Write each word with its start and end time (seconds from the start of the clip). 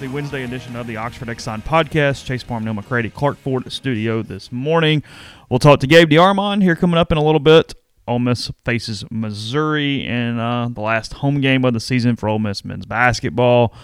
The 0.00 0.08
Wednesday 0.08 0.44
edition 0.44 0.76
of 0.76 0.86
the 0.86 0.96
Oxford 0.96 1.28
Exxon 1.28 1.62
podcast. 1.62 2.24
Chase 2.24 2.42
Parham, 2.42 2.64
Neal 2.64 2.72
McCready, 2.72 3.10
Clark 3.10 3.36
Ford 3.36 3.70
Studio 3.70 4.22
this 4.22 4.50
morning. 4.50 5.02
We'll 5.50 5.58
talk 5.58 5.80
to 5.80 5.86
Gabe 5.86 6.08
DeArmond 6.08 6.62
here 6.62 6.74
coming 6.74 6.96
up 6.96 7.12
in 7.12 7.18
a 7.18 7.22
little 7.22 7.38
bit. 7.38 7.74
Ole 8.08 8.18
Miss 8.18 8.50
faces 8.64 9.04
Missouri 9.10 10.06
in 10.06 10.38
uh, 10.38 10.70
the 10.70 10.80
last 10.80 11.12
home 11.12 11.42
game 11.42 11.66
of 11.66 11.74
the 11.74 11.80
season 11.80 12.16
for 12.16 12.30
Ole 12.30 12.38
Miss 12.38 12.64
men's 12.64 12.86
basketball. 12.86 13.74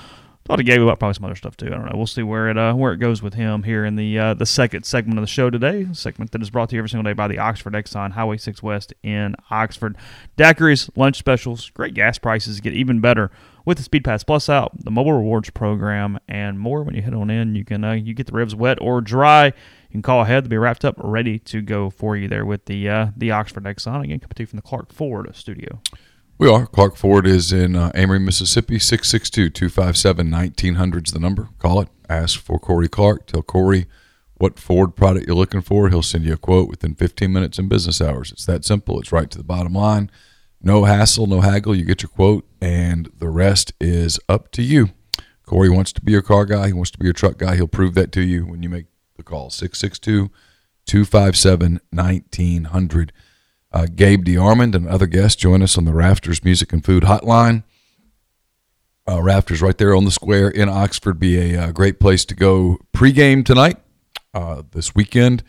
Talk 0.46 0.56
to 0.56 0.62
Gabe 0.62 0.80
about 0.80 1.00
probably 1.00 1.12
some 1.12 1.26
other 1.26 1.34
stuff 1.34 1.54
too. 1.54 1.66
I 1.66 1.70
don't 1.70 1.84
know. 1.84 1.96
We'll 1.96 2.06
see 2.06 2.22
where 2.22 2.48
it 2.48 2.56
uh, 2.56 2.72
where 2.72 2.94
it 2.94 2.98
goes 2.98 3.20
with 3.20 3.34
him 3.34 3.64
here 3.64 3.84
in 3.84 3.96
the 3.96 4.18
uh, 4.18 4.32
the 4.32 4.46
second 4.46 4.84
segment 4.84 5.18
of 5.18 5.22
the 5.22 5.28
show 5.28 5.50
today. 5.50 5.86
Segment 5.92 6.30
that 6.30 6.40
is 6.40 6.48
brought 6.48 6.70
to 6.70 6.76
you 6.76 6.80
every 6.80 6.88
single 6.88 7.02
day 7.04 7.14
by 7.14 7.28
the 7.28 7.38
Oxford 7.38 7.74
Exxon 7.74 8.12
Highway 8.12 8.38
6 8.38 8.62
West 8.62 8.94
in 9.02 9.34
Oxford. 9.50 9.98
Daiquiris 10.38 10.88
lunch 10.96 11.18
specials, 11.18 11.68
great 11.70 11.92
gas 11.92 12.16
prices 12.16 12.60
get 12.60 12.72
even 12.72 13.00
better 13.00 13.30
with 13.66 13.76
the 13.76 13.82
Speed 13.82 14.04
Pass 14.04 14.24
Plus 14.24 14.48
out, 14.48 14.72
the 14.82 14.90
mobile 14.90 15.12
rewards 15.12 15.50
program, 15.50 16.18
and 16.28 16.58
more. 16.58 16.82
When 16.82 16.94
you 16.94 17.02
head 17.02 17.12
on 17.12 17.28
in, 17.28 17.54
you 17.54 17.64
can 17.64 17.84
uh, 17.84 17.92
you 17.92 18.14
get 18.14 18.28
the 18.28 18.32
ribs 18.32 18.54
wet 18.54 18.78
or 18.80 19.02
dry. 19.02 19.46
You 19.46 19.52
can 19.90 20.02
call 20.02 20.22
ahead; 20.22 20.44
they'll 20.44 20.50
be 20.50 20.56
wrapped 20.56 20.84
up, 20.84 20.94
ready 20.96 21.38
to 21.40 21.60
go 21.60 21.90
for 21.90 22.16
you 22.16 22.28
there 22.28 22.46
with 22.46 22.64
the 22.64 22.88
uh, 22.88 23.06
the 23.14 23.32
Oxford 23.32 23.64
Exxon 23.64 24.02
again, 24.04 24.20
coming 24.20 24.32
to 24.36 24.42
you 24.42 24.46
from 24.46 24.56
the 24.56 24.62
Clark 24.62 24.92
Ford 24.92 25.28
studio. 25.34 25.80
We 26.38 26.48
are. 26.48 26.66
Clark 26.66 26.96
Ford 26.96 27.26
is 27.26 27.52
in 27.52 27.76
uh, 27.76 27.90
Amory, 27.94 28.20
Mississippi. 28.20 28.78
662 28.78 29.50
257 29.50 30.30
1900 30.30 31.06
is 31.08 31.12
the 31.12 31.18
number. 31.18 31.48
Call 31.58 31.80
it. 31.80 31.88
Ask 32.08 32.38
for 32.40 32.58
Corey 32.58 32.88
Clark. 32.88 33.26
Tell 33.26 33.42
Corey 33.42 33.86
what 34.34 34.58
Ford 34.58 34.94
product 34.94 35.26
you're 35.26 35.34
looking 35.34 35.62
for. 35.62 35.88
He'll 35.88 36.02
send 36.02 36.24
you 36.24 36.34
a 36.34 36.36
quote 36.36 36.68
within 36.68 36.94
15 36.94 37.32
minutes 37.32 37.58
in 37.58 37.68
business 37.68 38.00
hours. 38.00 38.30
It's 38.32 38.44
that 38.46 38.64
simple. 38.64 39.00
It's 39.00 39.12
right 39.12 39.30
to 39.30 39.38
the 39.38 39.44
bottom 39.44 39.72
line. 39.72 40.10
No 40.66 40.82
hassle, 40.82 41.28
no 41.28 41.42
haggle. 41.42 41.76
You 41.76 41.84
get 41.84 42.02
your 42.02 42.08
quote, 42.08 42.44
and 42.60 43.08
the 43.18 43.28
rest 43.28 43.72
is 43.80 44.18
up 44.28 44.50
to 44.50 44.62
you. 44.62 44.88
Corey 45.44 45.70
wants 45.70 45.92
to 45.92 46.00
be 46.00 46.10
your 46.10 46.22
car 46.22 46.44
guy. 46.44 46.66
He 46.66 46.72
wants 46.72 46.90
to 46.90 46.98
be 46.98 47.04
your 47.04 47.12
truck 47.12 47.38
guy. 47.38 47.54
He'll 47.54 47.68
prove 47.68 47.94
that 47.94 48.10
to 48.14 48.20
you 48.20 48.44
when 48.44 48.64
you 48.64 48.68
make 48.68 48.86
the 49.16 49.22
call. 49.22 49.48
662 49.50 50.28
257 50.84 51.80
1900. 51.92 53.12
Uh, 53.72 53.86
Gabe 53.94 54.24
DeArmond 54.24 54.74
and 54.74 54.88
other 54.88 55.06
guests 55.06 55.40
join 55.40 55.62
us 55.62 55.78
on 55.78 55.84
the 55.84 55.92
Rafters 55.92 56.42
Music 56.42 56.72
and 56.72 56.84
Food 56.84 57.04
Hotline. 57.04 57.62
Uh, 59.08 59.22
Rafters 59.22 59.62
right 59.62 59.78
there 59.78 59.94
on 59.94 60.04
the 60.04 60.10
square 60.10 60.48
in 60.48 60.68
Oxford 60.68 61.20
be 61.20 61.54
a 61.54 61.62
uh, 61.62 61.70
great 61.70 62.00
place 62.00 62.24
to 62.24 62.34
go 62.34 62.78
pregame 62.92 63.46
tonight, 63.46 63.76
uh, 64.34 64.62
this 64.72 64.96
weekend. 64.96 65.44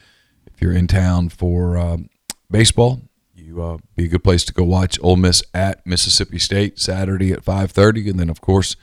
If 0.45 0.61
you're 0.61 0.73
in 0.73 0.85
town 0.85 1.29
for 1.29 1.75
um, 1.75 2.11
baseball, 2.51 3.01
you 3.47 3.63
uh, 3.63 3.77
be 3.95 4.05
a 4.05 4.07
good 4.09 4.23
place 4.23 4.43
to 4.43 4.53
go 4.53 4.63
watch 4.63 4.99
Ole 5.01 5.15
Miss 5.15 5.41
at 5.53 5.85
Mississippi 5.87 6.37
State 6.37 6.77
Saturday 6.77 7.31
at 7.31 7.43
5:30, 7.43 8.09
and 8.09 8.19
then 8.19 8.29
of 8.29 8.41
course 8.41 8.75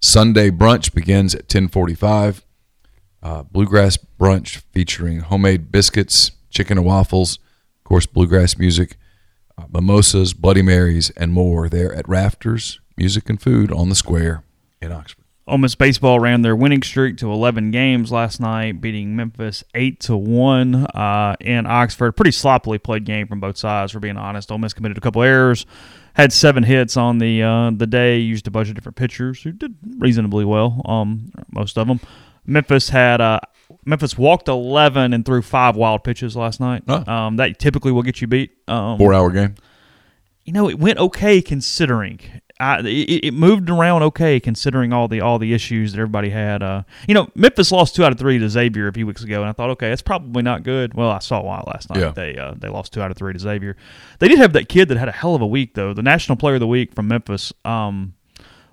Sunday 0.00 0.50
brunch 0.50 0.94
begins 0.94 1.34
at 1.34 1.48
10:45. 1.48 2.42
Uh, 3.22 3.42
bluegrass 3.44 3.98
brunch 4.18 4.62
featuring 4.72 5.20
homemade 5.20 5.72
biscuits, 5.72 6.32
chicken 6.50 6.78
and 6.78 6.86
waffles, 6.86 7.38
of 7.78 7.84
course, 7.84 8.06
bluegrass 8.06 8.56
music, 8.58 8.96
uh, 9.58 9.64
mimosas, 9.70 10.32
Bloody 10.32 10.62
Marys, 10.62 11.10
and 11.10 11.32
more 11.32 11.68
there 11.68 11.94
at 11.94 12.08
Rafters 12.08 12.80
Music 12.96 13.28
and 13.28 13.40
Food 13.40 13.72
on 13.72 13.88
the 13.88 13.94
Square 13.94 14.42
in 14.80 14.92
Oxford. 14.92 15.19
Ole 15.50 15.58
Miss 15.58 15.74
baseball 15.74 16.20
ran 16.20 16.42
their 16.42 16.54
winning 16.54 16.82
streak 16.82 17.16
to 17.18 17.32
11 17.32 17.72
games 17.72 18.12
last 18.12 18.40
night, 18.40 18.80
beating 18.80 19.16
Memphis 19.16 19.64
eight 19.74 19.98
to 20.00 20.16
one 20.16 20.86
uh, 20.86 21.34
in 21.40 21.66
Oxford. 21.66 22.12
Pretty 22.12 22.30
sloppily 22.30 22.78
played 22.78 23.04
game 23.04 23.26
from 23.26 23.40
both 23.40 23.56
sides, 23.56 23.90
for 23.92 23.98
being 24.00 24.16
honest. 24.16 24.52
Ole 24.52 24.58
Miss 24.58 24.72
committed 24.72 24.96
a 24.96 25.00
couple 25.00 25.22
errors, 25.22 25.66
had 26.14 26.32
seven 26.32 26.62
hits 26.62 26.96
on 26.96 27.18
the 27.18 27.42
uh, 27.42 27.70
the 27.74 27.86
day. 27.86 28.18
Used 28.18 28.46
a 28.46 28.50
bunch 28.50 28.68
of 28.68 28.74
different 28.76 28.96
pitchers 28.96 29.42
who 29.42 29.52
did 29.52 29.74
reasonably 29.98 30.44
well, 30.44 30.80
um, 30.84 31.32
most 31.50 31.76
of 31.76 31.88
them. 31.88 32.00
Memphis 32.46 32.88
had 32.90 33.20
uh, 33.20 33.40
Memphis 33.84 34.16
walked 34.16 34.48
11 34.48 35.12
and 35.12 35.24
threw 35.26 35.42
five 35.42 35.76
wild 35.76 36.04
pitches 36.04 36.36
last 36.36 36.60
night. 36.60 36.84
Huh. 36.88 37.04
Um, 37.06 37.36
that 37.36 37.58
typically 37.58 37.92
will 37.92 38.02
get 38.02 38.20
you 38.20 38.26
beat. 38.26 38.52
Um, 38.68 38.98
Four 38.98 39.14
hour 39.14 39.30
game. 39.30 39.56
you 40.44 40.52
know, 40.52 40.68
it 40.68 40.78
went 40.78 40.98
okay 40.98 41.42
considering. 41.42 42.20
I, 42.60 42.80
it, 42.80 43.24
it 43.24 43.34
moved 43.34 43.70
around 43.70 44.02
okay 44.04 44.38
considering 44.38 44.92
all 44.92 45.08
the 45.08 45.20
all 45.20 45.38
the 45.38 45.54
issues 45.54 45.92
that 45.92 45.98
everybody 45.98 46.30
had. 46.30 46.62
Uh, 46.62 46.82
you 47.08 47.14
know, 47.14 47.28
Memphis 47.34 47.72
lost 47.72 47.96
two 47.96 48.04
out 48.04 48.12
of 48.12 48.18
three 48.18 48.38
to 48.38 48.48
Xavier 48.48 48.86
a 48.86 48.92
few 48.92 49.06
weeks 49.06 49.24
ago, 49.24 49.40
and 49.40 49.48
I 49.48 49.52
thought, 49.52 49.70
okay, 49.70 49.88
that's 49.88 50.02
probably 50.02 50.42
not 50.42 50.62
good. 50.62 50.94
Well, 50.94 51.10
I 51.10 51.18
saw 51.20 51.42
why 51.42 51.62
last 51.66 51.90
night. 51.90 51.98
Yeah. 52.00 52.10
They 52.10 52.36
uh, 52.36 52.54
they 52.56 52.68
lost 52.68 52.92
two 52.92 53.00
out 53.02 53.10
of 53.10 53.16
three 53.16 53.32
to 53.32 53.38
Xavier. 53.38 53.76
They 54.18 54.28
did 54.28 54.38
have 54.38 54.52
that 54.52 54.68
kid 54.68 54.88
that 54.88 54.98
had 54.98 55.08
a 55.08 55.12
hell 55.12 55.34
of 55.34 55.42
a 55.42 55.46
week 55.46 55.74
though, 55.74 55.94
the 55.94 56.02
National 56.02 56.36
Player 56.36 56.54
of 56.54 56.60
the 56.60 56.66
Week 56.66 56.94
from 56.94 57.08
Memphis. 57.08 57.52
Um, 57.64 58.14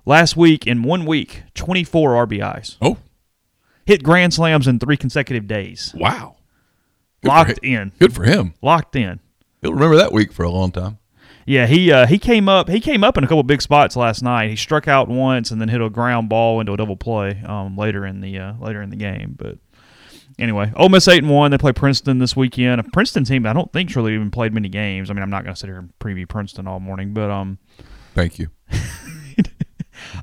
last 0.04 0.36
week 0.36 0.66
in 0.66 0.82
one 0.82 1.04
week, 1.06 1.44
twenty 1.54 1.82
four 1.84 2.10
RBIs, 2.26 2.76
Oh, 2.82 2.98
hit 3.86 4.02
grand 4.02 4.34
slams 4.34 4.66
in 4.68 4.78
three 4.78 4.96
consecutive 4.96 5.46
days, 5.46 5.94
wow. 5.96 6.36
Good 7.22 7.28
locked 7.28 7.58
in, 7.62 7.92
Good 7.98 8.14
for 8.14 8.24
him. 8.24 8.54
locked 8.62 8.94
in. 8.94 9.20
He'll 9.62 9.72
remember 9.72 9.96
that 9.96 10.12
week 10.12 10.32
for 10.32 10.44
a 10.44 10.50
long 10.50 10.70
time. 10.70 10.98
Yeah, 11.48 11.66
he 11.66 11.90
uh, 11.90 12.06
he 12.06 12.18
came 12.18 12.46
up 12.46 12.68
he 12.68 12.78
came 12.78 13.02
up 13.02 13.16
in 13.16 13.24
a 13.24 13.26
couple 13.26 13.42
big 13.42 13.62
spots 13.62 13.96
last 13.96 14.22
night. 14.22 14.50
He 14.50 14.56
struck 14.56 14.86
out 14.86 15.08
once 15.08 15.50
and 15.50 15.58
then 15.58 15.70
hit 15.70 15.80
a 15.80 15.88
ground 15.88 16.28
ball 16.28 16.60
into 16.60 16.74
a 16.74 16.76
double 16.76 16.96
play 16.96 17.42
um, 17.46 17.74
later 17.74 18.04
in 18.04 18.20
the 18.20 18.38
uh, 18.38 18.52
later 18.60 18.82
in 18.82 18.90
the 18.90 18.96
game. 18.96 19.34
But 19.38 19.56
anyway, 20.38 20.70
Ole 20.76 20.90
Miss 20.90 21.08
eight 21.08 21.22
and 21.22 21.32
one. 21.32 21.50
They 21.50 21.56
play 21.56 21.72
Princeton 21.72 22.18
this 22.18 22.36
weekend. 22.36 22.80
A 22.80 22.84
Princeton 22.84 23.24
team 23.24 23.46
I 23.46 23.54
don't 23.54 23.72
think's 23.72 23.96
really 23.96 24.12
even 24.12 24.30
played 24.30 24.52
many 24.52 24.68
games. 24.68 25.10
I 25.10 25.14
mean, 25.14 25.22
I'm 25.22 25.30
not 25.30 25.42
going 25.42 25.54
to 25.54 25.58
sit 25.58 25.68
here 25.68 25.78
and 25.78 25.90
preview 26.00 26.28
Princeton 26.28 26.66
all 26.66 26.80
morning, 26.80 27.14
but 27.14 27.30
um, 27.30 27.58
Thank 28.14 28.38
you. 28.38 28.48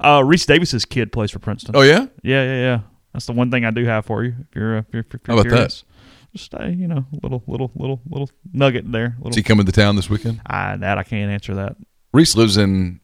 uh, 0.01 0.19
Rece 0.19 0.45
Davis's 0.45 0.85
kid 0.85 1.11
plays 1.11 1.31
for 1.31 1.39
Princeton. 1.39 1.75
Oh, 1.75 1.81
yeah? 1.81 2.05
yeah, 2.21 2.43
yeah, 2.43 2.55
yeah. 2.55 2.79
That's 3.13 3.25
the 3.25 3.31
one 3.31 3.49
thing 3.49 3.65
I 3.65 3.71
do 3.71 3.85
have 3.85 4.05
for 4.05 4.23
you. 4.23 4.35
If 4.41 4.55
you're 4.55 4.77
if 4.77 4.85
you're, 4.91 5.01
if 5.01 5.13
you're 5.13 5.21
How 5.25 5.41
about 5.41 5.49
that? 5.49 5.83
Just 6.35 6.53
a 6.53 6.69
you 6.69 6.87
know 6.87 7.05
little 7.23 7.41
little 7.47 7.71
little 7.75 8.01
little 8.09 8.29
nugget 8.51 8.91
there. 8.91 9.15
Is 9.19 9.23
Little, 9.23 9.35
he 9.35 9.43
coming 9.43 9.65
to 9.65 9.71
town 9.71 9.95
this 9.95 10.09
weekend? 10.09 10.41
I, 10.45 10.75
that 10.75 10.97
I 10.97 11.03
can't 11.03 11.31
answer 11.31 11.55
that. 11.55 11.77
Rece 12.13 12.35
lives 12.35 12.57
in. 12.57 12.99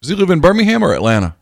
Does 0.00 0.10
he 0.10 0.14
live 0.16 0.30
in 0.30 0.38
Birmingham 0.40 0.84
or 0.84 0.94
Atlanta? 0.94 1.34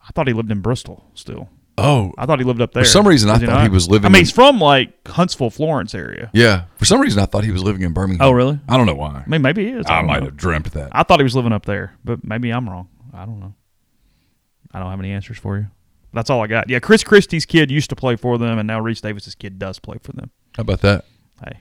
I 0.00 0.12
thought 0.12 0.26
he 0.26 0.32
lived 0.32 0.50
in 0.50 0.60
Bristol 0.62 1.04
still. 1.14 1.50
Oh, 1.78 2.12
I 2.16 2.24
thought 2.24 2.38
he 2.38 2.46
lived 2.46 2.62
up 2.62 2.72
there. 2.72 2.84
For 2.84 2.88
some 2.88 3.06
reason, 3.06 3.28
I 3.28 3.36
thought 3.36 3.48
not? 3.48 3.62
he 3.64 3.68
was 3.68 3.86
living 3.90 4.06
I 4.06 4.08
mean, 4.08 4.20
in- 4.20 4.24
he's 4.24 4.30
from 4.32 4.58
like 4.58 5.06
Huntsville, 5.06 5.50
Florence 5.50 5.94
area. 5.94 6.30
yeah. 6.32 6.64
For 6.76 6.86
some 6.86 7.00
reason, 7.02 7.22
I 7.22 7.26
thought 7.26 7.44
he 7.44 7.50
was 7.50 7.62
living 7.62 7.82
in 7.82 7.92
Birmingham. 7.92 8.26
Oh, 8.26 8.30
really? 8.30 8.58
I 8.66 8.78
don't 8.78 8.86
know 8.86 8.94
why. 8.94 9.22
I 9.26 9.28
mean, 9.28 9.42
maybe 9.42 9.66
he 9.66 9.72
is. 9.72 9.84
I 9.86 9.96
don't 9.98 10.06
might 10.06 10.20
know. 10.20 10.26
have 10.26 10.36
dreamt 10.38 10.72
that. 10.72 10.88
I 10.92 11.02
thought 11.02 11.20
he 11.20 11.24
was 11.24 11.36
living 11.36 11.52
up 11.52 11.66
there, 11.66 11.94
but 12.02 12.24
maybe 12.24 12.50
I'm 12.50 12.66
wrong. 12.70 12.88
I 13.12 13.26
don't 13.26 13.40
know. 13.40 13.52
I 14.72 14.78
don't 14.78 14.88
have 14.90 14.98
any 15.00 15.10
answers 15.12 15.36
for 15.36 15.58
you. 15.58 15.66
That's 16.12 16.30
all 16.30 16.42
I 16.42 16.46
got. 16.46 16.68
Yeah, 16.70 16.78
Chris 16.78 17.04
Christie's 17.04 17.44
kid 17.46 17.70
used 17.70 17.90
to 17.90 17.96
play 17.96 18.16
for 18.16 18.38
them, 18.38 18.58
and 18.58 18.66
now 18.66 18.80
Rece 18.80 19.00
Davis's 19.02 19.34
kid 19.34 19.58
does 19.58 19.78
play 19.78 19.98
for 20.02 20.12
them. 20.12 20.30
How 20.56 20.62
about 20.62 20.80
that? 20.80 21.04
Hey, 21.44 21.60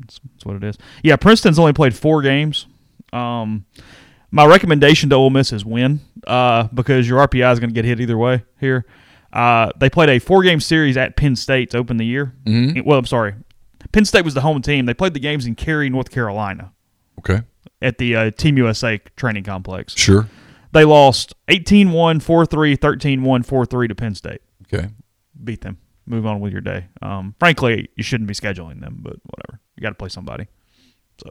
that's, 0.00 0.20
that's 0.32 0.44
what 0.46 0.56
it 0.56 0.64
is. 0.64 0.78
Yeah, 1.02 1.16
Princeton's 1.16 1.58
only 1.58 1.72
played 1.74 1.94
four 1.94 2.22
games. 2.22 2.66
Um, 3.12 3.66
my 4.30 4.46
recommendation 4.46 5.10
to 5.10 5.16
Ole 5.16 5.30
Miss 5.30 5.52
is 5.52 5.64
win, 5.64 6.00
uh, 6.26 6.68
because 6.72 7.08
your 7.08 7.18
RPI 7.26 7.52
is 7.52 7.60
going 7.60 7.70
to 7.70 7.74
get 7.74 7.84
hit 7.84 8.00
either 8.00 8.16
way 8.16 8.44
here. 8.58 8.86
Uh, 9.32 9.70
they 9.78 9.90
played 9.90 10.08
a 10.08 10.18
four-game 10.18 10.60
series 10.60 10.96
at 10.96 11.16
Penn 11.16 11.36
State 11.36 11.70
to 11.70 11.78
open 11.78 11.96
the 11.98 12.06
year. 12.06 12.34
Mhm. 12.46 12.84
Well, 12.84 12.98
I'm 12.98 13.06
sorry, 13.06 13.34
Penn 13.92 14.04
State 14.04 14.24
was 14.24 14.34
the 14.34 14.40
home 14.40 14.62
team. 14.62 14.86
They 14.86 14.94
played 14.94 15.14
the 15.14 15.20
games 15.20 15.46
in 15.46 15.54
Cary, 15.54 15.88
North 15.90 16.10
Carolina, 16.10 16.72
Okay. 17.18 17.42
at 17.82 17.98
the 17.98 18.16
uh, 18.16 18.30
Team 18.30 18.56
USA 18.56 18.98
training 19.16 19.44
complex. 19.44 19.94
Sure. 19.96 20.28
They 20.72 20.84
lost 20.84 21.34
18-1, 21.48 21.90
4-3, 22.22 22.76
13-1, 22.78 23.46
4-3 23.46 23.88
to 23.88 23.94
Penn 23.94 24.14
State. 24.14 24.40
Okay. 24.72 24.88
Beat 25.42 25.62
them. 25.62 25.78
Move 26.06 26.26
on 26.26 26.40
with 26.40 26.52
your 26.52 26.60
day. 26.60 26.86
Um, 27.02 27.34
frankly, 27.38 27.88
you 27.96 28.02
shouldn't 28.02 28.28
be 28.28 28.34
scheduling 28.34 28.80
them, 28.80 28.98
but 29.00 29.16
whatever. 29.24 29.60
You 29.76 29.82
got 29.82 29.90
to 29.90 29.94
play 29.96 30.08
somebody. 30.08 30.46
So 31.22 31.30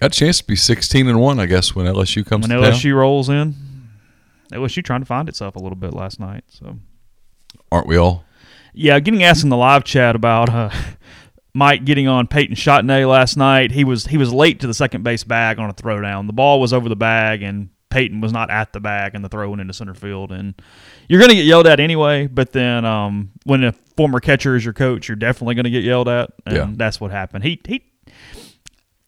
Got 0.00 0.14
a 0.14 0.18
chance 0.18 0.38
to 0.38 0.46
be 0.46 0.56
16 0.56 1.08
and 1.08 1.20
1, 1.20 1.38
I 1.40 1.46
guess, 1.46 1.74
when 1.74 1.86
LSU 1.86 2.24
comes 2.24 2.42
when 2.48 2.50
to 2.50 2.54
town. 2.56 2.62
When 2.62 2.72
LSU 2.72 2.94
rolls 2.94 3.28
in, 3.28 3.54
LSU 4.52 4.84
trying 4.84 5.00
to 5.00 5.06
find 5.06 5.28
itself 5.28 5.56
a 5.56 5.58
little 5.58 5.76
bit 5.76 5.92
last 5.94 6.18
night. 6.20 6.44
So 6.48 6.78
Aren't 7.70 7.86
we 7.86 7.96
all? 7.96 8.24
yeah, 8.72 8.98
getting 9.00 9.22
asked 9.22 9.42
in 9.44 9.50
the 9.50 9.56
live 9.56 9.84
chat 9.84 10.14
about 10.16 10.48
uh, 10.48 10.70
Mike 11.54 11.84
getting 11.84 12.08
on 12.08 12.26
Peyton 12.28 12.56
Chatagnier 12.56 13.08
last 13.08 13.36
night. 13.36 13.72
He 13.72 13.84
was 13.84 14.06
he 14.06 14.16
was 14.16 14.32
late 14.32 14.60
to 14.60 14.66
the 14.66 14.74
second 14.74 15.02
base 15.02 15.24
bag 15.24 15.58
on 15.58 15.68
a 15.70 15.74
throwdown. 15.74 16.26
The 16.26 16.32
ball 16.32 16.60
was 16.60 16.72
over 16.72 16.88
the 16.88 16.96
bag, 16.96 17.42
and 17.42 17.70
Peyton 17.90 18.20
was 18.20 18.32
not 18.32 18.50
at 18.50 18.72
the 18.72 18.80
bag 18.80 19.14
and 19.14 19.24
the 19.24 19.28
throw 19.28 19.48
went 19.50 19.60
into 19.60 19.74
center 19.74 19.94
field. 19.94 20.32
And 20.32 20.54
you're 21.08 21.18
going 21.20 21.30
to 21.30 21.36
get 21.36 21.44
yelled 21.44 21.66
at 21.66 21.80
anyway. 21.80 22.26
But 22.28 22.52
then 22.52 22.84
um, 22.84 23.32
when 23.44 23.62
a 23.64 23.72
former 23.96 24.20
catcher 24.20 24.56
is 24.56 24.64
your 24.64 24.74
coach, 24.74 25.08
you're 25.08 25.16
definitely 25.16 25.56
going 25.56 25.64
to 25.64 25.70
get 25.70 25.84
yelled 25.84 26.08
at. 26.08 26.30
And 26.46 26.56
Yeah. 26.56 26.68
that's 26.72 27.00
what 27.00 27.10
happened. 27.10 27.44
He 27.44 27.60
he. 27.66 27.84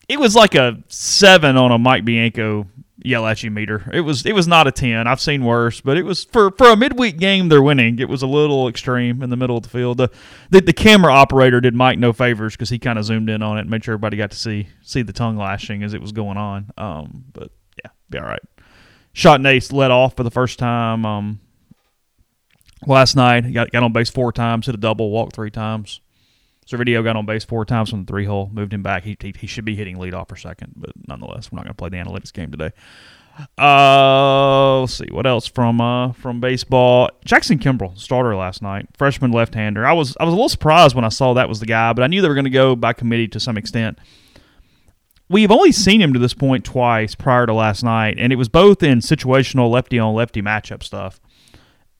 It 0.09 0.19
was 0.21 0.35
like 0.35 0.55
a 0.55 0.83
seven 0.89 1.57
on 1.57 1.71
a 1.73 1.79
Mike 1.79 2.05
Bianco 2.05 2.67
yell 3.05 3.27
at 3.27 3.43
you 3.43 3.51
meter. 3.51 3.89
It 3.93 4.01
was 4.03 4.27
it 4.27 4.35
was 4.35 4.47
not 4.47 4.67
a 4.67 4.73
ten. 4.73 5.07
I've 5.07 5.21
seen 5.21 5.45
worse, 5.45 5.81
but 5.81 5.97
it 5.97 6.03
was 6.05 6.25
for 6.25 6.51
for 6.51 6.69
a 6.71 6.77
midweek 6.77 7.19
game 7.19 7.49
they're 7.49 7.63
winning. 7.63 7.99
It 7.99 8.09
was 8.09 8.21
a 8.23 8.27
little 8.27 8.69
extreme 8.69 9.23
in 9.23 9.31
the 9.31 9.37
middle 9.37 9.57
of 9.57 9.63
the 9.63 9.69
field. 9.71 9.97
The 9.99 10.11
the, 10.51 10.61
the 10.61 10.73
camera 10.73 11.13
operator 11.13 11.61
did 11.61 11.75
Mike 11.75 11.99
no 11.99 12.13
favors 12.13 12.55
because 12.55 12.69
he 12.69 12.79
kind 12.79 12.99
of 12.99 13.05
zoomed 13.05 13.31
in 13.31 13.43
on 13.43 13.57
it 13.59 13.63
and 13.63 13.71
made 13.71 13.85
sure 13.85 13.95
everybody 13.95 14.17
got 14.17 14.33
to 14.33 14.37
see 14.37 14.69
see 14.83 15.03
the 15.03 15.13
tongue 15.15 15.37
lashing 15.37 15.83
as 15.83 15.95
it 15.95 16.01
was 16.01 16.13
going 16.13 16.37
on. 16.37 16.71
Um, 16.77 17.25
but 17.33 17.51
yeah, 17.83 17.91
be 18.11 18.19
all 18.19 18.27
right. 18.27 18.43
Chatagnier 19.15 19.73
let 19.73 19.91
off 19.91 20.17
for 20.17 20.23
the 20.23 20.31
first 20.31 20.59
time 20.59 21.05
um, 21.05 21.41
last 22.87 23.15
night. 23.15 23.45
He 23.45 23.53
got 23.53 23.71
got 23.71 23.83
on 23.83 23.93
base 23.93 24.11
four 24.11 24.33
times, 24.33 24.67
hit 24.67 24.75
a 24.75 24.79
double, 24.79 25.11
walked 25.11 25.35
three 25.35 25.51
times. 25.51 26.01
Servideo 26.67 27.03
got 27.03 27.17
on 27.17 27.27
base 27.27 27.45
four 27.45 27.65
times 27.65 27.91
from 27.91 28.05
the 28.05 28.11
three 28.11 28.25
hole, 28.25 28.49
moved 28.53 28.73
him 28.73 28.83
back. 28.83 29.03
He, 29.03 29.17
he, 29.21 29.35
he 29.37 29.47
should 29.47 29.65
be 29.65 29.75
hitting 29.75 29.99
lead 29.99 30.15
off 30.15 30.29
for 30.29 30.37
second, 30.37 30.75
but 30.77 30.93
nonetheless, 31.09 31.51
we're 31.51 31.57
not 31.57 31.65
going 31.65 31.75
to 31.75 31.77
play 31.77 31.89
the 31.89 31.97
analytics 31.97 32.33
game 32.33 32.51
today. 32.51 32.71
Uh, 33.59 34.81
let's 34.81 34.95
see 34.95 35.09
what 35.11 35.27
else 35.27 35.47
from 35.47 35.81
uh 35.81 36.13
from 36.13 36.41
baseball. 36.41 37.11
Jackson 37.25 37.59
Kimbrell, 37.59 37.99
starter 37.99 38.37
last 38.37 38.61
night, 38.63 38.87
freshman 38.97 39.33
left-hander. 39.33 39.87
I 39.87 39.93
was 39.93 40.17
I 40.21 40.25
was 40.25 40.33
a 40.33 40.37
little 40.37 40.51
surprised 40.51 40.95
when 40.95 41.05
I 41.05 41.09
saw 41.09 41.33
that 41.35 41.49
was 41.49 41.59
the 41.59 41.67
guy, 41.67 41.93
but 41.95 42.03
I 42.03 42.09
knew 42.09 42.21
they 42.21 42.29
were 42.29 42.35
going 42.35 42.45
to 42.45 42.51
go 42.51 42.77
by 42.77 42.93
committee 42.93 43.29
to 43.29 43.41
some 43.41 43.57
extent. 43.57 43.99
We've 45.33 45.51
only 45.51 45.73
seen 45.73 46.03
him 46.03 46.13
to 46.13 46.19
this 46.19 46.35
point 46.35 46.63
twice 46.63 47.15
prior 47.15 47.47
to 47.47 47.55
last 47.55 47.83
night, 47.83 48.19
and 48.19 48.35
it 48.35 48.37
was 48.37 48.51
both 48.51 48.83
in 48.83 48.99
situational 48.99 49.71
lefty 49.71 49.99
on 49.99 50.15
lefty 50.15 50.43
matchup 50.43 50.83
stuff. 50.83 51.21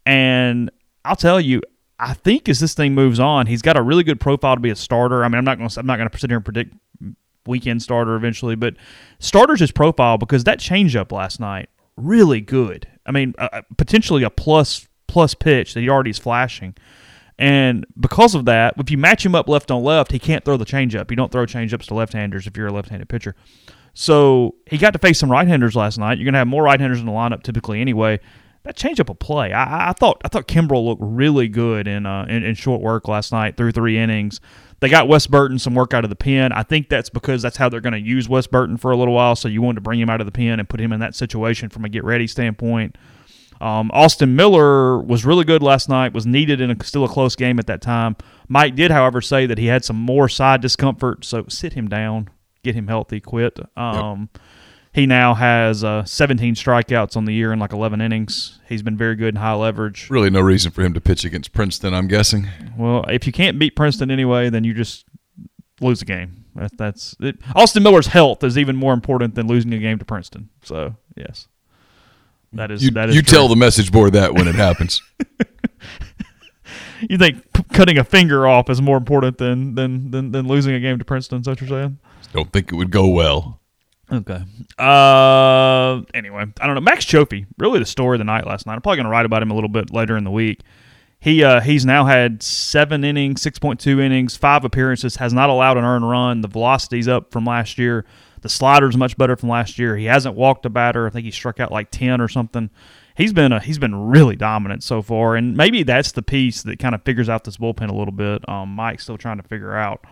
And 0.05 0.71
I'll 1.03 1.17
tell 1.17 1.41
you, 1.41 1.63
I 1.99 2.13
think 2.13 2.47
as 2.49 2.61
this 2.61 2.75
thing 2.75 2.95
moves 2.95 3.19
on, 3.19 3.47
he's 3.47 3.63
got 3.63 3.79
a 3.79 3.83
really 3.83 4.05
good 4.05 4.21
profile 4.21 4.55
to 4.55 4.61
be 4.61 4.69
a 4.69 4.77
starter. 4.77 5.25
I 5.25 5.29
mean, 5.29 5.39
I'm 5.39 5.45
not 5.45 5.57
going 5.57 5.71
to 5.71 5.81
I'm 5.81 5.87
not 5.87 5.97
going 5.97 6.11
to 6.11 6.19
sit 6.19 6.29
here 6.29 6.37
and 6.37 6.45
predict 6.45 6.75
weekend 7.47 7.83
starter 7.83 8.17
eventually, 8.17 8.55
but 8.55 8.75
starters 9.19 9.61
his 9.61 9.73
profile 9.73 10.19
because 10.19 10.45
that 10.45 10.59
changeup 10.59 11.11
last 11.11 11.41
night 11.41 11.71
really 11.97 12.43
good. 12.43 12.87
I 13.07 13.13
mean, 13.13 13.35
uh, 13.39 13.63
potentially 13.79 14.25
a 14.25 14.31
plus 14.31 14.87
plus 15.07 15.35
pitch 15.35 15.73
that 15.75 15.81
he 15.81 15.89
already 15.89 16.11
is 16.11 16.19
flashing. 16.19 16.75
And 17.43 17.85
because 17.99 18.37
of 18.37 18.45
that, 18.45 18.75
if 18.79 18.89
you 18.89 18.97
match 18.97 19.27
him 19.27 19.35
up 19.35 19.49
left 19.49 19.73
on 19.73 19.83
left, 19.83 20.13
he 20.13 20.21
can't 20.21 20.45
throw 20.45 20.57
the 20.57 20.65
changeup. 20.65 21.11
You 21.11 21.17
don't 21.17 21.33
throw 21.33 21.45
changeups 21.45 21.87
to 21.87 21.95
left-handers 21.95 22.47
if 22.47 22.57
you're 22.57 22.69
a 22.69 22.73
left-handed 22.73 23.09
pitcher. 23.09 23.35
So 23.95 24.55
he 24.65 24.79
got 24.79 24.93
to 24.93 25.01
face 25.01 25.19
some 25.19 25.29
right-handers 25.29 25.75
last 25.75 25.99
night. 25.99 26.19
You're 26.19 26.25
going 26.25 26.35
to 26.35 26.39
have 26.39 26.47
more 26.47 26.63
right-handers 26.63 27.01
in 27.01 27.07
the 27.07 27.11
lineup 27.11 27.43
typically 27.43 27.81
anyway. 27.81 28.21
That 28.63 28.77
changeup 28.77 29.09
will 29.09 29.17
play. 29.17 29.53
I, 29.53 29.89
I 29.89 29.93
thought 29.93 30.23
I 30.25 30.29
thought 30.29 30.47
Kimbrell 30.47 30.85
looked 30.85 31.03
really 31.03 31.49
good 31.49 31.89
in, 31.89 32.07
uh, 32.07 32.27
in 32.29 32.45
in 32.45 32.55
short 32.55 32.81
work 32.81 33.09
last 33.09 33.33
night 33.33 33.57
through 33.57 33.73
three 33.73 33.99
innings. 33.99 34.41
They 34.79 34.89
got 34.89 35.09
Wes 35.09 35.27
Burton 35.27 35.59
some 35.59 35.75
work 35.75 35.93
out 35.93 36.05
of 36.05 36.11
the 36.11 36.17
pen. 36.17 36.53
I 36.53 36.63
think 36.63 36.89
that's 36.89 37.11
because 37.11 37.43
that's 37.43 37.57
how 37.57 37.69
they're 37.69 37.81
going 37.81 37.93
to 37.93 38.01
use 38.01 38.29
Wes 38.29 38.47
Burton 38.47 38.77
for 38.77 38.93
a 38.93 38.97
little 38.97 39.15
while. 39.15 39.35
So 39.35 39.49
you 39.49 39.63
wanted 39.63 39.77
to 39.77 39.81
bring 39.81 39.99
him 39.99 40.09
out 40.09 40.21
of 40.21 40.27
the 40.27 40.33
pen 40.33 40.61
and 40.61 40.69
put 40.69 40.79
him 40.81 40.93
in 40.93 41.01
that 41.01 41.17
situation 41.17 41.71
from 41.71 41.85
a 41.85 41.89
get 41.89 42.05
ready 42.05 42.29
standpoint. 42.29 42.97
Um, 43.63 43.91
Austin 43.95 44.35
Miller 44.35 44.99
was 44.99 45.25
really 45.25 45.45
good 45.45 45.63
last 45.63 45.89
night. 45.89 46.13
Was 46.13 46.27
needed 46.27 46.61
in 46.61 46.71
a, 46.71 46.85
still 46.85 47.05
a 47.05 47.09
close 47.09 47.37
game 47.37 47.59
at 47.59 47.67
that 47.69 47.81
time. 47.81 48.17
Mike 48.49 48.75
did, 48.75 48.91
however, 48.91 49.21
say 49.21 49.47
that 49.47 49.57
he 49.59 49.67
had 49.67 49.85
some 49.85 49.97
more 49.97 50.29
side 50.29 50.61
discomfort. 50.61 51.25
So 51.25 51.45
sit 51.49 51.75
him 51.75 51.89
down, 51.89 52.29
get 52.65 52.75
him 52.75 52.89
healthy, 52.89 53.21
quit. 53.21 53.59
Um, 53.77 54.29
He 54.95 55.07
now 55.07 55.33
has 55.33 55.83
uh, 55.83 56.05
17 56.05 56.55
strikeouts 56.55 57.17
on 57.17 57.25
the 57.25 57.33
year 57.33 57.51
in 57.53 57.59
like 57.59 57.73
11 57.73 58.03
innings. 58.03 58.61
He's 58.69 58.83
been 58.83 58.97
very 58.97 59.17
good 59.17 59.29
in 59.35 59.37
high 59.37 59.55
leverage. 59.55 60.11
Really, 60.11 60.29
no 60.29 60.41
reason 60.41 60.71
for 60.71 60.83
him 60.83 60.93
to 60.93 61.01
pitch 61.01 61.25
against 61.25 61.55
Princeton. 61.55 61.95
I'm 61.95 62.09
guessing. 62.09 62.49
Well, 62.77 63.05
if 63.09 63.27
you 63.27 63.33
can't 63.33 63.59
beat 63.59 63.75
Princeton 63.75 64.11
anyway, 64.11 64.51
then 64.51 64.65
you 64.65 64.75
just 64.75 65.07
lose 65.81 66.01
the 66.01 66.05
game. 66.05 66.45
That, 66.57 66.77
that's 66.77 67.17
it. 67.21 67.39
Austin 67.55 67.83
Miller's 67.83 68.09
health 68.09 68.45
is 68.45 68.59
even 68.59 68.77
more 68.77 68.93
important 68.93 69.35
than 69.35 69.47
losing 69.47 69.73
a 69.73 69.79
game 69.79 69.99
to 69.99 70.05
Princeton. 70.05 70.51
So 70.63 70.95
yes, 71.17 71.49
that 72.55 72.71
is 72.71 72.85
You, 72.85 72.91
that 72.93 73.09
is 73.11 73.17
you 73.17 73.23
true. 73.23 73.37
tell 73.39 73.49
the 73.49 73.57
message 73.57 73.91
board 73.93 74.13
that 74.15 74.35
when 74.35 74.49
it 74.49 74.55
happens. 74.55 75.03
You 77.09 77.19
think 77.19 77.53
p- 77.53 77.65
cutting 77.73 77.99
a 77.99 78.05
finger 78.05 78.47
off 78.47 78.71
is 78.71 78.81
more 78.81 78.97
important 78.97 79.37
than 79.39 79.75
than 79.75 80.13
than, 80.13 80.31
than 80.31 80.47
losing 80.47 80.73
a 80.75 80.79
game 80.81 81.01
to 81.01 81.05
Princeton? 81.05 81.41
Is 81.41 81.47
that 81.47 81.51
what 81.53 81.61
you're 81.61 81.69
saying? 81.69 81.99
Don't 82.33 82.53
think 82.53 82.71
it 82.73 82.77
would 82.77 82.93
go 82.93 83.09
well. 83.09 83.61
Okay. 84.11 84.41
Uh. 84.79 86.03
Anyway, 86.15 86.45
I 86.61 86.67
don't 86.67 86.77
know. 86.77 86.81
Max 86.81 87.05
Cioffi, 87.05 87.47
really 87.59 87.81
the 87.81 87.87
story 87.87 88.15
of 88.15 88.19
the 88.21 88.25
night 88.25 88.47
last 88.47 88.67
night. 88.69 88.75
I'm 88.75 88.83
probably 88.83 88.99
going 88.99 89.07
to 89.07 89.11
write 89.11 89.27
about 89.27 89.43
him 89.43 89.51
a 89.51 89.55
little 89.55 89.69
bit 89.69 89.93
later 89.93 90.17
in 90.17 90.23
the 90.23 90.31
week. 90.31 90.61
He 91.19 91.43
uh 91.43 91.61
he's 91.61 91.85
now 91.85 92.05
had 92.05 92.41
seven 92.41 93.03
innings, 93.03 93.43
six 93.43 93.59
point 93.59 93.81
two 93.81 94.01
innings, 94.01 94.37
five 94.37 94.65
appearances. 94.65 95.17
Has 95.17 95.33
not 95.33 95.51
allowed 95.51 95.79
an 95.79 95.85
earned 95.85 96.09
run. 96.09 96.41
The 96.41 96.49
velocity's 96.49 97.09
up 97.09 97.33
from 97.33 97.45
last 97.45 97.79
year. 97.79 98.05
The 98.43 98.49
slider's 98.49 98.97
much 98.97 99.17
better 99.17 99.37
from 99.37 99.49
last 99.49 99.79
year. 99.79 99.97
He 99.97 100.05
hasn't 100.05 100.35
walked 100.35 100.67
a 100.67 100.71
batter. 100.71 101.07
I 101.07 101.11
think 101.11 101.25
he 101.25 101.31
struck 101.31 101.59
out 101.61 101.73
like 101.73 101.91
ten 101.91 102.21
or 102.21 102.29
something. 102.29 102.71
He's 103.17 103.33
been 103.33 103.53
a, 103.53 103.61
he's 103.61 103.79
been 103.79 103.95
really 104.09 104.37
dominant 104.37 104.83
so 104.83 105.03
far, 105.03 105.37
and 105.37 105.57
maybe 105.57 105.83
that's 105.83 106.13
the 106.13 106.23
piece 106.23 106.63
that 106.63 106.79
kind 106.79 106.95
of 106.95 107.03
figures 107.03 107.29
out 107.29 107.45
this 107.45 107.57
bullpen 107.57 107.89
a 107.89 107.95
little 107.95 108.13
bit. 108.13 108.47
Um, 108.49 108.71
Mike's 108.75 109.05
still 109.05 109.19
trying 109.19 109.37
to 109.37 109.43
figure 109.43 109.75
out, 109.75 110.05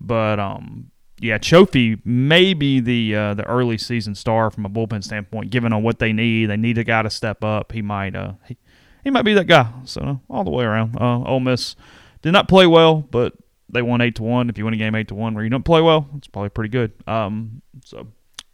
but 0.00 0.40
um, 0.40 0.90
yeah, 1.20 1.38
Cioffi 1.38 2.04
may 2.04 2.52
be 2.52 2.80
the 2.80 3.14
uh, 3.14 3.34
the 3.34 3.44
early 3.44 3.78
season 3.78 4.14
star 4.14 4.50
from 4.50 4.66
a 4.66 4.68
bullpen 4.68 5.04
standpoint, 5.04 5.50
given 5.50 5.72
on 5.72 5.82
what 5.82 6.00
they 6.00 6.12
need. 6.12 6.46
They 6.46 6.56
need 6.56 6.76
a 6.76 6.84
guy 6.84 7.02
to 7.02 7.10
step 7.10 7.44
up. 7.44 7.72
He 7.72 7.82
might 7.82 8.16
uh 8.16 8.32
he, 8.46 8.56
he 9.04 9.10
might 9.10 9.22
be 9.22 9.34
that 9.34 9.46
guy. 9.46 9.70
So 9.84 10.20
all 10.28 10.44
the 10.44 10.50
way 10.50 10.64
around, 10.64 10.96
uh, 11.00 11.22
Ole 11.22 11.40
Miss 11.40 11.76
did 12.22 12.32
not 12.32 12.48
play 12.48 12.66
well, 12.66 12.96
but 12.96 13.34
they 13.74 13.82
won 13.82 14.00
eight 14.00 14.14
to 14.16 14.22
one. 14.22 14.48
If 14.48 14.56
you 14.56 14.64
win 14.64 14.72
a 14.72 14.78
game 14.78 14.94
eight 14.94 15.08
to 15.08 15.14
one 15.14 15.34
where 15.34 15.44
you 15.44 15.50
don't 15.50 15.64
play 15.64 15.82
well, 15.82 16.08
it's 16.16 16.28
probably 16.28 16.48
pretty 16.48 16.70
good. 16.70 16.92
Um, 17.06 17.60
so 17.84 18.06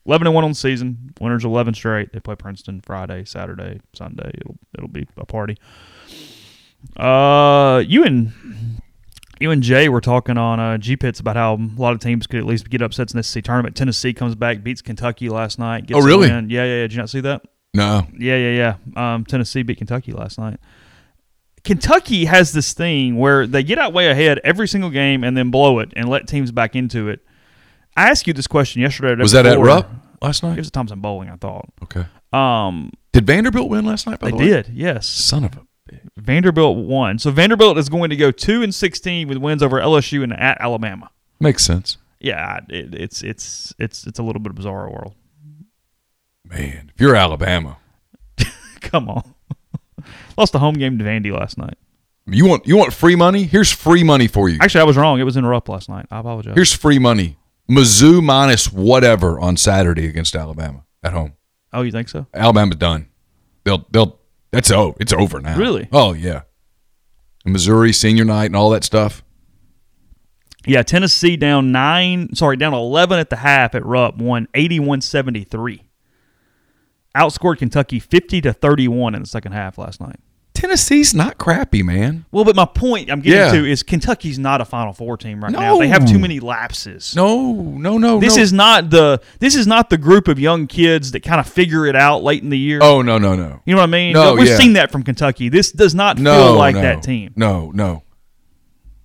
eleven 0.05 0.27
and 0.27 0.35
one 0.35 0.43
on 0.45 0.51
the 0.51 0.57
season. 0.57 1.15
Winners 1.21 1.45
eleven 1.45 1.75
straight. 1.75 2.13
They 2.13 2.21
play 2.21 2.35
Princeton 2.35 2.81
Friday, 2.81 3.25
Saturday, 3.25 3.81
Sunday. 3.95 4.33
It'll 4.35 4.59
it'll 4.77 4.89
be 4.89 5.07
a 5.17 5.27
party. 5.27 5.57
Uh, 6.97 7.83
you 7.87 8.05
and 8.05 8.33
you 9.39 9.51
and 9.51 9.63
Jay 9.63 9.89
were 9.89 10.01
talking 10.01 10.37
on 10.37 10.61
uh, 10.61 10.79
G 10.79 10.97
Pits 10.97 11.21
about 11.21 11.37
how 11.37 11.55
a 11.55 11.71
lot 11.77 11.93
of 11.93 12.01
teams 12.01 12.27
could 12.27 12.41
at 12.41 12.47
least 12.47 12.69
get 12.69 12.83
upsets 12.83 13.13
in 13.13 13.19
this 13.19 13.29
SEC 13.29 13.45
tournament. 13.45 13.77
Tennessee 13.77 14.13
comes 14.13 14.35
back, 14.35 14.63
beats 14.63 14.83
Kentucky 14.83 15.29
last 15.29 15.59
night. 15.59 15.87
Gets 15.87 15.99
Oh, 15.99 16.07
really? 16.07 16.29
Yeah, 16.29 16.41
yeah, 16.41 16.65
yeah. 16.65 16.83
Did 16.83 16.93
you 16.93 16.99
not 16.99 17.11
see 17.11 17.21
that? 17.21 17.43
No. 17.73 18.07
Yeah, 18.19 18.37
yeah, 18.37 18.77
yeah. 18.97 19.15
Um, 19.15 19.25
Tennessee 19.25 19.63
beat 19.63 19.79
Kentucky 19.79 20.13
last 20.13 20.39
night. 20.39 20.59
Kentucky 21.65 22.25
has 22.25 22.53
this 22.53 22.73
thing 22.73 23.17
where 23.17 23.47
they 23.47 23.63
get 23.63 23.79
out 23.79 23.93
way 23.93 24.09
ahead 24.09 24.41
every 24.45 24.67
single 24.69 24.91
game 24.91 25.25
and 25.25 25.37
then 25.37 25.51
blow 25.51 25.79
it 25.79 25.93
and 25.97 26.09
let 26.09 26.27
teams 26.27 26.53
back 26.53 26.75
into 26.75 27.09
it. 27.09 27.21
I 27.97 28.09
asked 28.09 28.27
you 28.27 28.33
this 28.33 28.47
question 28.47 28.81
yesterday. 28.83 29.09
or 29.09 29.17
the 29.17 29.17
day 29.17 29.23
Was 29.23 29.33
that 29.33 29.47
at 29.47 29.51
before. 29.53 29.65
Rupp 29.67 29.91
last 30.23 30.43
night? 30.43 30.53
It 30.53 30.59
was 30.59 30.69
at 30.69 30.73
Thompson 30.73 31.01
Boling, 31.01 31.29
I 31.29 31.37
thought. 31.37 31.69
Okay. 31.83 32.07
Um, 32.33 32.93
Did 33.13 33.27
Vanderbilt 33.27 33.69
win 33.69 33.85
last 33.85 34.07
night? 34.07 34.21
By 34.21 34.27
they 34.27 34.31
the 34.31 34.37
way? 34.39 34.45
I 34.45 34.63
did, 34.63 34.69
yes. 34.73 35.07
Son 35.07 35.45
of 35.45 35.57
a. 35.57 35.67
Vanderbilt 36.17 36.77
won. 36.79 37.19
So 37.19 37.31
Vanderbilt 37.33 37.77
is 37.77 37.89
going 37.89 38.11
to 38.11 38.17
go 38.17 38.31
two 38.31 38.63
and 38.63 38.73
sixteen 38.73 39.27
with 39.27 39.39
wins 39.39 39.61
over 39.61 39.81
LSU 39.81 40.23
and 40.23 40.33
at 40.33 40.61
Alabama. 40.61 41.11
Makes 41.41 41.65
sense. 41.65 41.97
Yeah, 42.21 42.61
it, 42.69 42.95
it's 42.95 43.23
it's 43.23 43.75
it's 43.79 44.07
it's 44.07 44.19
a 44.21 44.23
little 44.23 44.41
bit 44.41 44.51
of 44.51 44.57
a 44.57 44.61
bizarre 44.61 44.89
world. 44.89 45.15
Man, 46.45 46.93
if 46.95 47.01
you're 47.01 47.17
Alabama, 47.17 47.79
Come 48.81 49.09
on, 49.09 49.35
lost 50.41 50.53
the 50.53 50.59
home 50.59 50.75
game 50.75 50.99
to 50.99 51.05
Vandy 51.05 51.33
last 51.33 51.59
night. 51.59 51.77
you 52.27 52.47
want 52.47 52.67
you 52.67 52.77
want 52.77 52.93
free 52.93 53.15
money? 53.17 53.45
Here's 53.45 53.71
free 53.71 54.03
money 54.03 54.27
for 54.27 54.49
you. 54.49 54.59
Actually, 54.61 54.81
I 54.81 54.85
was 54.85 54.97
wrong. 54.97 55.21
It 55.21 55.25
was 55.25 55.37
in 55.37 55.47
Rupp 55.47 55.69
last 55.69 55.89
night. 55.89 56.07
I 56.11 56.19
apologize. 56.19 56.55
Here's 56.55 56.73
free 56.73 56.99
money. 56.99 57.37
Mizzou 57.71 58.23
minus 58.23 58.73
whatever 58.73 59.39
on 59.39 59.57
Saturday 59.57 60.07
against 60.09 60.35
Alabama 60.35 60.85
at 61.05 61.13
home. 61.13 61.35
oh, 61.73 61.83
you 61.83 61.93
think 61.93 62.09
so? 62.09 62.27
Alabama's 62.35 62.77
done. 62.77 63.09
They'll 63.65 63.87
they'll 63.91 64.19
that's 64.51 64.71
oh 64.73 64.97
it's 64.99 65.13
over 65.13 65.41
now. 65.41 65.57
Really? 65.57 65.89
Oh 65.93 66.13
yeah. 66.13 66.43
Missouri 67.45 67.93
senior 67.93 68.25
night 68.25 68.47
and 68.47 68.57
all 68.57 68.71
that 68.71 68.85
stuff. 68.85 69.23
Yeah, 70.67 70.83
Tennessee 70.83 71.37
down 71.39 71.73
nine, 71.73 72.35
sorry, 72.35 72.57
down 72.59 72.75
11 72.75 73.19
at 73.19 73.31
the 73.31 73.37
half 73.37 73.75
at 73.75 73.85
Rupp, 73.87 74.19
won 74.19 74.47
81 74.55 75.01
73. 75.01 75.85
Outscored 77.17 77.59
Kentucky 77.59 77.99
50 77.99 78.43
to 78.43 78.53
31 78.53 79.15
in 79.15 79.23
the 79.23 79.27
second 79.27 79.53
half 79.53 79.79
last 79.79 80.01
night. 80.01 80.21
Tennessee's 80.53 81.15
not 81.15 81.39
crappy, 81.39 81.83
man. 81.83 82.27
Well, 82.33 82.45
but 82.45 82.57
my 82.57 82.65
point 82.67 83.11
I'm 83.11 83.21
getting 83.21 83.39
Yeah. 83.39 83.53
to 83.53 83.71
is 83.71 83.83
Kentucky's 83.83 84.39
not 84.39 84.61
a 84.61 84.65
Final 84.65 84.93
Four 84.93 85.17
team 85.17 85.43
right 85.43 85.53
now. 85.53 85.79
They 85.79 85.89
have 85.89 86.07
too 86.07 86.19
many 86.19 86.41
lapses. 86.41 87.15
No, 87.17 87.53
no, 87.53 87.99
no. 87.99 88.19
This 88.19 88.37
no. 88.37 88.43
is 88.43 88.53
not 88.53 88.91
the 88.91 89.21
this 89.39 89.55
is 89.55 89.67
not 89.67 89.91
the 89.91 89.97
group 89.97 90.29
of 90.29 90.39
young 90.41 90.67
kids 90.67 91.13
that 91.13 91.21
kind 91.23 91.39
of 91.41 91.47
figure 91.49 91.87
it 91.87 91.95
out 91.97 92.23
late 92.25 92.43
in 92.43 92.51
the 92.51 92.59
year. 92.59 92.81
Oh 92.83 93.01
no, 93.01 93.17
no, 93.17 93.35
no. 93.37 93.61
You 93.65 93.75
know 93.75 93.81
what 93.81 93.89
I 93.89 93.93
mean? 93.93 94.13
No, 94.13 94.35
We've 94.35 94.49
yeah. 94.49 94.57
seen 94.59 94.73
that 94.75 94.91
from 94.91 95.03
Kentucky. 95.05 95.49
This 95.49 95.71
does 95.73 95.95
not 95.95 96.19
No, 96.19 96.35
feel 96.49 96.57
like 96.57 96.75
no. 96.75 96.83
that 96.83 97.03
team. 97.03 97.33
No, 97.37 97.71
no. 97.73 98.03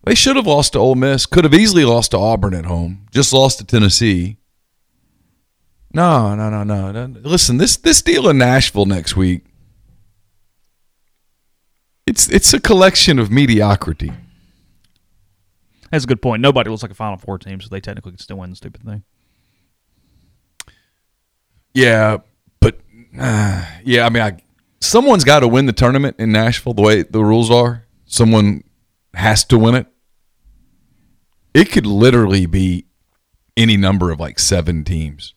They 0.04 0.16
should 0.16 0.36
have 0.36 0.48
lost 0.48 0.74
to 0.74 0.80
Ole 0.80 0.96
Miss. 0.96 1.26
Could 1.26 1.44
have 1.46 1.54
easily 1.54 1.86
lost 1.86 2.12
to 2.12 2.18
Auburn 2.18 2.54
at 2.54 2.66
home. 2.66 3.06
Just 3.12 3.32
lost 3.34 3.60
to 3.60 3.64
Tennessee. 3.66 4.38
No, 5.94 6.36
no, 6.36 6.50
no, 6.50 6.64
no, 6.64 6.92
no. 6.92 7.20
Listen, 7.22 7.58
this 7.58 7.78
this 7.78 8.02
deal 8.02 8.28
in 8.28 8.38
Nashville 8.38 8.86
next 8.86 9.16
week. 9.16 9.46
It's 12.16 12.30
it's 12.30 12.54
a 12.54 12.62
collection 12.62 13.20
of 13.20 13.30
mediocrity. 13.30 14.14
That's 15.92 16.06
a 16.06 16.08
good 16.08 16.22
point. 16.22 16.42
Nobody 16.42 16.70
looks 16.70 16.82
like 16.82 16.94
a 16.94 16.96
Final 16.96 17.18
Four 17.18 17.38
team, 17.38 17.60
so 17.60 17.68
they 17.68 17.82
technically 17.82 18.12
could 18.12 18.22
still 18.22 18.38
win 18.38 18.52
the 18.52 18.56
stupid 18.56 18.84
thing. 18.84 19.04
Yeah, 21.74 22.20
but 22.62 22.80
uh, 23.20 23.66
yeah, 23.84 24.06
I 24.06 24.10
mean, 24.10 24.24
I, 24.24 24.38
someone's 24.80 25.26
got 25.26 25.42
to 25.42 25.48
win 25.50 25.66
the 25.66 25.74
tournament 25.74 26.16
in 26.18 26.32
Nashville. 26.32 26.74
The 26.74 26.84
way 26.84 27.04
the 27.04 27.22
rules 27.22 27.52
are, 27.52 27.86
someone 28.06 28.64
has 29.14 29.44
to 29.44 29.58
win 29.58 29.76
it. 29.76 29.88
It 31.54 31.70
could 31.70 31.86
literally 31.86 32.46
be 32.46 32.86
any 33.58 33.76
number 33.76 34.10
of 34.10 34.22
like 34.22 34.40
seven 34.40 34.86
teams. 34.86 35.34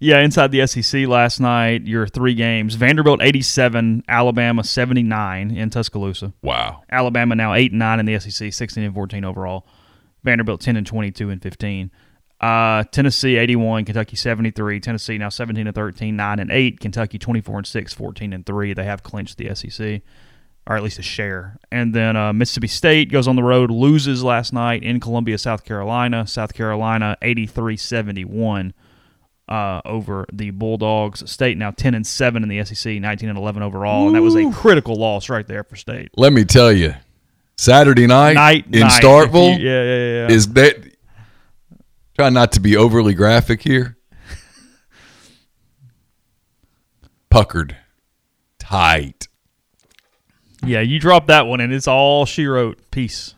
Yeah, 0.00 0.20
inside 0.20 0.52
the 0.52 0.64
SEC 0.66 1.08
last 1.08 1.40
night, 1.40 1.86
your 1.86 2.06
three 2.06 2.34
games: 2.34 2.76
Vanderbilt 2.76 3.20
eighty-seven, 3.20 4.04
Alabama 4.08 4.62
seventy-nine 4.62 5.50
in 5.50 5.70
Tuscaloosa. 5.70 6.32
Wow. 6.40 6.84
Alabama 6.90 7.34
now 7.34 7.54
eight 7.54 7.72
and 7.72 7.80
nine 7.80 7.98
in 7.98 8.06
the 8.06 8.18
SEC, 8.18 8.52
sixteen 8.52 8.84
and 8.84 8.94
fourteen 8.94 9.24
overall. 9.24 9.66
Vanderbilt 10.22 10.60
ten 10.60 10.76
and 10.76 10.86
twenty-two 10.86 11.30
and 11.30 11.42
fifteen. 11.42 11.90
Uh, 12.40 12.84
Tennessee 12.92 13.36
eighty-one, 13.36 13.84
Kentucky 13.84 14.14
seventy-three. 14.14 14.78
Tennessee 14.78 15.18
now 15.18 15.30
seventeen 15.30 15.66
and 15.66 15.74
13, 15.74 16.14
9 16.14 16.38
and 16.38 16.50
eight. 16.52 16.78
Kentucky 16.78 17.18
twenty-four 17.18 17.58
and 17.58 17.66
6, 17.66 17.92
14 17.92 18.32
and 18.32 18.46
three. 18.46 18.72
They 18.72 18.84
have 18.84 19.02
clinched 19.02 19.36
the 19.36 19.52
SEC, 19.52 20.02
or 20.68 20.76
at 20.76 20.84
least 20.84 21.00
a 21.00 21.02
share. 21.02 21.58
And 21.72 21.92
then 21.92 22.16
uh, 22.16 22.32
Mississippi 22.32 22.68
State 22.68 23.10
goes 23.10 23.26
on 23.26 23.34
the 23.34 23.42
road, 23.42 23.72
loses 23.72 24.22
last 24.22 24.52
night 24.52 24.84
in 24.84 25.00
Columbia, 25.00 25.38
South 25.38 25.64
Carolina. 25.64 26.24
South 26.28 26.54
Carolina 26.54 27.16
83-71 27.20 28.72
uh, 29.48 29.80
over 29.84 30.26
the 30.32 30.50
Bulldogs. 30.50 31.30
State 31.30 31.56
now 31.56 31.70
ten 31.70 31.94
and 31.94 32.06
seven 32.06 32.42
in 32.42 32.48
the 32.48 32.64
SEC, 32.64 32.94
nineteen 33.00 33.28
and 33.28 33.38
eleven 33.38 33.62
overall, 33.62 34.06
and 34.06 34.14
that 34.16 34.22
was 34.22 34.34
a 34.36 34.50
critical 34.52 34.94
loss 34.96 35.28
right 35.28 35.46
there 35.46 35.64
for 35.64 35.76
State. 35.76 36.10
Let 36.16 36.32
me 36.32 36.44
tell 36.44 36.72
you, 36.72 36.94
Saturday 37.56 38.06
night, 38.06 38.34
Night 38.34 38.66
in 38.72 38.80
night, 38.80 39.02
Starkville 39.02 39.58
you- 39.58 39.68
yeah, 39.68 39.82
yeah, 39.82 40.28
yeah. 40.28 40.34
is 40.34 40.48
that. 40.54 40.76
Try 42.16 42.30
not 42.30 42.50
to 42.52 42.60
be 42.60 42.76
overly 42.76 43.14
graphic 43.14 43.62
here. 43.62 43.96
Puckered, 47.30 47.76
tight. 48.58 49.28
Yeah, 50.64 50.80
you 50.80 50.98
dropped 50.98 51.28
that 51.28 51.46
one, 51.46 51.60
and 51.60 51.72
it's 51.72 51.86
all 51.86 52.26
she 52.26 52.46
wrote. 52.46 52.90
Peace. 52.90 53.34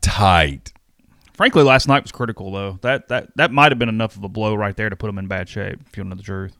tight. 0.00 0.72
Frankly, 1.34 1.64
last 1.64 1.88
night 1.88 2.02
was 2.02 2.12
critical 2.12 2.52
though. 2.52 2.78
That 2.82 3.08
that 3.08 3.36
that 3.36 3.50
might 3.50 3.72
have 3.72 3.78
been 3.78 3.88
enough 3.88 4.16
of 4.16 4.22
a 4.22 4.28
blow 4.28 4.54
right 4.54 4.76
there 4.76 4.88
to 4.88 4.96
put 4.96 5.08
them 5.08 5.18
in 5.18 5.26
bad 5.26 5.48
shape. 5.48 5.80
If 5.86 5.96
you 5.96 6.04
know 6.04 6.14
the 6.14 6.22
truth. 6.22 6.56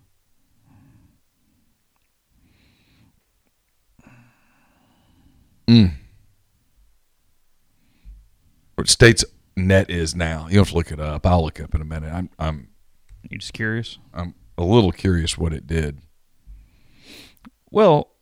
Mm. 5.68 5.92
What 8.74 8.88
state's 8.88 9.24
net 9.56 9.88
is 9.88 10.14
now? 10.14 10.46
You 10.48 10.56
don't 10.56 10.64
have 10.66 10.68
to 10.70 10.74
look 10.74 10.90
it 10.92 11.00
up. 11.00 11.24
I'll 11.24 11.44
look 11.44 11.60
it 11.60 11.64
up 11.64 11.74
in 11.74 11.80
a 11.80 11.84
minute. 11.84 12.12
I'm 12.12 12.28
I'm 12.38 12.68
You 13.30 13.38
just 13.38 13.52
curious? 13.52 13.98
I'm 14.12 14.34
a 14.58 14.64
little 14.64 14.92
curious 14.92 15.38
what 15.38 15.52
it 15.52 15.66
did. 15.66 16.00
Well, 17.70 18.13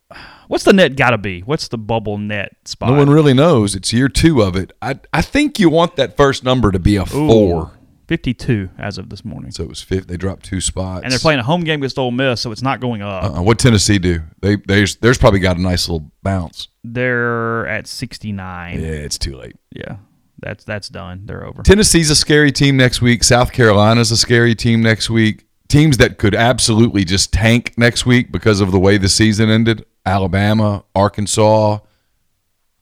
what's 0.48 0.64
the 0.64 0.72
net 0.72 0.96
got 0.96 1.10
to 1.10 1.18
be? 1.18 1.40
What's 1.40 1.68
the 1.68 1.78
bubble 1.78 2.18
net 2.18 2.56
spot? 2.64 2.90
No 2.90 2.96
one 2.96 3.10
really 3.10 3.34
knows. 3.34 3.74
It's 3.74 3.92
year 3.92 4.08
two 4.08 4.42
of 4.42 4.56
it. 4.56 4.72
I 4.82 4.98
I 5.12 5.22
think 5.22 5.58
you 5.58 5.68
want 5.70 5.96
that 5.96 6.16
first 6.16 6.44
number 6.44 6.70
to 6.72 6.78
be 6.78 6.96
a 6.96 7.02
Ooh, 7.02 7.06
four. 7.28 7.72
Fifty-two 8.08 8.68
as 8.78 8.98
of 8.98 9.08
this 9.08 9.24
morning, 9.24 9.52
So 9.52 9.62
it 9.62 9.68
was 9.70 9.80
fifth. 9.80 10.06
They 10.08 10.18
dropped 10.18 10.44
two 10.44 10.60
spots. 10.60 11.02
and 11.02 11.10
they're 11.12 11.18
playing 11.20 11.38
a 11.40 11.44
home 11.44 11.62
game 11.64 11.80
against 11.80 11.98
Ole 11.98 12.10
Miss, 12.10 12.42
so 12.42 12.52
it's 12.52 12.60
not 12.60 12.78
going 12.80 13.00
up. 13.00 13.38
Uh, 13.38 13.42
what 13.42 13.58
Tennessee 13.58 13.98
do? 13.98 14.20
They 14.40 14.56
there's 14.56 14.96
there's 14.96 15.16
probably 15.16 15.40
got 15.40 15.56
a 15.56 15.62
nice 15.62 15.88
little 15.88 16.10
bounce. 16.22 16.68
They're 16.84 17.66
at 17.68 17.86
sixty-nine. 17.86 18.80
Yeah, 18.80 18.86
it's 18.88 19.16
too 19.16 19.36
late. 19.36 19.56
yeah, 19.74 19.96
that's 20.40 20.64
that's 20.64 20.88
done. 20.90 21.22
They're 21.24 21.46
over. 21.46 21.62
Tennessee's 21.62 22.10
a 22.10 22.16
scary 22.16 22.52
team 22.52 22.76
next 22.76 23.00
week. 23.00 23.24
South 23.24 23.52
Carolina's 23.52 24.10
a 24.10 24.16
scary 24.18 24.54
team 24.54 24.82
next 24.82 25.08
week. 25.08 25.46
Teams 25.72 25.96
that 25.96 26.18
could 26.18 26.34
absolutely 26.34 27.02
just 27.02 27.32
tank 27.32 27.72
next 27.78 28.04
week 28.04 28.30
because 28.30 28.60
of 28.60 28.72
the 28.72 28.78
way 28.78 28.98
the 28.98 29.08
season 29.08 29.48
ended. 29.48 29.86
Alabama, 30.04 30.84
Arkansas, 30.94 31.78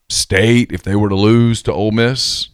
State, 0.08 0.72
if 0.72 0.82
they 0.82 0.96
were 0.96 1.08
to 1.08 1.14
lose 1.14 1.62
to 1.62 1.72
Ole 1.72 1.92
Miss. 1.92 2.48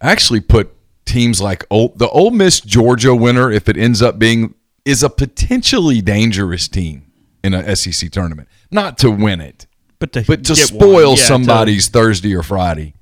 I 0.00 0.12
actually 0.12 0.38
put 0.40 0.70
teams 1.04 1.40
like 1.40 1.64
Ole, 1.70 1.92
the 1.96 2.08
Ole 2.10 2.30
Miss 2.30 2.60
Georgia 2.60 3.12
winner, 3.14 3.50
if 3.50 3.68
it 3.68 3.76
ends 3.76 4.00
up 4.00 4.18
being, 4.18 4.54
is 4.84 5.02
a 5.02 5.10
potentially 5.10 6.00
dangerous 6.00 6.68
team 6.68 7.10
in 7.42 7.54
a 7.54 7.74
SEC 7.74 8.10
tournament. 8.12 8.48
Not 8.70 8.98
to 8.98 9.10
win 9.10 9.40
it, 9.40 9.66
But 9.98 10.12
to 10.12 10.22
but 10.22 10.44
to 10.44 10.54
spoil 10.54 11.10
yeah, 11.10 11.16
to- 11.16 11.22
somebody's 11.22 11.88
Thursday 11.88 12.34
or 12.36 12.44
Friday. 12.44 12.94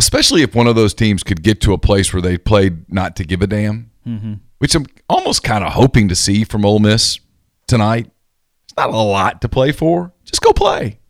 Especially 0.00 0.40
if 0.40 0.54
one 0.54 0.66
of 0.66 0.76
those 0.76 0.94
teams 0.94 1.22
could 1.22 1.42
get 1.42 1.60
to 1.60 1.74
a 1.74 1.78
place 1.78 2.10
where 2.10 2.22
they 2.22 2.38
played 2.38 2.90
not 2.90 3.16
to 3.16 3.24
give 3.24 3.42
a 3.42 3.46
damn, 3.46 3.90
mm-hmm. 4.06 4.34
which 4.56 4.74
I'm 4.74 4.86
almost 5.10 5.42
kind 5.42 5.62
of 5.62 5.74
hoping 5.74 6.08
to 6.08 6.14
see 6.14 6.42
from 6.44 6.64
Ole 6.64 6.78
Miss 6.78 7.20
tonight. 7.66 8.10
It's 8.64 8.74
not 8.78 8.88
a 8.88 8.96
lot 8.96 9.42
to 9.42 9.48
play 9.50 9.72
for. 9.72 10.14
Just 10.24 10.40
go 10.40 10.54
play, 10.54 11.00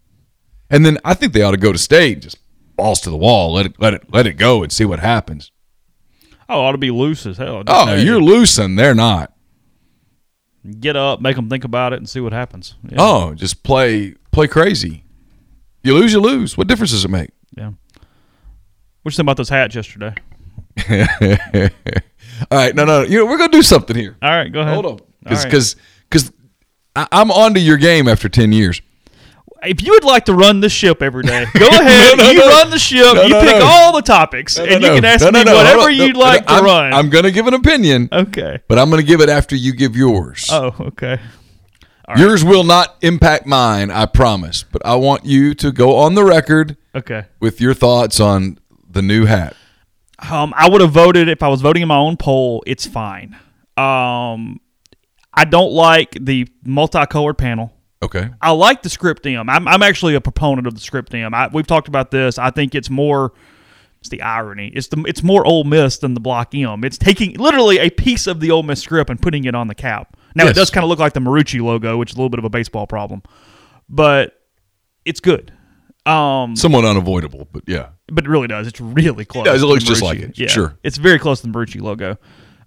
and 0.70 0.84
then 0.84 0.98
I 1.04 1.14
think 1.14 1.32
they 1.32 1.42
ought 1.42 1.52
to 1.52 1.56
go 1.56 1.70
to 1.70 1.78
state. 1.78 2.22
Just 2.22 2.38
balls 2.74 3.00
to 3.02 3.10
the 3.10 3.16
wall. 3.16 3.52
Let 3.52 3.66
it 3.66 3.74
let 3.78 3.94
it 3.94 4.12
let 4.12 4.26
it 4.26 4.32
go 4.32 4.64
and 4.64 4.72
see 4.72 4.84
what 4.84 4.98
happens. 4.98 5.52
oh, 6.48 6.60
ought 6.60 6.72
to 6.72 6.78
be 6.78 6.90
loose 6.90 7.26
as 7.26 7.36
hell. 7.36 7.62
Oh, 7.68 7.94
you're 7.94 8.20
loosing. 8.20 8.74
They're 8.74 8.92
not. 8.92 9.32
get 10.80 10.96
up, 10.96 11.20
make 11.20 11.36
them 11.36 11.48
think 11.48 11.62
about 11.62 11.92
it, 11.92 11.98
and 11.98 12.08
see 12.08 12.18
what 12.18 12.32
happens. 12.32 12.74
Yeah. 12.88 12.96
Oh, 12.98 13.34
just 13.34 13.62
play 13.62 14.16
play 14.32 14.48
crazy. 14.48 15.04
You 15.84 15.94
lose, 15.94 16.12
you 16.12 16.18
lose. 16.18 16.58
What 16.58 16.66
difference 16.66 16.90
does 16.90 17.04
it 17.04 17.10
make? 17.10 17.30
yeah. 17.56 17.70
What 19.02 19.12
you 19.12 19.16
think 19.16 19.24
about 19.24 19.36
those 19.38 19.48
hats 19.48 19.74
yesterday? 19.74 20.14
All 22.50 22.58
right, 22.58 22.74
no, 22.74 22.84
no, 22.84 23.02
you 23.02 23.18
know 23.18 23.26
we're 23.26 23.38
gonna 23.38 23.52
do 23.52 23.62
something 23.62 23.96
here. 23.96 24.16
All 24.22 24.30
right, 24.30 24.52
go 24.52 24.60
ahead. 24.60 24.74
Hold 24.74 24.86
on, 24.86 24.98
because 25.22 25.44
right. 25.44 25.50
because 25.50 25.76
because 26.10 26.32
I'm 26.96 27.30
onto 27.30 27.60
your 27.60 27.76
game 27.76 28.08
after 28.08 28.28
ten 28.28 28.52
years. 28.52 28.80
if 29.62 29.82
you 29.82 29.92
would 29.92 30.04
like 30.04 30.24
to 30.26 30.34
run 30.34 30.60
the 30.60 30.68
ship 30.68 31.02
every 31.02 31.22
day, 31.22 31.46
go 31.58 31.66
ahead. 31.68 32.18
No, 32.18 32.24
no, 32.24 32.30
you 32.30 32.38
no. 32.38 32.48
run 32.48 32.70
the 32.70 32.78
ship. 32.78 33.14
You 33.26 33.34
pick 33.40 33.62
all 33.62 33.94
the 33.94 34.02
topics, 34.02 34.58
and 34.58 34.82
you 34.82 34.88
can 34.94 35.04
ask 35.04 35.24
me 35.24 35.40
whatever 35.44 35.90
you'd 35.90 36.16
like 36.16 36.44
I'm, 36.46 36.60
to 36.60 36.64
run. 36.64 36.92
I'm 36.94 37.10
gonna 37.10 37.30
give 37.30 37.46
an 37.46 37.54
opinion, 37.54 38.08
okay. 38.12 38.60
but 38.68 38.78
I'm 38.78 38.90
gonna 38.90 39.02
give 39.02 39.20
it 39.20 39.28
after 39.28 39.56
you 39.56 39.74
give 39.74 39.96
yours. 39.96 40.48
Oh, 40.50 40.74
okay. 40.80 41.18
yours 42.16 42.42
will 42.44 42.64
not 42.64 42.96
impact 43.02 43.46
mine, 43.46 43.90
I 43.90 44.06
promise. 44.06 44.62
But 44.62 44.84
I 44.86 44.94
want 44.96 45.24
you 45.24 45.54
to 45.54 45.72
go 45.72 45.96
on 45.96 46.14
the 46.14 46.24
record 46.24 46.76
Okay. 46.94 47.26
with 47.38 47.60
your 47.60 47.74
thoughts 47.74 48.18
on 48.18 48.58
the 48.90 49.02
new 49.02 49.26
hat. 49.26 49.54
Um, 50.30 50.52
I 50.56 50.68
would 50.68 50.80
have 50.80 50.90
voted 50.92 51.28
if 51.28 51.42
I 51.42 51.48
was 51.48 51.60
voting 51.62 51.82
in 51.82 51.88
my 51.88 51.96
own 51.96 52.16
poll. 52.16 52.62
It's 52.66 52.86
fine. 52.86 53.34
Um, 53.76 54.60
I 55.32 55.44
don't 55.48 55.72
like 55.72 56.16
the 56.20 56.48
multicolored 56.64 57.38
panel. 57.38 57.72
Okay. 58.02 58.30
I 58.40 58.50
like 58.52 58.82
the 58.82 58.88
script 58.90 59.26
M. 59.26 59.48
I'm, 59.48 59.68
I'm 59.68 59.82
actually 59.82 60.14
a 60.14 60.20
proponent 60.20 60.66
of 60.66 60.74
the 60.74 60.80
script 60.80 61.14
M. 61.14 61.32
I, 61.34 61.48
we've 61.48 61.66
talked 61.66 61.88
about 61.88 62.10
this. 62.10 62.38
I 62.38 62.50
think 62.50 62.74
it's 62.74 62.90
more. 62.90 63.32
It's 64.00 64.08
the 64.08 64.22
irony. 64.22 64.68
It's 64.74 64.88
the 64.88 65.04
it's 65.06 65.22
more 65.22 65.46
Ole 65.46 65.64
Miss 65.64 65.98
than 65.98 66.14
the 66.14 66.20
Block 66.20 66.54
M. 66.54 66.84
It's 66.84 66.96
taking 66.96 67.34
literally 67.34 67.78
a 67.78 67.90
piece 67.90 68.26
of 68.26 68.40
the 68.40 68.50
Ole 68.50 68.62
Miss 68.62 68.80
script 68.80 69.10
and 69.10 69.20
putting 69.20 69.44
it 69.44 69.54
on 69.54 69.68
the 69.68 69.74
cap. 69.74 70.16
Now 70.34 70.44
Yes. 70.44 70.52
it 70.52 70.54
does 70.54 70.70
kind 70.70 70.84
of 70.84 70.88
look 70.88 70.98
like 70.98 71.12
the 71.12 71.20
Marucci 71.20 71.60
logo, 71.60 71.98
which 71.98 72.10
is 72.10 72.14
a 72.14 72.18
little 72.18 72.30
bit 72.30 72.38
of 72.38 72.46
a 72.46 72.48
baseball 72.48 72.86
problem, 72.86 73.22
but 73.90 74.40
it's 75.04 75.20
good. 75.20 75.52
Um, 76.06 76.56
Somewhat 76.56 76.84
unavoidable, 76.84 77.46
but 77.52 77.64
yeah. 77.66 77.88
but 78.10 78.24
it 78.24 78.28
really 78.30 78.48
does. 78.48 78.66
It's 78.66 78.80
really 78.80 79.24
close. 79.24 79.44
does. 79.44 79.62
It 79.62 79.66
looks 79.66 79.84
just 79.84 80.02
like 80.02 80.18
it. 80.18 80.38
Yeah, 80.38 80.48
Sure. 80.48 80.78
It's 80.82 80.96
very 80.96 81.18
close 81.18 81.40
to 81.42 81.46
the 81.46 81.52
Marucci 81.52 81.80
logo. 81.80 82.16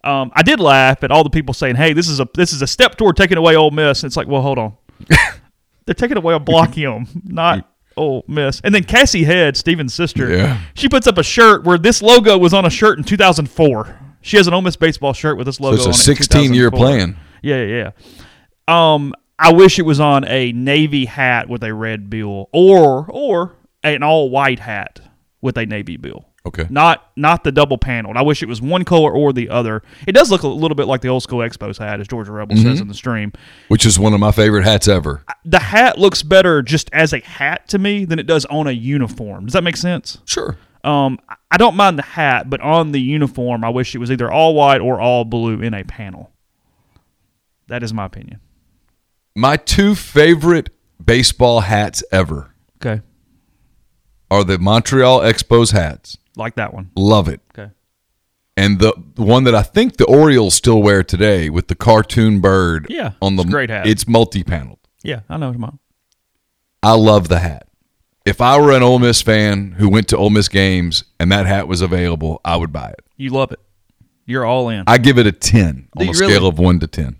Um, 0.03 0.31
I 0.35 0.43
did 0.43 0.59
laugh 0.59 1.03
at 1.03 1.11
all 1.11 1.23
the 1.23 1.29
people 1.29 1.53
saying, 1.53 1.75
"Hey, 1.75 1.93
this 1.93 2.07
is 2.09 2.19
a 2.19 2.27
this 2.35 2.51
is 2.53 2.61
a 2.61 2.67
step 2.67 2.95
toward 2.95 3.15
taking 3.17 3.37
away 3.37 3.55
Ole 3.55 3.71
Miss." 3.71 4.03
And 4.03 4.09
it's 4.09 4.17
like, 4.17 4.27
well, 4.27 4.41
hold 4.41 4.59
on, 4.59 4.73
they're 5.85 5.95
taking 5.95 6.17
away 6.17 6.33
a 6.33 6.39
block 6.39 6.75
not 7.23 7.69
Ole 7.95 8.23
Miss. 8.27 8.59
And 8.63 8.75
then 8.75 8.83
Cassie 8.83 9.23
Head, 9.23 9.55
Steven's 9.57 9.93
sister, 9.93 10.29
Yeah. 10.35 10.59
she 10.73 10.89
puts 10.89 11.07
up 11.07 11.17
a 11.17 11.23
shirt 11.23 11.63
where 11.63 11.77
this 11.77 12.01
logo 12.01 12.37
was 12.37 12.53
on 12.53 12.65
a 12.65 12.69
shirt 12.69 12.97
in 12.97 13.03
2004. 13.03 13.99
She 14.21 14.37
has 14.37 14.45
an 14.47 14.53
Ole 14.53 14.61
Miss 14.61 14.75
baseball 14.75 15.13
shirt 15.13 15.37
with 15.37 15.45
this 15.47 15.57
So 15.57 15.63
logo. 15.63 15.75
it's 15.77 15.85
a 15.85 15.89
on 15.89 15.93
it 15.93 15.97
16 15.97 16.53
year 16.53 16.69
2004. 16.69 16.77
plan. 16.77 17.17
Yeah, 17.41 17.63
yeah, 17.63 17.91
yeah. 18.67 18.93
Um, 18.93 19.13
I 19.39 19.51
wish 19.53 19.79
it 19.79 19.83
was 19.83 19.99
on 19.99 20.25
a 20.25 20.51
navy 20.51 21.05
hat 21.05 21.49
with 21.49 21.63
a 21.63 21.73
red 21.73 22.09
bill, 22.09 22.49
or 22.51 23.05
or 23.09 23.55
an 23.83 24.03
all 24.03 24.29
white 24.29 24.59
hat 24.59 24.99
with 25.41 25.57
a 25.57 25.65
navy 25.65 25.97
bill. 25.97 26.25
Okay. 26.45 26.67
Not 26.69 27.11
not 27.15 27.43
the 27.45 27.53
double 27.53 27.77
paneled. 27.77 28.17
I 28.17 28.21
wish 28.21 28.43
it 28.43 28.47
was 28.47 28.61
one 28.61 28.83
color 28.83 29.11
or 29.11 29.31
the 29.31 29.49
other. 29.49 29.81
It 30.05 30.11
does 30.11 30.29
look 30.29 30.43
a 30.43 30.47
little 30.47 30.75
bit 30.75 30.87
like 30.87 30.99
the 31.01 31.07
old 31.07 31.23
school 31.23 31.39
Expos 31.39 31.77
hat, 31.77 32.01
as 32.01 32.07
Georgia 32.07 32.33
Rebel 32.33 32.57
says 32.57 32.81
in 32.81 32.87
the 32.89 32.93
stream. 32.93 33.31
Which 33.69 33.85
is 33.85 33.97
one 33.97 34.13
of 34.13 34.19
my 34.19 34.31
favorite 34.31 34.63
hats 34.65 34.89
ever. 34.89 35.23
The 35.45 35.59
hat 35.59 35.97
looks 35.97 36.21
better 36.21 36.61
just 36.61 36.89
as 36.91 37.13
a 37.13 37.19
hat 37.19 37.69
to 37.69 37.79
me 37.79 38.03
than 38.03 38.19
it 38.19 38.27
does 38.27 38.45
on 38.45 38.67
a 38.67 38.71
uniform. 38.71 39.45
Does 39.45 39.53
that 39.53 39.63
make 39.63 39.77
sense? 39.77 40.17
Sure. 40.25 40.57
Um, 40.83 41.17
I 41.49 41.55
don't 41.55 41.75
mind 41.75 41.97
the 41.97 42.03
hat, 42.03 42.49
but 42.49 42.59
on 42.59 42.91
the 42.91 42.99
uniform, 42.99 43.63
I 43.63 43.69
wish 43.69 43.95
it 43.95 43.99
was 43.99 44.11
either 44.11 44.29
all 44.29 44.53
white 44.53 44.81
or 44.81 44.99
all 44.99 45.23
blue 45.23 45.61
in 45.61 45.73
a 45.73 45.85
panel. 45.85 46.29
That 47.67 47.83
is 47.83 47.93
my 47.93 48.03
opinion. 48.05 48.41
My 49.35 49.57
two 49.57 49.95
favorite 49.95 50.69
baseball 51.03 51.61
hats 51.61 52.03
ever 52.11 52.53
Okay, 52.77 53.01
are 54.29 54.43
the 54.43 54.57
Montreal 54.59 55.21
Expos 55.21 55.71
hats. 55.71 56.17
like 56.35 56.55
that 56.55 56.73
one. 56.73 56.91
Love 56.95 57.27
it. 57.29 57.41
Okay, 57.57 57.71
And 58.57 58.79
the, 58.79 58.93
the 59.15 59.23
one 59.23 59.43
that 59.45 59.55
I 59.55 59.63
think 59.63 59.97
the 59.97 60.05
Orioles 60.05 60.53
still 60.53 60.81
wear 60.83 61.03
today 61.03 61.49
with 61.49 61.67
the 61.67 61.75
cartoon 61.75 62.41
bird 62.41 62.87
Yeah, 62.89 63.13
on 63.21 63.35
the 63.37 63.43
great 63.43 63.69
hat. 63.69 63.87
It's 63.87 64.07
multi-paneled. 64.07 64.79
yeah, 65.03 65.21
I 65.29 65.37
know 65.37 65.49
you're. 65.49 65.79
I 66.83 66.93
love 66.95 67.27
the 67.29 67.39
hat. 67.39 67.67
If 68.25 68.39
I 68.41 68.59
were 68.59 68.71
an 68.71 68.83
Ole 68.83 68.99
Miss 68.99 69.21
fan 69.21 69.73
who 69.73 69.89
went 69.89 70.07
to 70.09 70.17
Ole 70.17 70.29
Miss 70.29 70.47
games 70.47 71.05
and 71.19 71.31
that 71.31 71.45
hat 71.45 71.67
was 71.67 71.81
available, 71.81 72.39
I 72.45 72.55
would 72.57 72.71
buy 72.71 72.89
it. 72.89 73.01
You 73.17 73.31
love 73.31 73.51
it. 73.51 73.59
You're 74.25 74.45
all 74.45 74.69
in. 74.69 74.83
I 74.87 74.97
give 74.97 75.17
it 75.17 75.25
a 75.27 75.31
10 75.31 75.87
Do 75.97 76.03
on 76.03 76.09
a 76.09 76.13
scale 76.13 76.47
of 76.47 76.57
1 76.59 76.79
to 76.81 76.87
10. 76.87 77.17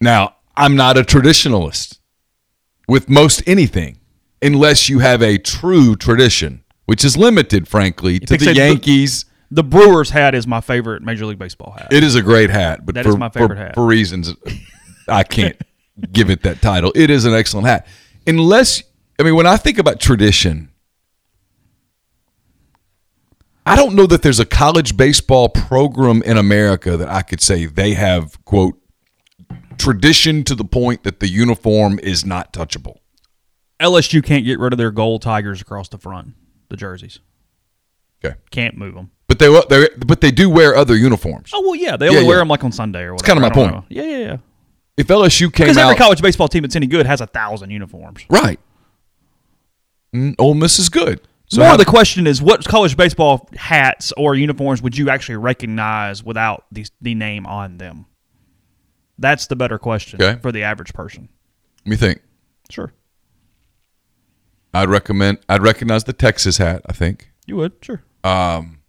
Now, 0.00 0.36
I'm 0.56 0.76
not 0.76 0.96
a 0.96 1.02
traditionalist 1.02 1.98
with 2.88 3.08
most 3.08 3.42
anything 3.46 3.98
unless 4.42 4.88
you 4.88 4.98
have 5.00 5.22
a 5.22 5.38
true 5.38 5.96
tradition, 5.96 6.62
which 6.84 7.04
is 7.04 7.16
limited, 7.16 7.66
frankly, 7.68 8.18
to 8.20 8.36
the 8.36 8.54
Yankees. 8.54 9.24
the 9.50 9.64
Brewers 9.64 10.10
hat 10.10 10.34
is 10.34 10.46
my 10.46 10.60
favorite 10.60 11.02
Major 11.02 11.26
League 11.26 11.38
Baseball 11.38 11.72
hat. 11.72 11.88
It 11.92 12.04
is 12.04 12.14
a 12.14 12.22
great 12.22 12.50
hat, 12.50 12.84
but 12.84 12.94
That 12.94 13.04
for, 13.04 13.10
is 13.10 13.16
my 13.16 13.28
favorite 13.28 13.50
for, 13.50 13.54
hat. 13.56 13.74
for 13.74 13.86
reasons 13.86 14.34
I 15.08 15.22
can't 15.22 15.56
give 16.12 16.30
it 16.30 16.42
that 16.42 16.60
title. 16.60 16.92
It 16.94 17.10
is 17.10 17.24
an 17.24 17.32
excellent 17.34 17.66
hat. 17.66 17.86
Unless, 18.26 18.82
I 19.18 19.22
mean, 19.22 19.34
when 19.36 19.46
I 19.46 19.56
think 19.56 19.78
about 19.78 20.00
tradition, 20.00 20.70
I 23.64 23.74
don't 23.74 23.94
know 23.94 24.06
that 24.06 24.22
there's 24.22 24.38
a 24.40 24.44
college 24.46 24.96
baseball 24.96 25.48
program 25.48 26.22
in 26.22 26.36
America 26.36 26.96
that 26.96 27.08
I 27.08 27.22
could 27.22 27.40
say 27.40 27.66
they 27.66 27.94
have, 27.94 28.42
quote, 28.44 28.78
tradition 29.78 30.44
to 30.44 30.54
the 30.54 30.64
point 30.64 31.02
that 31.04 31.20
the 31.20 31.28
uniform 31.28 31.98
is 32.02 32.24
not 32.24 32.52
touchable. 32.52 32.98
LSU 33.80 34.24
can't 34.24 34.44
get 34.44 34.58
rid 34.58 34.72
of 34.72 34.78
their 34.78 34.90
gold 34.90 35.22
tigers 35.22 35.60
across 35.60 35.88
the 35.88 35.98
front, 35.98 36.34
the 36.68 36.76
jerseys. 36.76 37.20
Okay. 38.24 38.36
Can't 38.50 38.76
move 38.76 38.94
them. 38.94 39.10
But 39.28 39.38
they 39.38 39.60
they 39.68 39.88
but 40.06 40.20
they 40.20 40.30
do 40.30 40.48
wear 40.48 40.74
other 40.76 40.96
uniforms. 40.96 41.50
Oh 41.52 41.60
well, 41.62 41.74
yeah, 41.74 41.96
they 41.96 42.08
only 42.08 42.22
Yeah, 42.22 42.26
wear 42.28 42.36
yeah. 42.36 42.40
them 42.42 42.48
like 42.48 42.64
on 42.64 42.72
Sunday 42.72 43.00
or 43.02 43.14
whatever. 43.14 43.16
It's 43.16 43.26
kinda 43.26 43.40
my 43.40 43.50
point. 43.50 43.72
know. 43.72 43.84
Yeah, 43.88 44.02
yeah, 44.04 44.18
yeah. 44.18 44.36
If 44.96 45.08
LSU 45.08 45.52
came 45.52 45.66
Because 45.66 45.76
every 45.76 45.92
out 45.92 45.98
college 45.98 46.22
baseball 46.22 46.48
team 46.48 46.62
that's 46.62 46.76
any 46.76 46.86
good 46.86 47.04
has 47.06 47.20
a 47.20 47.26
thousand 47.26 47.70
uniforms. 47.70 48.24
right, 48.30 48.58
mm, 50.14 50.34
Ole 50.38 50.54
Miss 50.54 50.78
is 50.78 50.88
good. 50.88 51.20
So 51.48 51.58
More 51.60 51.68
how- 51.68 51.74
of 51.74 51.78
the 51.78 51.84
question 51.84 52.26
is, 52.26 52.40
what 52.42 52.64
college 52.64 52.96
baseball 52.96 53.48
hats 53.56 54.12
or 54.16 54.34
uniforms 54.34 54.80
would 54.82 54.96
you 54.96 55.10
actually 55.10 55.36
recognize 55.36 56.24
without 56.24 56.64
the 56.72 56.86
the 57.00 57.14
name 57.14 57.46
on 57.46 57.78
them? 57.78 58.06
That's 59.18 59.46
the 59.46 59.56
better 59.56 59.78
question 59.78 60.20
Okay. 60.22 60.38
for 60.40 60.52
the 60.52 60.62
average 60.62 60.92
person. 60.92 61.28
let 61.84 61.90
me 61.90 61.96
think. 61.96 62.20
Sure, 62.70 62.92
I'd 64.74 64.88
recommend. 64.88 65.38
I'd 65.48 65.62
recognize 65.62 66.04
the 66.04 66.12
Texas 66.12 66.58
hat. 66.58 66.82
I 66.86 66.92
think 66.92 67.30
you 67.46 67.56
would. 67.56 67.72
Sure. 67.80 68.02
Um, 68.24 68.80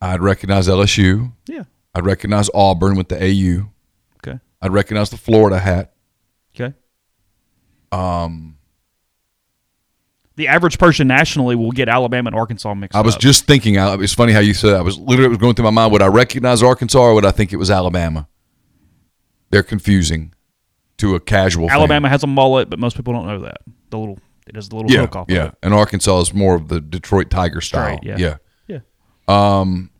I'd 0.00 0.20
recognize 0.20 0.68
LSU. 0.68 1.32
Yeah. 1.46 1.64
I'd 1.94 2.04
recognize 2.06 2.48
Auburn 2.54 2.96
with 2.96 3.08
the 3.08 3.16
AU. 3.22 3.68
Okay. 4.16 4.40
I'd 4.60 4.72
recognize 4.72 5.10
the 5.10 5.18
Florida 5.18 5.58
hat. 5.58 5.92
Okay. 6.54 6.74
Um. 7.92 8.56
The 10.36 10.48
average 10.48 10.78
person 10.78 11.06
nationally 11.06 11.54
will 11.54 11.72
get 11.72 11.90
Alabama 11.90 12.28
and 12.28 12.34
Arkansas 12.36 12.72
mixed 12.72 12.96
up. 12.96 13.04
I 13.04 13.06
was 13.06 13.16
up. 13.16 13.20
just 13.20 13.44
thinking. 13.44 13.74
It's 13.76 14.14
funny 14.14 14.32
how 14.32 14.40
you 14.40 14.54
said 14.54 14.70
that. 14.70 14.78
I 14.78 14.82
was 14.82 14.98
literally 14.98 15.26
it 15.26 15.28
was 15.28 15.38
going 15.38 15.54
through 15.54 15.66
my 15.66 15.70
mind. 15.70 15.92
Would 15.92 16.00
I 16.02 16.06
recognize 16.06 16.62
Arkansas 16.62 16.98
or 16.98 17.12
would 17.14 17.26
I 17.26 17.30
think 17.32 17.52
it 17.52 17.56
was 17.56 17.70
Alabama? 17.70 18.26
They're 19.52 19.62
confusing 19.62 20.34
to 20.98 21.14
a 21.14 21.20
casual. 21.20 21.68
fan. 21.68 21.76
Alabama 21.76 22.08
has 22.08 22.24
a 22.24 22.26
mullet, 22.26 22.68
but 22.68 22.78
most 22.80 22.96
people 22.96 23.12
don't 23.12 23.26
know 23.26 23.40
that. 23.42 23.58
The 23.90 23.98
little 23.98 24.18
it 24.48 24.56
has 24.56 24.68
the 24.68 24.74
little 24.76 24.90
Yeah, 24.90 25.02
hook 25.02 25.14
off. 25.16 25.26
yeah. 25.28 25.44
Of. 25.44 25.54
And 25.62 25.72
Arkansas 25.74 26.20
is 26.22 26.34
more 26.34 26.56
of 26.56 26.66
the 26.68 26.80
Detroit 26.80 27.30
Tiger 27.30 27.60
style. 27.60 27.98
Straight, 27.98 28.18
yeah. 28.18 28.36
yeah. 28.68 28.80
Yeah. 29.28 29.60
Um. 29.60 29.90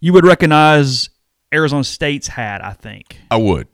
You 0.00 0.12
would 0.14 0.24
recognize 0.24 1.10
Arizona 1.54 1.84
State's 1.84 2.26
hat, 2.28 2.64
I 2.64 2.72
think. 2.72 3.18
I 3.30 3.36
would. 3.36 3.68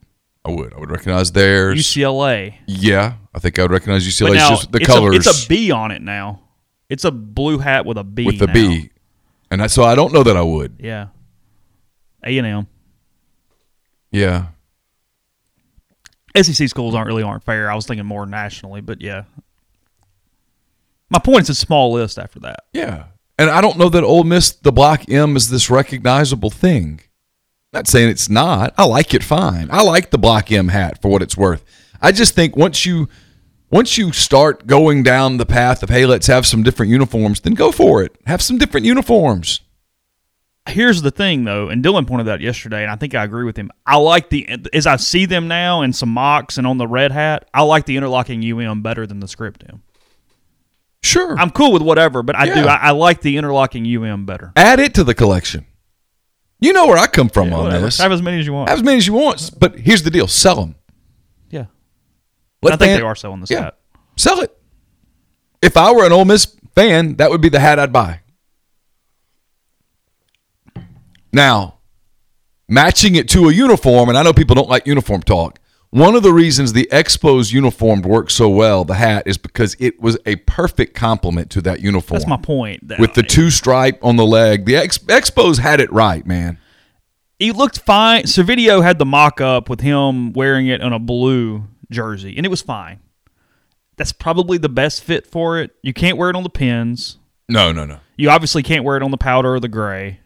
I 0.45 0.51
would. 0.51 0.75
I 0.75 0.79
would 0.81 0.91
recognize 0.91 1.33
theirs. 1.33 1.79
UCLA. 1.79 2.55
yeah, 2.67 3.15
I 3.35 3.39
think 3.39 3.59
I 3.59 3.63
would 3.63 3.71
recognize 3.71 4.05
But 4.21 4.31
UCLA. 4.31 4.35
now 4.37 4.49
just 4.51 4.73
the 4.73 4.79
it's 4.79 4.87
colors. 4.87 5.15
A, 5.27 5.31
it's 5.31 5.45
a 5.45 5.49
B 5.49 5.71
on 5.71 5.91
it 5.91 6.03
now. 6.03 6.41
It's 6.89 7.05
a 7.05 7.11
blue 7.11 7.59
hat 7.59 7.85
with 7.87 7.99
a 7.99 8.05
B. 8.05 8.25
with 8.25 8.39
the 8.39 8.47
now. 8.47 8.53
B, 8.55 8.91
and 9.51 9.63
I, 9.63 9.67
so 9.67 9.85
I 9.85 9.95
don't 9.95 10.13
know 10.13 10.23
that 10.23 10.37
I 10.37 10.43
would. 10.43 10.77
Yeah. 10.81 11.09
A 12.25 12.37
and 12.39 12.47
M. 12.47 12.67
Yeah, 14.11 14.47
SEC 16.37 16.69
schools 16.69 16.95
aren't 16.95 17.09
really 17.09 17.23
aren't 17.23 17.45
fair. 17.45 17.71
I 17.71 17.75
was 17.75 17.87
thinking 17.87 18.07
more 18.07 18.27
nationally, 18.27 18.81
but 18.81 19.01
yeah. 19.01 19.25
My 21.11 21.19
point 21.19 21.43
is 21.43 21.51
a 21.51 21.55
small 21.55 21.93
list 21.93 22.19
after 22.19 22.39
that. 22.41 22.65
yeah, 22.73 23.07
and 23.39 23.49
I 23.51 23.61
don't 23.61 23.79
know 23.79 23.89
that 23.89 24.05
Ole 24.05 24.25
Miss 24.25 24.53
the 24.53 24.73
Black 24.73 25.09
M 25.11 25.37
is 25.37 25.49
this 25.49 25.71
recognizable 25.71 26.51
thing. 26.51 27.01
Not 27.73 27.87
saying 27.87 28.09
it's 28.09 28.29
not. 28.29 28.75
I 28.79 28.85
like 28.85 29.13
it 29.15 29.23
fine. 29.23 29.69
I 29.71 29.83
like 29.83 30.11
the 30.11 30.19
Black 30.19 30.51
M 30.51 30.69
hat 30.69 31.01
for 31.01 31.09
what 31.11 31.23
it's 31.23 31.37
worth. 31.37 31.65
I 32.01 32.13
just 32.13 32.35
think 32.35 32.57
once 32.57 32.87
you 32.87 33.09
once 33.71 33.99
you 33.99 34.13
start 34.13 34.67
going 34.67 35.03
down 35.03 35.37
the 35.37 35.47
path 35.47 35.83
of 35.83 35.89
hey, 35.91 36.07
let's 36.07 36.27
have 36.27 36.47
some 36.47 36.63
different 36.63 36.91
uniforms, 36.91 37.41
then 37.41 37.55
go 37.55 37.73
for 37.73 38.03
it. 38.03 38.17
Have 38.27 38.43
some 38.43 38.59
different 38.59 38.87
uniforms. 38.87 39.61
Here's 40.69 41.03
the 41.03 41.11
thing, 41.11 41.45
though, 41.45 41.69
and 41.69 41.83
Dylan 41.85 42.07
pointed 42.07 42.29
out 42.29 42.41
yesterday, 42.41 42.83
and 42.83 42.91
I 42.91 42.97
think 42.97 43.15
I 43.15 43.25
agree 43.25 43.45
with 43.45 43.57
him. 43.57 43.71
I 43.87 43.97
like 43.97 44.29
the 44.31 44.47
as 44.73 44.87
I 44.87 44.97
see 44.97 45.25
them 45.27 45.49
now 45.49 45.83
in 45.83 45.93
some 45.93 46.11
mocks 46.11 46.59
and 46.59 46.67
on 46.67 46.79
the 46.79 46.87
red 46.87 47.11
hat. 47.11 47.49
I 47.55 47.63
like 47.63 47.87
the 47.87 47.97
interlocking 47.97 48.45
UM 48.53 48.83
better 48.83 49.07
than 49.07 49.21
the 49.21 49.29
script 49.29 49.65
M. 49.69 49.83
Sure, 51.03 51.39
I'm 51.39 51.51
cool 51.51 51.73
with 51.73 51.83
whatever, 51.83 52.23
but 52.23 52.37
I 52.37 52.47
do. 52.47 52.67
I, 52.67 52.75
I 52.77 52.91
like 52.91 53.21
the 53.23 53.37
interlocking 53.37 53.87
UM 53.97 54.27
better. 54.27 54.53
add 54.57 54.81
it 54.81 54.95
to 54.95 55.05
the 55.05 55.15
collection. 55.15 55.65
You 56.61 56.73
know 56.73 56.87
where 56.89 56.99
I 56.99 57.07
come 57.07 57.29
from 57.29 57.53
on 57.53 57.65
Whatever. 57.65 57.85
this. 57.85 57.99
Have 57.99 58.11
as 58.13 58.21
many 58.21 58.41
as 58.41 58.47
you 58.47 58.53
want. 58.53 58.69
Have 58.69 58.79
as 58.79 58.85
many 58.85 58.99
as 58.99 59.07
you 59.07 59.13
want, 59.13 59.53
but 59.59 59.79
here's 59.79 60.03
the 60.03 60.11
deal: 60.11 60.27
sell 60.27 60.57
them. 60.57 60.75
yeah, 61.51 61.67
Let 62.63 62.75
I 62.75 62.77
think 62.77 62.91
fan- 62.91 63.01
they 63.01 63.07
are 63.07 63.15
selling 63.15 63.41
this 63.41 63.51
Yeah. 63.51 63.61
hat. 63.63 63.79
Sell 64.17 64.41
it. 64.41 64.55
If 65.63 65.77
I 65.77 65.93
were 65.93 66.05
an 66.05 66.13
Ole 66.13 66.25
Miss 66.25 66.47
fan, 66.75 67.15
that 67.17 67.31
would 67.31 67.41
be 67.41 67.49
the 67.49 67.61
hat 67.61 67.79
I'd 67.79 67.93
buy. 67.93 68.21
Now, 71.33 71.79
matching 72.69 73.15
it 73.15 73.29
to 73.31 73.49
a 73.49 73.53
uniform, 73.53 74.09
and 74.09 74.17
I 74.19 74.23
know 74.23 74.33
people 74.33 74.55
don't 74.55 74.69
like 74.69 74.87
uniform 74.87 75.23
talk. 75.23 75.59
One 75.91 76.15
of 76.15 76.23
the 76.23 76.33
reasons 76.35 76.75
the 76.75 76.87
Expos 76.93 77.51
uniform 77.51 78.03
worked 78.03 78.31
so 78.31 78.49
well, 78.49 78.85
the 78.85 78.95
hat, 78.95 79.23
is 79.27 79.39
because 79.39 79.75
it 79.79 80.01
was 80.01 80.19
a 80.27 80.37
perfect 80.37 80.95
complement 80.95 81.51
to 81.53 81.63
that 81.63 81.81
uniform. 81.81 82.19
That's 82.19 82.29
my 82.29 82.37
point. 82.37 82.83
With 82.99 83.15
the 83.15 83.23
two 83.23 83.51
stripe 83.51 83.99
on 84.05 84.17
the 84.17 84.27
leg, 84.27 84.67
the 84.67 84.77
Ex- 84.77 84.99
Expos 84.99 85.59
had 85.59 85.81
it 85.81 85.91
right, 85.91 86.27
man. 86.27 86.59
he 87.39 87.53
looked 87.53 87.79
fine. 87.79 88.25
Servideo 88.25 88.83
had 88.83 88.99
the 88.99 89.07
mock 89.07 89.41
up 89.41 89.71
with 89.71 89.81
him 89.81 90.33
wearing 90.35 90.67
it 90.67 90.83
on 90.83 90.93
a 90.93 90.99
blue 90.99 91.65
jersey, 91.91 92.35
and 92.37 92.45
it 92.45 92.51
was 92.51 92.61
fine. 92.61 93.01
That's 93.97 94.13
probably 94.13 94.59
the 94.59 94.69
best 94.69 95.03
fit 95.03 95.27
for 95.27 95.59
it. 95.59 95.71
You 95.83 95.95
can't 95.95 96.19
wear 96.19 96.29
it 96.29 96.37
on 96.37 96.43
the 96.43 96.51
pins. 96.51 97.17
No, 97.49 97.73
no, 97.73 97.87
no. 97.87 97.99
You 98.17 98.29
obviously 98.29 98.63
can't 98.63 98.85
wear 98.85 98.97
it 98.99 99.03
on 99.03 99.11
the 99.11 99.17
powder 99.17 99.55
or 99.55 99.61
the 99.61 99.69
gray. 99.69 100.21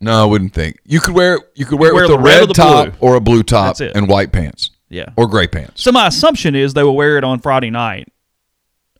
No, 0.00 0.22
I 0.22 0.24
wouldn't 0.26 0.52
think. 0.52 0.78
You 0.84 1.00
could 1.00 1.14
wear 1.14 1.38
you 1.54 1.64
could 1.64 1.78
wear 1.78 1.90
it 1.90 1.94
Wear 1.94 2.02
with 2.04 2.12
a 2.12 2.18
red 2.18 2.24
red, 2.24 2.42
or 2.42 2.46
the 2.46 2.54
top 2.54 2.98
blue. 2.98 3.08
or 3.08 3.14
a 3.16 3.20
blue 3.20 3.42
top 3.42 3.78
That's 3.78 3.80
it. 3.80 3.96
and 3.96 4.08
white 4.08 4.32
pants 4.32 4.70
Yeah. 4.90 5.06
or 5.16 5.26
gray 5.26 5.46
pants. 5.46 5.82
So 5.82 5.92
my 5.92 6.06
assumption 6.08 6.54
is 6.54 6.74
they 6.74 6.82
will 6.82 6.96
wear 6.96 7.16
it 7.16 7.24
on 7.24 7.38
Friday 7.40 7.70
night 7.70 8.08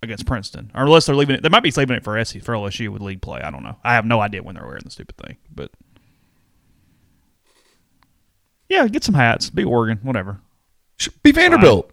against 0.03 0.25
Princeton, 0.27 0.71
or 0.75 0.83
unless 0.85 1.07
they're 1.07 1.15
leaving 1.17 1.37
it. 1.37 1.43
They 1.43 1.49
might 1.49 1.63
be 1.63 1.71
saving 1.71 1.97
it 1.97 2.05
for 2.05 2.23
SC 2.25 2.41
for 2.43 2.53
LSU 2.55 2.89
with 2.91 3.03
league 3.03 3.21
play. 3.23 3.41
I 3.43 3.51
don't 3.51 3.63
know. 3.63 3.77
I 3.85 3.95
have 3.95 4.05
no 4.07 4.21
idea 4.21 4.43
when 4.43 4.55
they're 4.55 4.65
wearing 4.67 4.83
the 4.85 4.91
stupid 4.91 5.17
thing, 5.17 5.37
but 5.55 5.71
yeah, 8.69 8.87
get 8.89 9.05
some 9.05 9.15
hats. 9.15 9.51
Be 9.51 9.65
Oregon, 9.65 9.99
whatever. 10.03 10.41
Should 10.99 11.23
Be 11.23 11.33
Vanderbilt. 11.33 11.91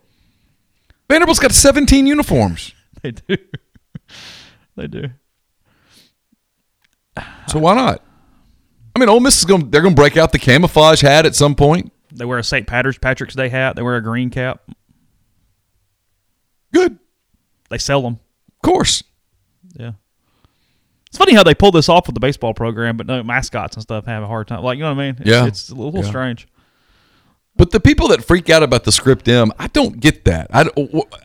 Vanderbilt's 1.10 1.40
got 1.40 1.52
17 1.52 2.08
uniforms. 2.08 2.74
They 3.04 3.10
do. 3.12 3.36
they 4.78 4.86
do. 4.86 5.06
So 7.48 7.58
why 7.58 7.74
not? 7.74 8.04
I 8.95 8.99
mean, 8.99 9.10
Ole 9.10 9.19
Miss 9.21 9.38
is 9.39 9.45
going. 9.45 9.69
They're 9.69 9.82
going 9.82 9.95
to 9.95 9.99
break 10.01 10.17
out 10.17 10.32
the 10.32 10.39
camouflage 10.39 11.01
hat 11.01 11.25
at 11.25 11.36
some 11.36 11.56
point. 11.56 11.91
They 12.12 12.25
wear 12.25 12.38
a 12.39 12.43
St. 12.43 12.67
Patrick's 12.67 12.97
Patrick's 12.99 13.36
Day 13.36 13.47
hat. 13.49 13.75
They 13.75 13.82
wear 13.82 13.95
a 13.95 14.01
green 14.04 14.30
cap. 14.30 14.62
Good. 16.73 16.99
they 17.69 17.77
sell 17.77 18.01
them. 18.01 18.19
Of 18.49 18.62
course. 18.69 19.04
Yeah. 19.75 19.91
It's 21.08 21.17
funny 21.17 21.34
how 21.34 21.43
they 21.43 21.54
pull 21.56 21.71
this 21.71 21.89
off 21.89 22.08
with 22.08 22.13
the 22.13 22.19
baseball 22.21 22.54
program, 22.54 22.95
but 22.97 23.06
no 23.08 23.21
mascots 23.23 23.75
and 23.75 23.84
stuff 23.84 24.06
have 24.06 24.23
a 24.23 24.27
hard 24.27 24.47
time. 24.47 24.62
Like 24.63 24.77
you 24.77 24.84
know 24.84 24.93
what 24.93 25.01
I 25.01 25.12
mean? 25.12 25.15
It's, 25.19 25.30
Yeah. 25.30 25.45
It's 25.45 25.69
a 25.69 25.75
little 25.75 26.01
Yeah. 26.01 26.08
strange. 26.10 26.47
But 27.58 27.71
the 27.71 27.82
people 27.82 28.08
that 28.10 28.23
freak 28.23 28.49
out 28.49 28.63
about 28.63 28.86
the 28.86 28.93
script 28.93 29.27
M, 29.27 29.51
I 29.60 29.67
don't 29.67 29.99
get 29.99 30.23
that. 30.25 30.47
I, 30.54 30.69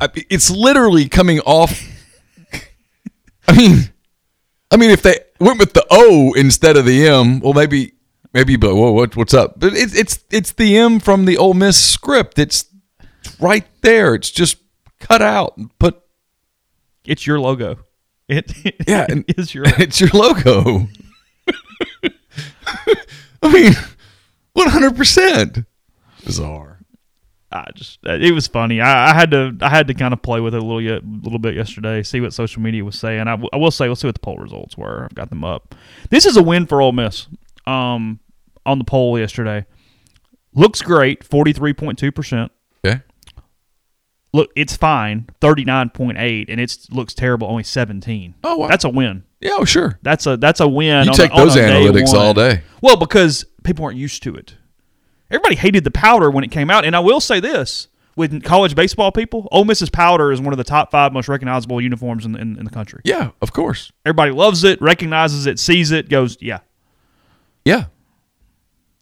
I- 0.01 0.09
it's 0.29 0.51
literally 0.51 1.09
coming 1.09 1.39
off. 1.41 1.81
I 3.49 3.57
mean, 3.57 3.91
I 4.73 4.77
mean, 4.77 4.91
if 4.91 5.03
they 5.03 5.16
went 5.39 5.59
with 5.59 5.73
the 5.75 5.87
O 5.91 6.33
instead 6.35 6.77
of 6.77 6.85
the 6.85 7.07
M, 7.07 7.41
well, 7.41 7.53
maybe, 7.53 7.93
maybe, 8.33 8.57
but 8.57 8.75
whoa, 8.75 8.93
what, 8.93 9.17
what's 9.17 9.35
up? 9.35 9.59
But 9.59 9.75
it's 9.75 9.95
it's 9.95 10.19
it's 10.31 10.53
the 10.53 10.77
M 10.77 11.01
from 11.01 11.25
the 11.25 11.37
Ole 11.37 11.55
Miss 11.55 11.83
script. 11.83 12.39
It's 12.39 12.65
right 13.41 13.67
there. 13.83 14.15
It's 14.15 14.31
just 14.31 14.59
cut 15.01 15.23
out 15.23 15.57
and 15.57 15.77
put. 15.79 16.01
It's 17.05 17.27
your 17.27 17.39
logo. 17.41 17.79
It, 18.29 18.53
Yeah, 18.89 19.07
it 19.09 19.39
is 19.39 19.55
your. 19.55 19.65
It's 19.67 20.01
your 20.01 20.11
logo. 20.13 20.89
I 23.43 23.53
mean, 23.53 23.73
one 24.55 24.69
hundred 24.69 24.97
percent 24.97 25.59
bizarre. 26.25 26.76
I 27.57 27.71
just 27.75 27.99
it 28.05 28.33
was 28.35 28.47
funny. 28.47 28.81
I, 28.81 29.11
I 29.11 29.15
had 29.15 29.31
to 29.31 29.57
I 29.61 29.69
had 29.69 29.87
to 29.89 29.95
kind 29.95 30.13
of 30.13 30.23
play 30.23 30.41
with 30.41 30.55
it 30.55 30.59
a 30.59 30.65
little 30.65 30.81
yet, 30.83 31.05
little 31.05 31.39
bit 31.39 31.55
yesterday, 31.55 32.03
see 32.03 32.21
what 32.21 32.33
social 32.33 32.63
media 32.63 32.85
was 32.85 32.99
saying. 32.99 33.23
I, 33.23 33.33
w- 33.33 33.49
I 33.53 33.57
will 33.57 33.71
say, 33.71 33.89
let's 33.89 34.01
see 34.01 34.09
what 34.09 34.15
the 34.15 34.21
poll 34.21 34.37
results 34.39 34.77
were. 34.77 35.05
I've 35.05 35.15
got 35.15 35.31
them 35.31 35.45
up. 35.45 35.75
This 36.11 36.27
is 36.27 36.37
a 36.37 36.43
win 36.43 36.67
for 36.67 36.81
Ole 36.81 36.93
Miss. 36.93 37.27
Um, 37.67 38.21
on 38.65 38.79
the 38.79 38.85
poll 38.85 39.19
yesterday, 39.19 39.67
looks 40.55 40.83
great, 40.83 41.25
forty 41.25 41.53
three 41.53 41.73
point 41.73 41.99
two 41.99 42.13
percent. 42.13 42.53
Okay. 42.85 43.01
Look, 44.33 44.51
it's 44.55 44.77
fine, 44.77 45.27
thirty 45.41 45.65
nine 45.65 45.91
point 45.91 46.19
eight, 46.19 46.51
and 46.51 46.61
it 46.61 46.77
looks 46.91 47.15
terrible, 47.15 47.49
only 47.49 47.63
seventeen. 47.63 48.35
Oh, 48.45 48.57
wow. 48.59 48.69
that's 48.69 48.85
a 48.85 48.89
win. 48.91 49.25
Yeah, 49.41 49.53
oh, 49.59 49.65
sure. 49.65 49.99
That's 50.03 50.27
a 50.27 50.37
that's 50.37 50.61
a 50.61 50.69
win. 50.69 51.07
You 51.07 51.13
take 51.15 51.33
a- 51.33 51.37
those 51.37 51.57
a 51.57 51.61
analytics 51.61 52.13
all 52.13 52.35
day. 52.35 52.63
Well, 52.83 52.97
because 52.97 53.45
people 53.65 53.85
aren't 53.85 53.97
used 53.99 54.23
to 54.25 54.35
it. 54.35 54.57
Everybody 55.31 55.57
hated 55.57 55.85
the 55.85 55.91
powder 55.91 56.31
when 56.31 56.45
it 56.45 56.51
came 56.51 56.71
out, 56.71 56.85
and 56.85 56.95
I 56.95 57.01
will 57.01 57.21
say 57.21 57.41
this: 57.41 57.89
with 58.17 58.43
college 58.43 58.75
baseball 58.75 59.13
people, 59.13 59.47
Ole 59.53 59.65
Miss's 59.65 59.91
powder 59.91 60.33
is 60.33 60.41
one 60.41 60.53
of 60.53 60.59
the 60.59 60.65
top 60.65 60.91
five 60.91 61.13
most 61.13 61.29
recognizable 61.29 61.81
uniforms 61.81 62.25
in 62.25 62.33
the, 62.33 62.41
in, 62.41 62.59
in 62.59 62.65
the 62.65 62.71
country. 62.71 63.03
Yeah, 63.05 63.31
of 63.43 63.53
course. 63.53 63.93
Everybody 64.05 64.33
loves 64.33 64.65
it, 64.65 64.81
recognizes 64.81 65.47
it, 65.47 65.59
sees 65.59 65.91
it, 65.91 66.09
goes, 66.09 66.39
yeah. 66.41 66.61
Yeah. 67.65 67.85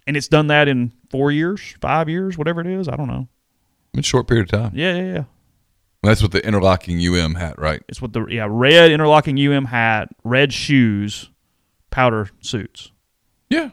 And 0.07 0.17
it's 0.17 0.29
done 0.29 0.49
that 0.49 0.69
in 0.69 0.93
four 1.11 1.31
years, 1.31 1.77
five 1.81 2.09
years, 2.09 2.37
whatever 2.37 2.61
it 2.61 2.67
is. 2.67 2.89
I 2.89 2.97
don't 2.97 3.09
know. 3.09 3.29
In 3.95 4.01
a 4.01 4.03
short 4.03 4.27
period 4.27 4.53
of 4.53 4.61
time. 4.61 4.73
Yeah, 4.75 4.97
yeah, 4.97 5.13
yeah. 5.15 5.25
That's 6.03 6.21
with 6.21 6.33
the 6.33 6.45
interlocking 6.45 7.01
UM 7.01 7.37
hat, 7.37 7.59
right? 7.59 7.83
It's 7.89 8.03
what 8.03 8.13
the 8.13 8.27
yeah 8.27 8.47
red 8.51 8.91
interlocking 8.91 9.39
UM 9.39 9.65
hat, 9.65 10.09
red 10.23 10.53
shoes, 10.53 11.31
powder 11.91 12.29
suits. 12.41 12.93
Yeah. 13.49 13.71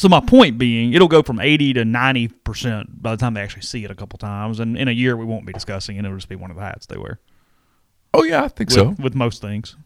So 0.00 0.08
my 0.08 0.20
point 0.20 0.56
being, 0.56 0.94
it'll 0.94 1.08
go 1.08 1.22
from 1.22 1.40
eighty 1.40 1.74
to 1.74 1.84
ninety 1.84 2.28
percent 2.28 3.02
by 3.02 3.10
the 3.10 3.18
time 3.18 3.34
they 3.34 3.42
actually 3.42 3.60
see 3.60 3.84
it 3.84 3.90
a 3.90 3.94
couple 3.94 4.18
times, 4.18 4.58
and 4.58 4.74
in 4.78 4.88
a 4.88 4.92
year 4.92 5.14
we 5.14 5.26
won't 5.26 5.44
be 5.44 5.52
discussing 5.52 5.98
it. 5.98 6.06
It'll 6.06 6.16
just 6.16 6.30
be 6.30 6.36
one 6.36 6.50
of 6.50 6.56
the 6.56 6.62
hats 6.62 6.86
they 6.86 6.96
wear. 6.96 7.20
Oh 8.14 8.22
yeah, 8.22 8.42
I 8.44 8.48
think 8.48 8.70
With, 8.70 8.76
so. 8.76 8.96
with 8.98 9.14
most 9.14 9.42
things, 9.42 9.76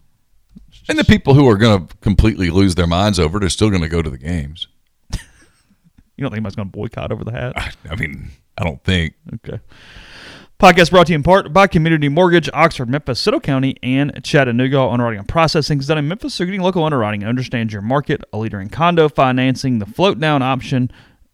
And 0.88 0.96
the 0.96 1.04
people 1.04 1.34
who 1.34 1.48
are 1.48 1.56
going 1.56 1.88
to 1.88 1.96
completely 1.96 2.48
lose 2.50 2.76
their 2.76 2.86
minds 2.86 3.18
over 3.18 3.38
it 3.38 3.44
are 3.44 3.48
still 3.48 3.70
going 3.70 3.82
to 3.82 3.88
go 3.88 4.02
to 4.02 4.08
the 4.08 4.16
games. 4.18 4.68
you 5.10 5.18
don't 6.20 6.30
think 6.30 6.34
anybody's 6.34 6.54
going 6.54 6.68
to 6.68 6.72
boycott 6.72 7.10
over 7.10 7.24
the 7.24 7.32
hat? 7.32 7.76
I 7.90 7.96
mean, 7.96 8.30
I 8.56 8.62
don't 8.62 8.84
think. 8.84 9.14
Okay. 9.34 9.58
Podcast 10.58 10.90
brought 10.90 11.06
to 11.08 11.12
you 11.12 11.16
in 11.16 11.22
part 11.24 11.52
by 11.52 11.66
Community 11.66 12.08
Mortgage, 12.08 12.48
Oxford, 12.54 12.88
Memphis, 12.88 13.20
Siddle 13.20 13.42
County, 13.42 13.76
and 13.82 14.24
Chattanooga. 14.24 14.80
Underwriting 14.80 15.18
and 15.18 15.28
processing 15.28 15.80
is 15.80 15.88
done 15.88 15.98
in 15.98 16.06
Memphis, 16.06 16.34
so 16.34 16.44
getting 16.44 16.60
local 16.60 16.84
underwriting 16.84 17.24
understands 17.24 17.72
your 17.72 17.82
market, 17.82 18.22
a 18.32 18.38
leader 18.38 18.60
in 18.60 18.68
condo 18.68 19.08
financing, 19.08 19.80
the 19.80 19.86
float 19.86 20.20
down 20.20 20.42
option, 20.42 20.92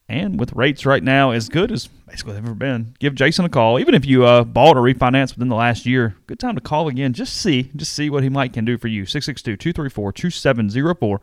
and 0.08 0.40
with 0.40 0.54
rates 0.54 0.86
right 0.86 1.02
now 1.02 1.32
as 1.32 1.50
good 1.50 1.70
as 1.70 1.88
basically 2.08 2.32
they've 2.32 2.44
ever 2.44 2.54
been. 2.54 2.94
Give 2.98 3.14
Jason 3.14 3.44
a 3.44 3.50
call. 3.50 3.78
Even 3.78 3.94
if 3.94 4.06
you 4.06 4.24
uh, 4.24 4.42
bought 4.42 4.78
or 4.78 4.80
refinanced 4.80 5.34
within 5.34 5.48
the 5.48 5.54
last 5.54 5.84
year, 5.84 6.16
good 6.26 6.40
time 6.40 6.54
to 6.54 6.62
call 6.62 6.88
again. 6.88 7.12
Just 7.12 7.36
see, 7.36 7.70
just 7.76 7.92
see 7.92 8.08
what 8.08 8.22
he 8.22 8.30
might 8.30 8.54
can 8.54 8.64
do 8.64 8.78
for 8.78 8.88
you. 8.88 9.02
662-234-2704 9.02 11.02
or 11.02 11.20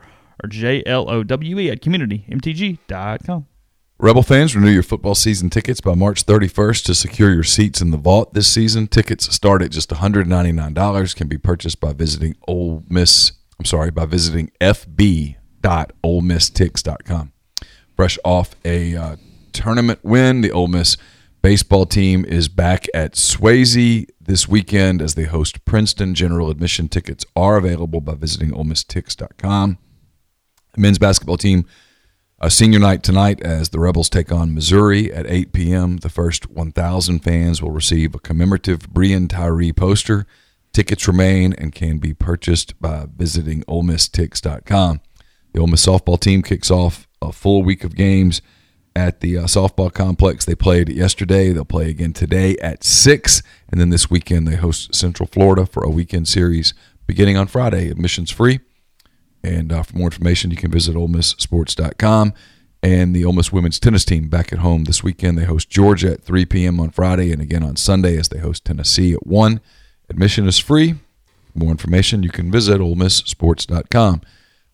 J-L-O-W-E 0.48 1.72
at 1.72 1.82
communitymtg.com. 1.82 3.48
Rebel 4.00 4.22
fans, 4.22 4.56
renew 4.56 4.70
your 4.70 4.84
football 4.84 5.16
season 5.16 5.50
tickets 5.50 5.82
by 5.82 5.96
March 5.96 6.24
31st 6.24 6.86
to 6.86 6.94
secure 6.94 7.34
your 7.34 7.42
seats 7.42 7.82
in 7.82 7.90
the 7.90 7.98
vault 7.98 8.36
this 8.36 8.48
season. 8.48 8.86
Tickets 8.86 9.34
start 9.34 9.64
at 9.64 9.72
just 9.72 9.90
$199. 9.90 11.16
Can 11.16 11.28
be 11.28 11.40
purchased 11.40 11.80
by 11.80 11.94
visiting 11.94 12.36
Ole 12.48 12.84
Miss. 12.88 13.32
I'm 13.58 13.66
sorry, 13.66 13.90
by 13.90 14.06
visiting 14.06 14.52
fb.olemisstix.com. 14.62 17.32
Fresh 17.96 18.20
off 18.24 18.56
a 18.64 18.96
uh, 18.96 19.16
tournament 19.52 20.02
win, 20.04 20.42
the 20.42 20.52
Ole 20.52 20.68
Miss 20.68 20.96
baseball 21.42 21.88
team 21.88 22.24
is 22.26 22.50
back 22.50 22.86
at 22.94 23.14
Swayze 23.14 24.06
this 24.22 24.48
weekend 24.48 25.02
as 25.02 25.16
they 25.16 25.24
host 25.24 25.66
Princeton. 25.66 26.14
General 26.14 26.52
admission 26.52 26.88
tickets 26.88 27.26
are 27.36 27.58
available 27.58 28.02
by 28.02 28.14
visiting 28.14 28.52
olemistix.com. 28.52 29.80
The 30.76 30.82
men's 30.82 31.00
basketball 31.00 31.38
team 31.38 31.66
a 32.40 32.52
senior 32.52 32.80
night 32.80 33.02
tonight 33.02 33.42
as 33.42 33.70
the 33.70 33.80
Rebels 33.80 34.10
take 34.10 34.32
on 34.32 34.54
Missouri 34.54 35.12
at 35.12 35.26
8 35.28 35.54
p.m. 35.54 35.98
The 35.98 36.10
first 36.10 36.50
1,000 36.50 37.20
fans 37.20 37.62
will 37.62 37.72
receive 37.72 38.14
a 38.14 38.20
commemorative 38.20 38.92
Breein 38.92 39.28
Tyree 39.28 39.74
poster. 39.74 40.28
Tickets 40.72 41.08
remain 41.08 41.54
and 41.54 41.74
can 41.74 41.98
be 41.98 42.14
purchased 42.14 42.80
by 42.80 43.08
visiting 43.16 43.64
OleMissTix.com. 43.64 45.02
The 45.54 45.60
Ole 45.60 45.68
Miss 45.68 45.86
softball 45.86 46.20
team 46.20 46.44
kicks 46.44 46.70
off 46.70 47.08
a 47.22 47.32
full 47.32 47.64
week 47.64 47.84
of 47.84 47.96
games 47.96 48.44
at 48.96 49.22
the 49.22 49.40
uh, 49.40 49.44
softball 49.44 49.92
complex. 49.92 50.46
They 50.46 50.54
played 50.54 50.90
yesterday. 50.90 51.52
They'll 51.52 51.66
play 51.66 51.90
again 51.90 52.14
today 52.14 52.56
at 52.58 52.84
6. 52.84 53.42
And 53.70 53.82
then 53.82 53.90
this 53.90 54.12
weekend, 54.12 54.48
they 54.48 54.58
host 54.58 54.94
Central 54.94 55.26
Florida 55.26 55.66
for 55.66 55.84
a 55.84 55.90
weekend 55.90 56.28
series 56.28 56.76
beginning 57.08 57.38
on 57.38 57.48
Friday. 57.48 57.90
Admissions 57.90 58.30
free. 58.30 58.60
And 59.48 59.72
uh, 59.72 59.84
for 59.84 59.98
more 59.98 60.08
information, 60.08 60.52
you 60.52 60.58
can 60.58 60.72
visit 60.72 60.96
OleMissSports.com. 60.96 62.34
And 62.84 63.16
the 63.16 63.26
Ole 63.26 63.34
Miss 63.34 63.52
women's 63.52 63.80
tennis 63.80 64.06
team 64.06 64.28
back 64.28 64.52
at 64.54 64.60
home 64.60 64.84
this 64.84 65.04
weekend. 65.04 65.38
They 65.38 65.46
host 65.46 65.70
Georgia 65.70 66.14
at 66.14 66.24
3 66.24 66.46
p.m. 66.46 66.80
on 66.80 66.92
Friday 66.92 67.32
and 67.32 67.42
again 67.42 67.64
on 67.64 67.76
Sunday 67.76 68.18
as 68.18 68.30
they 68.30 68.40
host 68.40 68.66
Tennessee 68.66 69.14
at 69.14 69.26
1. 69.26 69.62
Admission 70.10 70.48
is 70.48 70.60
free. 70.60 70.94
For 71.54 71.60
more 71.60 71.72
information, 71.72 72.24
you 72.24 72.30
can 72.30 72.52
visit 72.52 72.80
OleMissSports.com. 72.80 74.22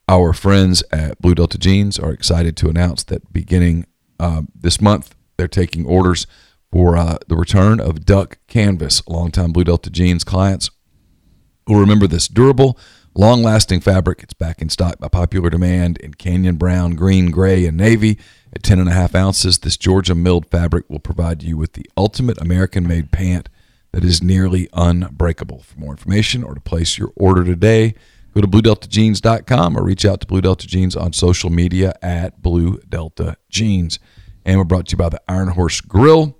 Our 0.09 0.33
friends 0.33 0.83
at 0.91 1.21
Blue 1.21 1.35
Delta 1.35 1.57
Jeans 1.57 1.97
are 1.97 2.11
excited 2.11 2.57
to 2.57 2.67
announce 2.67 3.03
that 3.03 3.31
beginning 3.31 3.85
uh, 4.19 4.41
this 4.53 4.81
month, 4.81 5.15
they're 5.37 5.47
taking 5.47 5.85
orders 5.85 6.27
for 6.71 6.97
uh, 6.97 7.19
the 7.27 7.37
return 7.37 7.79
of 7.79 8.05
Duck 8.05 8.39
Canvas. 8.47 9.07
Longtime 9.07 9.53
Blue 9.53 9.63
Delta 9.63 9.89
Jeans 9.89 10.23
clients 10.23 10.69
will 11.67 11.79
remember 11.79 12.07
this 12.07 12.27
durable, 12.27 12.77
long 13.15 13.43
lasting 13.43 13.79
fabric. 13.79 14.23
It's 14.23 14.33
back 14.33 14.61
in 14.61 14.69
stock 14.69 14.99
by 14.99 15.07
popular 15.07 15.49
demand 15.49 15.97
in 15.97 16.13
canyon 16.15 16.55
brown, 16.55 16.95
green, 16.95 17.31
gray, 17.31 17.65
and 17.65 17.77
navy. 17.77 18.17
At 18.53 18.63
10.5 18.63 19.15
ounces, 19.15 19.59
this 19.59 19.77
Georgia 19.77 20.15
milled 20.15 20.47
fabric 20.47 20.89
will 20.89 20.99
provide 20.99 21.43
you 21.43 21.57
with 21.57 21.73
the 21.73 21.89
ultimate 21.97 22.39
American 22.41 22.87
made 22.87 23.11
pant 23.11 23.49
that 23.91 24.03
is 24.03 24.23
nearly 24.23 24.69
unbreakable. 24.73 25.59
For 25.59 25.79
more 25.79 25.91
information 25.91 26.43
or 26.43 26.53
to 26.53 26.61
place 26.61 26.97
your 26.97 27.11
order 27.15 27.43
today, 27.43 27.95
go 28.33 28.41
to 28.41 28.47
BlueDeltaJeans.com 28.47 29.77
or 29.77 29.83
reach 29.83 30.05
out 30.05 30.21
to 30.21 30.27
Blue 30.27 30.41
Delta 30.41 30.67
Jeans 30.67 30.95
on 30.95 31.13
social 31.13 31.49
media 31.49 31.93
at 32.01 32.41
Blue 32.41 32.79
Delta 32.89 33.37
Jeans. 33.49 33.99
And 34.45 34.57
we're 34.57 34.65
brought 34.65 34.87
to 34.87 34.93
you 34.93 34.97
by 34.97 35.09
the 35.09 35.21
Iron 35.27 35.49
Horse 35.49 35.81
Grill. 35.81 36.37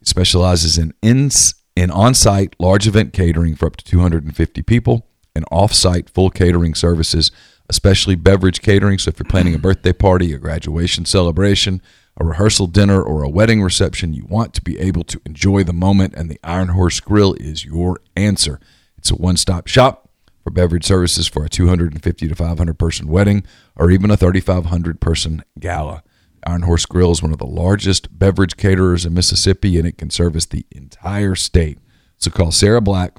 It 0.00 0.08
specializes 0.08 0.78
in 0.78 0.94
ins 1.02 1.54
in 1.74 1.90
on-site 1.90 2.56
large 2.58 2.86
event 2.86 3.12
catering 3.12 3.54
for 3.54 3.66
up 3.66 3.76
to 3.76 3.84
250 3.84 4.62
people 4.62 5.06
and 5.36 5.44
off-site 5.50 6.08
full 6.08 6.30
catering 6.30 6.74
services, 6.74 7.30
especially 7.68 8.14
beverage 8.14 8.62
catering. 8.62 8.98
So 8.98 9.10
if 9.10 9.18
you're 9.18 9.28
planning 9.28 9.54
a 9.54 9.58
birthday 9.58 9.92
party, 9.92 10.32
a 10.32 10.38
graduation 10.38 11.04
celebration, 11.04 11.82
a 12.16 12.24
rehearsal 12.24 12.66
dinner, 12.66 13.02
or 13.02 13.22
a 13.22 13.28
wedding 13.28 13.62
reception, 13.62 14.14
you 14.14 14.24
want 14.24 14.54
to 14.54 14.62
be 14.62 14.78
able 14.78 15.04
to 15.04 15.20
enjoy 15.26 15.62
the 15.62 15.74
moment, 15.74 16.14
and 16.14 16.30
the 16.30 16.40
Iron 16.42 16.68
Horse 16.68 16.98
Grill 17.00 17.34
is 17.34 17.64
your 17.64 18.00
answer. 18.16 18.58
It's 18.96 19.10
a 19.10 19.16
one-stop 19.16 19.66
shop 19.66 20.08
for 20.42 20.50
beverage 20.50 20.84
services 20.84 21.26
for 21.26 21.44
a 21.44 21.48
250 21.48 22.28
to 22.28 22.34
500 22.34 22.78
person 22.78 23.08
wedding 23.08 23.44
or 23.74 23.90
even 23.90 24.10
a 24.10 24.16
3,500 24.16 25.00
person 25.00 25.42
gala. 25.58 26.02
Iron 26.46 26.62
Horse 26.62 26.86
Grill 26.86 27.10
is 27.10 27.20
one 27.20 27.32
of 27.32 27.38
the 27.38 27.46
largest 27.46 28.16
beverage 28.16 28.56
caterers 28.56 29.04
in 29.04 29.12
Mississippi 29.12 29.76
and 29.76 29.88
it 29.88 29.98
can 29.98 30.08
service 30.08 30.46
the 30.46 30.64
entire 30.70 31.34
state. 31.34 31.78
So 32.18 32.30
call 32.30 32.52
Sarah 32.52 32.80
Black 32.80 33.16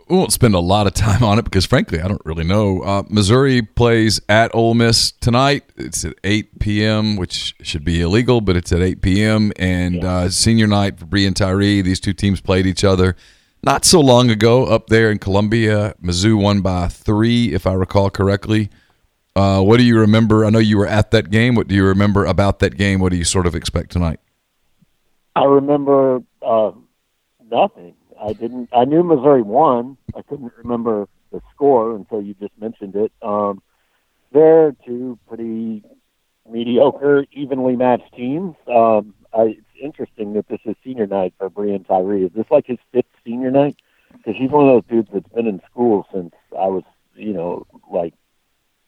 we 0.07 0.15
won't 0.15 0.31
spend 0.31 0.53
a 0.53 0.59
lot 0.59 0.85
of 0.85 0.93
time 0.93 1.23
on 1.23 1.39
it 1.39 1.43
because, 1.43 1.65
frankly, 1.65 1.99
I 1.99 2.07
don't 2.07 2.21
really 2.25 2.43
know. 2.43 2.81
Uh, 2.81 3.03
Missouri 3.09 3.63
plays 3.63 4.19
at 4.29 4.53
Ole 4.53 4.75
Miss 4.75 5.11
tonight. 5.11 5.63
It's 5.77 6.05
at 6.05 6.13
8 6.23 6.59
p.m., 6.59 7.15
which 7.15 7.55
should 7.61 7.83
be 7.83 8.01
illegal, 8.01 8.41
but 8.41 8.55
it's 8.55 8.71
at 8.71 8.81
8 8.81 9.01
p.m. 9.01 9.51
And 9.57 10.03
uh, 10.03 10.29
senior 10.29 10.67
night 10.67 10.99
for 10.99 11.05
Breein 11.05 11.33
Tyree. 11.35 11.81
These 11.81 11.99
two 11.99 12.13
teams 12.13 12.39
played 12.39 12.67
each 12.67 12.83
other 12.83 13.15
not 13.63 13.83
so 13.83 13.99
long 13.99 14.29
ago 14.29 14.65
up 14.65 14.87
there 14.87 15.09
in 15.09 15.17
Columbia. 15.17 15.95
Mizzou 16.01 16.39
won 16.39 16.61
by 16.61 16.87
three, 16.87 17.51
if 17.51 17.65
I 17.65 17.73
recall 17.73 18.11
correctly. 18.11 18.69
Uh, 19.35 19.61
what 19.61 19.77
do 19.77 19.83
you 19.83 19.99
remember? 19.99 20.45
I 20.45 20.49
know 20.49 20.59
you 20.59 20.77
were 20.77 20.87
at 20.87 21.11
that 21.11 21.29
game. 21.29 21.55
What 21.55 21.67
do 21.67 21.75
you 21.75 21.85
remember 21.85 22.25
about 22.25 22.59
that 22.59 22.77
game? 22.77 23.01
What 23.01 23.11
do 23.11 23.17
you 23.17 23.25
sort 23.25 23.45
of 23.45 23.55
expect 23.55 23.91
tonight? 23.91 24.19
I 25.35 25.43
remember 25.43 26.21
uh, 26.41 26.71
nothing. 27.51 27.95
I 28.21 28.31
didn't. 28.31 28.69
I 28.71 28.85
knew 28.85 29.03
Missouri 29.03 29.41
won. 29.41 29.97
I 30.15 30.21
couldn't 30.21 30.53
remember 30.57 31.09
the 31.31 31.41
score 31.53 31.95
until 31.95 32.21
you 32.21 32.33
just 32.35 32.53
mentioned 32.57 32.95
it. 32.95 33.11
Um, 33.21 33.61
they're 34.31 34.73
two 34.85 35.19
pretty 35.27 35.83
mediocre, 36.49 37.25
evenly 37.33 37.75
matched 37.75 38.13
teams. 38.15 38.55
Um, 38.67 39.13
I, 39.33 39.57
it's 39.57 39.61
interesting 39.81 40.33
that 40.33 40.47
this 40.47 40.61
is 40.63 40.75
senior 40.81 41.07
night 41.07 41.33
for 41.37 41.49
Breein 41.49 41.85
Tyree. 41.85 42.23
Is 42.23 42.31
this 42.33 42.45
like 42.49 42.67
his 42.67 42.77
fifth 42.93 43.05
senior 43.25 43.51
night? 43.51 43.75
Because 44.13 44.35
he's 44.37 44.49
one 44.49 44.69
of 44.69 44.73
those 44.73 44.89
dudes 44.89 45.09
that's 45.13 45.33
been 45.33 45.47
in 45.47 45.61
school 45.69 46.07
since 46.13 46.33
I 46.53 46.67
was, 46.67 46.83
you 47.15 47.33
know, 47.33 47.67
like 47.91 48.13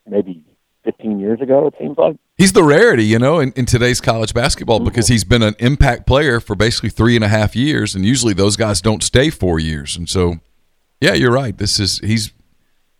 maybe 0.07 0.43
15 0.87 1.19
years 1.19 1.41
ago. 1.41 1.67
It 1.67 1.75
seems 1.79 1.97
like. 1.97 2.17
He's 2.37 2.53
the 2.53 2.63
rarity, 2.63 3.03
you 3.03 3.19
know, 3.19 3.39
in, 3.39 3.51
in 3.53 3.65
today's 3.65 3.99
college 3.99 4.33
basketball 4.33 4.79
because 4.79 5.07
he's 5.07 5.23
been 5.23 5.41
an 5.43 5.55
impact 5.59 6.07
player 6.07 6.39
for 6.39 6.55
basically 6.55 6.89
three 6.89 7.15
and 7.15 7.25
a 7.25 7.27
half 7.27 7.55
years, 7.55 7.93
and 7.93 8.05
usually 8.05 8.33
those 8.33 8.55
guys 8.55 8.79
don't 8.79 9.03
stay 9.03 9.29
four 9.29 9.59
years. 9.59 9.97
And 9.97 10.07
so, 10.07 10.35
yeah, 11.01 11.13
you're 11.13 11.31
right. 11.31 11.57
This 11.57 11.79
is 11.79 11.99
he's 11.99 12.31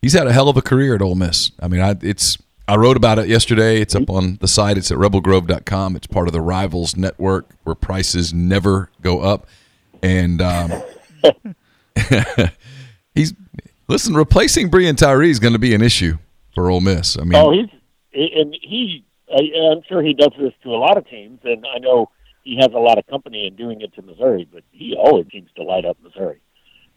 he's 0.02 0.14
had 0.14 0.28
a 0.28 0.34
hell 0.34 0.50
of 0.50 0.58
a 0.58 0.62
career 0.62 0.96
at 0.96 1.02
Ole 1.02 1.16
Miss. 1.16 1.52
I 1.62 1.68
mean, 1.68 1.82
I 1.82 1.96
it's 2.02 2.38
I 2.68 2.76
wrote 2.76 2.98
about 2.98 3.20
it 3.20 3.28
yesterday. 3.28 3.80
It's 3.80 3.96
up 3.96 4.10
on 4.10 4.38
the 4.42 4.48
site. 4.48 4.78
It's 4.78 4.92
at 4.92 4.98
rebelgrove.com. 4.98 5.96
It's 5.96 6.08
part 6.08 6.28
of 6.28 6.34
the 6.34 6.42
Rivals 6.42 6.98
Network 6.98 7.52
where 7.64 7.76
prices 7.76 8.34
never 8.34 8.90
go 9.02 9.22
up, 9.22 9.48
and 10.02 10.42
um, 10.42 10.72
he's 13.14 13.34
listen. 13.88 14.16
Replacing 14.16 14.72
Breein 14.72 14.98
Tyree 14.98 15.30
is 15.30 15.40
going 15.40 15.54
to 15.54 15.60
be 15.60 15.76
an 15.76 15.84
issue 15.84 16.18
for 16.58 16.72
Ole 16.72 16.82
Miss. 16.82 17.18
I 17.20 17.24
mean, 17.24 17.36
Oh, 17.36 17.52
he's 17.52 17.70
and 18.14 18.56
he. 18.62 19.06
I, 19.32 19.42
I'm 19.72 19.82
sure 19.88 20.02
he 20.02 20.14
does 20.14 20.32
this 20.40 20.54
to 20.64 20.70
a 20.70 20.80
lot 20.80 20.98
of 20.98 21.08
teams, 21.08 21.40
and 21.44 21.64
I 21.72 21.78
know 21.78 22.10
he 22.44 22.56
has 22.58 22.72
a 22.74 22.80
lot 22.80 22.98
of 22.98 23.06
company 23.06 23.46
in 23.46 23.56
doing 23.56 23.82
it 23.82 23.94
to 23.94 24.02
Missouri. 24.02 24.48
But 24.52 24.64
he 24.72 24.96
always 24.98 25.28
seems 25.32 25.50
to 25.58 25.64
light 25.64 25.86
up 25.86 25.98
Missouri. 26.02 26.40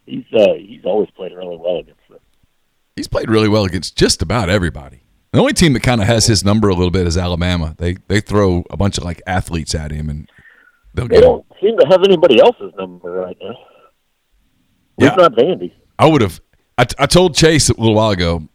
He's 0.07 0.25
uh, 0.35 0.55
he's 0.57 0.85
always 0.87 1.11
played 1.11 1.33
really 1.33 1.59
well 1.59 1.77
against 1.77 2.01
them. 2.09 2.21
he's 2.97 3.07
played 3.09 3.29
really 3.29 3.49
well 3.49 3.65
against 3.67 3.97
just 3.97 4.23
about 4.23 4.49
everybody. 4.49 5.03
The 5.33 5.41
only 5.41 5.53
team 5.53 5.75
that 5.75 5.83
kind 5.83 6.01
of 6.01 6.07
has 6.07 6.27
his 6.27 6.43
number 6.45 6.69
a 6.71 6.75
little 6.75 6.91
bit 6.91 7.07
is 7.07 7.19
Alabama. 7.19 7.75
They 7.77 7.97
they 8.09 8.21
throw 8.21 8.65
a 8.71 8.77
bunch 8.79 8.97
of 8.97 9.05
like 9.05 9.21
athletes 9.27 9.75
at 9.75 9.91
him, 9.91 10.09
and 10.09 10.31
they'll 10.95 11.07
They 11.09 11.17
get. 11.17 11.25
Him. 11.25 11.31
don't 11.31 11.47
seem 11.61 11.77
to 11.79 11.87
have 11.89 12.03
anybody 12.05 12.41
else's 12.41 12.73
number 12.79 13.11
right 13.13 13.37
now. 13.43 13.59
Yeah. 14.99 15.09
It's 15.09 15.17
not 15.17 15.33
Vandy. 15.33 15.73
I 15.99 16.07
would 16.07 16.23
have. 16.23 16.41
I, 16.79 16.87
I 16.99 17.07
told 17.07 17.35
Chase 17.35 17.69
a 17.69 17.75
little 17.79 17.95
while 17.95 18.11
ago 18.11 18.49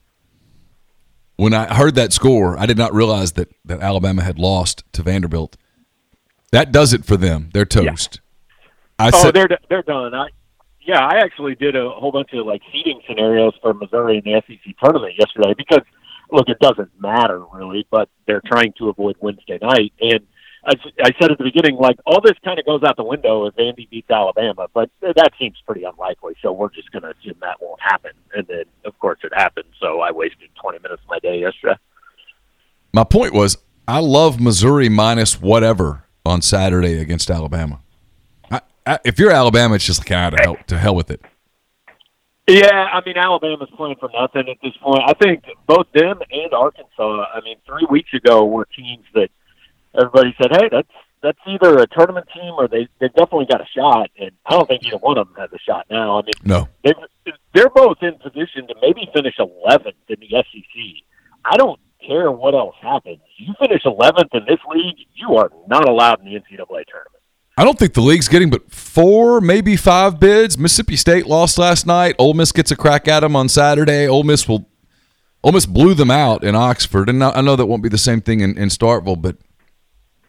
when 1.38 1.54
I 1.54 1.74
heard 1.74 1.96
that 1.96 2.14
score. 2.14 2.58
I 2.58 2.66
did 2.66 2.78
not 2.78 2.94
realize 2.94 3.34
that 3.34 3.50
that 3.66 3.82
Alabama 3.82 4.24
had 4.24 4.40
lost 4.40 4.84
to 4.94 5.04
Vanderbilt. 5.04 5.58
That 6.52 6.72
does 6.72 6.94
it 6.94 7.06
for 7.06 7.18
them. 7.18 7.50
They're 7.54 7.66
toast. 7.66 8.22
I 8.98 9.10
Oh, 9.14 9.22
said, 9.22 9.34
they're 9.34 9.50
they're 9.70 9.84
done. 9.84 10.14
I 10.14 10.28
yeah, 10.82 11.00
I 11.06 11.18
actually 11.18 11.56
did 11.56 11.76
a 11.76 11.90
whole 11.90 12.12
bunch 12.12 12.30
of 12.34 12.46
like 12.46 12.62
seeding 12.72 13.02
scenarios 13.08 13.54
for 13.62 13.74
Missouri 13.74 14.18
in 14.18 14.32
the 14.32 14.42
SEC 14.48 14.76
tournament 14.82 15.14
yesterday 15.18 15.54
because 15.58 15.82
look, 16.32 16.48
it 16.48 16.60
doesn't 16.60 16.92
matter 17.00 17.44
really, 17.54 17.88
but 17.92 18.10
they're 18.28 18.42
trying 18.46 18.74
to 18.78 18.90
avoid 18.90 19.16
Wednesday 19.20 19.60
night. 19.62 19.94
And 20.00 20.22
I, 20.66 20.74
I 21.04 21.12
said 21.20 21.32
at 21.32 21.38
the 21.38 21.44
beginning, 21.44 21.78
like 21.78 21.98
all 22.06 22.22
this 22.22 22.38
kind 22.44 22.60
of 22.60 22.66
goes 22.66 22.82
out 22.84 22.98
the 22.98 23.04
window 23.04 23.46
if 23.46 23.58
Andy 23.60 23.88
beats 23.90 24.10
Alabama, 24.10 24.68
but 24.74 24.90
that 25.02 25.32
seems 25.40 25.58
pretty 25.66 25.84
unlikely. 25.84 26.36
So 26.42 26.52
we're 26.52 26.70
just 26.70 26.92
going 26.92 27.04
to 27.04 27.10
assume 27.10 27.36
that 27.42 27.62
won't 27.62 27.82
happen. 27.82 28.12
And 28.34 28.48
then 28.48 28.64
of 28.84 28.98
course 29.00 29.20
it 29.24 29.32
happened. 29.36 29.68
So 29.80 30.02
I 30.02 30.12
wasted 30.12 30.50
20 30.62 30.80
minutes 30.80 31.04
of 31.04 31.10
my 31.10 31.20
day 31.20 31.40
yesterday. 31.40 31.78
my 32.94 33.04
point 33.04 33.34
was, 33.34 33.58
I 33.88 34.00
love 34.00 34.40
Missouri 34.40 34.90
minus 34.90 35.40
whatever 35.40 36.06
on 36.26 36.42
Saturday 36.42 37.00
against 37.00 37.30
Alabama. 37.30 37.82
I, 38.50 38.62
I, 38.86 39.00
if 39.06 39.20
you're 39.20 39.32
Alabama, 39.32 39.76
it's 39.76 39.86
just 39.86 40.00
like 40.00 40.12
ah, 40.12 40.32
to 40.32 40.38
hell, 40.42 40.58
to 40.68 40.78
hell 40.80 40.96
with 40.96 41.12
it. 41.12 41.22
Yeah, 42.48 42.90
I 42.94 43.02
mean 43.04 43.18
Alabama's 43.18 43.70
playing 43.76 43.96
for 44.00 44.10
nothing 44.14 44.48
at 44.50 44.58
this 44.62 44.74
point. 44.82 45.02
I 45.08 45.14
think 45.14 45.44
both 45.66 45.88
them 45.94 46.20
and 46.32 46.54
Arkansas. 46.54 47.26
I 47.34 47.42
mean, 47.44 47.58
three 47.66 47.88
weeks 47.90 48.14
ago 48.14 48.46
were 48.46 48.66
teams 48.66 49.04
that 49.16 49.30
everybody 49.98 50.36
said, 50.42 50.52
"Hey, 50.52 50.70
that's 50.72 50.90
that's 51.22 51.40
either 51.48 51.80
a 51.80 51.88
tournament 51.88 52.28
team 52.34 52.54
or 52.58 52.68
they 52.68 52.88
they 53.00 53.08
definitely 53.10 53.48
got 53.50 53.62
a 53.62 53.68
shot." 53.76 54.10
And 54.20 54.32
I 54.46 54.52
don't 54.52 54.68
think 54.68 54.86
either 54.86 54.98
one 54.98 55.18
of 55.18 55.28
them 55.28 55.36
has 55.38 55.50
a 55.54 55.60
shot 55.60 55.86
now. 55.90 56.20
I 56.20 56.22
mean, 56.24 56.34
No, 56.44 56.68
they've, 56.84 56.96
they're 57.54 57.70
both 57.70 57.98
in 58.02 58.18
position 58.20 58.68
to 58.68 58.76
maybe 58.82 59.10
finish 59.14 59.36
11th 59.40 59.94
in 60.10 60.20
the 60.20 60.30
SEC. 60.30 61.04
I 61.44 61.58
don't 61.58 61.80
care 62.06 62.32
what 62.32 62.54
else 62.54 62.76
happens. 62.82 63.20
You 63.38 63.54
finish 63.60 63.84
11th 63.84 64.34
in 64.34 64.46
this 64.48 64.60
league, 64.70 65.08
you 65.14 65.36
are 65.36 65.50
not 65.68 65.88
allowed 65.88 66.20
in 66.20 66.26
the 66.26 66.40
NCAA 66.40 66.86
tournament. 66.86 67.16
I 67.58 67.64
don't 67.64 67.80
think 67.80 67.94
the 67.94 68.02
league's 68.02 68.28
getting 68.28 68.50
but 68.50 68.70
four, 68.70 69.40
maybe 69.40 69.78
five 69.78 70.20
bids. 70.20 70.58
Mississippi 70.58 70.98
State 70.98 71.26
lost 71.26 71.58
last 71.58 71.86
night. 71.88 72.16
Ole 72.20 72.34
Miss 72.34 72.52
gets 72.52 72.72
a 72.72 72.76
crack 72.76 73.08
at 73.08 73.22
them 73.22 73.36
on 73.36 73.48
Saturday. 73.48 74.08
Ole 74.08 74.24
Miss 74.24 74.48
will, 74.48 74.68
Ole 75.42 75.54
Miss 75.54 75.66
blew 75.66 75.94
them 75.94 76.12
out 76.12 76.44
in 76.44 76.54
Oxford, 76.54 77.08
and 77.08 77.24
I 77.24 77.40
know 77.40 77.56
that 77.56 77.66
won't 77.66 77.84
be 77.84 77.90
the 77.90 77.98
same 77.98 78.20
thing 78.20 78.42
in, 78.42 78.58
in 78.58 78.68
Starkville, 78.68 79.22
but 79.22 79.38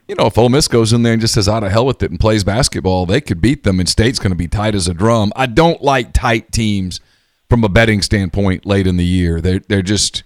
you 0.08 0.14
know 0.14 0.26
if 0.26 0.38
Ole 0.38 0.48
Miss 0.48 0.68
goes 0.68 0.92
in 0.92 1.02
there 1.02 1.12
and 1.12 1.20
just 1.20 1.34
says 1.34 1.48
out 1.48 1.64
of 1.64 1.72
hell 1.72 1.86
with 1.86 2.02
it 2.02 2.10
and 2.10 2.20
plays 2.20 2.44
basketball, 2.44 3.06
they 3.06 3.20
could 3.20 3.40
beat 3.40 3.64
them, 3.64 3.80
and 3.80 3.88
State's 3.88 4.18
going 4.18 4.30
to 4.30 4.36
be 4.36 4.48
tight 4.48 4.74
as 4.74 4.88
a 4.88 4.94
drum. 4.94 5.32
I 5.34 5.46
don't 5.46 5.82
like 5.82 6.12
tight 6.12 6.52
teams 6.52 7.00
from 7.48 7.64
a 7.64 7.68
betting 7.68 8.02
standpoint 8.02 8.66
late 8.66 8.86
in 8.86 8.96
the 8.96 9.04
year. 9.04 9.40
They 9.40 9.58
they're 9.58 9.82
just 9.82 10.22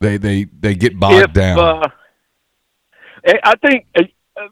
they 0.00 0.16
they 0.16 0.44
they 0.44 0.74
get 0.74 0.98
bogged 0.98 1.30
if, 1.30 1.32
down. 1.32 1.58
Uh, 1.58 1.88
I- 3.42 3.54
think 3.66 3.86
uh, 3.96 4.02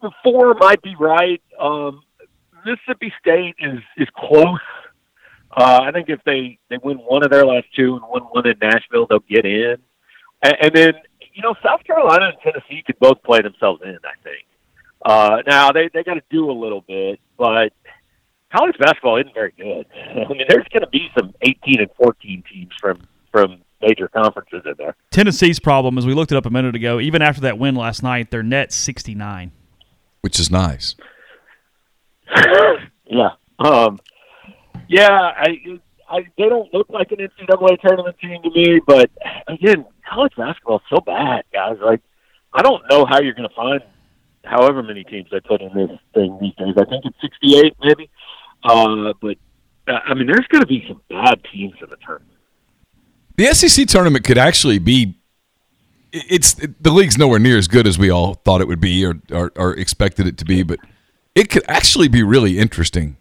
the 0.02 0.10
four 0.22 0.54
might 0.54 0.82
be 0.82 0.96
right. 0.98 1.42
Um, 1.60 2.02
Mississippi 2.64 3.12
State 3.20 3.54
is 3.60 3.80
is 3.96 4.08
close. 4.16 4.58
Uh, 5.56 5.80
I 5.82 5.92
think 5.92 6.08
if 6.08 6.20
they 6.24 6.58
they 6.70 6.78
win 6.82 6.96
one 6.98 7.22
of 7.24 7.30
their 7.30 7.46
last 7.46 7.66
two 7.76 7.94
and 7.94 8.02
win 8.08 8.24
one 8.24 8.46
in 8.46 8.58
Nashville, 8.60 9.06
they'll 9.08 9.20
get 9.20 9.44
in. 9.44 9.76
And, 10.42 10.56
and 10.60 10.74
then 10.74 10.92
you 11.34 11.42
know 11.42 11.54
South 11.64 11.84
Carolina 11.84 12.26
and 12.28 12.36
Tennessee 12.42 12.82
could 12.86 12.98
both 12.98 13.22
play 13.22 13.42
themselves 13.42 13.82
in. 13.84 13.96
I 14.04 14.22
think. 14.22 14.46
Uh, 15.04 15.42
now 15.46 15.70
they 15.72 15.90
they 15.92 16.02
got 16.02 16.14
to 16.14 16.22
do 16.30 16.50
a 16.50 16.52
little 16.52 16.80
bit, 16.80 17.20
but 17.36 17.72
college 18.54 18.76
basketball 18.78 19.18
isn't 19.20 19.34
very 19.34 19.52
good. 19.56 19.86
I 19.94 20.28
mean, 20.32 20.46
there's 20.48 20.66
going 20.72 20.82
to 20.82 20.88
be 20.90 21.08
some 21.18 21.34
18 21.42 21.80
and 21.80 21.90
14 21.96 22.44
teams 22.50 22.72
from 22.80 23.06
from 23.30 23.58
major 23.82 24.08
conferences 24.08 24.62
in 24.64 24.74
there. 24.78 24.96
Tennessee's 25.10 25.58
problem, 25.60 25.98
as 25.98 26.06
we 26.06 26.14
looked 26.14 26.32
it 26.32 26.36
up 26.36 26.46
a 26.46 26.50
minute 26.50 26.74
ago, 26.74 27.00
even 27.00 27.20
after 27.20 27.42
that 27.42 27.58
win 27.58 27.74
last 27.74 28.02
night, 28.02 28.30
their 28.30 28.42
net 28.42 28.72
69. 28.72 29.52
which 30.22 30.40
is 30.40 30.50
nice. 30.50 30.94
Yeah. 33.06 33.30
Um, 33.58 34.00
yeah, 34.88 35.10
I, 35.10 35.78
I, 36.14 36.20
they 36.38 36.48
don't 36.48 36.72
look 36.72 36.88
like 36.90 37.10
an 37.10 37.18
NCAA 37.18 37.80
tournament 37.80 38.16
team 38.20 38.40
to 38.42 38.50
me, 38.50 38.80
but 38.86 39.10
again, 39.48 39.84
college 40.08 40.32
basketball 40.36 40.76
is 40.76 40.82
so 40.88 41.00
bad, 41.00 41.44
guys. 41.52 41.76
Like, 41.84 42.00
I 42.52 42.62
don't 42.62 42.82
know 42.88 43.04
how 43.04 43.20
you're 43.20 43.34
going 43.34 43.48
to 43.48 43.54
find 43.54 43.80
however 44.44 44.82
many 44.82 45.02
teams 45.02 45.26
they 45.32 45.40
put 45.40 45.60
in 45.60 45.74
this 45.74 45.98
thing 46.14 46.38
these 46.40 46.54
days. 46.54 46.74
I 46.76 46.84
think 46.84 47.04
it's 47.04 47.20
68, 47.20 47.74
maybe. 47.82 48.10
Uh, 48.62 49.12
but, 49.20 49.36
uh, 49.88 49.98
I 50.06 50.14
mean, 50.14 50.28
there's 50.28 50.46
going 50.46 50.60
to 50.60 50.68
be 50.68 50.84
some 50.86 51.00
bad 51.10 51.40
teams 51.52 51.74
in 51.82 51.90
the 51.90 51.96
tournament. 51.96 52.30
The 53.36 53.46
SEC 53.52 53.88
tournament 53.88 54.24
could 54.24 54.38
actually 54.38 54.78
be. 54.78 55.18
It's 56.12 56.54
the 56.54 56.92
league's 56.92 57.18
nowhere 57.18 57.40
near 57.40 57.58
as 57.58 57.66
good 57.66 57.88
as 57.88 57.98
we 57.98 58.08
all 58.08 58.34
thought 58.34 58.60
it 58.60 58.68
would 58.68 58.80
be 58.80 59.04
or, 59.04 59.20
or, 59.32 59.50
or 59.56 59.74
expected 59.74 60.28
it 60.28 60.38
to 60.38 60.44
be, 60.44 60.62
but 60.62 60.78
it 61.34 61.50
could 61.50 61.64
actually 61.66 62.06
be 62.06 62.22
really 62.22 62.56
interesting. 62.56 63.16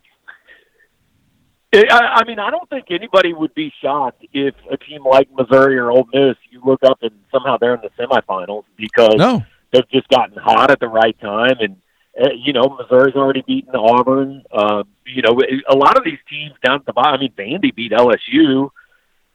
I, 1.73 2.21
I 2.21 2.25
mean, 2.25 2.39
I 2.39 2.51
don't 2.51 2.69
think 2.69 2.87
anybody 2.91 3.33
would 3.33 3.53
be 3.55 3.73
shocked 3.81 4.25
if 4.33 4.53
a 4.69 4.77
team 4.77 5.03
like 5.05 5.29
Missouri 5.31 5.77
or 5.77 5.91
Ole 5.91 6.07
Miss, 6.13 6.35
you 6.51 6.61
look 6.63 6.83
up 6.83 6.99
and 7.01 7.11
somehow 7.31 7.57
they're 7.57 7.75
in 7.75 7.81
the 7.81 7.89
semifinals 8.01 8.63
because 8.77 9.15
No, 9.15 9.43
they've 9.71 9.89
just 9.89 10.07
gotten 10.09 10.37
hot 10.37 10.71
at 10.71 10.79
the 10.79 10.87
right 10.87 11.19
time. 11.19 11.57
And, 11.59 11.77
uh, 12.21 12.29
you 12.35 12.53
know, 12.53 12.77
Missouri's 12.79 13.15
already 13.15 13.43
beaten 13.45 13.75
Auburn. 13.75 14.43
Uh, 14.51 14.83
you 15.05 15.21
know, 15.23 15.39
a 15.67 15.75
lot 15.75 15.97
of 15.97 16.03
these 16.03 16.19
teams 16.29 16.53
down 16.63 16.75
at 16.75 16.85
the 16.85 16.93
bottom, 16.93 17.15
I 17.15 17.17
mean, 17.17 17.33
Vandy 17.37 17.73
beat 17.73 17.91
LSU. 17.91 18.69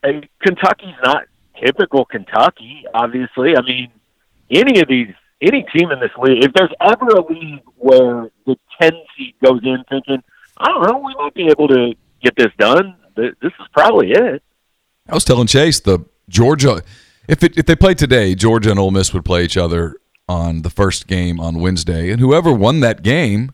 And 0.03 0.29
Kentucky's 0.41 0.95
not 1.03 1.25
typical 1.61 2.05
Kentucky, 2.05 2.85
obviously. 2.95 3.57
I 3.57 3.63
mean, 3.63 3.91
any 4.51 4.81
of 4.81 4.89
these, 4.89 5.13
any 5.41 5.67
team 5.75 5.91
in 5.91 5.99
this 5.99 6.13
league, 6.19 6.45
if 6.45 6.53
there's 6.53 6.73
ever 6.81 7.09
a 7.09 7.27
league 7.27 7.63
where 7.77 8.31
the 8.47 8.57
10 8.81 8.93
seed 9.17 9.35
goes 9.45 9.61
in 9.65 9.83
thinking, 9.89 10.23
I 10.57 10.69
don't 10.69 10.87
know, 10.87 10.99
we 10.99 11.15
might 11.17 11.35
be 11.35 11.49
able 11.49 11.67
to 11.69 11.95
get 12.23 12.35
this 12.37 12.53
done, 12.59 12.97
th- 13.17 13.35
this 13.41 13.53
is 13.59 13.67
probably 13.73 14.13
it. 14.13 14.43
I 15.09 15.15
was 15.15 15.25
telling 15.25 15.47
Chase 15.47 15.81
the 15.81 16.01
Georgia. 16.29 16.83
If 17.29 17.43
it, 17.43 17.57
if 17.59 17.67
they 17.67 17.77
played 17.77 17.99
today, 17.99 18.35
Georgia 18.35 18.71
and 18.71 18.79
Ole 18.79 18.91
Miss 18.91 19.13
would 19.13 19.25
play 19.25 19.45
each 19.45 19.57
other 19.57 19.97
on 20.29 20.63
the 20.63 20.71
first 20.71 21.07
game 21.07 21.41
on 21.41 21.61
Wednesday, 21.61 22.11
and 22.11 22.21
whoever 22.21 22.53
won 22.53 22.81
that 22.81 23.03
game 23.03 23.51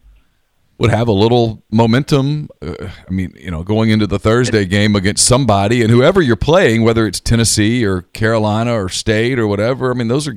would 0.78 0.90
have 0.90 1.06
a 1.06 1.12
little 1.12 1.62
momentum. 1.70 2.48
Uh, 2.60 2.74
I 3.08 3.10
mean, 3.10 3.32
you 3.36 3.50
know, 3.50 3.62
going 3.62 3.90
into 3.90 4.06
the 4.08 4.18
Thursday 4.18 4.64
game 4.64 4.96
against 4.96 5.24
somebody, 5.24 5.82
and 5.82 5.90
whoever 5.90 6.20
you're 6.20 6.34
playing, 6.36 6.82
whether 6.82 7.06
it's 7.06 7.20
Tennessee 7.20 7.84
or 7.84 8.02
Carolina 8.02 8.74
or 8.74 8.88
State 8.88 9.38
or 9.38 9.46
whatever. 9.46 9.92
I 9.92 9.94
mean, 9.94 10.08
those 10.08 10.26
are 10.26 10.36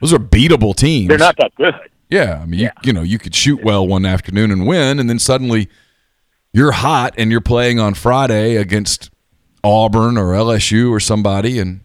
those 0.00 0.12
are 0.12 0.18
beatable 0.18 0.74
teams. 0.74 1.08
They're 1.08 1.18
not 1.18 1.36
that 1.36 1.54
good. 1.56 1.74
Yeah, 2.10 2.40
I 2.42 2.46
mean, 2.46 2.60
You, 2.60 2.70
you 2.82 2.92
know, 2.92 3.02
you 3.02 3.18
could 3.18 3.34
shoot 3.34 3.62
well 3.64 3.86
one 3.86 4.04
afternoon 4.04 4.50
and 4.50 4.66
win, 4.66 4.98
and 4.98 5.08
then 5.08 5.18
suddenly 5.18 5.68
you're 6.52 6.72
hot 6.72 7.14
and 7.16 7.30
you're 7.30 7.40
playing 7.40 7.78
on 7.80 7.94
Friday 7.94 8.56
against 8.56 9.10
Auburn 9.64 10.16
or 10.18 10.32
LSU 10.32 10.90
or 10.90 11.00
somebody, 11.00 11.58
and 11.58 11.84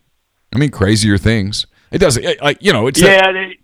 I 0.53 0.57
mean, 0.57 0.71
crazier 0.71 1.17
things. 1.17 1.65
It 1.91 1.99
doesn't, 1.99 2.41
like 2.41 2.57
you 2.61 2.73
know, 2.73 2.87
it's 2.87 2.99
that- 3.01 3.25
Yeah, 3.25 3.31
they, 3.31 3.57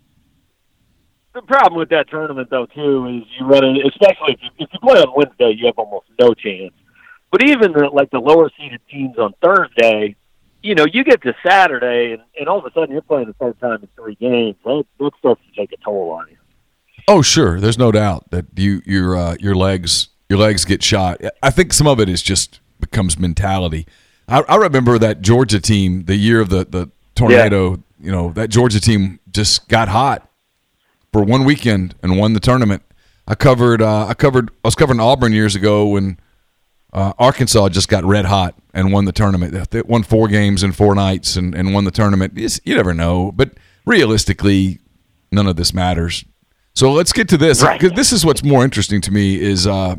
the 1.34 1.42
problem 1.42 1.78
with 1.78 1.88
that 1.90 2.08
tournament 2.08 2.48
though 2.50 2.66
too 2.66 3.06
is 3.08 3.22
you 3.38 3.44
run 3.46 3.64
it, 3.64 3.84
especially 3.86 4.34
if 4.34 4.40
you, 4.42 4.50
if 4.60 4.68
you 4.72 4.78
play 4.78 5.00
on 5.00 5.12
Wednesday, 5.16 5.54
you 5.58 5.66
have 5.66 5.78
almost 5.78 6.06
no 6.20 6.32
chance. 6.32 6.72
But 7.32 7.42
even 7.42 7.72
the, 7.72 7.88
like 7.92 8.10
the 8.10 8.20
lower 8.20 8.50
seeded 8.56 8.80
teams 8.88 9.18
on 9.18 9.34
Thursday, 9.42 10.14
you 10.62 10.76
know, 10.76 10.86
you 10.90 11.02
get 11.02 11.20
to 11.22 11.34
Saturday 11.44 12.12
and, 12.12 12.22
and 12.38 12.48
all 12.48 12.58
of 12.60 12.64
a 12.64 12.72
sudden 12.72 12.92
you're 12.92 13.02
playing 13.02 13.26
the 13.26 13.32
third 13.34 13.58
time 13.58 13.82
in 13.82 13.88
three 13.96 14.14
games. 14.14 14.54
That, 14.64 14.84
that 15.00 15.10
starts 15.18 15.40
to 15.50 15.60
take 15.60 15.72
a 15.72 15.76
toll 15.84 16.10
on 16.12 16.28
you. 16.30 16.36
Oh, 17.08 17.20
sure. 17.20 17.60
There's 17.60 17.76
no 17.78 17.90
doubt 17.90 18.30
that 18.30 18.46
you 18.56 18.80
your 18.86 19.16
uh, 19.16 19.36
your 19.40 19.56
legs 19.56 20.08
your 20.28 20.38
legs 20.38 20.64
get 20.64 20.82
shot. 20.82 21.20
I 21.42 21.50
think 21.50 21.72
some 21.72 21.86
of 21.86 22.00
it 22.00 22.08
is 22.08 22.22
just 22.22 22.60
becomes 22.80 23.18
mentality. 23.18 23.86
I, 24.28 24.40
I 24.48 24.56
remember 24.56 24.98
that 24.98 25.20
Georgia 25.20 25.60
team 25.60 26.04
the 26.04 26.16
year 26.16 26.40
of 26.40 26.48
the 26.48 26.64
the 26.64 26.90
tornado. 27.14 27.82
You 28.00 28.10
know 28.12 28.32
that 28.32 28.48
Georgia 28.50 28.80
team 28.80 29.20
just 29.30 29.68
got 29.68 29.88
hot 29.88 30.28
for 31.12 31.22
one 31.22 31.44
weekend 31.44 31.94
and 32.02 32.18
won 32.18 32.32
the 32.34 32.40
tournament. 32.40 32.82
I 33.26 33.34
covered 33.34 33.80
uh, 33.80 34.06
I 34.06 34.14
covered 34.14 34.50
I 34.64 34.68
was 34.68 34.74
covering 34.74 35.00
Auburn 35.00 35.32
years 35.32 35.54
ago 35.54 35.86
when 35.88 36.18
uh, 36.92 37.12
Arkansas 37.18 37.68
just 37.70 37.88
got 37.88 38.04
red 38.04 38.26
hot 38.26 38.54
and 38.74 38.92
won 38.92 39.04
the 39.04 39.12
tournament. 39.12 39.70
They 39.70 39.82
won 39.82 40.02
four 40.02 40.28
games 40.28 40.62
in 40.62 40.72
four 40.72 40.94
nights 40.94 41.36
and, 41.36 41.54
and 41.54 41.72
won 41.74 41.84
the 41.84 41.90
tournament. 41.90 42.34
It's, 42.36 42.60
you 42.64 42.74
never 42.76 42.92
know, 42.94 43.32
but 43.32 43.52
realistically, 43.86 44.78
none 45.32 45.46
of 45.46 45.56
this 45.56 45.72
matters. 45.72 46.24
So 46.74 46.92
let's 46.92 47.12
get 47.12 47.28
to 47.30 47.36
this 47.36 47.62
Right. 47.62 47.80
because 47.80 47.96
this 47.96 48.12
is 48.12 48.24
what's 48.26 48.42
more 48.44 48.64
interesting 48.64 49.00
to 49.02 49.10
me 49.12 49.40
is 49.40 49.66
uh, 49.66 49.96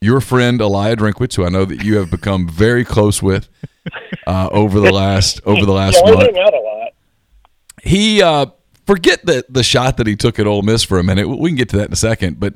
your 0.00 0.20
friend 0.20 0.60
Eliah 0.60 0.96
Drinkwitz, 0.96 1.36
who 1.36 1.44
I 1.44 1.48
know 1.48 1.64
that 1.64 1.84
you 1.84 1.96
have 1.96 2.10
become 2.10 2.48
very 2.48 2.84
close 2.84 3.22
with 3.22 3.48
uh, 4.26 4.48
over 4.52 4.80
the 4.80 4.92
last 4.92 5.40
over 5.44 5.64
the 5.64 5.72
last 5.72 6.00
yeah, 6.04 6.12
month. 6.12 6.36
out 6.36 6.54
a 6.54 6.60
lot. 6.60 6.92
He 7.82 8.22
uh, 8.22 8.46
forget 8.86 9.24
the 9.24 9.44
the 9.48 9.62
shot 9.62 9.96
that 9.96 10.06
he 10.06 10.16
took 10.16 10.38
at 10.38 10.46
Ole 10.46 10.62
Miss 10.62 10.82
for 10.82 10.98
a 10.98 11.04
minute. 11.04 11.28
We 11.28 11.50
can 11.50 11.56
get 11.56 11.68
to 11.70 11.78
that 11.78 11.86
in 11.86 11.92
a 11.92 11.96
second, 11.96 12.40
but 12.40 12.54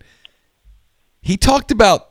he 1.23 1.37
talked 1.37 1.71
about 1.71 2.11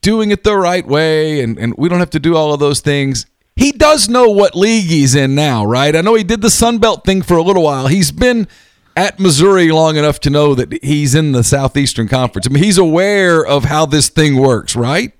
doing 0.00 0.30
it 0.30 0.44
the 0.44 0.56
right 0.56 0.86
way, 0.86 1.40
and, 1.40 1.58
and 1.58 1.74
we 1.78 1.88
don't 1.88 1.98
have 1.98 2.10
to 2.10 2.20
do 2.20 2.36
all 2.36 2.52
of 2.52 2.60
those 2.60 2.80
things. 2.80 3.26
He 3.56 3.72
does 3.72 4.08
know 4.08 4.28
what 4.28 4.54
league 4.54 4.84
he's 4.84 5.14
in 5.14 5.34
now, 5.34 5.64
right? 5.64 5.94
I 5.94 6.00
know 6.00 6.14
he 6.14 6.24
did 6.24 6.42
the 6.42 6.50
Sun 6.50 6.78
Belt 6.78 7.04
thing 7.04 7.22
for 7.22 7.36
a 7.36 7.42
little 7.42 7.62
while. 7.62 7.86
He's 7.86 8.12
been 8.12 8.48
at 8.96 9.18
Missouri 9.18 9.70
long 9.70 9.96
enough 9.96 10.20
to 10.20 10.30
know 10.30 10.54
that 10.54 10.82
he's 10.82 11.14
in 11.14 11.32
the 11.32 11.42
Southeastern 11.44 12.08
Conference. 12.08 12.46
I 12.46 12.50
mean, 12.50 12.62
he's 12.62 12.78
aware 12.78 13.44
of 13.44 13.64
how 13.64 13.86
this 13.86 14.08
thing 14.08 14.36
works, 14.36 14.76
right? 14.76 15.12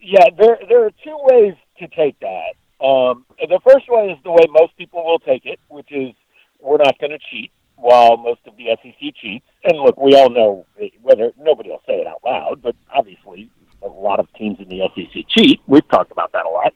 Yeah, 0.00 0.28
there 0.36 0.58
there 0.68 0.84
are 0.84 0.90
two 1.02 1.16
ways 1.22 1.54
to 1.78 1.88
take 1.88 2.18
that. 2.20 2.54
Um, 2.84 3.24
the 3.38 3.60
first 3.66 3.86
way 3.88 4.10
is 4.10 4.18
the 4.24 4.30
way 4.30 4.44
most 4.50 4.76
people 4.76 5.04
will 5.04 5.18
take 5.18 5.46
it, 5.46 5.58
which 5.68 5.90
is 5.90 6.12
we're 6.60 6.78
not 6.78 6.98
going 6.98 7.12
to 7.12 7.18
cheat, 7.30 7.50
while 7.76 8.16
most 8.16 8.40
of 8.46 8.56
the 8.56 8.76
SEC 8.82 9.14
cheats. 9.14 9.46
And 9.64 9.78
look, 9.78 9.96
we 9.96 10.14
all 10.14 10.30
know 10.30 10.66
whether 11.02 11.32
nobody 11.38 11.70
will 11.70 11.82
say 11.86 11.94
it 11.94 12.06
out 12.06 12.20
loud, 12.24 12.60
but 12.62 12.76
obviously 12.94 13.50
a 13.82 13.88
lot 13.88 14.20
of 14.20 14.32
teams 14.34 14.58
in 14.60 14.68
the 14.68 14.80
SEC 14.94 15.24
cheat. 15.28 15.60
We've 15.66 15.86
talked 15.88 16.12
about 16.12 16.32
that 16.32 16.44
a 16.46 16.48
lot. 16.48 16.74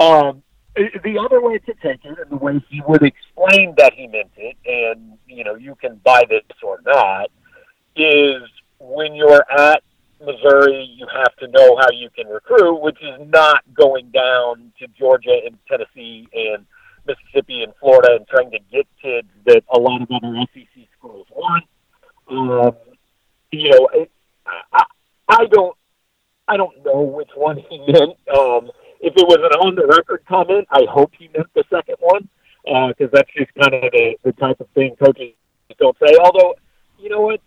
Um, 0.00 0.42
the 1.04 1.18
other 1.18 1.40
way 1.40 1.58
to 1.58 1.74
take 1.74 2.04
it, 2.04 2.18
and 2.18 2.30
the 2.30 2.36
way 2.36 2.64
he 2.68 2.82
would 2.86 3.02
explain 3.02 3.74
that 3.78 3.92
he 3.94 4.06
meant 4.06 4.30
it, 4.36 4.56
and 4.64 5.18
you 5.26 5.44
know 5.44 5.54
you 5.54 5.74
can 5.74 6.00
buy 6.04 6.24
this 6.28 6.42
or 6.62 6.80
not, 6.84 7.30
is 7.96 8.42
when 8.78 9.14
you're 9.14 9.44
at 9.50 9.82
Missouri, 10.20 10.84
you 10.96 11.06
have 11.12 11.34
to 11.36 11.48
know 11.48 11.76
how 11.76 11.90
you 11.92 12.10
can 12.10 12.26
recruit, 12.26 12.80
which 12.80 12.98
is 13.02 13.28
not 13.28 13.62
going 13.74 14.10
down 14.10 14.72
to 14.78 14.86
Georgia 14.98 15.40
and 15.44 15.56
Tennessee 15.68 16.28
and 16.32 16.66
Mississippi 17.06 17.62
and 17.62 17.72
Florida 17.80 18.16
and 18.16 18.26
trying 18.26 18.50
to 18.50 18.58
get 18.70 18.86
kids 19.00 19.28
that 19.46 19.62
a 19.72 19.78
lot 19.78 20.02
of 20.02 20.08
other 20.10 20.34
SEC 20.52 20.86
schools 20.98 21.26
want. 21.30 21.64
Um, 22.30 22.76
you 23.52 23.70
know, 23.70 23.88
it, 23.94 24.10
I, 24.72 24.84
I 25.28 25.46
don't, 25.46 25.76
I 26.46 26.56
don't 26.56 26.84
know 26.84 27.00
which 27.02 27.30
one 27.34 27.58
he 27.68 27.78
meant. 27.78 28.16
Um, 28.36 28.70
if 29.00 29.14
it 29.16 29.26
was 29.26 29.38
an 29.38 29.58
on 29.60 29.74
the 29.74 29.86
record 29.86 30.24
comment, 30.28 30.66
I 30.70 30.82
hope 30.90 31.12
he 31.18 31.28
meant 31.34 31.48
the 31.54 31.64
second 31.70 31.96
one 32.00 32.28
uh, 32.66 32.88
because 32.88 33.10
that's 33.12 33.30
just 33.36 33.54
kind 33.54 33.74
of 33.74 33.90
the, 33.92 34.14
the 34.24 34.32
type 34.32 34.60
of 34.60 34.68
thing 34.74 34.96
coaches 34.96 35.34
don't 35.78 35.96
say. 35.98 36.14
Although, 36.22 36.54
you 36.98 37.08
know 37.08 37.20
what? 37.20 37.40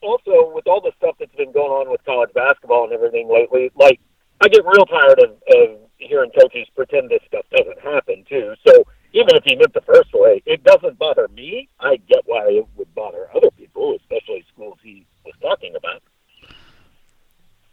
Also, 0.00 0.52
with 0.54 0.66
all 0.66 0.80
the 0.80 0.92
stuff 0.98 1.14
that's 1.18 1.34
been 1.36 1.52
going 1.52 1.70
on 1.70 1.90
with 1.90 2.04
college 2.04 2.30
basketball 2.34 2.84
and 2.84 2.92
everything 2.92 3.28
lately, 3.32 3.70
like 3.76 4.00
I 4.40 4.48
get 4.48 4.64
real 4.64 4.84
tired 4.86 5.20
of, 5.20 5.30
of 5.30 5.78
hearing 5.98 6.30
coaches 6.38 6.66
pretend 6.74 7.10
this 7.10 7.22
stuff 7.28 7.44
doesn't 7.56 7.80
happen 7.80 8.24
too. 8.28 8.54
So 8.66 8.84
even 9.12 9.36
if 9.36 9.44
he 9.44 9.54
meant 9.54 9.72
the 9.74 9.82
first 9.82 10.10
way, 10.12 10.42
it 10.46 10.64
doesn't 10.64 10.98
bother 10.98 11.28
me. 11.28 11.68
I 11.78 11.96
get 12.08 12.22
why 12.26 12.46
it 12.48 12.66
would 12.76 12.92
bother 12.94 13.28
other 13.34 13.50
people, 13.52 13.96
especially 14.00 14.44
schools 14.52 14.78
he 14.82 15.06
was 15.24 15.34
talking 15.40 15.74
about. 15.76 16.02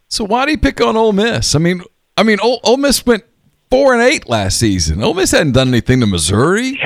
So 0.08 0.24
why 0.24 0.44
do 0.44 0.52
you 0.52 0.58
pick 0.58 0.80
on 0.80 0.96
Ole 0.96 1.12
Miss? 1.12 1.54
I 1.54 1.58
mean, 1.58 1.82
I 2.16 2.22
mean, 2.22 2.38
Ole, 2.40 2.60
Ole 2.64 2.76
Miss 2.76 3.04
went 3.06 3.24
four 3.70 3.94
and 3.94 4.02
eight 4.02 4.28
last 4.28 4.58
season. 4.58 5.02
Ole 5.02 5.14
Miss 5.14 5.30
hadn't 5.30 5.52
done 5.52 5.68
anything 5.68 6.00
to 6.00 6.06
Missouri. 6.06 6.78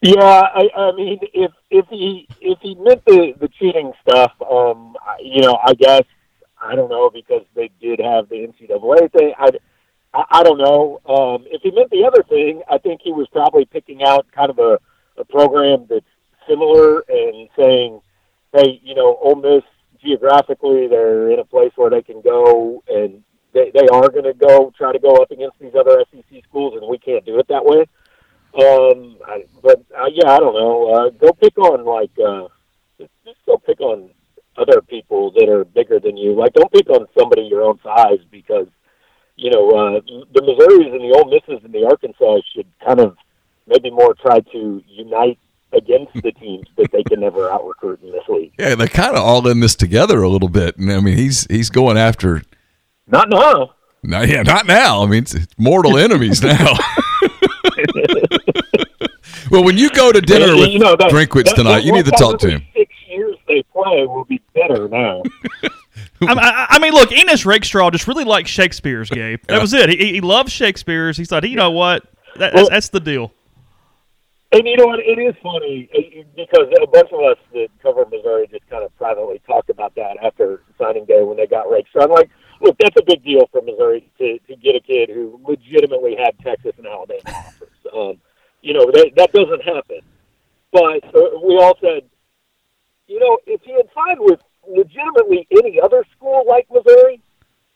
Yeah, 0.00 0.22
I, 0.22 0.68
I 0.76 0.92
mean, 0.92 1.18
if 1.34 1.50
if 1.70 1.86
he 1.88 2.28
if 2.40 2.58
he 2.60 2.76
meant 2.76 3.04
the 3.04 3.34
the 3.40 3.48
cheating 3.48 3.92
stuff, 4.02 4.32
um, 4.48 4.96
you 5.20 5.42
know, 5.42 5.58
I 5.62 5.74
guess 5.74 6.04
I 6.62 6.76
don't 6.76 6.88
know 6.88 7.10
because 7.10 7.42
they 7.54 7.70
did 7.80 7.98
have 7.98 8.28
the 8.28 8.36
NCAA 8.36 9.12
thing. 9.12 9.34
I, 9.36 9.50
I, 10.14 10.24
I 10.30 10.42
don't 10.42 10.58
know. 10.58 11.00
Um, 11.08 11.44
if 11.50 11.62
he 11.62 11.72
meant 11.72 11.90
the 11.90 12.04
other 12.04 12.22
thing, 12.22 12.62
I 12.70 12.78
think 12.78 13.00
he 13.02 13.12
was 13.12 13.26
probably 13.32 13.64
picking 13.64 14.04
out 14.04 14.26
kind 14.32 14.50
of 14.50 14.58
a, 14.58 14.78
a 15.18 15.24
program 15.24 15.86
that's 15.88 16.06
similar 16.48 17.00
and 17.08 17.48
saying, 17.56 18.00
hey, 18.52 18.80
you 18.82 18.94
know, 18.94 19.18
Ole 19.20 19.36
Miss 19.36 19.64
geographically, 20.02 20.86
they're 20.86 21.30
in 21.30 21.40
a 21.40 21.44
place 21.44 21.72
where 21.76 21.90
they 21.90 22.02
can 22.02 22.22
go 22.22 22.82
and 22.88 23.22
they 23.52 23.70
they 23.72 23.86
are 23.92 24.08
going 24.08 24.24
to 24.24 24.34
go 24.34 24.72
try 24.76 24.92
to 24.92 24.98
go 24.98 25.16
up 25.16 25.30
against 25.30 25.58
these 25.58 25.74
other 25.78 26.04
SEC 26.10 26.42
schools, 26.44 26.74
and 26.80 26.88
we 26.88 26.98
can't 26.98 27.24
do 27.24 27.38
it 27.38 27.48
that 27.48 27.64
way. 27.64 27.86
Um, 28.54 29.18
I, 29.26 29.44
but 29.62 29.84
uh, 29.96 30.08
yeah, 30.12 30.30
I 30.30 30.38
don't 30.38 30.54
know. 30.54 30.92
Uh, 30.92 31.10
go 31.10 31.32
pick 31.32 31.56
on 31.58 31.84
like 31.84 32.10
uh, 32.18 32.48
just, 32.98 33.10
just 33.24 33.38
go 33.46 33.58
pick 33.58 33.80
on 33.80 34.10
other 34.56 34.80
people 34.80 35.30
that 35.32 35.48
are 35.48 35.64
bigger 35.64 36.00
than 36.00 36.16
you. 36.16 36.34
Like, 36.34 36.52
don't 36.54 36.72
pick 36.72 36.88
on 36.90 37.06
somebody 37.16 37.42
your 37.42 37.62
own 37.62 37.78
size 37.82 38.18
because 38.30 38.66
you 39.36 39.50
know 39.50 39.70
uh, 39.70 40.00
the 40.32 40.40
Missouris 40.40 40.92
and 40.92 41.00
the 41.00 41.16
Ole 41.16 41.30
Misses 41.30 41.64
and 41.64 41.72
the 41.72 41.86
Arkansas 41.86 42.38
should 42.54 42.66
kind 42.84 43.00
of 43.00 43.16
maybe 43.66 43.90
more 43.90 44.14
try 44.14 44.40
to 44.40 44.82
unite 44.86 45.38
against 45.72 46.14
the 46.14 46.32
teams 46.32 46.66
that 46.76 46.90
they 46.92 47.02
can 47.02 47.20
never 47.20 47.50
out 47.50 47.66
recruit 47.66 48.00
in 48.02 48.10
this 48.10 48.26
league. 48.28 48.52
Yeah, 48.58 48.74
they're 48.74 48.88
kind 48.88 49.16
of 49.16 49.22
all 49.22 49.46
in 49.46 49.60
this 49.60 49.74
together 49.74 50.22
a 50.22 50.28
little 50.28 50.48
bit, 50.48 50.78
and 50.78 50.90
I 50.90 51.00
mean 51.00 51.16
he's 51.16 51.46
he's 51.46 51.70
going 51.70 51.96
after. 51.96 52.42
Not 53.08 53.28
now. 53.28 53.74
No, 54.02 54.22
yeah, 54.22 54.42
not 54.42 54.66
now. 54.66 55.02
I 55.02 55.06
mean, 55.06 55.22
it's, 55.24 55.34
it's 55.34 55.54
mortal 55.58 55.98
enemies 55.98 56.42
now. 56.42 56.74
well, 59.50 59.64
when 59.64 59.76
you 59.78 59.90
go 59.90 60.12
to 60.12 60.20
dinner 60.20 60.56
with 60.56 60.70
you 60.70 60.78
know, 60.78 60.96
that, 60.96 61.10
Drinkwitz 61.10 61.44
that- 61.46 61.56
tonight, 61.56 61.76
that 61.80 61.84
you 61.84 61.92
need 61.92 62.04
to 62.04 62.10
talk 62.12 62.38
to 62.40 62.50
him. 62.50 62.62
Six 62.74 62.92
years 63.08 63.36
they 63.46 63.62
play 63.72 64.06
will 64.06 64.24
be 64.24 64.40
better 64.54 64.88
now. 64.88 65.22
I, 66.20 66.32
I, 66.34 66.66
I 66.70 66.78
mean, 66.80 66.92
look, 66.92 67.12
Ennis 67.12 67.46
Rakestraw 67.46 67.90
just 67.90 68.08
really 68.08 68.24
liked 68.24 68.48
Shakespeare's, 68.48 69.08
Gabe. 69.08 69.40
That 69.48 69.60
was 69.60 69.72
it. 69.72 69.88
He, 69.88 69.96
he 70.14 70.20
loved 70.20 70.50
Shakespeare's. 70.50 71.16
He 71.16 71.24
thought, 71.24 71.48
you 71.48 71.56
know 71.56 71.70
what? 71.70 72.04
That, 72.36 72.54
Well- 72.54 72.64
that's, 72.64 72.70
that's 72.70 72.88
the 72.90 73.00
deal. 73.00 73.32
And 74.50 74.66
you 74.66 74.78
know 74.78 74.86
what? 74.86 75.00
It 75.00 75.18
is 75.18 75.34
funny 75.42 75.90
uh, 75.94 76.22
because 76.34 76.68
a 76.82 76.86
bunch 76.86 77.12
of 77.12 77.20
us 77.20 77.36
that 77.52 77.68
cover 77.82 78.06
Missouri 78.10 78.46
just 78.50 78.66
kind 78.70 78.82
of 78.82 78.96
privately 78.96 79.42
talked 79.46 79.68
about 79.68 79.94
that 79.96 80.16
after 80.24 80.62
signing 80.78 81.04
day 81.04 81.22
when 81.22 81.36
they 81.36 81.46
got 81.46 81.70
raked. 81.70 81.90
So 81.92 82.00
I'm 82.00 82.08
like, 82.10 82.30
look, 82.60 82.76
that's 82.78 82.96
a 82.96 83.04
big 83.04 83.24
deal 83.24 83.48
for 83.52 83.62
Missouri 83.62 84.10
to, 84.18 84.38
to 84.38 84.56
get 84.56 84.74
a 84.74 84.80
kid 84.80 85.10
who 85.10 85.40
legitimately 85.46 86.16
had 86.16 86.38
Texas 86.40 86.72
and 86.78 86.86
Alabama 86.86 87.20
offers. 87.26 87.68
Um, 87.94 88.20
you 88.62 88.74
know, 88.74 88.86
that, 88.86 89.12
that 89.16 89.32
doesn't 89.32 89.62
happen. 89.62 90.00
But 90.72 91.04
uh, 91.14 91.38
we 91.42 91.56
all 91.56 91.76
said, 91.80 92.02
you 93.06 93.18
know, 93.18 93.38
if 93.46 93.62
he 93.62 93.72
had 93.72 93.88
signed 93.94 94.18
with 94.20 94.40
legitimately 94.68 95.46
any 95.50 95.80
other 95.80 96.04
school 96.14 96.44
like 96.46 96.66
Missouri, 96.70 97.22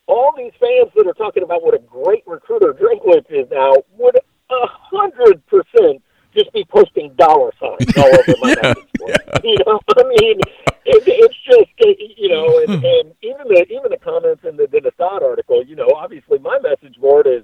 all 0.05 0.33
these 0.37 0.51
fans 0.59 0.91
that 0.95 1.07
are 1.07 1.13
talking 1.13 1.43
about 1.43 1.63
what 1.63 1.73
a 1.73 1.79
great 1.79 2.23
recruiter 2.27 2.73
Drinkwitz 2.73 3.25
is 3.29 3.49
now 3.49 3.73
would 3.97 4.15
a 4.15 4.67
hundred 4.67 5.45
percent 5.47 6.03
just 6.33 6.51
be 6.53 6.65
posting 6.65 7.13
dollar 7.15 7.51
signs 7.59 7.97
all 7.97 8.05
over 8.05 8.35
my 8.41 8.49
Yeah, 8.63 8.69
message 8.69 8.89
board. 8.97 9.17
You 9.43 9.57
know, 9.65 9.79
I 9.97 10.03
mean, 10.03 10.39
it, 10.85 11.03
it's 11.05 11.35
just 11.45 11.69
you 12.17 12.29
know, 12.29 12.59
and, 12.59 12.83
and 12.83 13.13
even 13.21 13.47
the 13.47 13.65
even 13.69 13.91
the 13.91 13.99
comments 14.01 14.43
in 14.43 14.55
the 14.57 14.67
Dodd 14.97 15.23
article, 15.23 15.63
you 15.63 15.75
know, 15.75 15.89
obviously 15.95 16.39
my 16.39 16.59
message 16.59 16.95
board 16.99 17.27
is 17.27 17.43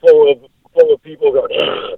full 0.00 0.32
of 0.32 0.50
full 0.72 0.94
of 0.94 1.02
people 1.02 1.32
going, 1.32 1.52
ah, 1.62 1.90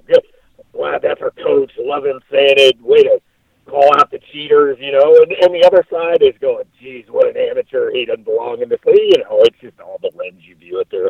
wow, 0.73 0.99
that's 1.01 1.21
our 1.21 1.31
coach, 1.31 1.71
love 1.79 2.05
him 2.05 2.19
saying 2.31 2.55
it, 2.57 2.81
way 2.81 3.03
to 3.03 3.19
call 3.65 3.89
out 3.97 4.11
the 4.11 4.19
cheaters, 4.31 4.77
you 4.79 4.91
know, 4.91 5.15
and, 5.15 5.31
and 5.31 5.53
the 5.53 5.63
other 5.65 5.83
side 5.91 6.21
is 6.21 6.37
going, 6.39 6.63
geez, 6.79 7.05
what 7.09 7.27
an 7.27 7.35
amateur, 7.37 7.91
he 7.91 8.05
doesn't 8.05 8.23
belong 8.23 8.61
in 8.61 8.69
this 8.69 8.79
league, 8.85 9.17
you 9.17 9.23
know, 9.23 9.41
it's 9.41 9.59
just 9.59 9.79
all 9.79 9.99
the 10.01 10.11
lens 10.15 10.41
you 10.47 10.55
view 10.55 10.79
it 10.79 10.89
through. 10.89 11.09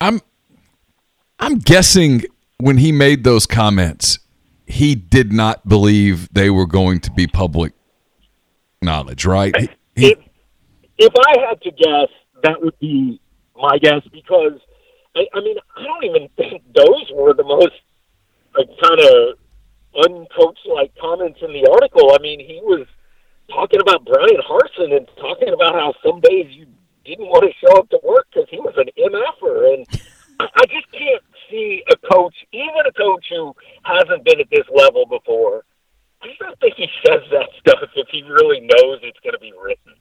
I'm 0.00 0.20
I'm 1.38 1.58
guessing 1.58 2.22
when 2.58 2.78
he 2.78 2.92
made 2.92 3.24
those 3.24 3.46
comments, 3.46 4.18
he 4.70 4.94
did 4.94 5.32
not 5.32 5.68
believe 5.68 6.32
they 6.32 6.50
were 6.50 6.66
going 6.66 7.00
to 7.00 7.10
be 7.10 7.26
public 7.26 7.72
knowledge, 8.80 9.24
right? 9.24 9.54
He- 9.58 9.68
he- 9.96 10.12
if 10.12 10.18
if 10.98 11.12
I 11.16 11.40
had 11.48 11.60
to 11.62 11.70
guess, 11.70 12.08
that 12.42 12.62
would 12.62 12.78
be 12.78 13.20
my 13.56 13.78
guess 13.78 14.02
because 14.12 14.60
I, 15.16 15.26
I 15.34 15.40
mean 15.40 15.56
I 15.76 15.82
don't 15.84 16.04
even 16.04 16.28
think 16.36 16.62
those 16.74 17.10
were 17.14 17.34
the 17.34 17.44
most 17.44 17.72
like, 18.56 18.68
kind 18.82 19.00
of 19.00 19.38
uncoached 19.94 20.66
like 20.74 20.92
comments 21.00 21.38
in 21.42 21.52
the 21.52 21.68
article. 21.72 22.12
I 22.14 22.18
mean, 22.22 22.40
he 22.40 22.60
was 22.62 22.86
talking 23.48 23.80
about 23.80 24.04
Bryan 24.04 24.40
Harsin 24.48 24.96
and 24.96 25.08
talking 25.16 25.52
about 25.52 25.74
how 25.74 25.94
some 26.04 26.20
days 26.20 26.46
you 26.50 26.66
didn't 27.04 27.26
want 27.26 27.44
to 27.44 27.52
show 27.58 27.78
up 27.78 27.88
to 27.90 27.98
work 28.04 28.26
because 28.32 28.48
he 28.50 28.58
was 28.60 28.74
an 28.76 28.86
MFer, 28.96 29.74
and 29.74 29.86
I, 30.38 30.46
I 30.54 30.66
just 30.66 30.90
can't 30.92 31.22
see 31.50 31.82
a 31.90 31.96
coach, 32.08 32.34
even 32.52 32.82
a 32.86 32.92
coach 32.92 33.26
who 33.30 33.54
hasn't 33.82 34.24
been 34.24 34.40
at 34.40 34.50
this 34.50 34.66
level 34.74 35.06
before. 35.06 35.64
I 36.22 36.28
just 36.28 36.40
don't 36.40 36.58
think 36.60 36.74
he 36.76 36.88
says 37.04 37.22
that 37.32 37.48
stuff 37.60 37.88
if 37.96 38.08
he 38.10 38.22
really 38.22 38.60
knows 38.60 39.00
it's 39.02 39.20
going 39.20 39.32
to 39.32 39.40
be 39.40 39.52
written. 39.52 39.94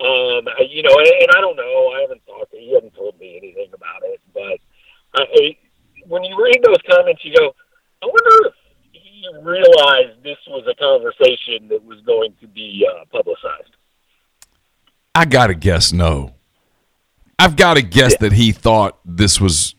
Um, 0.00 0.48
you 0.68 0.82
know, 0.82 0.94
and, 0.98 1.08
and 1.22 1.30
I 1.36 1.40
don't 1.40 1.56
know. 1.56 1.92
I 1.96 2.00
haven't 2.02 2.24
talked. 2.26 2.50
to 2.52 2.58
He 2.58 2.74
hasn't 2.74 2.94
told 2.94 3.18
me 3.18 3.36
anything 3.36 3.70
about 3.74 4.02
it. 4.04 4.20
But 4.32 4.58
I, 5.14 5.22
I, 5.22 5.56
when 6.06 6.24
you 6.24 6.36
read 6.42 6.60
those 6.62 6.80
comments, 6.90 7.24
you 7.24 7.34
go, 7.36 7.54
I 8.02 8.06
wonder 8.06 8.48
if 8.48 8.54
he 8.92 9.28
realized 9.42 10.22
this 10.22 10.38
was 10.48 10.66
a 10.68 10.74
conversation 10.74 11.68
that 11.68 11.84
was 11.84 12.00
going 12.04 12.34
to 12.40 12.48
be 12.48 12.86
uh, 12.88 13.04
publicized. 13.10 13.76
I 15.14 15.24
got 15.24 15.48
to 15.48 15.54
guess 15.54 15.92
no. 15.92 16.34
I've 17.38 17.56
got 17.56 17.74
to 17.74 17.82
guess 17.82 18.16
that 18.18 18.32
he 18.32 18.52
thought 18.52 18.98
this 19.04 19.40
was 19.40 19.74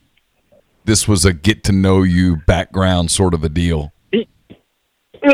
this 0.85 1.07
was 1.07 1.25
a 1.25 1.33
get 1.33 1.63
to 1.65 1.71
know 1.71 2.03
you 2.03 2.37
background 2.37 3.11
sort 3.11 3.33
of 3.33 3.43
a 3.43 3.49
deal. 3.49 3.93
It, 4.11 4.27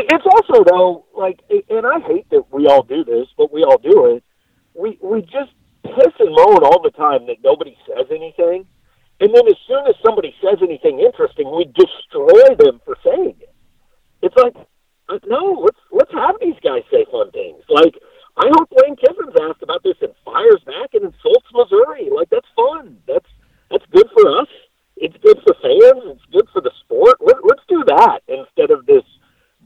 it's 0.06 0.24
also 0.24 0.62
though, 0.64 1.06
like, 1.16 1.40
and 1.68 1.84
I 1.84 1.98
hate 2.06 2.30
that 2.30 2.44
we 2.52 2.66
all 2.66 2.82
do 2.82 3.04
this, 3.04 3.26
but 3.36 3.52
we 3.52 3.64
all 3.64 3.78
do 3.78 4.14
it. 4.14 4.24
We 4.74 4.98
we 5.02 5.22
just 5.22 5.50
piss 5.82 6.14
and 6.20 6.30
moan 6.30 6.62
all 6.62 6.80
the 6.82 6.92
time 6.92 7.26
that 7.26 7.42
nobody 7.42 7.76
says 7.86 8.06
anything, 8.10 8.66
and 9.18 9.34
then 9.34 9.46
as 9.48 9.58
soon 9.66 9.86
as 9.88 9.94
somebody 10.04 10.32
says 10.40 10.58
anything 10.62 11.00
interesting, 11.00 11.50
we 11.50 11.64
destroy 11.74 12.54
them 12.56 12.80
for 12.84 12.96
saying 13.04 13.34
it. 13.40 13.54
It's 14.22 14.36
like, 14.36 14.54
uh, 15.08 15.18
no, 15.26 15.60
let's 15.64 15.80
let's 15.90 16.12
have 16.14 16.36
these 16.40 16.58
guys 16.62 16.82
say 16.90 17.04
fun 17.10 17.30
things. 17.32 17.64
Like, 17.68 17.94
I 18.36 18.46
hope 18.46 18.70
Lane 18.70 18.94
Kiffin's 18.94 19.34
asked 19.42 19.62
about 19.62 19.82
this 19.82 19.96
and 20.00 20.14
fires 20.24 20.62
back 20.64 20.94
and 20.94 21.04
insults 21.04 21.50
Missouri. 21.52 22.08
Like, 22.14 22.30
that's 22.30 22.46
fun. 22.54 22.98
That's 23.08 23.26
that's 23.70 23.84
good 23.90 24.06
for 24.14 24.40
us. 24.40 24.48
It's 25.00 25.16
good 25.22 25.38
for 25.42 25.54
fans. 25.62 26.16
It's 26.16 26.32
good 26.32 26.46
for 26.52 26.60
the 26.60 26.70
sport. 26.80 27.16
Let, 27.20 27.36
let's 27.42 27.62
do 27.68 27.82
that 27.88 28.20
instead 28.28 28.70
of 28.70 28.84
this 28.86 29.02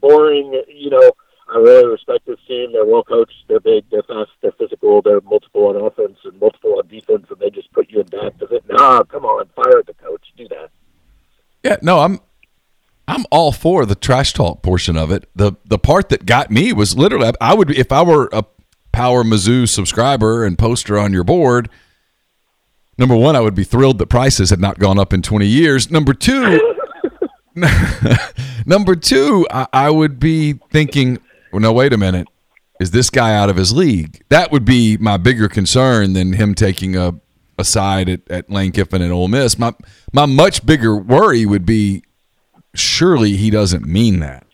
boring. 0.01 0.62
You 0.68 0.91
know, 0.91 1.11
I 1.53 1.59
really 1.59 1.87
respect 1.87 2.26
this 2.26 2.39
team. 2.47 2.72
They're 2.72 2.87
well 2.87 3.03
coached. 3.03 3.35
They're 3.49 3.61
big. 3.61 3.85
They're 3.91 4.05
fast. 4.05 4.30
They're 4.41 4.53
physical. 4.53 5.03
They're 5.03 5.20
multiple 5.20 5.66
on 5.66 5.76
offense 5.76 6.18
and 6.24 6.39
multiple 6.41 6.78
on 6.78 6.87
defense, 6.87 7.26
and 7.28 7.39
they 7.41 7.51
just 7.51 7.72
put 7.72 7.91
you 7.91 8.01
in 8.01 8.07
to 8.07 8.47
it. 8.51 8.64
Nah, 8.68 9.03
come 9.03 9.24
on, 9.24 9.49
fire 9.57 9.82
the 9.85 9.95
coach. 9.95 10.22
Do 10.37 10.49
that. 10.49 10.70
Yeah, 11.64 11.76
no, 11.82 12.01
I'm 12.01 12.20
I'm 13.09 13.24
all 13.30 13.53
for 13.53 13.85
the 13.85 13.95
trash 13.95 14.32
talk 14.32 14.62
portion 14.62 14.97
of 14.97 15.11
it. 15.11 15.28
The 15.35 15.53
the 15.64 15.78
part 15.78 16.09
that 16.11 16.26
got 16.26 16.51
me 16.51 16.72
was 16.72 16.97
literally 16.97 17.32
I 17.41 17.55
would 17.55 17.70
if 17.70 17.91
I 17.91 18.03
were 18.03 18.28
a 18.32 18.45
Power 18.93 19.24
Mizzou 19.24 19.68
subscriber 19.68 20.45
and 20.45 20.57
poster 20.57 20.97
on 20.97 21.12
your 21.12 21.24
board. 21.24 21.68
Number 22.99 23.16
one, 23.16 23.36
I 23.36 23.40
would 23.40 23.55
be 23.55 23.64
thrilled 23.64 23.99
that 23.99 24.07
prices 24.07 24.51
had 24.51 24.61
not 24.61 24.78
gone 24.78 24.99
up 24.99 25.12
in 25.12 25.22
20 25.22 25.47
years. 25.47 25.90
Number 25.90 26.14
two, 26.14 26.61
number 28.66 28.95
two, 28.95 29.47
I, 29.51 29.66
I 29.72 29.90
would 29.90 30.20
be 30.20 30.55
thinking, 30.70 31.18
well, 31.53 31.61
no, 31.61 31.72
wait 31.72 31.92
a 31.92 31.99
minute, 31.99 32.28
is 32.80 32.90
this 32.90 33.11
guy 33.11 33.34
out 33.34 33.51
of 33.51 33.57
his 33.57 33.72
league? 33.72 34.22
That 34.28 34.51
would 34.53 34.64
be 34.64 34.97
my 34.97 35.16
bigger 35.16 35.49
concern 35.49 36.12
than 36.12 36.32
him 36.34 36.55
taking 36.55 36.97
a, 36.97 37.14
a 37.59 37.64
side 37.64 38.09
at, 38.09 38.28
at 38.30 38.51
Lane 38.51 38.72
Kiffin 38.72 39.03
and 39.03 39.12
Ole 39.12 39.28
Miss. 39.28 39.59
My 39.59 39.72
my 40.12 40.26
much 40.26 40.66
bigger 40.66 40.97
worry 40.97 41.47
would 41.47 41.64
be 41.64 42.03
surely 42.74 43.36
he 43.36 43.51
doesn't 43.51 43.86
mean 43.86 44.20
that. 44.20 44.47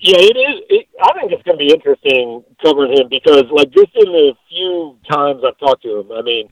Yeah, 0.00 0.18
it 0.18 0.36
is. 0.36 0.62
It, 0.70 0.88
I 1.02 1.12
think 1.14 1.32
it's 1.32 1.42
going 1.42 1.58
to 1.58 1.64
be 1.64 1.72
interesting 1.72 2.44
covering 2.62 2.92
him 2.92 3.08
because, 3.08 3.44
like, 3.50 3.70
just 3.70 3.90
in 3.94 4.12
the 4.12 4.34
few 4.48 4.98
times 5.10 5.42
I've 5.46 5.58
talked 5.58 5.82
to 5.82 6.00
him, 6.00 6.12
I 6.12 6.22
mean, 6.22 6.48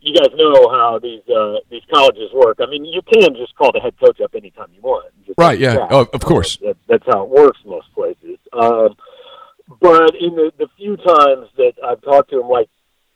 you 0.00 0.14
guys 0.14 0.30
know 0.34 0.68
how 0.70 0.98
these 0.98 1.22
uh, 1.28 1.56
these 1.70 1.82
colleges 1.92 2.30
work. 2.32 2.58
I 2.60 2.66
mean, 2.66 2.84
you 2.84 3.00
can 3.02 3.34
just 3.36 3.54
call 3.56 3.72
the 3.72 3.80
head 3.80 3.94
coach 4.00 4.20
up 4.20 4.34
anytime 4.34 4.68
you 4.74 4.80
want. 4.80 5.12
Just 5.26 5.38
Right, 5.38 5.58
yeah. 5.58 5.86
Oh, 5.90 6.08
of 6.12 6.20
course. 6.20 6.56
That, 6.58 6.76
that's 6.88 7.04
how 7.06 7.24
it 7.24 7.28
works 7.28 7.58
most 7.64 7.92
places. 7.94 8.38
Um, 8.52 8.96
but 9.80 10.14
in 10.16 10.34
the, 10.34 10.52
the 10.58 10.68
few 10.76 10.96
times 10.96 11.48
that 11.56 11.72
I've 11.84 12.02
talked 12.02 12.30
to 12.30 12.40
him, 12.40 12.48
like, 12.48 12.68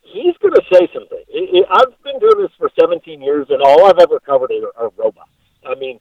he's 0.02 0.36
going 0.38 0.54
to 0.54 0.62
say 0.72 0.88
something. 0.92 1.24
It, 1.28 1.64
it, 1.64 1.66
I've 1.70 2.02
been 2.04 2.18
doing 2.20 2.42
this 2.42 2.52
for 2.58 2.70
17 2.78 3.20
years, 3.20 3.46
and 3.50 3.60
all 3.62 3.86
I've 3.86 3.98
ever 3.98 4.20
covered 4.20 4.52
are, 4.52 4.84
are 4.84 4.90
robots. 4.96 5.30
I 5.66 5.74
mean, 5.74 5.98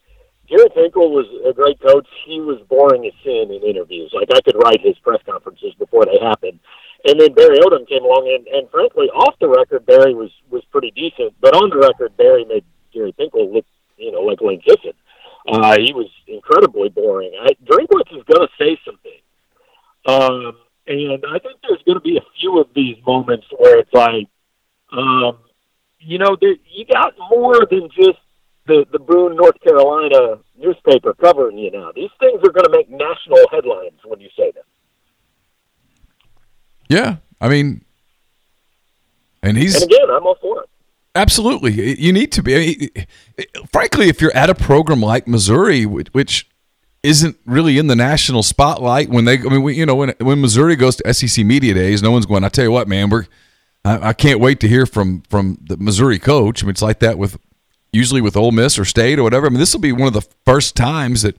Gary 0.48 0.70
Pinkel 0.76 1.10
was 1.10 1.26
a 1.48 1.54
great 1.54 1.80
coach. 1.80 2.08
He 2.26 2.41
was 2.41 2.60
boring 2.68 3.06
as 3.06 3.14
sin 3.24 3.52
in 3.52 3.64
interviews. 3.64 4.12
Like 4.14 4.30
I 4.34 4.41
could 4.41 4.56
write 4.62 4.82
his 4.82 4.98
press 5.00 5.22
conferences 5.26 5.74
before 5.80 6.06
they 6.06 6.20
happened. 6.20 6.60
And 7.06 7.20
then 7.20 7.34
Barry 7.34 7.60
Odom 7.60 7.88
came 7.88 8.04
along, 8.04 8.32
and, 8.32 8.48
and 8.48 8.70
frankly, 8.70 9.08
off 9.08 9.36
the 9.39 9.50
record, 9.50 9.86
Barry 9.86 10.14
was 10.14 10.32
was 10.50 10.64
pretty 10.72 10.91
decent. 10.91 11.34
But 11.41 11.56
on 11.56 11.70
the 11.70 11.78
record, 11.78 12.16
Barry 12.18 12.46
made 12.46 12.64
Gary 12.94 13.14
Pinkel 13.14 13.54
look, 13.54 13.66
you 13.98 14.12
know, 14.12 14.22
like 14.22 14.41
Lane 14.41 14.62
Kiffin. 14.62 14.94
Uh, 15.46 15.78
he 15.78 15.91
was 15.94 16.10
incredibly 16.28 16.88
boring. 16.88 17.32
I, 17.41 17.50
Drinkwitz 17.66 18.16
is 18.16 18.24
going 18.24 18.48
to 18.48 18.54
say 18.58 18.80
something, 18.86 19.20
um, 20.06 20.56
and 20.88 21.26
I 21.28 21.39
think 21.39 21.60
there's 21.62 21.84
going 21.84 21.98
to 21.98 22.02
be 22.02 22.16
a 22.16 22.24
few 22.39 22.60
of 22.60 22.68
these 22.74 22.96
moments 23.06 23.48
where 23.58 23.80
it's 23.80 23.94
like, 23.94 24.28
um, 24.94 25.39
you 26.00 26.18
know, 26.18 26.38
there, 26.39 26.56
you 26.72 26.86
got 26.86 27.14
more 27.30 27.68
than 27.70 27.89
just 27.89 28.20
the 28.68 28.86
the 28.91 28.99
Boone, 28.99 29.36
North 29.36 29.59
Carolina 29.61 30.39
newspaper 30.57 31.14
covering 31.14 31.57
you 31.57 31.72
now. 31.72 31.91
These 31.95 32.11
things 32.20 32.39
are 32.43 32.51
going 32.51 32.66
to 32.66 32.72
make 32.72 32.89
national 32.89 33.39
headlines 33.51 33.99
when 34.05 34.20
you 34.20 34.30
say 34.38 34.51
them. 34.51 34.64
Yeah, 36.89 37.18
I 37.41 37.49
mean, 37.49 37.84
and 39.41 39.57
he's 39.57 39.76
And 39.82 39.91
again, 39.91 40.09
I'm 40.09 40.26
all 40.26 40.38
for 40.41 40.64
it. 40.64 40.70
Absolutely, 41.16 41.99
you 41.99 42.11
need 42.11 42.32
to 42.34 42.43
be. 42.43 42.55
I 42.55 42.59
mean, 42.59 43.05
frankly, 43.72 44.09
if 44.09 44.22
you're 44.22 44.36
at 44.36 44.49
a 44.49 44.55
program 44.55 45.01
like 45.01 45.28
Missouri, 45.28 45.86
which- 45.86 46.47
isn't 47.03 47.36
really 47.45 47.78
in 47.78 47.88
the 47.88 47.97
national 47.97 48.41
spotlight, 48.41 49.09
when 49.09 49.26
they, 49.26 49.38
I 49.38 49.41
mean, 49.41 49.61
we, 49.61 49.76
you 49.76 49.86
know, 49.86 49.93
when 49.93 50.14
when 50.20 50.39
Missouri 50.39 50.78
goes 50.78 50.95
to 50.95 51.14
SEC 51.14 51.45
media 51.45 51.74
days, 51.74 52.01
no 52.01 52.11
one's 52.11 52.26
going. 52.26 52.45
I 52.45 52.49
tell 52.49 52.64
you 52.64 52.72
what, 52.72 52.88
man, 52.88 53.09
we're. 53.09 53.26
I, 53.84 54.09
I 54.09 54.14
can't 54.14 54.39
wait 54.39 54.61
to 54.61 54.70
hear 54.70 54.86
from 54.86 55.22
from 55.30 55.57
the 55.61 55.76
Missouri 55.76 56.18
coach. 56.18 56.64
I 56.64 56.66
mean, 56.66 56.72
it's 56.72 56.82
like 56.82 56.99
that 56.99 57.18
with 57.18 57.38
usually 57.94 58.20
with 58.20 58.36
Ole 58.36 58.52
Miss 58.52 58.78
or 58.78 58.84
State 58.84 59.20
or 59.20 59.24
whatever. 59.24 59.46
I 59.46 59.50
mean, 59.50 59.60
this 59.60 59.74
will 59.74 59.80
be 59.80 59.94
one 59.94 60.08
of 60.08 60.14
the 60.14 60.28
first 60.46 60.76
times 60.76 61.22
that 61.22 61.38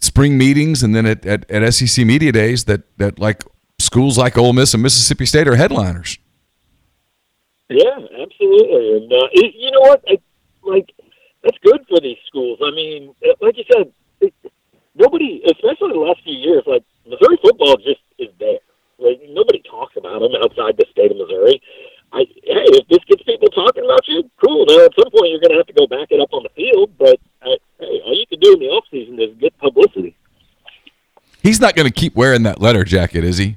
spring 0.00 0.36
meetings 0.36 0.82
and 0.82 0.94
then 0.94 1.06
at, 1.06 1.24
at, 1.24 1.50
at 1.50 1.72
SEC 1.72 2.04
media 2.04 2.32
days 2.32 2.64
that 2.64 2.82
that 2.98 3.18
like 3.18 3.44
schools 3.78 4.18
like 4.18 4.36
Ole 4.36 4.52
Miss 4.52 4.74
and 4.74 4.82
Mississippi 4.82 5.24
State 5.24 5.48
are 5.48 5.56
headliners. 5.56 6.18
Yeah, 7.70 7.98
absolutely. 8.22 8.96
And 8.96 9.12
uh, 9.12 9.28
it, 9.32 9.54
you 9.56 9.70
know 9.70 9.80
what? 9.80 10.02
I, 10.08 10.18
like 10.62 10.92
that's 11.42 11.58
good 11.62 11.84
for 11.88 12.00
these 12.00 12.18
schools. 12.26 12.58
I 12.62 12.70
mean, 12.70 13.14
like 13.40 13.56
you 13.56 13.64
said, 13.72 13.92
it, 14.20 14.34
nobody, 14.94 15.42
especially 15.46 15.92
the 15.92 16.00
last 16.00 16.22
few 16.24 16.34
years, 16.34 16.64
like 16.66 16.82
Missouri 17.06 17.38
football 17.42 17.76
just 17.76 18.00
is 18.18 18.28
there. 18.40 18.58
Like 18.98 19.20
nobody 19.30 19.62
talks 19.62 19.96
about 19.96 20.20
them 20.20 20.32
outside 20.42 20.76
the 20.76 20.86
state 20.90 21.10
of 21.10 21.16
Missouri. 21.16 21.62
I, 22.12 22.20
hey, 22.20 22.64
if 22.72 22.88
this 22.88 23.04
gets 23.04 23.22
people 23.24 23.48
talking 23.48 23.84
about 23.84 24.06
you, 24.08 24.30
cool. 24.44 24.64
Now 24.66 24.86
at 24.86 24.92
some 24.94 25.10
point 25.10 25.30
you're 25.30 25.40
going 25.40 25.50
to 25.50 25.56
have 25.58 25.66
to 25.66 25.72
go 25.74 25.86
back 25.86 26.08
it 26.10 26.20
up 26.20 26.32
on 26.32 26.42
the 26.42 26.48
field, 26.56 26.90
but 26.98 27.20
uh, 27.42 27.56
hey, 27.78 28.00
all 28.04 28.16
you 28.16 28.26
can 28.26 28.40
do 28.40 28.54
in 28.54 28.60
the 28.60 28.66
off 28.66 28.84
season 28.90 29.20
is 29.20 29.36
get 29.38 29.56
publicity. 29.58 30.16
He's 31.42 31.60
not 31.60 31.74
going 31.74 31.86
to 31.86 31.92
keep 31.92 32.16
wearing 32.16 32.42
that 32.44 32.60
letter 32.60 32.84
jacket, 32.84 33.24
is 33.24 33.38
he? 33.38 33.56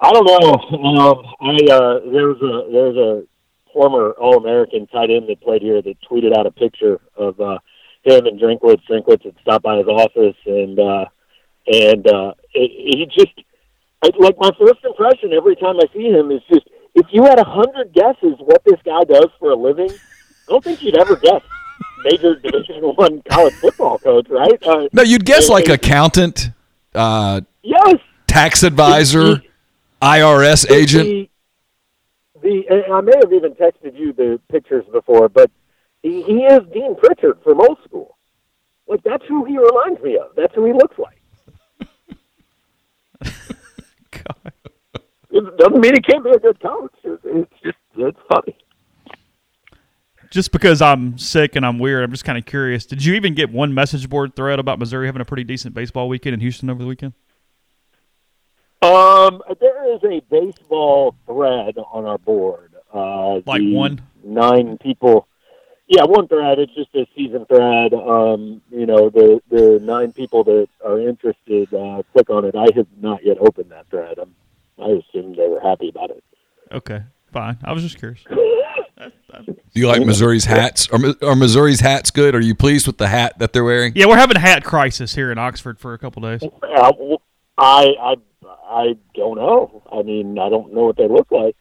I 0.00 0.12
don't 0.12 0.26
know. 0.26 0.78
Um, 0.78 1.24
I 1.40 1.56
uh, 1.72 2.00
there 2.10 2.28
was 2.28 2.42
a 2.42 2.70
there 2.70 2.84
was 2.90 2.96
a 2.96 3.72
former 3.72 4.10
All 4.12 4.36
American 4.36 4.86
tight 4.88 5.10
end 5.10 5.28
that 5.28 5.40
played 5.40 5.62
here 5.62 5.80
that 5.80 5.96
tweeted 6.02 6.36
out 6.36 6.46
a 6.46 6.50
picture 6.50 7.00
of 7.16 7.40
uh, 7.40 7.58
him 8.02 8.26
and 8.26 8.40
Drinkwitz. 8.40 8.82
Drinkwitz 8.88 9.24
had 9.24 9.34
stopped 9.40 9.64
by 9.64 9.78
his 9.78 9.86
office 9.86 10.36
and 10.44 10.78
uh, 10.78 11.06
and 11.66 12.06
uh, 12.06 12.34
it, 12.52 12.70
he 12.70 13.06
just 13.06 13.32
I, 14.02 14.10
like 14.18 14.36
my 14.38 14.50
first 14.58 14.84
impression 14.84 15.32
every 15.32 15.56
time 15.56 15.76
I 15.78 15.84
see 15.92 16.10
him 16.10 16.30
is 16.30 16.42
just 16.52 16.66
if 16.94 17.06
you 17.10 17.24
had 17.24 17.38
a 17.38 17.44
hundred 17.44 17.92
guesses 17.92 18.34
what 18.38 18.62
this 18.64 18.80
guy 18.84 19.04
does 19.04 19.26
for 19.38 19.50
a 19.50 19.56
living, 19.56 19.90
I 19.90 20.50
don't 20.50 20.62
think 20.64 20.82
you'd 20.82 20.96
ever 20.98 21.16
guess 21.16 21.42
major 22.04 22.36
Division 22.36 22.76
One 22.96 23.22
college 23.28 23.54
football 23.54 23.98
coach, 23.98 24.28
right? 24.28 24.62
Uh, 24.62 24.88
No, 24.92 25.02
you'd 25.02 25.24
guess 25.24 25.46
and- 25.46 25.54
like 25.54 25.64
and- 25.66 25.74
accountant, 25.74 26.50
uh, 26.94 27.40
yes. 27.62 27.96
tax 28.26 28.62
advisor, 28.62 29.42
IRS 30.00 30.70
agent. 30.70 31.30
The, 32.42 32.64
I 32.92 33.00
may 33.00 33.12
have 33.22 33.32
even 33.32 33.52
texted 33.54 33.98
you 33.98 34.12
the 34.12 34.38
pictures 34.50 34.84
before, 34.92 35.28
but 35.28 35.50
he, 36.02 36.22
he 36.22 36.44
is 36.44 36.60
Dean 36.72 36.94
Pritchard 36.96 37.38
from 37.42 37.60
old 37.60 37.78
school. 37.84 38.16
Like 38.86 39.02
that's 39.02 39.24
who 39.26 39.44
he 39.44 39.58
reminds 39.58 40.00
me 40.02 40.16
of. 40.16 40.28
That's 40.36 40.54
who 40.54 40.64
he 40.66 40.72
looks 40.72 40.96
like. 40.98 41.15
It 45.30 45.56
doesn't 45.58 45.80
mean 45.80 45.92
he 45.94 46.00
can't 46.00 46.24
be 46.24 46.30
a 46.30 46.38
good 46.38 46.58
coach. 46.60 46.94
It's, 47.04 47.22
it's 47.24 47.52
just 47.62 47.76
it's 47.96 48.18
funny. 48.28 48.56
Just 50.30 50.50
because 50.50 50.82
I'm 50.82 51.18
sick 51.18 51.56
and 51.56 51.64
I'm 51.64 51.78
weird, 51.78 52.04
I'm 52.04 52.10
just 52.10 52.24
kind 52.24 52.38
of 52.38 52.44
curious. 52.46 52.86
Did 52.86 53.04
you 53.04 53.14
even 53.14 53.34
get 53.34 53.50
one 53.50 53.72
message 53.74 54.08
board 54.08 54.34
thread 54.34 54.58
about 54.58 54.78
Missouri 54.78 55.06
having 55.06 55.20
a 55.20 55.24
pretty 55.24 55.44
decent 55.44 55.74
baseball 55.74 56.08
weekend 56.08 56.34
in 56.34 56.40
Houston 56.40 56.68
over 56.70 56.80
the 56.82 56.86
weekend? 56.88 57.12
Um, 58.82 59.42
there 59.60 59.94
is 59.94 60.00
a 60.04 60.20
baseball 60.30 61.14
thread 61.26 61.76
on 61.92 62.04
our 62.04 62.18
board. 62.18 62.74
Uh, 62.92 63.40
Like 63.46 63.62
one? 63.62 64.02
nine 64.24 64.78
people. 64.78 65.28
Yeah, 65.88 66.04
one 66.04 66.26
thread. 66.26 66.58
It's 66.58 66.74
just 66.74 66.94
a 66.96 67.06
season 67.16 67.46
thread. 67.46 67.94
Um, 67.94 68.60
you 68.70 68.86
know, 68.86 69.08
the 69.08 69.40
the 69.48 69.78
nine 69.82 70.12
people 70.12 70.42
that 70.44 70.68
are 70.84 70.98
interested, 70.98 71.72
uh, 71.72 72.02
click 72.12 72.28
on 72.28 72.44
it. 72.44 72.56
I 72.56 72.66
have 72.74 72.88
not 73.00 73.24
yet 73.24 73.38
opened 73.40 73.70
that 73.70 73.88
thread. 73.88 74.18
I'm, 74.18 74.34
I 74.78 74.88
assume 74.88 75.36
they 75.36 75.46
were 75.48 75.60
happy 75.60 75.88
about 75.88 76.10
it. 76.10 76.24
Okay, 76.72 77.02
fine. 77.32 77.58
I 77.62 77.72
was 77.72 77.82
just 77.84 77.98
curious. 77.98 78.20
Do 78.96 79.80
you 79.80 79.88
like 79.88 80.04
Missouri's 80.04 80.46
hats? 80.46 80.88
Are, 80.88 80.98
are 81.22 81.36
Missouri's 81.36 81.80
hats 81.80 82.10
good? 82.10 82.34
Are 82.34 82.40
you 82.40 82.54
pleased 82.54 82.86
with 82.86 82.96
the 82.96 83.08
hat 83.08 83.38
that 83.38 83.52
they're 83.52 83.62
wearing? 83.64 83.92
Yeah, 83.94 84.06
we're 84.06 84.16
having 84.16 84.36
a 84.36 84.40
hat 84.40 84.64
crisis 84.64 85.14
here 85.14 85.30
in 85.30 85.36
Oxford 85.38 85.78
for 85.78 85.92
a 85.92 85.98
couple 85.98 86.22
days. 86.22 86.42
Uh, 86.42 86.90
w- 86.92 87.18
I 87.58 87.94
I 88.00 88.14
I 88.68 88.96
don't 89.14 89.36
know. 89.36 89.82
I 89.92 90.02
mean, 90.02 90.38
I 90.38 90.48
don't 90.48 90.72
know 90.72 90.84
what 90.86 90.96
they 90.96 91.06
look 91.08 91.30
like. 91.30 91.54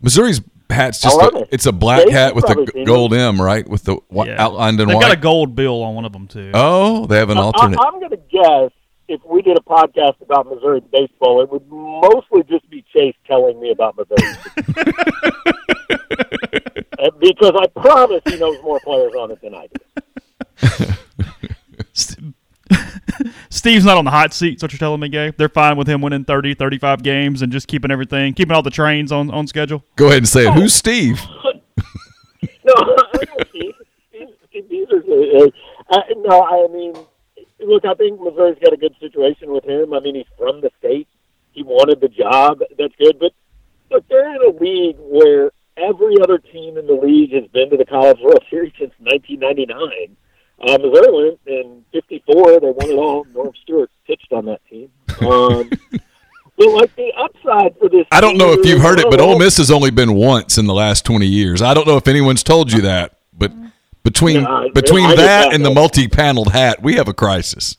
Missouri's 0.00 0.40
hat's 0.72 1.00
just 1.00 1.20
a, 1.20 1.30
they? 1.32 1.44
it's 1.50 1.66
a 1.66 1.72
black 1.72 2.04
They've 2.04 2.14
hat 2.14 2.34
with 2.34 2.44
a 2.44 2.54
probably 2.54 2.72
g- 2.72 2.84
gold 2.84 3.14
M, 3.14 3.40
right? 3.40 3.66
With 3.68 3.84
the 3.84 3.96
whi- 4.08 4.26
Yeah. 4.26 4.42
outlined 4.42 4.80
in 4.80 4.88
They've 4.88 4.96
white. 4.96 5.02
got 5.02 5.12
a 5.12 5.16
gold 5.20 5.54
bill 5.54 5.82
on 5.82 5.94
one 5.94 6.04
of 6.04 6.12
them 6.12 6.26
too. 6.28 6.50
oh, 6.54 7.06
they 7.06 7.18
have 7.18 7.30
an 7.30 7.38
I, 7.38 7.42
alternate. 7.42 7.78
I'm 7.80 7.98
going 7.98 8.10
to 8.10 8.16
guess 8.30 8.70
if 9.08 9.20
we 9.24 9.42
did 9.42 9.56
a 9.58 9.62
podcast 9.62 10.20
about 10.20 10.46
Missouri 10.46 10.80
baseball, 10.92 11.42
it 11.42 11.50
would 11.50 11.68
mostly 11.70 12.42
just 12.48 12.68
be 12.70 12.84
Chase 12.92 13.16
telling 13.26 13.60
me 13.60 13.70
about 13.70 13.96
Missouri. 13.96 14.34
Uh, 16.98 17.10
because 17.18 17.52
I 17.58 17.66
promise 17.80 18.20
he 18.26 18.36
knows 18.38 18.62
more 18.62 18.78
players 18.78 19.12
on 19.14 19.32
it 19.32 19.40
than 19.42 19.54
I 19.56 19.66
do. 19.66 19.80
Steve's 23.50 23.84
not 23.84 23.96
on 23.98 24.04
the 24.04 24.10
hot 24.10 24.32
seat. 24.32 24.56
Is 24.56 24.62
what 24.62 24.72
you're 24.72 24.78
telling 24.78 25.00
me, 25.00 25.08
Gabe? 25.08 25.34
They're 25.36 25.48
fine 25.48 25.76
with 25.76 25.86
him 25.88 26.00
winning 26.00 26.24
30, 26.24 26.54
35 26.54 27.02
games 27.02 27.42
and 27.42 27.52
just 27.52 27.68
keeping 27.68 27.90
everything, 27.90 28.34
keeping 28.34 28.54
all 28.54 28.62
the 28.62 28.70
trains 28.70 29.12
on, 29.12 29.30
on 29.30 29.46
schedule. 29.46 29.84
Go 29.96 30.06
ahead 30.06 30.18
and 30.18 30.28
say 30.28 30.46
it. 30.46 30.54
Who's 30.54 30.74
Steve? 30.74 31.20
No, 32.64 32.74
I 32.76 32.84
know 33.24 33.44
Steve. 33.50 33.74
Steve, 34.08 34.28
Steve 34.48 34.64
Bieser's 34.70 35.04
a- 35.08 35.44
a- 35.46 35.52
uh, 35.98 36.02
no, 36.18 36.42
I 36.42 36.72
mean, 36.72 36.94
look, 37.60 37.84
I 37.84 37.94
think 37.94 38.20
Missouri's 38.20 38.58
got 38.62 38.72
a 38.72 38.76
good 38.76 38.94
situation 39.00 39.50
with 39.50 39.64
him. 39.64 39.92
I 39.92 39.98
mean, 40.00 40.14
he's 40.14 40.26
from 40.38 40.60
the 40.60 40.70
state. 40.78 41.08
He 41.52 41.62
wanted 41.64 42.00
the 42.00 42.08
job. 42.08 42.60
That's 42.78 42.94
good. 42.98 43.18
But 43.18 43.32
look, 43.90 44.06
they're 44.08 44.34
in 44.34 44.42
a 44.42 44.56
league 44.62 44.96
where 45.00 45.50
every 45.76 46.14
other 46.22 46.38
team 46.38 46.78
in 46.78 46.86
the 46.86 46.94
league 46.94 47.32
has 47.32 47.46
been 47.50 47.68
to 47.70 47.76
the 47.76 47.84
College 47.84 48.18
World 48.22 48.44
Series 48.48 48.72
since 48.78 48.92
1999. 48.98 50.16
Uh, 50.62 50.78
Missouri 50.78 51.12
went 51.12 51.40
in 51.46 51.84
'54. 51.92 52.60
They 52.60 52.70
won 52.70 52.90
it 52.90 52.96
all. 52.96 53.24
Norm 53.34 53.52
Stewart 53.62 53.90
pitched 54.06 54.32
on 54.32 54.46
that 54.46 54.60
team. 54.68 54.90
Um, 55.20 55.70
but 56.56 56.68
like 56.68 56.94
the 56.96 57.12
upside 57.16 57.76
for 57.78 57.88
this, 57.88 58.06
I 58.12 58.20
don't 58.20 58.38
know 58.38 58.52
if 58.52 58.64
you've 58.64 58.80
heard 58.80 58.98
it, 59.00 59.06
but 59.10 59.20
Ole. 59.20 59.38
Miss 59.38 59.56
has 59.58 59.70
only 59.70 59.90
been 59.90 60.14
once 60.14 60.58
in 60.58 60.66
the 60.66 60.74
last 60.74 61.04
20 61.04 61.26
years. 61.26 61.62
I 61.62 61.74
don't 61.74 61.86
know 61.86 61.96
if 61.96 62.06
anyone's 62.06 62.42
told 62.42 62.72
you 62.72 62.82
that, 62.82 63.18
but 63.36 63.52
between 64.04 64.42
Yeah, 64.42 64.68
between 64.74 65.08
did 65.10 65.18
that 65.18 65.52
and 65.52 65.64
the 65.64 65.70
multi-paneled 65.70 66.52
hat, 66.52 66.82
we 66.82 66.94
have 66.94 67.08
a 67.08 67.14
crisis. 67.14 67.76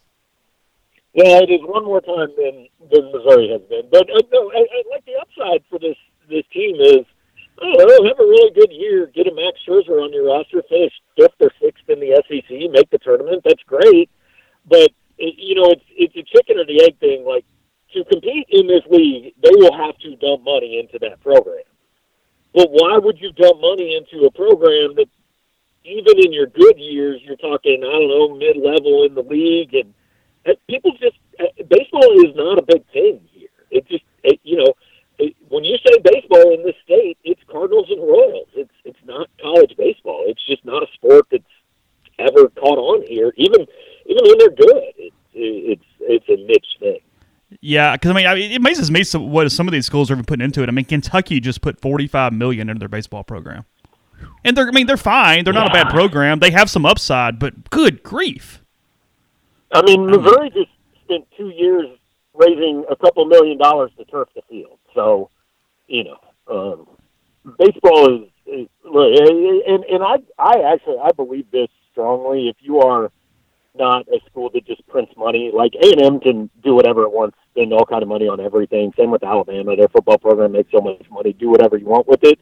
Yeah, 1.13 1.39
it 1.39 1.49
is 1.49 1.61
one 1.61 1.86
more 1.86 2.01
time 2.01 2.29
than 2.38 2.67
than 2.91 3.11
Missouri 3.11 3.49
has 3.49 3.61
been. 3.69 3.88
But 3.91 4.09
uh, 4.09 4.21
no, 4.31 4.51
I, 4.51 4.59
I 4.59 4.84
like 4.91 5.05
the 5.05 5.15
upside 5.21 5.63
for 5.69 5.79
this 5.79 5.95
this 6.29 6.43
team 6.51 6.75
is, 6.79 7.05
I 7.64 7.86
don't 7.86 8.07
have 8.07 8.20
a 8.20 8.24
really 8.24 8.51
good 8.51 8.72
year, 8.72 9.07
get 9.07 9.28
a 9.28 9.34
Max 9.34 9.59
Scherzer 9.68 10.03
on 10.03 10.11
your 10.11 10.28
roster, 10.28 10.61
finish 10.68 10.93
fifth 11.18 11.39
or 11.39 11.51
sixth 11.61 11.88
in 11.88 11.99
the 11.99 12.22
SEC, 12.28 12.72
make 12.72 12.89
the 12.89 12.99
tournament. 12.99 13.41
That's 13.45 13.64
great, 13.64 14.09
but 14.68 14.89
it, 15.18 15.36
you 15.38 15.55
know, 15.55 15.72
it's 15.72 15.86
it's 15.95 16.16
a 16.16 16.24
chicken 16.24 16.59
or 16.59 16.66
the 16.66 16.84
egg 16.84 16.99
thing. 16.99 17.26
Like 17.26 17.45
to 17.93 18.03
compete 18.05 18.47
in 18.49 18.68
this 18.68 18.84
league, 18.89 19.34
they 19.41 19.51
will 19.53 19.76
have 19.78 19.97
to 19.99 20.16
dump 20.18 20.43
money 20.43 20.80
into 20.80 20.99
that 20.99 21.22
program. 21.22 21.64
But 22.53 22.70
why 22.70 22.97
would 22.97 23.20
you 23.20 23.32
dump 23.32 23.61
money 23.61 23.95
into 23.95 24.26
a 24.26 24.32
program 24.32 24.95
that, 24.95 25.07
even 25.86 26.20
in 26.20 26.34
your 26.34 26.47
good 26.47 26.78
years, 26.78 27.22
you're 27.24 27.38
talking, 27.38 27.82
I 27.84 27.91
don't 27.91 28.09
know, 28.09 28.36
mid 28.36 28.57
level 28.57 29.05
in 29.05 29.16
the 29.16 29.24
league 29.24 29.74
and 29.74 29.93
uh, 30.45 30.51
people 30.68 30.91
just 30.99 31.18
uh, 31.39 31.64
baseball 31.70 32.26
is 32.26 32.36
not 32.36 32.59
a 32.59 32.64
big 32.64 32.84
thing 32.91 33.22
here. 33.32 33.49
It 33.72 33.88
just 33.88 34.03
it, 34.24 34.39
you 34.43 34.57
know 34.57 34.74
it, 35.20 35.36
when 35.49 35.64
you 35.64 35.78
say 35.78 35.99
baseball 36.03 36.53
in 36.53 36.64
this 36.64 36.76
state, 36.84 37.18
it's 37.24 37.41
Cardinals 37.49 37.88
and 37.89 38.01
Royals. 38.01 38.47
It's 38.55 38.74
it's 38.84 38.99
not 39.05 39.30
college 39.41 39.76
baseball. 39.78 40.24
It's 40.28 40.45
just 40.45 40.66
not 40.66 40.84
a 40.84 40.88
sport 40.93 41.28
that's 41.32 41.43
ever 42.20 42.49
caught 42.49 42.78
on 42.78 43.05
here. 43.07 43.34
Even 43.38 43.66
even 44.05 44.24
when 44.24 44.38
they're 44.39 44.49
good, 44.49 44.93
it's 44.97 45.16
it's 45.34 45.86
it's 45.99 46.26
a 46.30 46.36
niche 46.36 46.66
thing. 46.80 46.99
Yeah, 47.61 47.95
because 47.95 48.11
I 48.11 48.14
mean, 48.14 48.26
I 48.26 48.36
mean, 48.36 48.51
it 48.51 48.57
amazes 48.57 48.89
me 48.89 49.03
what 49.20 49.51
some 49.51 49.68
of 49.68 49.72
these 49.72 49.86
schools 49.86 50.09
are 50.09 50.16
even 50.16 50.26
putting 50.26 50.43
into 50.43 50.64
it. 50.64 50.70
I 50.70 50.72
mean, 50.72 50.86
Kentucky 50.86 51.39
just 51.39 51.61
put 51.61 51.80
forty-five 51.80 52.34
million 52.34 52.70
into 52.70 52.80
their 52.80 52.89
baseball 52.89 53.24
program, 53.24 53.66
and 54.43 54.57
they're 54.57 54.68
I 54.68 54.72
mean 54.72 54.88
they're 54.88 54.97
fine. 54.97 55.43
They're 55.43 55.53
not 55.53 55.70
a 55.70 55.74
bad 55.74 55.89
program. 55.89 56.39
They 56.39 56.51
have 56.51 56.70
some 56.70 56.86
upside, 56.86 57.39
but 57.39 57.70
good 57.70 58.03
grief. 58.03 58.61
I 59.72 59.82
mean, 59.84 60.05
Missouri 60.05 60.49
just 60.51 60.70
spent 61.05 61.28
two 61.38 61.49
years 61.49 61.88
raising 62.34 62.86
a 62.89 62.95
couple 62.95 63.25
million 63.25 63.57
dollars 63.57 63.91
to 63.97 64.05
turf 64.05 64.29
the 64.36 64.41
field. 64.49 64.79
So, 64.93 65.29
you 65.88 66.03
know, 66.03 66.17
um, 66.49 66.88
baseball 67.57 68.15
is, 68.15 68.29
is 68.45 68.67
and 68.86 69.84
and 69.86 70.03
I 70.03 70.17
I 70.38 70.73
actually 70.73 70.97
I 71.03 71.11
believe 71.11 71.49
this 71.51 71.69
strongly. 71.91 72.49
If 72.49 72.57
you 72.59 72.79
are 72.79 73.11
not 73.75 74.07
a 74.07 74.19
school 74.29 74.49
that 74.53 74.65
just 74.65 74.86
prints 74.88 75.13
money, 75.17 75.51
like 75.53 75.73
A 75.75 75.91
and 75.91 76.01
M 76.01 76.19
can 76.19 76.49
do 76.63 76.75
whatever 76.75 77.03
it 77.03 77.11
wants, 77.11 77.38
spend 77.51 77.73
all 77.73 77.86
kind 77.86 78.03
of 78.03 78.09
money 78.09 78.27
on 78.27 78.39
everything. 78.39 78.93
Same 78.97 79.11
with 79.11 79.23
Alabama; 79.23 79.75
their 79.75 79.88
football 79.88 80.17
program 80.17 80.51
makes 80.51 80.71
so 80.71 80.81
much 80.81 81.03
money. 81.09 81.34
Do 81.34 81.49
whatever 81.49 81.77
you 81.77 81.86
want 81.86 82.07
with 82.07 82.23
it. 82.23 82.39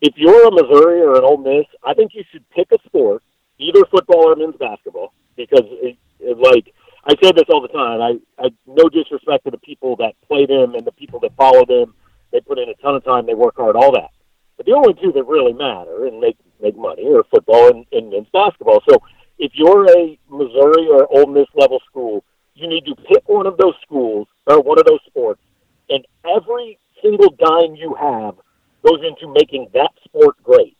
If 0.00 0.14
you're 0.16 0.48
a 0.48 0.50
Missouri 0.50 1.00
or 1.00 1.16
an 1.16 1.24
Ole 1.24 1.38
Miss, 1.38 1.66
I 1.84 1.94
think 1.94 2.12
you 2.14 2.24
should 2.32 2.48
pick 2.50 2.68
a 2.72 2.78
sport, 2.86 3.22
either 3.58 3.84
football 3.90 4.30
or 4.30 4.34
men's 4.34 4.56
basketball, 4.56 5.12
because 5.36 5.62
it, 5.64 5.96
it, 6.18 6.38
like 6.38 6.74
I 7.04 7.14
say 7.22 7.32
this 7.32 7.44
all 7.48 7.60
the 7.60 7.68
time. 7.68 8.00
I, 8.00 8.18
I 8.38 8.50
no 8.66 8.88
disrespect 8.88 9.44
to 9.44 9.50
the 9.50 9.58
people 9.58 9.96
that 9.96 10.14
play 10.28 10.46
them 10.46 10.74
and 10.74 10.84
the 10.84 10.92
people 10.92 11.20
that 11.20 11.34
follow 11.36 11.64
them. 11.64 11.94
They 12.30 12.40
put 12.40 12.58
in 12.58 12.68
a 12.68 12.74
ton 12.74 12.94
of 12.94 13.04
time. 13.04 13.26
They 13.26 13.34
work 13.34 13.56
hard. 13.56 13.76
All 13.76 13.92
that. 13.92 14.10
But 14.56 14.66
the 14.66 14.72
only 14.72 14.94
two 14.94 15.12
that 15.12 15.24
really 15.24 15.52
matter 15.52 16.06
and 16.06 16.20
make 16.20 16.36
make 16.60 16.76
money 16.76 17.06
are 17.12 17.24
football 17.24 17.68
and, 17.68 17.86
and 17.92 18.10
men's 18.10 18.28
basketball. 18.32 18.82
So 18.88 19.02
if 19.38 19.52
you're 19.54 19.86
a 19.90 20.18
Missouri 20.30 20.86
or 20.88 21.08
Ole 21.10 21.26
Miss 21.26 21.48
level 21.54 21.80
school, 21.90 22.24
you 22.54 22.68
need 22.68 22.84
to 22.86 22.94
pick 22.94 23.28
one 23.28 23.46
of 23.46 23.56
those 23.56 23.74
schools 23.82 24.28
or 24.46 24.60
one 24.60 24.78
of 24.78 24.86
those 24.86 25.00
sports, 25.06 25.40
and 25.88 26.06
every 26.24 26.78
single 27.02 27.30
dime 27.30 27.74
you 27.74 27.94
have 27.94 28.36
goes 28.84 29.00
into 29.06 29.32
making 29.32 29.68
that 29.74 29.90
sport 30.04 30.36
great. 30.44 30.76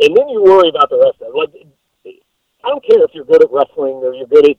And 0.00 0.16
then 0.16 0.28
you 0.28 0.42
worry 0.42 0.68
about 0.68 0.90
the 0.90 0.98
rest 0.98 1.22
of 1.22 1.28
it. 1.28 1.38
Like, 1.38 1.66
I 2.64 2.68
don't 2.68 2.84
care 2.84 3.02
if 3.04 3.10
you're 3.14 3.24
good 3.24 3.44
at 3.44 3.52
wrestling 3.52 4.02
or 4.02 4.14
you're 4.14 4.26
good 4.26 4.50
at 4.50 4.56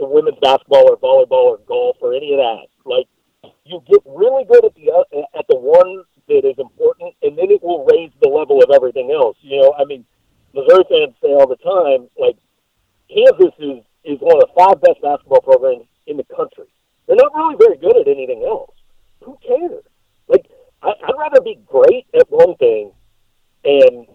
the 0.00 0.08
women's 0.08 0.38
basketball 0.40 0.88
or 0.88 0.96
volleyball 0.96 1.54
or 1.54 1.58
golf 1.68 1.96
or 2.00 2.14
any 2.14 2.32
of 2.32 2.40
that. 2.40 2.66
Like, 2.84 3.06
you 3.64 3.82
get 3.86 4.00
really 4.04 4.44
good 4.44 4.64
at 4.64 4.74
the 4.74 4.90
uh, 4.90 5.38
at 5.38 5.46
the 5.48 5.56
one 5.56 6.04
that 6.26 6.48
is 6.48 6.58
important, 6.58 7.14
and 7.22 7.36
then 7.36 7.50
it 7.50 7.62
will 7.62 7.84
raise 7.84 8.10
the 8.20 8.28
level 8.28 8.62
of 8.62 8.70
everything 8.74 9.12
else. 9.12 9.36
You 9.42 9.60
know, 9.60 9.74
I 9.78 9.84
mean, 9.84 10.04
Missouri 10.54 10.84
fans 10.88 11.14
say 11.22 11.28
all 11.28 11.46
the 11.46 11.60
time, 11.60 12.08
like 12.18 12.36
Kansas 13.12 13.54
is 13.60 13.84
is 14.02 14.18
one 14.20 14.40
of 14.40 14.48
the 14.48 14.52
five 14.56 14.80
best 14.80 15.00
basketball 15.02 15.42
programs 15.42 15.86
in 16.06 16.16
the 16.16 16.24
country. 16.24 16.66
They're 17.06 17.16
not 17.16 17.34
really 17.34 17.56
very 17.60 17.76
good 17.76 17.96
at 18.00 18.08
anything 18.08 18.44
else. 18.46 18.74
Who 19.24 19.36
cares? 19.46 19.84
Like, 20.28 20.46
I, 20.82 20.88
I'd 20.88 21.18
rather 21.18 21.40
be 21.40 21.58
great 21.66 22.06
at 22.14 22.30
one 22.30 22.56
thing 22.56 22.92
and 23.64 24.06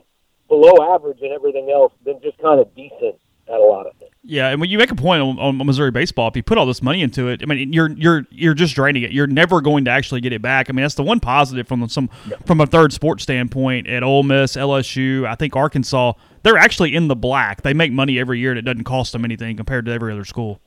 below 0.47 0.95
average 0.95 1.21
in 1.21 1.31
everything 1.31 1.69
else 1.69 1.93
than 2.03 2.21
just 2.21 2.37
kind 2.39 2.59
of 2.59 2.73
decent 2.73 3.19
at 3.47 3.59
a 3.59 3.63
lot 3.63 3.85
of 3.85 3.95
things. 3.97 4.11
Yeah, 4.27 4.49
and 4.49 4.59
when 4.59 4.71
you 4.71 4.79
make 4.79 4.89
a 4.89 4.95
point 4.95 5.21
on, 5.21 5.37
on, 5.37 5.57
Missouri 5.57 5.91
baseball, 5.91 6.27
if 6.27 6.35
you 6.35 6.41
put 6.41 6.57
all 6.57 6.65
this 6.65 6.81
money 6.81 7.03
into 7.03 7.27
it, 7.27 7.43
I 7.43 7.45
mean, 7.45 7.71
you're 7.71 7.91
you're 7.91 8.25
you're 8.31 8.55
just 8.55 8.73
draining 8.73 9.03
it. 9.03 9.11
You're 9.11 9.27
never 9.27 9.61
going 9.61 9.85
to 9.85 9.91
actually 9.91 10.19
get 10.19 10.33
it 10.33 10.41
back. 10.41 10.67
I 10.67 10.73
mean, 10.73 10.81
that's 10.81 10.95
the 10.95 11.03
one 11.03 11.19
positive 11.19 11.67
from 11.67 11.87
some 11.87 12.09
yeah. 12.27 12.37
from 12.45 12.59
a 12.59 12.65
third 12.65 12.91
sports 12.91 13.21
standpoint 13.21 13.85
at 13.85 14.01
Ole 14.01 14.23
Miss, 14.23 14.55
LSU. 14.55 15.27
I 15.27 15.35
think 15.35 15.55
Arkansas, 15.55 16.13
they're 16.41 16.57
actually 16.57 16.95
in 16.95 17.07
the 17.07 17.15
black. 17.15 17.61
They 17.61 17.75
make 17.75 17.91
money 17.91 18.17
every 18.17 18.39
year, 18.39 18.49
and 18.49 18.57
it 18.57 18.63
doesn't 18.63 18.85
cost 18.85 19.13
them 19.13 19.23
anything 19.23 19.57
compared 19.57 19.85
to 19.85 19.91
every 19.91 20.11
other 20.11 20.25
school. 20.25 20.59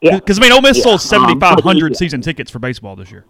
Yeah, 0.00 0.14
because 0.14 0.38
I 0.38 0.42
mean, 0.42 0.52
Ole 0.52 0.62
Miss 0.62 0.78
yeah. 0.78 0.84
sold 0.84 1.02
seventy 1.02 1.38
five 1.38 1.60
hundred 1.60 1.92
um, 1.92 1.94
season 1.94 2.22
tickets 2.22 2.50
for 2.50 2.58
baseball 2.58 2.96
this 2.96 3.10
year. 3.10 3.26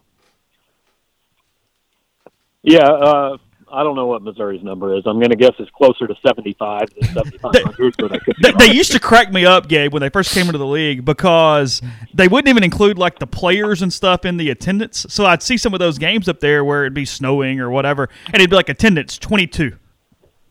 Yeah, 2.63 2.87
uh, 2.87 3.39
I 3.73 3.83
don't 3.83 3.95
know 3.95 4.07
what 4.07 4.23
Missouri's 4.23 4.63
number 4.63 4.97
is. 4.97 5.03
I'm 5.07 5.19
going 5.19 5.31
to 5.31 5.37
guess 5.37 5.53
it's 5.59 5.71
closer 5.71 6.07
to 6.07 6.15
75 6.27 6.89
than 6.95 7.09
7,500. 7.15 7.95
but 7.99 8.13
I 8.13 8.19
could 8.19 8.37
they, 8.43 8.53
they 8.53 8.73
used 8.73 8.93
to 8.93 9.01
crack 9.01 9.33
me 9.33 9.45
up, 9.45 9.69
Gabe, 9.69 9.93
when 9.93 10.01
they 10.01 10.09
first 10.09 10.33
came 10.33 10.47
into 10.47 10.59
the 10.59 10.67
league 10.67 11.05
because 11.05 11.81
they 12.13 12.29
wouldn't 12.29 12.49
even 12.49 12.65
include 12.65 12.99
like 12.99 13.19
the 13.19 13.27
players 13.27 13.83
and 13.83 13.93
stuff 13.93 14.25
in 14.25 14.37
the 14.37 14.51
attendance. 14.51 15.07
So 15.09 15.27
I'd 15.27 15.43
see 15.43 15.57
some 15.57 15.75
of 15.75 15.81
those 15.81 15.99
games 15.99 16.29
up 16.29 16.41
there 16.41 16.65
where 16.65 16.83
it'd 16.83 16.95
be 16.95 17.05
snowing 17.05 17.61
or 17.61 17.71
whatever, 17.71 18.09
and 18.27 18.37
it'd 18.37 18.51
be 18.51 18.57
like 18.57 18.69
attendance 18.69 19.19
22, 19.19 19.77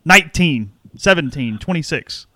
19, 0.06 0.72
17, 0.96 1.58
26. 1.60 2.28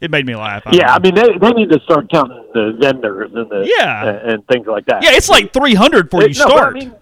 It 0.00 0.10
made 0.10 0.24
me 0.24 0.34
laugh. 0.34 0.62
I 0.64 0.70
yeah, 0.74 0.94
I 0.94 0.98
mean 0.98 1.14
they, 1.14 1.36
they 1.38 1.50
need 1.50 1.68
to 1.70 1.80
start 1.80 2.10
counting 2.10 2.42
the 2.54 2.74
vendors 2.80 3.32
and 3.34 3.50
the 3.50 3.70
yeah 3.78 4.08
and, 4.08 4.30
and 4.30 4.46
things 4.48 4.66
like 4.66 4.86
that. 4.86 5.02
Yeah, 5.02 5.10
it's 5.12 5.28
like 5.28 5.52
300 5.52 6.08
before 6.08 6.22
it, 6.22 6.34
you 6.34 6.42
no, 6.42 6.48
start. 6.48 6.76
I 6.76 6.80
mean, 6.80 6.94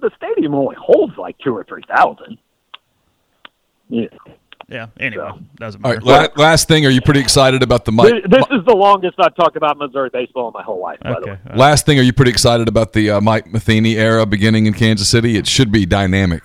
the 0.00 0.10
stadium 0.16 0.54
only 0.54 0.76
holds 0.76 1.16
like 1.16 1.36
two 1.38 1.56
or 1.56 1.64
three 1.64 1.84
thousand. 1.94 2.38
Yeah. 3.88 4.08
Yeah. 4.68 4.88
Anyway, 5.00 5.30
so. 5.30 5.40
doesn't 5.56 5.80
matter. 5.80 6.00
All 6.04 6.18
right. 6.18 6.36
Last 6.36 6.68
thing, 6.68 6.84
are 6.84 6.90
you 6.90 7.00
pretty 7.00 7.20
excited 7.20 7.62
about 7.62 7.86
the 7.86 7.92
Mike? 7.92 8.12
This, 8.28 8.44
is 8.50 8.64
the 8.66 8.76
longest 8.76 9.14
I've 9.18 9.34
talked 9.34 9.56
about 9.56 9.78
Missouri 9.78 10.10
baseball 10.12 10.48
in 10.48 10.52
my 10.52 10.62
whole 10.62 10.80
life. 10.80 10.98
Okay. 11.04 11.38
Last 11.54 11.86
thing, 11.86 11.98
are 11.98 12.02
you 12.02 12.12
pretty 12.12 12.30
excited 12.30 12.68
about 12.68 12.92
the 12.92 13.12
uh, 13.12 13.20
Mike 13.22 13.50
Matheny 13.50 13.96
era 13.96 14.26
beginning 14.26 14.66
in 14.66 14.74
Kansas 14.74 15.08
City? 15.08 15.38
It 15.38 15.46
should 15.46 15.72
be 15.72 15.86
dynamic. 15.86 16.42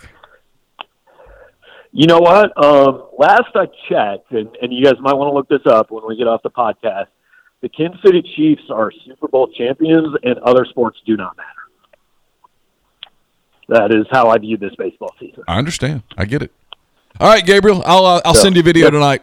You 1.91 2.07
know 2.07 2.19
what? 2.19 2.51
Um, 2.63 3.09
last 3.17 3.51
I 3.55 3.65
checked, 3.89 4.31
and, 4.31 4.49
and 4.61 4.73
you 4.73 4.85
guys 4.85 4.95
might 5.01 5.13
want 5.13 5.29
to 5.29 5.33
look 5.33 5.49
this 5.49 5.71
up 5.71 5.91
when 5.91 6.07
we 6.07 6.15
get 6.15 6.27
off 6.27 6.41
the 6.43 6.49
podcast. 6.49 7.07
The 7.61 7.69
Kansas 7.69 7.99
City 8.05 8.21
Chiefs 8.35 8.63
are 8.69 8.91
Super 9.05 9.27
Bowl 9.27 9.47
champions, 9.47 10.15
and 10.23 10.39
other 10.39 10.65
sports 10.65 10.97
do 11.05 11.17
not 11.17 11.35
matter 11.35 11.62
that 13.69 13.93
is 13.93 14.05
how 14.11 14.29
I 14.29 14.37
view 14.37 14.57
this 14.57 14.73
baseball 14.77 15.13
season. 15.19 15.43
I 15.47 15.57
understand. 15.57 16.03
I 16.17 16.25
get 16.25 16.41
it. 16.41 16.51
All 17.19 17.29
right, 17.29 17.45
Gabriel, 17.45 17.83
I'll 17.85 18.05
uh, 18.05 18.21
I'll 18.25 18.33
so, 18.33 18.43
send 18.43 18.55
you 18.55 18.61
a 18.61 18.63
video 18.63 18.85
yep. 18.85 18.93
tonight. 18.93 19.21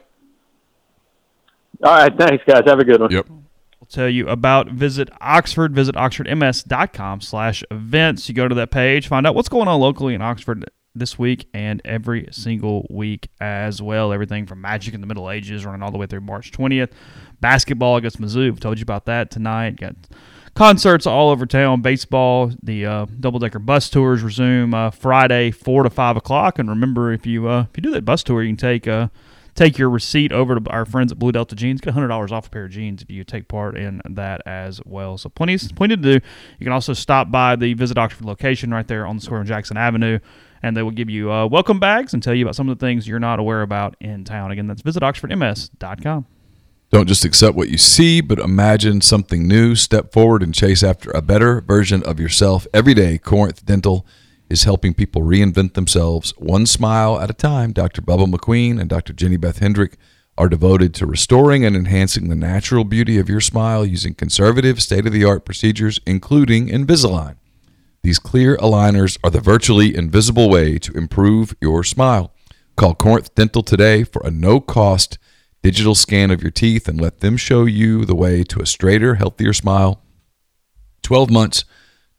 All 1.82 1.92
right, 1.92 2.16
thanks, 2.16 2.44
guys. 2.46 2.62
Have 2.66 2.78
a 2.78 2.84
good 2.84 3.00
one. 3.00 3.10
Yep. 3.10 3.26
We'll 3.28 3.88
tell 3.88 4.08
you 4.08 4.28
about 4.28 4.68
Visit 4.70 5.08
Oxford. 5.20 5.74
Visit 5.74 5.94
oxfordms.com 5.94 7.20
slash 7.22 7.64
events. 7.70 8.28
You 8.28 8.34
go 8.34 8.46
to 8.46 8.54
that 8.54 8.70
page, 8.70 9.08
find 9.08 9.26
out 9.26 9.34
what's 9.34 9.48
going 9.48 9.66
on 9.66 9.80
locally 9.80 10.14
in 10.14 10.22
Oxford 10.22 10.70
this 10.94 11.18
week 11.18 11.48
and 11.54 11.80
every 11.84 12.28
single 12.30 12.86
week 12.90 13.28
as 13.40 13.80
well. 13.80 14.12
Everything 14.12 14.46
from 14.46 14.60
Magic 14.60 14.94
in 14.94 15.00
the 15.00 15.06
Middle 15.06 15.30
Ages 15.30 15.64
running 15.64 15.82
all 15.82 15.90
the 15.90 15.98
way 15.98 16.06
through 16.06 16.20
March 16.20 16.52
20th. 16.52 16.90
Basketball 17.40 17.96
against 17.96 18.20
Mizzou. 18.20 18.48
I've 18.48 18.60
told 18.60 18.78
you 18.78 18.82
about 18.82 19.06
that 19.06 19.30
tonight. 19.30 19.76
Got 19.76 19.96
concerts 20.54 21.06
all 21.06 21.30
over 21.30 21.46
town. 21.46 21.80
Baseball, 21.80 22.52
the 22.62 22.86
uh, 22.86 23.06
double 23.18 23.38
decker 23.38 23.58
bus 23.58 23.88
tours 23.90 24.22
resume 24.22 24.74
uh, 24.74 24.90
Friday, 24.90 25.50
four 25.50 25.82
to 25.82 25.90
five 25.90 26.16
o'clock. 26.16 26.58
And 26.58 26.68
remember, 26.68 27.12
if 27.12 27.26
you 27.26 27.48
uh, 27.48 27.66
if 27.70 27.76
you 27.76 27.82
do 27.82 27.90
that 27.92 28.04
bus 28.04 28.22
tour, 28.22 28.42
you 28.42 28.50
can 28.50 28.56
take 28.56 28.86
uh, 28.86 29.08
take 29.54 29.78
your 29.78 29.90
receipt 29.90 30.32
over 30.32 30.58
to 30.58 30.70
our 30.70 30.84
friends 30.84 31.12
at 31.12 31.18
Blue 31.18 31.32
Delta 31.32 31.54
Jeans. 31.54 31.80
Get 31.80 31.94
hundred 31.94 32.08
dollars 32.08 32.32
off 32.32 32.46
a 32.46 32.50
pair 32.50 32.64
of 32.64 32.70
jeans 32.70 33.02
if 33.02 33.10
you 33.10 33.24
take 33.24 33.48
part 33.48 33.76
in 33.76 34.00
that 34.08 34.42
as 34.46 34.80
well. 34.84 35.18
So 35.18 35.28
plenty 35.28 35.56
plenty 35.74 35.96
to 35.96 36.02
do. 36.02 36.26
You 36.58 36.64
can 36.64 36.72
also 36.72 36.92
stop 36.92 37.30
by 37.30 37.56
the 37.56 37.74
Visit 37.74 37.98
Oxford 37.98 38.24
location 38.24 38.70
right 38.70 38.86
there 38.86 39.06
on 39.06 39.16
the 39.16 39.22
square 39.22 39.40
on 39.40 39.46
Jackson 39.46 39.76
Avenue. 39.76 40.18
And 40.62 40.76
they 40.76 40.82
will 40.82 40.90
give 40.90 41.08
you 41.08 41.32
uh, 41.32 41.46
welcome 41.46 41.80
bags 41.80 42.12
and 42.12 42.22
tell 42.22 42.34
you 42.34 42.44
about 42.44 42.54
some 42.54 42.68
of 42.68 42.78
the 42.78 42.84
things 42.84 43.08
you're 43.08 43.18
not 43.18 43.38
aware 43.38 43.62
about 43.62 43.96
in 43.98 44.24
town. 44.24 44.50
Again, 44.50 44.66
that's 44.66 44.82
visitoxfordms.com. 44.82 46.26
Don't 46.90 47.06
just 47.06 47.24
accept 47.24 47.54
what 47.54 47.68
you 47.68 47.78
see, 47.78 48.20
but 48.20 48.40
imagine 48.40 49.00
something 49.00 49.46
new. 49.46 49.76
Step 49.76 50.12
forward 50.12 50.42
and 50.42 50.52
chase 50.52 50.82
after 50.82 51.12
a 51.12 51.22
better 51.22 51.60
version 51.60 52.02
of 52.02 52.18
yourself 52.18 52.66
every 52.74 52.94
day. 52.94 53.16
Corinth 53.16 53.64
Dental 53.64 54.04
is 54.48 54.64
helping 54.64 54.92
people 54.92 55.22
reinvent 55.22 55.74
themselves 55.74 56.34
one 56.36 56.66
smile 56.66 57.20
at 57.20 57.30
a 57.30 57.34
time. 57.34 57.72
Dr. 57.72 58.02
Bubba 58.02 58.26
McQueen 58.26 58.80
and 58.80 58.90
Dr. 58.90 59.12
Jenny 59.12 59.36
Beth 59.36 59.60
Hendrick 59.60 59.98
are 60.36 60.48
devoted 60.48 60.92
to 60.94 61.06
restoring 61.06 61.64
and 61.64 61.76
enhancing 61.76 62.28
the 62.28 62.34
natural 62.34 62.82
beauty 62.82 63.20
of 63.20 63.28
your 63.28 63.40
smile 63.40 63.86
using 63.86 64.12
conservative, 64.12 64.82
state 64.82 65.06
of 65.06 65.12
the 65.12 65.24
art 65.24 65.44
procedures, 65.44 66.00
including 66.06 66.66
Invisalign. 66.66 67.36
These 68.02 68.18
clear 68.18 68.56
aligners 68.56 69.16
are 69.22 69.30
the 69.30 69.40
virtually 69.40 69.94
invisible 69.94 70.50
way 70.50 70.76
to 70.80 70.92
improve 70.94 71.54
your 71.60 71.84
smile. 71.84 72.34
Call 72.74 72.96
Corinth 72.96 73.32
Dental 73.36 73.62
today 73.62 74.02
for 74.02 74.22
a 74.24 74.30
no 74.32 74.58
cost 74.58 75.18
digital 75.62 75.94
scan 75.94 76.30
of 76.30 76.42
your 76.42 76.50
teeth 76.50 76.88
and 76.88 77.00
let 77.00 77.20
them 77.20 77.36
show 77.36 77.64
you 77.64 78.04
the 78.04 78.14
way 78.14 78.42
to 78.44 78.60
a 78.60 78.66
straighter, 78.66 79.16
healthier 79.16 79.52
smile. 79.52 80.02
12 81.02 81.30
months, 81.30 81.64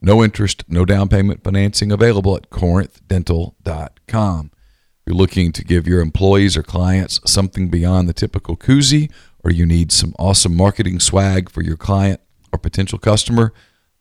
no 0.01 0.23
interest, 0.23 0.63
no 0.67 0.85
down 0.85 1.09
payment 1.09 1.43
financing 1.43 1.91
available 1.91 2.35
at 2.35 2.49
corinthdental.com. 2.49 4.51
If 4.53 5.07
you're 5.07 5.15
looking 5.15 5.51
to 5.53 5.63
give 5.63 5.87
your 5.87 6.01
employees 6.01 6.55
or 6.55 6.63
clients 6.63 7.19
something 7.25 7.69
beyond 7.69 8.07
the 8.07 8.13
typical 8.13 8.55
koozie, 8.55 9.11
or 9.43 9.51
you 9.51 9.65
need 9.65 9.91
some 9.91 10.13
awesome 10.19 10.55
marketing 10.55 10.99
swag 10.99 11.49
for 11.49 11.63
your 11.63 11.77
client 11.77 12.21
or 12.53 12.59
potential 12.59 12.99
customer, 12.99 13.53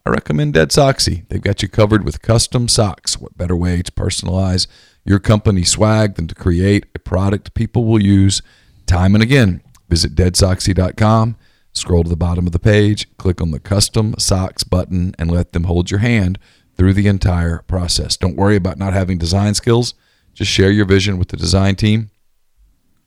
I 0.05 0.11
recommend 0.11 0.55
Dead 0.55 0.71
Soxy. 0.71 1.29
They've 1.29 1.41
got 1.41 1.63
you 1.63 1.69
covered 1.69 2.05
with 2.05 2.23
custom 2.23 2.69
socks. 2.69 3.19
What 3.19 3.37
better 3.37 3.57
way 3.57 3.83
to 3.83 3.93
personalize 3.93 4.67
your 5.05 5.19
company 5.19 5.65
swag 5.65 6.15
than 6.15 6.29
to 6.29 6.35
create 6.35 6.87
a 6.95 6.99
product 6.99 7.55
people 7.55 7.85
will 7.85 8.03
use 8.03 8.43
time 8.91 9.15
and 9.15 9.23
again. 9.23 9.63
Visit 9.89 10.15
deadsoxy.com, 10.15 11.37
scroll 11.73 12.03
to 12.03 12.09
the 12.09 12.17
bottom 12.17 12.47
of 12.47 12.53
the 12.53 12.59
page, 12.59 13.07
click 13.17 13.41
on 13.41 13.51
the 13.51 13.61
custom 13.61 14.15
socks 14.19 14.65
button, 14.65 15.15
and 15.19 15.31
let 15.31 15.53
them 15.53 15.65
hold 15.65 15.91
your 15.91 16.01
hand 16.01 16.39
through 16.77 16.95
the 16.95 17.07
entire 17.07 17.63
process. 17.69 18.17
Don't 18.17 18.37
worry 18.37 18.57
about 18.57 18.79
not 18.79 18.93
having 18.93 19.19
design 19.19 19.55
skills. 19.55 19.95
Just 20.35 20.51
share 20.51 20.71
your 20.71 20.87
vision 20.87 21.19
with 21.19 21.29
the 21.29 21.37
design 21.37 21.77
team, 21.77 22.11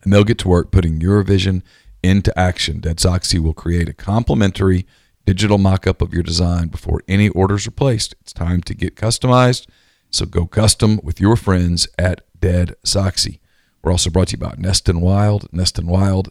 and 0.04 0.12
they'll 0.12 0.24
get 0.24 0.38
to 0.40 0.48
work 0.48 0.72
putting 0.72 1.02
your 1.02 1.22
vision 1.24 1.64
into 2.02 2.38
action. 2.38 2.80
Dead 2.80 2.98
Soxy 2.98 3.40
will 3.40 3.54
create 3.54 3.90
a 3.90 3.94
complimentary 3.94 4.86
digital 5.26 5.58
mock 5.58 5.88
up 5.88 6.02
of 6.02 6.14
your 6.14 6.24
design 6.24 6.68
before 6.68 7.02
any 7.08 7.30
orders 7.30 7.66
are 7.66 7.72
placed. 7.72 8.14
It's 8.22 8.34
time 8.34 8.62
to 8.64 8.74
get 8.74 8.96
customized 8.96 9.68
So 10.12 10.26
go 10.26 10.46
custom 10.46 11.00
with 11.02 11.20
your 11.20 11.36
friends 11.36 11.88
at 11.98 12.22
Dead 12.40 12.76
Soxy. 12.86 13.40
We're 13.84 13.92
also 13.92 14.10
brought 14.10 14.30
to 14.30 14.38
you 14.38 14.38
by 14.38 14.56
Nest 14.58 14.88
and 14.88 15.02
Wild. 15.02 15.48
Nest 15.52 15.78
and 15.78 15.88
Wild 15.88 16.30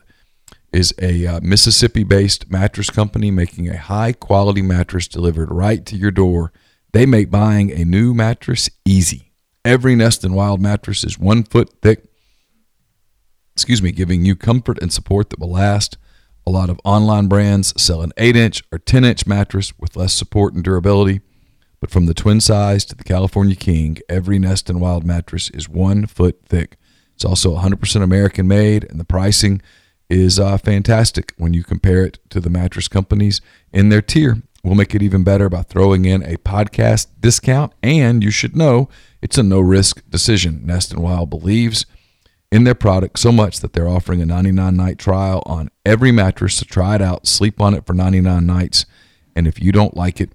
is 0.72 0.94
a 1.00 1.26
uh, 1.26 1.40
Mississippi 1.42 2.02
based 2.02 2.50
mattress 2.50 2.88
company 2.88 3.30
making 3.30 3.68
a 3.68 3.76
high 3.76 4.12
quality 4.12 4.62
mattress 4.62 5.06
delivered 5.06 5.50
right 5.50 5.84
to 5.86 5.96
your 5.96 6.10
door. 6.10 6.50
They 6.92 7.04
make 7.04 7.30
buying 7.30 7.70
a 7.70 7.84
new 7.84 8.14
mattress 8.14 8.70
easy. 8.86 9.32
Every 9.64 9.94
Nest 9.94 10.24
and 10.24 10.34
Wild 10.34 10.62
mattress 10.62 11.04
is 11.04 11.18
one 11.18 11.44
foot 11.44 11.70
thick, 11.82 12.04
excuse 13.54 13.82
me, 13.82 13.92
giving 13.92 14.24
you 14.24 14.34
comfort 14.34 14.80
and 14.80 14.92
support 14.92 15.30
that 15.30 15.38
will 15.38 15.52
last. 15.52 15.98
A 16.46 16.50
lot 16.50 16.70
of 16.70 16.80
online 16.84 17.28
brands 17.28 17.72
sell 17.80 18.02
an 18.02 18.12
8 18.16 18.34
inch 18.34 18.62
or 18.72 18.78
10 18.78 19.04
inch 19.04 19.26
mattress 19.26 19.78
with 19.78 19.94
less 19.94 20.14
support 20.14 20.54
and 20.54 20.64
durability. 20.64 21.20
But 21.80 21.90
from 21.90 22.06
the 22.06 22.14
twin 22.14 22.40
size 22.40 22.84
to 22.86 22.96
the 22.96 23.04
California 23.04 23.56
King, 23.56 23.98
every 24.08 24.38
Nest 24.38 24.70
and 24.70 24.80
Wild 24.80 25.04
mattress 25.04 25.50
is 25.50 25.68
one 25.68 26.06
foot 26.06 26.40
thick. 26.48 26.76
It's 27.22 27.44
also 27.44 27.56
100% 27.56 28.02
American 28.02 28.48
made, 28.48 28.82
and 28.90 28.98
the 28.98 29.04
pricing 29.04 29.62
is 30.10 30.40
uh, 30.40 30.58
fantastic 30.58 31.32
when 31.38 31.54
you 31.54 31.62
compare 31.62 32.04
it 32.04 32.18
to 32.30 32.40
the 32.40 32.50
mattress 32.50 32.88
companies 32.88 33.40
in 33.72 33.90
their 33.90 34.02
tier. 34.02 34.42
We'll 34.64 34.74
make 34.74 34.92
it 34.92 35.02
even 35.02 35.22
better 35.22 35.48
by 35.48 35.62
throwing 35.62 36.04
in 36.04 36.24
a 36.24 36.36
podcast 36.38 37.06
discount, 37.20 37.74
and 37.80 38.24
you 38.24 38.32
should 38.32 38.56
know 38.56 38.88
it's 39.20 39.38
a 39.38 39.44
no 39.44 39.60
risk 39.60 40.02
decision. 40.10 40.66
Nest 40.66 40.92
and 40.92 41.00
Wild 41.00 41.30
believes 41.30 41.86
in 42.50 42.64
their 42.64 42.74
product 42.74 43.20
so 43.20 43.30
much 43.30 43.60
that 43.60 43.72
they're 43.72 43.86
offering 43.86 44.20
a 44.20 44.26
99 44.26 44.74
night 44.74 44.98
trial 44.98 45.44
on 45.46 45.70
every 45.86 46.10
mattress 46.10 46.58
to 46.58 46.64
try 46.64 46.96
it 46.96 47.00
out, 47.00 47.28
sleep 47.28 47.60
on 47.60 47.72
it 47.72 47.86
for 47.86 47.92
99 47.92 48.44
nights, 48.44 48.84
and 49.36 49.46
if 49.46 49.62
you 49.62 49.70
don't 49.70 49.96
like 49.96 50.20
it, 50.20 50.32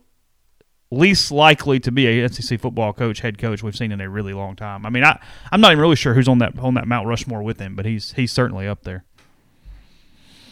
least 0.90 1.30
likely 1.30 1.78
to 1.80 1.92
be 1.92 2.06
a 2.06 2.28
SEC 2.28 2.60
football 2.60 2.92
coach, 2.92 3.20
head 3.20 3.38
coach 3.38 3.62
we've 3.62 3.76
seen 3.76 3.92
in 3.92 4.00
a 4.00 4.08
really 4.08 4.32
long 4.32 4.56
time. 4.56 4.84
I 4.84 4.90
mean, 4.90 5.04
I 5.04 5.18
I'm 5.50 5.60
not 5.60 5.72
even 5.72 5.80
really 5.80 5.96
sure 5.96 6.14
who's 6.14 6.28
on 6.28 6.38
that 6.38 6.58
on 6.58 6.74
that 6.74 6.86
Mount 6.86 7.06
Rushmore 7.06 7.42
with 7.42 7.58
him, 7.58 7.76
but 7.76 7.86
he's 7.86 8.12
he's 8.12 8.32
certainly 8.32 8.66
up 8.66 8.82
there. 8.82 9.04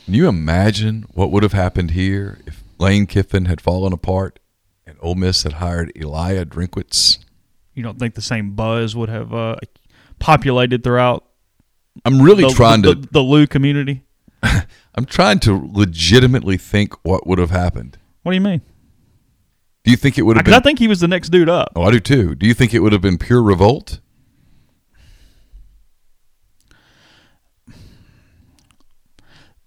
Can 0.09 0.15
you 0.15 0.27
imagine 0.27 1.05
what 1.13 1.31
would 1.31 1.43
have 1.43 1.53
happened 1.53 1.91
here 1.91 2.39
if 2.47 2.65
Lane 2.79 3.05
Kiffin 3.05 3.45
had 3.45 3.61
fallen 3.61 3.93
apart 3.93 4.39
and 4.87 4.97
Ole 5.03 5.17
Miss 5.17 5.43
had 5.43 5.53
hired 5.53 5.93
Eliah 5.95 6.47
Drinkwitz? 6.47 7.19
You 7.75 7.83
don't 7.83 7.99
think 7.99 8.15
the 8.15 8.23
same 8.23 8.53
buzz 8.53 8.97
would 8.97 9.11
have 9.11 9.35
uh, 9.35 9.57
populated 10.19 10.83
throughout 10.83 11.27
I'm 12.07 12.23
really 12.23 12.45
the, 12.45 12.55
trying 12.55 12.81
the, 12.81 12.95
to 12.95 13.09
the 13.13 13.21
Lou 13.21 13.47
community? 13.47 14.03
I'm 14.43 15.05
trying 15.05 15.41
to 15.41 15.71
legitimately 15.75 16.57
think 16.57 16.95
what 17.05 17.27
would 17.27 17.39
have 17.39 17.51
happened. 17.51 17.99
What 18.23 18.33
do 18.33 18.37
you 18.37 18.41
mean? 18.41 18.63
Do 19.85 19.91
you 19.91 19.99
think 19.99 20.17
it 20.17 20.23
would 20.23 20.39
have 20.39 20.47
Because 20.47 20.59
I 20.59 20.63
think 20.63 20.79
he 20.79 20.89
was 20.89 21.01
the 21.01 21.09
next 21.09 21.29
dude 21.29 21.51
up. 21.51 21.73
Oh, 21.77 21.83
I 21.83 21.91
do 21.91 22.01
too. 22.01 22.35
Do 22.35 22.47
you 22.47 22.55
think 22.55 22.73
it 22.73 22.79
would 22.79 22.95
have 22.95 23.03
been 23.03 23.19
pure 23.19 23.43
revolt? 23.43 24.01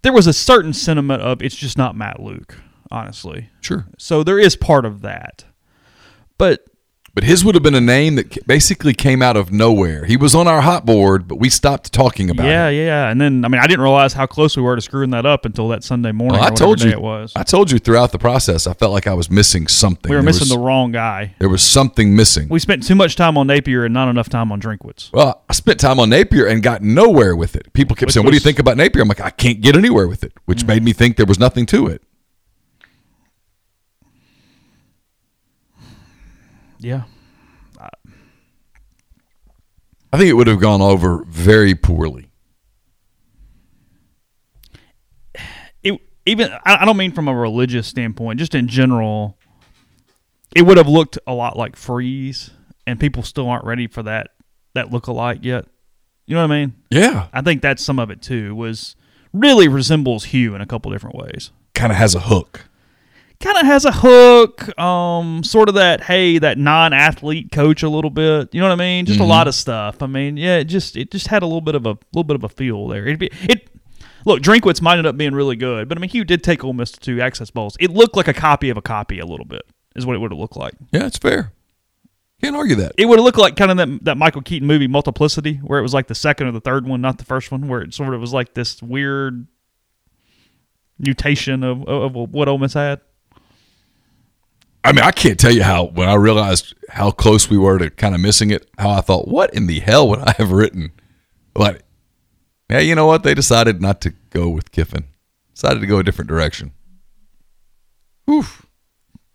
There 0.01 0.13
was 0.13 0.27
a 0.27 0.33
certain 0.33 0.73
sentiment 0.73 1.21
of 1.21 1.41
it's 1.41 1.55
just 1.55 1.77
not 1.77 1.95
Matt 1.95 2.19
Luke, 2.19 2.57
honestly. 2.89 3.49
Sure. 3.61 3.87
So 3.97 4.23
there 4.23 4.39
is 4.39 4.55
part 4.55 4.85
of 4.85 5.01
that. 5.01 5.45
But 6.37 6.65
But 7.13 7.25
his 7.25 7.43
would 7.43 7.55
have 7.55 7.63
been 7.63 7.75
a 7.75 7.81
name 7.81 8.15
that 8.15 8.47
basically 8.47 8.93
came 8.93 9.21
out 9.21 9.35
of 9.35 9.51
nowhere. 9.51 10.05
He 10.05 10.15
was 10.15 10.33
on 10.33 10.47
our 10.47 10.61
hot 10.61 10.85
board, 10.85 11.27
but 11.27 11.35
we 11.35 11.49
stopped 11.49 11.91
talking 11.91 12.29
about 12.29 12.45
yeah, 12.45 12.69
it. 12.69 12.85
yeah, 12.85 13.09
and 13.09 13.19
then 13.19 13.43
I 13.43 13.49
mean 13.49 13.59
I 13.59 13.67
didn't 13.67 13.81
realize 13.81 14.13
how 14.13 14.25
close 14.25 14.55
we 14.55 14.63
were 14.63 14.77
to 14.77 14.81
screwing 14.81 15.09
that 15.09 15.25
up 15.25 15.43
until 15.43 15.67
that 15.69 15.83
Sunday 15.83 16.13
morning. 16.13 16.39
Well, 16.39 16.47
I 16.47 16.55
told 16.55 16.81
you 16.81 16.89
it 16.89 17.01
was. 17.01 17.33
I 17.35 17.43
told 17.43 17.69
you 17.69 17.79
throughout 17.79 18.13
the 18.13 18.19
process. 18.19 18.65
I 18.65 18.73
felt 18.73 18.93
like 18.93 19.07
I 19.07 19.13
was 19.13 19.29
missing 19.29 19.67
something. 19.67 20.09
we 20.09 20.15
were 20.15 20.21
There 20.21 20.25
missing 20.25 20.45
was, 20.45 20.49
the 20.51 20.59
wrong 20.59 20.93
guy. 20.93 21.35
There 21.39 21.49
was 21.49 21.61
something 21.61 22.15
missing. 22.15 22.47
We 22.47 22.59
spent 22.59 22.87
too 22.87 22.95
much 22.95 23.17
time 23.17 23.37
on 23.37 23.47
Napier 23.47 23.83
and 23.83 23.93
not 23.93 24.07
enough 24.07 24.29
time 24.29 24.51
on 24.51 24.61
Drinkwitz. 24.61 25.11
well, 25.11 25.43
I 25.49 25.53
spent 25.53 25.81
time 25.81 25.99
on 25.99 26.09
Napier 26.09 26.47
and 26.47 26.63
got 26.63 26.81
nowhere 26.81 27.35
with 27.35 27.57
it. 27.57 27.73
People 27.73 27.95
kept 27.95 28.07
Which 28.07 28.13
saying, 28.13 28.25
"What 28.25 28.31
do 28.31 28.37
you 28.37 28.41
think 28.41 28.59
about 28.59 28.77
Napier?" 28.77 29.01
I'm 29.01 29.09
like, 29.09 29.19
"I 29.19 29.31
can't 29.31 29.59
get 29.59 29.75
anywhere 29.75 30.07
with 30.07 30.23
it," 30.23 30.33
which 30.45 30.63
mm. 30.63 30.69
made 30.69 30.83
me 30.83 30.93
think 30.93 31.17
there 31.17 31.25
was 31.25 31.39
nothing 31.39 31.65
to 31.67 31.87
it. 31.87 32.03
Yeah, 36.81 37.03
I 40.13 40.17
think 40.17 40.29
it 40.29 40.33
would 40.33 40.47
have 40.47 40.59
gone 40.59 40.81
over 40.81 41.23
very 41.27 41.75
poorly. 41.75 42.27
it 45.83 45.99
even 46.25 46.51
I 46.65 46.77
I 46.81 46.85
don't 46.85 46.97
mean 46.97 47.11
from 47.11 47.27
a 47.27 47.35
religious 47.35 47.87
standpoint, 47.87 48.39
just 48.39 48.55
in 48.55 48.67
general, 48.67 49.37
it 50.55 50.63
would 50.63 50.77
have 50.77 50.87
looked 50.87 51.17
a 51.27 51.33
lot 51.33 51.57
like 51.57 51.75
Freeze, 51.75 52.49
and 52.85 52.99
people 52.99 53.23
still 53.23 53.47
aren't 53.47 53.65
ready 53.65 53.87
for 53.87 54.03
that 54.03 54.31
that 54.73 54.91
look 54.91 55.07
alike 55.07 55.39
yet. 55.43 55.65
You 56.25 56.35
know 56.35 56.47
what 56.47 56.53
I 56.53 56.59
mean? 56.61 56.75
Yeah, 56.89 57.27
I 57.31 57.41
think 57.41 57.61
that's 57.61 57.83
some 57.83 57.99
of 57.99 58.09
it 58.09 58.21
too. 58.21 58.55
Was 58.55 58.95
really 59.33 59.67
resembles 59.67 60.25
Hugh 60.25 60.55
in 60.55 60.61
a 60.61 60.65
couple 60.65 60.91
different 60.91 61.15
ways. 61.15 61.51
kind 61.73 61.91
of 61.91 61.97
has 61.97 62.15
a 62.15 62.21
hook. 62.21 62.65
Kind 63.41 63.57
of 63.57 63.65
has 63.65 63.85
a 63.85 63.91
hook, 63.91 64.77
um, 64.79 65.43
sort 65.43 65.67
of 65.67 65.75
that 65.75 66.01
hey, 66.01 66.37
that 66.37 66.57
non-athlete 66.57 67.51
coach 67.51 67.81
a 67.81 67.89
little 67.89 68.11
bit. 68.11 68.53
You 68.53 68.61
know 68.61 68.67
what 68.67 68.73
I 68.73 68.75
mean? 68.75 69.05
Just 69.05 69.19
a 69.19 69.25
lot 69.25 69.47
of 69.47 69.55
stuff. 69.55 70.03
I 70.03 70.07
mean, 70.07 70.37
yeah, 70.37 70.57
it 70.57 70.65
just 70.65 70.95
it 70.95 71.11
just 71.11 71.27
had 71.27 71.41
a 71.41 71.45
little 71.45 71.61
bit 71.61 71.73
of 71.73 71.85
a 71.85 71.97
little 72.13 72.23
bit 72.23 72.35
of 72.35 72.43
a 72.43 72.49
feel 72.49 72.87
there. 72.87 73.07
It 73.07 73.17
be 73.17 73.31
it 73.43 73.67
look 74.25 74.41
Drinkwitz 74.41 74.81
might 74.81 74.99
end 74.99 75.07
up 75.07 75.17
being 75.17 75.33
really 75.33 75.55
good, 75.55 75.89
but 75.89 75.97
I 75.97 76.01
mean 76.01 76.09
Hugh 76.11 76.23
did 76.23 76.43
take 76.43 76.63
Ole 76.63 76.73
Miss 76.73 76.91
to 76.91 76.99
two 76.99 77.19
Access 77.19 77.49
Bowls. 77.49 77.75
It 77.79 77.89
looked 77.89 78.15
like 78.15 78.27
a 78.27 78.33
copy 78.33 78.69
of 78.69 78.77
a 78.77 78.81
copy 78.81 79.17
a 79.19 79.25
little 79.25 79.45
bit 79.45 79.63
is 79.95 80.05
what 80.05 80.15
it 80.15 80.19
would 80.19 80.31
have 80.31 80.39
looked 80.39 80.57
like. 80.57 80.73
Yeah, 80.91 81.07
it's 81.07 81.17
fair. 81.17 81.51
Can't 82.41 82.55
argue 82.55 82.75
that. 82.77 82.93
It 82.97 83.05
would 83.05 83.19
have 83.19 83.25
looked 83.25 83.37
like 83.37 83.55
kind 83.55 83.71
of 83.71 83.77
that 83.77 84.05
that 84.05 84.17
Michael 84.17 84.41
Keaton 84.41 84.67
movie 84.67 84.87
Multiplicity, 84.87 85.55
where 85.57 85.79
it 85.79 85.83
was 85.83 85.93
like 85.93 86.07
the 86.07 86.15
second 86.15 86.47
or 86.47 86.51
the 86.51 86.61
third 86.61 86.87
one, 86.87 87.01
not 87.01 87.17
the 87.17 87.25
first 87.25 87.51
one, 87.51 87.67
where 87.67 87.81
it 87.81 87.93
sort 87.93 88.13
of 88.13 88.21
was 88.21 88.33
like 88.33 88.53
this 88.53 88.81
weird 88.81 89.47
mutation 90.97 91.63
of 91.63 91.87
of, 91.87 92.15
of 92.15 92.29
what 92.31 92.47
Ole 92.47 92.57
Miss 92.57 92.73
had. 92.73 93.01
I 94.83 94.91
mean, 94.93 95.03
I 95.03 95.11
can't 95.11 95.39
tell 95.39 95.51
you 95.51 95.63
how 95.63 95.85
when 95.85 96.09
I 96.09 96.15
realized 96.15 96.73
how 96.89 97.11
close 97.11 97.49
we 97.49 97.57
were 97.57 97.77
to 97.77 97.89
kind 97.89 98.15
of 98.15 98.21
missing 98.21 98.49
it, 98.51 98.67
how 98.77 98.89
I 98.91 99.01
thought, 99.01 99.27
what 99.27 99.53
in 99.53 99.67
the 99.67 99.79
hell 99.79 100.09
would 100.09 100.19
I 100.19 100.33
have 100.37 100.51
written? 100.51 100.91
But 101.53 101.83
yeah, 102.69 102.79
you 102.79 102.95
know 102.95 103.05
what? 103.05 103.23
They 103.23 103.33
decided 103.33 103.81
not 103.81 104.01
to 104.01 104.13
go 104.29 104.49
with 104.49 104.71
Kiffin. 104.71 105.05
Decided 105.53 105.81
to 105.81 105.87
go 105.87 105.99
a 105.99 106.03
different 106.03 106.29
direction. 106.29 106.71
Oof. 108.29 108.65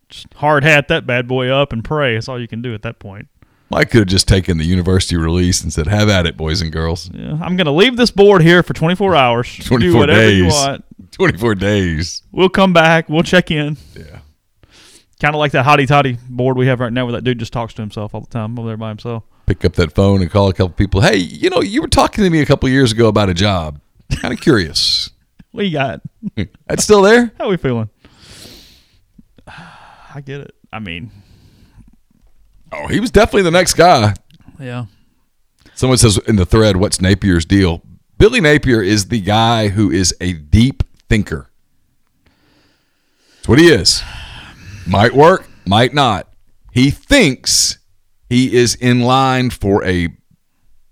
Just 0.09 0.33
hard 0.35 0.63
hat 0.63 0.87
that 0.87 1.05
bad 1.05 1.27
boy 1.27 1.49
up 1.49 1.71
and 1.71 1.83
pray. 1.83 2.15
That's 2.15 2.27
all 2.27 2.39
you 2.39 2.47
can 2.47 2.61
do 2.61 2.73
at 2.73 2.81
that 2.81 2.99
point. 2.99 3.27
Mike 3.69 3.91
could 3.91 3.99
have 3.99 4.07
just 4.07 4.27
taken 4.27 4.57
the 4.57 4.63
university 4.63 5.17
release 5.17 5.61
and 5.61 5.73
said, 5.73 5.87
"Have 5.87 6.07
at 6.07 6.25
it, 6.25 6.37
boys 6.37 6.61
and 6.61 6.71
girls." 6.71 7.11
Yeah, 7.13 7.37
I'm 7.41 7.57
gonna 7.57 7.73
leave 7.73 7.97
this 7.97 8.11
board 8.11 8.41
here 8.41 8.63
for 8.63 8.73
24 8.73 9.15
hours. 9.15 9.53
24 9.65 10.05
days. 10.07 10.53
24 11.11 11.55
days. 11.55 12.23
We'll 12.31 12.47
come 12.49 12.71
back. 12.71 13.09
We'll 13.09 13.23
check 13.23 13.51
in. 13.51 13.75
Yeah. 13.93 14.19
Kind 15.19 15.33
of 15.33 15.39
like 15.39 15.51
that 15.53 15.65
Hotty 15.65 15.87
Toddy 15.87 16.17
board 16.29 16.57
we 16.57 16.67
have 16.67 16.79
right 16.79 16.93
now, 16.93 17.05
where 17.05 17.13
that 17.13 17.23
dude 17.23 17.39
just 17.39 17.51
talks 17.53 17.73
to 17.75 17.81
himself 17.81 18.13
all 18.13 18.21
the 18.21 18.27
time 18.27 18.57
over 18.59 18.67
there 18.67 18.77
by 18.77 18.89
himself. 18.89 19.23
Pick 19.47 19.65
up 19.65 19.73
that 19.73 19.93
phone 19.93 20.21
and 20.21 20.29
call 20.29 20.47
a 20.49 20.53
couple 20.53 20.69
people. 20.73 21.01
Hey, 21.01 21.17
you 21.17 21.49
know, 21.49 21.61
you 21.61 21.81
were 21.81 21.87
talking 21.87 22.23
to 22.23 22.29
me 22.29 22.39
a 22.41 22.45
couple 22.45 22.69
years 22.69 22.91
ago 22.91 23.07
about 23.07 23.29
a 23.29 23.33
job. 23.33 23.79
Kind 24.15 24.33
of 24.33 24.39
curious. 24.41 25.09
What 25.51 25.65
you 25.65 25.71
got? 25.71 26.01
That's 26.67 26.83
still 26.83 27.01
there? 27.01 27.31
How 27.39 27.49
we 27.49 27.57
feeling? 27.57 27.89
I 29.47 30.21
get 30.23 30.41
it. 30.41 30.55
I 30.71 30.79
mean, 30.79 31.11
Oh, 32.71 32.87
he 32.87 32.99
was 32.99 33.11
definitely 33.11 33.43
the 33.43 33.51
next 33.51 33.75
guy. 33.75 34.13
yeah. 34.59 34.85
Someone 35.73 35.97
says 35.97 36.17
in 36.27 36.35
the 36.35 36.45
thread, 36.45 36.75
"What's 36.77 36.99
Napier's 36.99 37.45
deal?" 37.45 37.81
Billy 38.17 38.41
Napier 38.41 38.81
is 38.81 39.05
the 39.05 39.21
guy 39.21 39.69
who 39.69 39.89
is 39.91 40.13
a 40.19 40.33
deep 40.33 40.83
thinker. 41.07 41.49
That's 43.37 43.47
what 43.47 43.59
he 43.59 43.67
is. 43.69 44.01
Might 44.87 45.13
work, 45.13 45.47
might 45.65 45.93
not. 45.93 46.31
He 46.71 46.91
thinks 46.91 47.79
he 48.29 48.55
is 48.55 48.75
in 48.75 49.01
line 49.01 49.49
for 49.49 49.83
a 49.83 50.09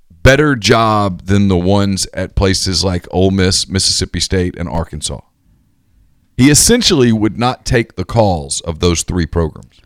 better 0.09 0.55
job 0.55 1.27
than 1.27 1.47
the 1.47 1.57
ones 1.57 2.07
at 2.13 2.35
places 2.35 2.83
like 2.83 3.07
Ole 3.11 3.31
Miss, 3.31 3.69
Mississippi 3.69 4.19
State, 4.19 4.57
and 4.57 4.67
Arkansas. 4.67 5.21
He 6.35 6.49
essentially 6.49 7.11
would 7.11 7.37
not 7.37 7.65
take 7.65 7.95
the 7.95 8.05
calls 8.05 8.59
of 8.61 8.79
those 8.79 9.03
three 9.03 9.25
programs. 9.25 9.79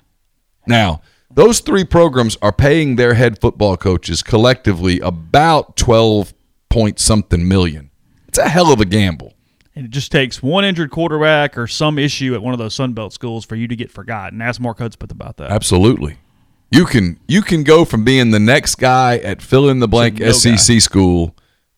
Now, 0.65 1.01
those 1.29 1.59
three 1.59 1.83
programs 1.83 2.37
are 2.41 2.51
paying 2.51 2.95
their 2.95 3.13
head 3.13 3.39
football 3.39 3.77
coaches 3.77 4.23
collectively 4.23 4.99
about 4.99 5.75
12 5.75 6.33
point 6.69 6.99
something 6.99 7.47
million. 7.47 7.91
It's 8.27 8.39
a 8.39 8.49
hell 8.49 8.71
of 8.71 8.79
a 8.79 8.85
gamble. 8.85 9.33
And 9.79 9.85
it 9.85 9.91
just 9.91 10.11
takes 10.11 10.43
one 10.43 10.65
injured 10.65 10.91
quarterback 10.91 11.57
or 11.57 11.65
some 11.65 11.97
issue 11.97 12.35
at 12.35 12.41
one 12.41 12.53
of 12.53 12.57
those 12.57 12.75
Sun 12.75 12.91
Belt 12.91 13.13
schools 13.13 13.45
for 13.45 13.55
you 13.55 13.65
to 13.65 13.77
get 13.77 13.89
forgotten. 13.89 14.41
Ask 14.41 14.59
Mark 14.59 14.79
Hudspeth 14.79 15.09
about 15.09 15.37
that. 15.37 15.51
Absolutely. 15.51 16.17
You 16.69 16.83
can 16.83 17.17
you 17.29 17.41
can 17.41 17.63
go 17.63 17.85
from 17.85 18.03
being 18.03 18.31
the 18.31 18.41
next 18.41 18.75
guy 18.75 19.19
at 19.19 19.41
fill 19.41 19.69
in 19.69 19.79
the 19.79 19.87
blank 19.87 20.19
no 20.19 20.33
SEC 20.33 20.81
school 20.81 21.33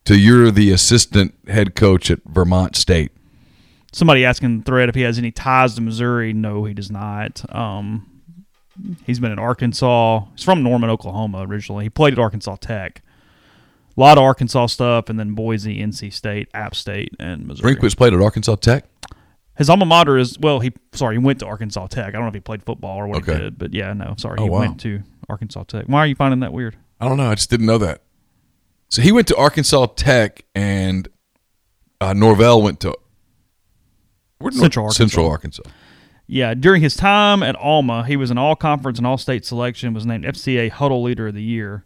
to 0.05 0.17
you're 0.17 0.49
the 0.49 0.71
assistant 0.71 1.35
head 1.47 1.75
coach 1.75 2.09
at 2.09 2.17
Vermont 2.25 2.75
State. 2.75 3.11
Somebody 3.91 4.25
asking 4.25 4.57
the 4.57 4.63
thread 4.63 4.89
if 4.89 4.95
he 4.95 5.01
has 5.01 5.19
any 5.19 5.29
ties 5.29 5.75
to 5.75 5.81
Missouri. 5.81 6.33
No, 6.33 6.63
he 6.63 6.73
does 6.73 6.89
not. 6.89 7.45
Um, 7.53 8.23
he's 9.05 9.19
been 9.19 9.31
in 9.31 9.37
Arkansas. 9.37 10.25
He's 10.31 10.43
from 10.43 10.63
Norman, 10.63 10.89
Oklahoma 10.89 11.45
originally. 11.47 11.85
He 11.85 11.91
played 11.91 12.13
at 12.13 12.19
Arkansas 12.19 12.55
Tech. 12.61 13.03
A 14.01 14.03
lot 14.03 14.17
of 14.17 14.23
Arkansas 14.23 14.65
stuff, 14.65 15.09
and 15.09 15.19
then 15.19 15.35
Boise, 15.35 15.77
NC 15.77 16.11
State, 16.11 16.47
App 16.55 16.73
State, 16.73 17.13
and 17.19 17.45
Missouri. 17.45 17.75
Drinkwitz 17.75 17.95
played 17.95 18.13
at 18.15 18.19
Arkansas 18.19 18.55
Tech. 18.55 18.85
His 19.55 19.69
alma 19.69 19.85
mater 19.85 20.17
is 20.17 20.39
well. 20.39 20.59
He 20.59 20.71
sorry, 20.91 21.17
he 21.17 21.19
went 21.19 21.37
to 21.41 21.45
Arkansas 21.45 21.85
Tech. 21.85 22.07
I 22.07 22.11
don't 22.13 22.21
know 22.23 22.27
if 22.29 22.33
he 22.33 22.39
played 22.39 22.63
football 22.63 22.97
or 22.97 23.05
what 23.05 23.19
Okay. 23.21 23.33
he 23.33 23.39
did, 23.41 23.59
but 23.59 23.75
yeah, 23.75 23.93
no, 23.93 24.15
sorry, 24.17 24.37
Oh, 24.39 24.43
he 24.45 24.49
wow. 24.49 24.59
went 24.61 24.79
to 24.79 25.03
Arkansas 25.29 25.65
Tech. 25.65 25.85
Why 25.85 25.99
are 25.99 26.07
you 26.07 26.15
finding 26.15 26.39
that 26.39 26.51
weird? 26.51 26.77
I 26.99 27.07
don't 27.07 27.17
know. 27.17 27.29
I 27.29 27.35
just 27.35 27.51
didn't 27.51 27.67
know 27.67 27.77
that. 27.77 28.01
So 28.89 29.03
he 29.03 29.11
went 29.11 29.27
to 29.27 29.35
Arkansas 29.35 29.85
Tech, 29.95 30.45
and 30.55 31.07
uh, 32.01 32.13
Norvell 32.13 32.59
went 32.63 32.79
to 32.79 32.97
Central 34.51 34.85
Arkansas. 34.85 34.97
Central 34.97 35.29
Arkansas. 35.29 35.63
Yeah, 36.25 36.55
during 36.55 36.81
his 36.81 36.95
time 36.95 37.43
at 37.43 37.55
Alma, 37.57 38.03
he 38.07 38.15
was 38.17 38.31
an 38.31 38.39
all 38.39 38.55
conference 38.55 38.97
and 38.97 39.05
all 39.05 39.17
state 39.19 39.45
selection, 39.45 39.93
was 39.93 40.07
named 40.07 40.23
FCA 40.25 40.71
Huddle 40.71 41.03
Leader 41.03 41.27
of 41.27 41.35
the 41.35 41.43
Year. 41.43 41.85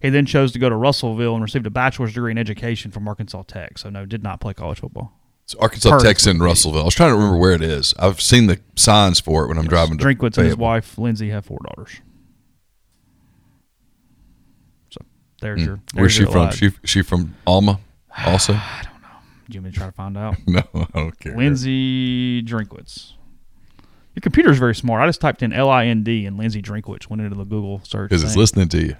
He 0.00 0.08
then 0.08 0.24
chose 0.24 0.52
to 0.52 0.58
go 0.58 0.68
to 0.68 0.76
Russellville 0.76 1.34
and 1.34 1.42
received 1.42 1.66
a 1.66 1.70
bachelor's 1.70 2.14
degree 2.14 2.30
in 2.32 2.38
education 2.38 2.90
from 2.90 3.06
Arkansas 3.06 3.42
Tech. 3.42 3.76
So, 3.78 3.90
no, 3.90 4.06
did 4.06 4.22
not 4.22 4.40
play 4.40 4.54
college 4.54 4.80
football. 4.80 5.12
It's 5.44 5.54
Arkansas 5.56 5.90
Perfect. 5.90 6.06
Tech's 6.06 6.26
in 6.26 6.38
Russellville. 6.38 6.82
I 6.82 6.84
was 6.84 6.94
trying 6.94 7.10
to 7.10 7.16
remember 7.16 7.36
where 7.36 7.52
it 7.52 7.62
is. 7.62 7.92
I've 7.98 8.20
seen 8.20 8.46
the 8.46 8.60
signs 8.76 9.20
for 9.20 9.44
it 9.44 9.48
when 9.48 9.58
I'm 9.58 9.66
driving 9.66 9.98
to 9.98 10.04
Drinkwitz 10.04 10.38
and 10.38 10.46
his 10.46 10.56
wife, 10.56 10.96
Lindsay, 10.96 11.28
have 11.30 11.44
four 11.44 11.58
daughters. 11.66 12.00
So, 14.90 15.00
there's 15.42 15.64
your. 15.64 15.76
Hmm. 15.76 15.98
Where's 15.98 16.02
there's 16.02 16.12
she 16.12 16.22
your 16.22 16.30
from? 16.30 16.40
lad. 16.44 16.54
She 16.54 16.70
she 16.84 17.02
from 17.02 17.34
Alma 17.46 17.80
also? 18.26 18.54
I 18.54 18.82
don't 18.84 19.02
know. 19.02 19.08
Do 19.48 19.54
you 19.54 19.60
want 19.60 19.64
me 19.66 19.70
to 19.72 19.76
try 19.76 19.86
to 19.86 19.92
find 19.92 20.16
out? 20.16 20.36
no, 20.46 20.62
I 20.74 20.86
don't 20.94 21.18
care. 21.18 21.36
Lindsay 21.36 22.42
Drinkwitz. 22.42 23.12
Your 24.14 24.22
computer 24.22 24.50
is 24.50 24.58
very 24.58 24.74
smart. 24.74 25.02
I 25.02 25.06
just 25.06 25.20
typed 25.20 25.42
in 25.42 25.52
L 25.52 25.68
I 25.68 25.86
N 25.86 26.04
D 26.04 26.24
and 26.26 26.38
Lindsay 26.38 26.62
Drinkwitz 26.62 27.08
went 27.10 27.22
into 27.22 27.36
the 27.36 27.44
Google 27.44 27.80
search. 27.84 28.08
Because 28.08 28.24
it's 28.24 28.36
listening 28.36 28.68
to 28.68 28.86
you. 28.86 28.96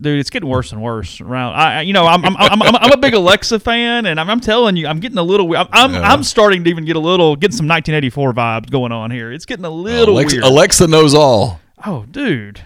Dude, 0.00 0.18
it's 0.18 0.30
getting 0.30 0.48
worse 0.48 0.72
and 0.72 0.82
worse 0.82 1.20
around. 1.20 1.54
I, 1.54 1.82
you 1.82 1.92
know, 1.92 2.06
I'm, 2.06 2.24
I'm, 2.24 2.36
I'm, 2.36 2.62
I'm, 2.62 2.76
I'm 2.76 2.92
a 2.92 2.96
big 2.96 3.14
Alexa 3.14 3.60
fan, 3.60 4.06
and 4.06 4.18
I'm, 4.18 4.28
I'm 4.28 4.40
telling 4.40 4.76
you, 4.76 4.86
I'm 4.86 5.00
getting 5.00 5.18
a 5.18 5.22
little. 5.22 5.54
I'm, 5.56 5.68
I'm, 5.72 5.92
Yeah. 5.94 6.12
I'm 6.12 6.22
starting 6.22 6.64
to 6.64 6.70
even 6.70 6.84
get 6.84 6.96
a 6.96 7.00
little, 7.00 7.36
getting 7.36 7.56
some 7.56 7.68
1984 7.68 8.32
vibes 8.32 8.70
going 8.70 8.92
on 8.92 9.10
here. 9.10 9.32
It's 9.32 9.46
getting 9.46 9.64
a 9.64 9.70
uh, 9.70 9.74
little 9.74 10.14
Alexa, 10.16 10.36
weird. 10.36 10.44
Alexa 10.44 10.86
knows 10.86 11.14
all. 11.14 11.60
oh, 11.84 12.04
dude, 12.10 12.62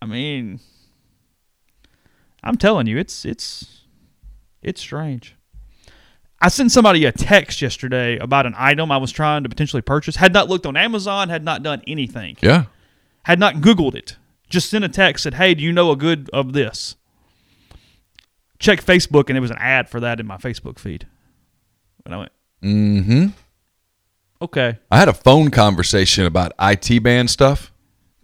I 0.00 0.06
mean, 0.06 0.60
I'm 2.42 2.56
telling 2.56 2.86
you, 2.86 2.98
it's, 2.98 3.24
it's, 3.24 3.82
it's 4.62 4.80
strange. 4.80 5.36
I 6.40 6.48
sent 6.48 6.72
somebody 6.72 7.04
a 7.04 7.12
text 7.12 7.62
yesterday 7.62 8.18
about 8.18 8.46
an 8.46 8.54
item 8.58 8.90
I 8.90 8.96
was 8.96 9.12
trying 9.12 9.44
to 9.44 9.48
potentially 9.48 9.80
purchase. 9.80 10.16
Had 10.16 10.32
not 10.32 10.48
looked 10.48 10.66
on 10.66 10.76
Amazon. 10.76 11.28
Had 11.28 11.44
not 11.44 11.62
done 11.62 11.82
anything. 11.86 12.36
Yeah. 12.40 12.64
Had 13.22 13.38
not 13.38 13.56
Googled 13.56 13.94
it. 13.94 14.16
Just 14.52 14.68
sent 14.68 14.84
a 14.84 14.88
text 14.90 15.22
said, 15.24 15.34
"Hey, 15.34 15.54
do 15.54 15.64
you 15.64 15.72
know 15.72 15.90
a 15.90 15.96
good 15.96 16.28
of 16.30 16.52
this?" 16.52 16.94
Check 18.58 18.84
Facebook, 18.84 19.28
and 19.30 19.36
it 19.38 19.40
was 19.40 19.50
an 19.50 19.56
ad 19.58 19.88
for 19.88 19.98
that 20.00 20.20
in 20.20 20.26
my 20.26 20.36
Facebook 20.36 20.78
feed. 20.78 21.06
And 22.04 22.14
I 22.14 22.18
went, 22.18 22.32
Mm-hmm. 22.62 23.26
"Okay, 24.42 24.78
I 24.90 24.98
had 24.98 25.08
a 25.08 25.14
phone 25.14 25.50
conversation 25.50 26.26
about 26.26 26.52
IT 26.60 27.02
band 27.02 27.30
stuff, 27.30 27.72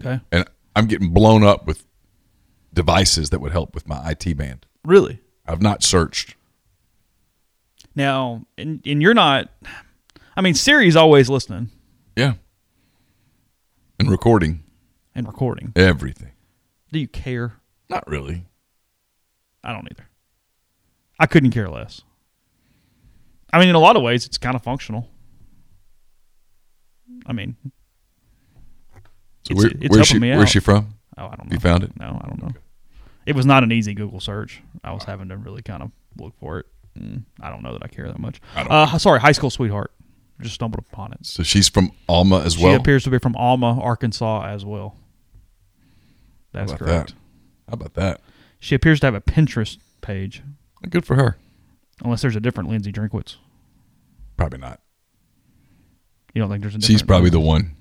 okay, 0.05 0.20
and 0.31 0.45
I'm 0.76 0.87
getting 0.87 1.09
blown 1.14 1.43
up 1.43 1.66
with 1.66 1.87
devices 2.74 3.31
that 3.31 3.41
would 3.41 3.53
help 3.53 3.74
with 3.74 3.89
my 3.89 4.11
IT 4.11 4.37
band. 4.37 4.66
really." 4.85 5.20
I've 5.47 5.62
not 5.62 5.83
searched. 5.83 6.37
Now, 7.95 8.45
and 8.59 8.83
and 8.85 9.01
you're 9.01 9.14
not. 9.14 9.49
I 10.37 10.43
mean, 10.43 10.53
Siri's 10.55 10.95
always 10.95 11.31
listening 11.31 11.70
Yeah. 12.16 12.35
And 13.99 14.11
recording 14.11 14.62
and 15.18 15.26
recording. 15.26 15.72
everything. 15.76 16.30
Do 16.92 16.98
you 16.98 17.08
care? 17.08 17.54
Not 17.90 18.06
really. 18.08 18.46
I 19.64 19.72
don't 19.72 19.86
either. 19.90 20.08
I 21.18 21.26
couldn't 21.26 21.50
care 21.50 21.68
less. 21.68 22.02
I 23.52 23.58
mean, 23.58 23.68
in 23.68 23.74
a 23.74 23.80
lot 23.80 23.96
of 23.96 24.02
ways, 24.02 24.24
it's 24.26 24.38
kind 24.38 24.54
of 24.54 24.62
functional. 24.62 25.08
I 27.26 27.32
mean, 27.32 27.56
So 29.46 29.54
where, 29.54 29.66
it's 29.80 29.88
where's 29.88 30.06
she? 30.06 30.18
Where's 30.18 30.50
she 30.50 30.60
from? 30.60 30.94
oh, 31.16 31.26
I 31.26 31.34
don't 31.34 31.48
know. 31.48 31.54
You 31.54 31.60
found 31.60 31.82
it? 31.82 31.98
No, 31.98 32.20
I 32.22 32.28
don't 32.28 32.42
know. 32.42 32.52
It 33.26 33.34
was 33.34 33.44
not 33.44 33.62
an 33.62 33.72
easy 33.72 33.92
Google 33.94 34.20
search. 34.20 34.62
I 34.84 34.92
was 34.92 35.04
having 35.04 35.28
to 35.28 35.36
really 35.36 35.62
kind 35.62 35.82
of 35.82 35.90
look 36.16 36.34
for 36.38 36.60
it. 36.60 36.66
Mm, 36.98 37.24
I 37.40 37.50
don't 37.50 37.62
know 37.62 37.72
that 37.72 37.82
I 37.82 37.88
care 37.88 38.06
that 38.06 38.18
much. 38.18 38.40
Uh, 38.54 38.96
sorry, 38.98 39.20
high 39.20 39.32
school 39.32 39.50
sweetheart. 39.50 39.92
Just 40.40 40.54
stumbled 40.54 40.84
upon 40.92 41.12
it. 41.12 41.26
So 41.26 41.42
she's 41.42 41.68
from 41.68 41.90
Alma 42.08 42.40
as 42.44 42.56
well. 42.56 42.72
She 42.72 42.76
appears 42.76 43.04
to 43.04 43.10
be 43.10 43.18
from 43.18 43.34
Alma, 43.36 43.78
Arkansas, 43.80 44.46
as 44.46 44.64
well. 44.64 44.96
That's 46.53 46.72
correct. 46.72 47.09
that? 47.11 47.14
How 47.68 47.74
about 47.74 47.94
that? 47.94 48.20
She 48.59 48.74
appears 48.74 49.01
to 49.01 49.07
have 49.07 49.14
a 49.14 49.20
Pinterest 49.20 49.78
page, 50.01 50.42
Good 50.88 51.05
for 51.05 51.16
her. 51.16 51.36
unless 52.03 52.22
there's 52.22 52.36
a 52.36 52.40
different 52.40 52.68
Lindsay 52.70 52.92
Drinkwitz. 52.92 53.36
Probably 54.36 54.59
not. 54.59 54.80
You 56.34 56.42
don't 56.42 56.51
think 56.51 56.62
there's 56.62 56.74
a 56.74 56.78
different? 56.78 56.84
She's 57.01 57.03
probably 57.03 57.30
the 57.30 57.40
one. 57.40 57.76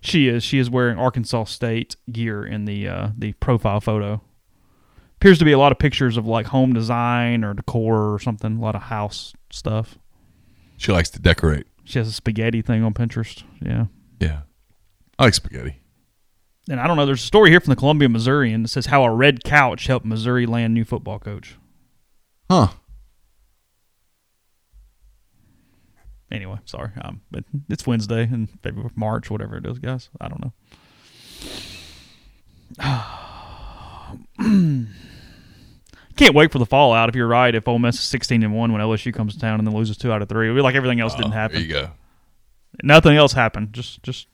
She 0.00 0.28
is. 0.28 0.44
She 0.44 0.58
is 0.58 0.68
wearing 0.70 0.98
Arkansas 0.98 1.44
State 1.44 1.96
gear 2.12 2.44
in 2.44 2.64
the 2.64 2.86
uh, 2.88 3.08
the 3.16 3.32
profile 3.34 3.80
photo. 3.80 4.20
Appears 5.16 5.38
to 5.38 5.44
be 5.44 5.52
a 5.52 5.58
lot 5.58 5.72
of 5.72 5.78
pictures 5.78 6.16
of 6.16 6.26
like 6.26 6.46
home 6.46 6.72
design 6.72 7.42
or 7.42 7.54
decor 7.54 8.12
or 8.14 8.18
something. 8.18 8.58
A 8.58 8.60
lot 8.60 8.74
of 8.74 8.82
house 8.82 9.32
stuff. 9.50 9.98
She 10.76 10.92
likes 10.92 11.08
to 11.10 11.18
decorate. 11.20 11.66
She 11.84 11.98
has 11.98 12.06
a 12.08 12.12
spaghetti 12.12 12.60
thing 12.62 12.82
on 12.84 12.92
Pinterest. 12.94 13.42
Yeah. 13.62 13.86
Yeah. 14.20 14.40
I 15.18 15.24
like 15.24 15.34
spaghetti. 15.34 15.80
And 16.68 16.80
I 16.80 16.86
don't 16.86 16.96
know. 16.96 17.06
There's 17.06 17.22
a 17.22 17.26
story 17.26 17.50
here 17.50 17.60
from 17.60 17.70
the 17.70 17.76
Columbia 17.76 18.08
Missourian 18.08 18.62
that 18.62 18.68
says 18.68 18.86
how 18.86 19.04
a 19.04 19.14
red 19.14 19.44
couch 19.44 19.86
helped 19.86 20.04
Missouri 20.04 20.46
land 20.46 20.74
new 20.74 20.84
football 20.84 21.18
coach. 21.18 21.56
Huh. 22.50 22.68
Anyway, 26.30 26.58
sorry. 26.64 26.90
Um, 27.02 27.22
but 27.30 27.44
it's 27.68 27.86
Wednesday 27.86 28.22
in 28.24 28.48
February, 28.62 28.90
March, 28.96 29.30
whatever 29.30 29.56
it 29.58 29.66
is, 29.66 29.78
guys. 29.78 30.08
I 30.20 30.28
don't 30.28 30.42
know. 30.42 30.52
Can't 36.16 36.34
wait 36.34 36.50
for 36.50 36.58
the 36.58 36.66
fallout. 36.66 37.08
If 37.10 37.14
you're 37.14 37.28
right, 37.28 37.54
if 37.54 37.68
Ole 37.68 37.78
Miss 37.78 37.96
is 37.96 38.00
16 38.02 38.42
and 38.42 38.54
one 38.54 38.72
when 38.72 38.80
LSU 38.80 39.12
comes 39.12 39.34
to 39.34 39.40
town 39.40 39.60
and 39.60 39.66
then 39.68 39.74
loses 39.74 39.96
two 39.96 40.10
out 40.12 40.22
of 40.22 40.28
three, 40.28 40.46
it'll 40.46 40.56
be 40.56 40.62
like 40.62 40.74
everything 40.74 40.98
else 40.98 41.14
didn't 41.14 41.26
Oh, 41.28 41.30
There 41.30 41.38
happen. 41.40 41.60
you 41.62 41.68
go. 41.68 41.90
Nothing 42.82 43.16
else 43.16 43.34
happened. 43.34 43.72
Just, 43.72 44.02
just 44.02 44.26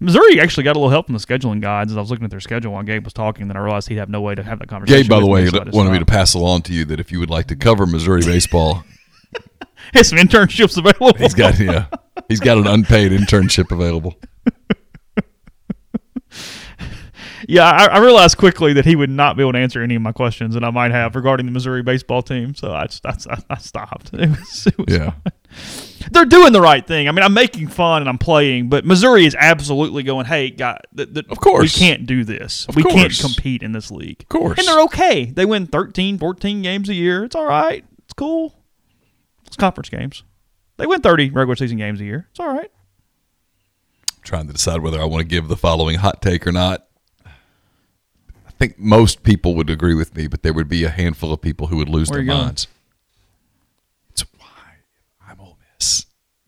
Missouri 0.00 0.40
actually 0.40 0.64
got 0.64 0.76
a 0.76 0.78
little 0.78 0.90
help 0.90 1.06
from 1.06 1.14
the 1.14 1.18
scheduling 1.20 1.60
guides. 1.60 1.92
As 1.92 1.96
I 1.96 2.00
was 2.00 2.10
looking 2.10 2.24
at 2.24 2.30
their 2.30 2.40
schedule 2.40 2.72
while 2.72 2.82
Gabe 2.82 3.04
was 3.04 3.12
talking, 3.12 3.48
then 3.48 3.56
I 3.56 3.60
realized 3.60 3.88
he'd 3.88 3.96
have 3.96 4.08
no 4.10 4.20
way 4.20 4.34
to 4.34 4.42
have 4.42 4.58
that 4.58 4.68
conversation. 4.68 5.02
Gabe, 5.02 5.10
by 5.10 5.20
the 5.20 5.26
way, 5.26 5.44
me, 5.44 5.50
so 5.50 5.64
wanted 5.72 5.92
me 5.92 5.98
to 5.98 6.04
pass 6.06 6.34
along 6.34 6.62
to 6.62 6.72
you 6.72 6.84
that 6.86 7.00
if 7.00 7.10
you 7.12 7.20
would 7.20 7.30
like 7.30 7.46
to 7.46 7.56
cover 7.56 7.86
Missouri 7.86 8.22
baseball, 8.24 8.84
Has 9.92 10.08
some 10.08 10.18
internships 10.18 10.76
available. 10.76 11.16
he's 11.18 11.34
got 11.34 11.58
yeah, 11.58 11.86
he's 12.28 12.40
got 12.40 12.58
an 12.58 12.66
unpaid 12.66 13.12
internship 13.12 13.70
available. 13.70 14.14
Yeah, 17.46 17.64
I, 17.70 17.86
I 17.86 17.98
realized 17.98 18.38
quickly 18.38 18.72
that 18.72 18.86
he 18.86 18.96
would 18.96 19.10
not 19.10 19.36
be 19.36 19.42
able 19.42 19.52
to 19.52 19.58
answer 19.58 19.82
any 19.82 19.94
of 19.96 20.00
my 20.02 20.12
questions 20.12 20.54
that 20.54 20.64
I 20.64 20.70
might 20.70 20.92
have 20.92 21.14
regarding 21.14 21.44
the 21.44 21.52
Missouri 21.52 21.82
baseball 21.82 22.22
team. 22.22 22.54
So 22.54 22.72
I 22.72 22.86
just 22.86 23.04
I, 23.06 23.14
I 23.50 23.58
stopped. 23.58 24.10
It 24.14 24.30
was, 24.30 24.66
it 24.66 24.78
was 24.78 24.86
Yeah. 24.88 25.12
They're 26.10 26.24
doing 26.24 26.52
the 26.52 26.60
right 26.60 26.86
thing. 26.86 27.08
I 27.08 27.12
mean, 27.12 27.22
I'm 27.22 27.34
making 27.34 27.68
fun 27.68 28.02
and 28.02 28.08
I'm 28.08 28.18
playing, 28.18 28.68
but 28.68 28.84
Missouri 28.84 29.26
is 29.26 29.34
absolutely 29.38 30.02
going. 30.02 30.26
Hey, 30.26 30.50
God, 30.50 30.80
th- 30.96 31.12
th- 31.12 31.26
Of 31.28 31.40
course. 31.40 31.62
we 31.74 31.80
can't 31.86 32.06
do 32.06 32.24
this. 32.24 32.66
Of 32.68 32.76
we 32.76 32.82
can't 32.82 33.16
compete 33.18 33.62
in 33.62 33.72
this 33.72 33.90
league. 33.90 34.22
Of 34.22 34.28
course. 34.28 34.58
and 34.58 34.66
they're 34.68 34.82
okay. 34.82 35.26
They 35.26 35.44
win 35.44 35.66
13, 35.66 36.18
14 36.18 36.62
games 36.62 36.88
a 36.88 36.94
year. 36.94 37.24
It's 37.24 37.34
all 37.36 37.46
right. 37.46 37.84
It's 38.04 38.12
cool. 38.14 38.54
It's 39.46 39.56
conference 39.56 39.88
games. 39.88 40.22
They 40.76 40.86
win 40.86 41.00
30 41.00 41.30
regular 41.30 41.56
season 41.56 41.78
games 41.78 42.00
a 42.00 42.04
year. 42.04 42.26
It's 42.30 42.40
all 42.40 42.52
right. 42.52 42.70
I'm 44.16 44.22
trying 44.22 44.46
to 44.48 44.52
decide 44.52 44.80
whether 44.80 45.00
I 45.00 45.04
want 45.04 45.20
to 45.20 45.28
give 45.28 45.48
the 45.48 45.56
following 45.56 45.96
hot 45.98 46.20
take 46.22 46.46
or 46.46 46.52
not. 46.52 46.86
I 47.26 48.50
think 48.56 48.78
most 48.78 49.22
people 49.22 49.54
would 49.56 49.68
agree 49.70 49.94
with 49.94 50.14
me, 50.16 50.26
but 50.26 50.42
there 50.42 50.52
would 50.52 50.68
be 50.68 50.84
a 50.84 50.88
handful 50.90 51.32
of 51.32 51.40
people 51.40 51.66
who 51.68 51.76
would 51.76 51.88
lose 51.88 52.08
Where 52.10 52.24
their 52.24 52.34
minds. 52.34 52.68
It's 54.10 54.24
why 54.38 54.46
I'm 55.28 55.40
Ole 55.40 55.58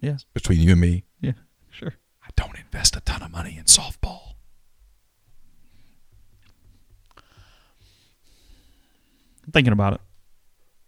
Yes. 0.07 0.25
Between 0.35 0.61
you 0.61 0.73
and 0.73 0.81
me, 0.81 1.05
Yeah. 1.21 1.33
Sure. 1.71 1.95
I 2.23 2.29
don't 2.37 2.57
invest 2.57 2.95
a 2.97 3.01
ton 3.01 3.23
of 3.23 3.31
money 3.33 3.57
in 3.59 3.65
softball. 3.65 4.35
I'm 9.45 9.53
thinking 9.53 9.73
about 9.73 9.95
it 9.95 10.01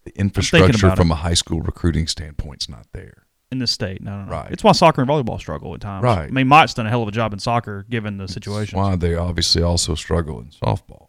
The 0.04 0.18
infrastructure 0.18 0.94
from 0.96 1.10
a 1.10 1.14
high 1.16 1.34
school 1.34 1.60
recruiting 1.60 2.06
standpoint's 2.06 2.68
not 2.68 2.86
there. 2.92 3.24
in 3.50 3.58
this 3.58 3.70
state. 3.72 4.02
No, 4.02 4.18
no, 4.18 4.24
no. 4.26 4.30
Right. 4.30 4.50
It's 4.52 4.62
why 4.62 4.72
soccer 4.72 5.00
and 5.00 5.08
volleyball 5.10 5.38
struggle 5.38 5.74
at 5.74 5.80
times. 5.80 6.02
Right. 6.04 6.28
I 6.28 6.30
mean, 6.30 6.48
Mott's 6.48 6.74
done 6.74 6.86
a 6.86 6.90
hell 6.90 7.02
of 7.02 7.08
a 7.08 7.12
job 7.12 7.32
in 7.32 7.38
soccer 7.38 7.86
given 7.88 8.18
the 8.18 8.28
situation. 8.28 8.78
Why 8.78 8.94
they 8.96 9.14
obviously 9.14 9.62
also 9.62 9.94
struggle 9.94 10.38
in 10.40 10.48
softball. 10.50 11.08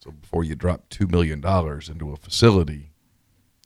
So 0.00 0.10
before 0.10 0.42
you 0.44 0.54
drop 0.54 0.88
two 0.88 1.06
million 1.06 1.40
dollars 1.40 1.88
into 1.88 2.12
a 2.12 2.16
facility, 2.16 2.92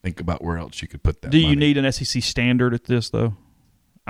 think 0.03 0.21
about 0.21 0.43
where 0.43 0.57
else 0.59 0.83
you 0.83 0.89
could 0.89 1.03
put 1.03 1.23
that. 1.23 1.31
Do 1.31 1.39
you 1.39 1.49
money. 1.49 1.57
need 1.57 1.77
an 1.79 1.91
SEC 1.93 2.23
standard 2.23 2.75
at 2.75 2.85
this 2.85 3.11
though? 3.11 3.37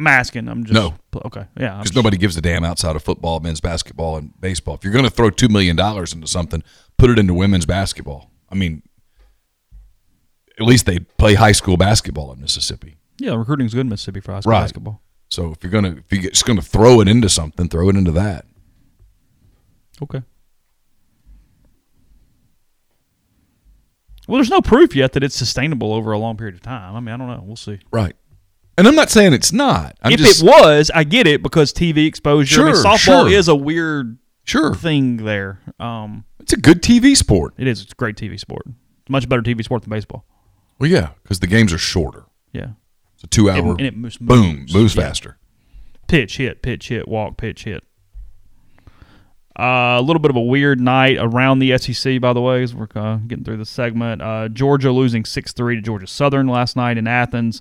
I'm 0.00 0.06
asking. 0.06 0.48
I'm 0.48 0.64
just 0.64 0.72
No. 0.72 0.94
Okay. 1.26 1.44
Yeah. 1.58 1.76
Because 1.76 1.94
nobody 1.94 2.16
gives 2.16 2.34
a 2.34 2.40
damn 2.40 2.64
outside 2.64 2.96
of 2.96 3.02
football, 3.02 3.38
men's 3.40 3.60
basketball, 3.60 4.16
and 4.16 4.32
baseball. 4.40 4.74
If 4.74 4.82
you're 4.82 4.94
going 4.94 5.04
to 5.04 5.10
throw 5.10 5.28
two 5.28 5.48
million 5.48 5.76
dollars 5.76 6.14
into 6.14 6.26
something, 6.26 6.62
put 6.96 7.10
it 7.10 7.18
into 7.18 7.34
women's 7.34 7.66
basketball. 7.66 8.30
I 8.48 8.54
mean, 8.54 8.82
at 10.58 10.64
least 10.64 10.86
they 10.86 11.00
play 11.00 11.34
high 11.34 11.52
school 11.52 11.76
basketball 11.76 12.32
in 12.32 12.40
Mississippi. 12.40 12.96
Yeah, 13.18 13.34
recruiting's 13.34 13.74
good 13.74 13.80
in 13.82 13.88
Mississippi 13.90 14.20
for 14.20 14.32
high 14.32 14.40
school 14.40 14.52
Right. 14.52 14.60
basketball. 14.62 15.02
So 15.28 15.52
if 15.52 15.58
you're 15.62 15.70
gonna 15.70 15.96
if 15.98 16.10
you're 16.10 16.30
just 16.30 16.46
going 16.46 16.58
to 16.58 16.64
throw 16.64 17.02
it 17.02 17.08
into 17.08 17.28
something, 17.28 17.68
throw 17.68 17.90
it 17.90 17.96
into 17.96 18.12
that. 18.12 18.46
Okay. 20.02 20.22
Well, 24.26 24.38
there's 24.38 24.48
no 24.48 24.62
proof 24.62 24.96
yet 24.96 25.12
that 25.12 25.22
it's 25.22 25.36
sustainable 25.36 25.92
over 25.92 26.12
a 26.12 26.18
long 26.18 26.38
period 26.38 26.54
of 26.54 26.62
time. 26.62 26.94
I 26.96 27.00
mean, 27.00 27.12
I 27.14 27.18
don't 27.18 27.26
know. 27.28 27.42
We'll 27.44 27.56
see. 27.56 27.80
Right. 27.90 28.14
And 28.80 28.88
I'm 28.88 28.94
not 28.94 29.10
saying 29.10 29.34
it's 29.34 29.52
not. 29.52 29.96
I'm 30.02 30.12
if 30.12 30.18
just 30.18 30.42
it 30.42 30.46
was, 30.46 30.90
I 30.94 31.04
get 31.04 31.26
it 31.26 31.42
because 31.42 31.72
TV 31.72 32.06
exposure. 32.06 32.62
I 32.62 32.64
mean, 32.64 32.74
Sure, 32.74 32.82
softball 32.84 32.96
sure. 32.98 33.28
is 33.28 33.46
a 33.48 33.54
weird 33.54 34.16
sure 34.44 34.74
thing 34.74 35.18
there. 35.18 35.60
Um, 35.78 36.24
it's 36.40 36.54
a 36.54 36.56
good 36.56 36.82
TV 36.82 37.14
sport. 37.16 37.52
it 37.58 37.66
is. 37.68 37.82
It's 37.82 37.92
a 37.92 37.94
great 37.94 38.16
TV 38.16 38.40
sport. 38.40 38.62
It's 38.66 39.10
much 39.10 39.28
better 39.28 39.42
TV 39.42 39.62
sport 39.62 39.82
than 39.82 39.90
baseball. 39.90 40.24
Well, 40.78 40.88
yeah, 40.90 41.10
because 41.22 41.40
the 41.40 41.46
games 41.46 41.72
are 41.74 41.78
shorter. 41.78 42.24
Yeah. 42.52 42.68
It's 43.14 43.24
a 43.24 43.26
two 43.26 43.50
hour. 43.50 43.58
And- 43.58 43.68
and 43.72 43.80
it 43.82 43.96
moves- 43.96 44.16
boom, 44.16 44.56
moves. 44.60 44.74
moves 44.74 44.96
Yeah. 44.96 45.02
faster. 45.02 45.36
pitch 46.08 46.38
hit, 46.38 46.62
pitch 46.62 46.88
hit, 46.88 47.06
walk, 47.06 47.36
pitch 47.36 47.64
hit. 47.64 47.84
Uh, 49.58 49.96
a 49.98 50.02
little 50.02 50.20
bit 50.20 50.30
of 50.30 50.36
a 50.36 50.40
weird 50.40 50.80
night 50.80 51.18
around 51.20 51.58
the 51.58 51.76
SEC, 51.76 52.18
by 52.18 52.32
the 52.32 52.40
way, 52.40 52.62
as 52.62 52.74
we're 52.74 52.88
uh, 52.94 53.16
getting 53.26 53.44
through 53.44 53.58
the 53.58 53.66
segment. 53.66 54.22
Uh, 54.22 54.48
Georgia 54.48 54.90
losing 54.90 55.24
6 55.24 55.52
3 55.52 55.76
to 55.76 55.82
Georgia 55.82 56.06
Southern 56.06 56.48
last 56.48 56.76
night 56.76 56.96
in 56.96 57.06
Athens. 57.06 57.60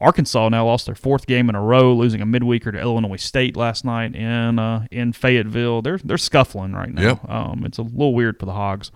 Arkansas 0.00 0.48
now 0.48 0.66
lost 0.66 0.86
their 0.86 0.94
fourth 0.94 1.26
game 1.26 1.48
in 1.48 1.54
a 1.54 1.62
row, 1.62 1.92
losing 1.92 2.20
a 2.20 2.26
midweeker 2.26 2.70
to 2.72 2.78
Illinois 2.78 3.16
State 3.16 3.56
last 3.56 3.84
night 3.84 4.14
in 4.14 4.58
uh, 4.58 4.86
in 4.90 5.12
Fayetteville. 5.12 5.82
They're 5.82 5.98
they're 5.98 6.18
scuffling 6.18 6.72
right 6.72 6.92
now. 6.92 7.02
Yep. 7.02 7.28
Um, 7.30 7.64
it's 7.64 7.78
a 7.78 7.82
little 7.82 8.14
weird 8.14 8.38
for 8.38 8.46
the 8.46 8.52
Hogs 8.52 8.92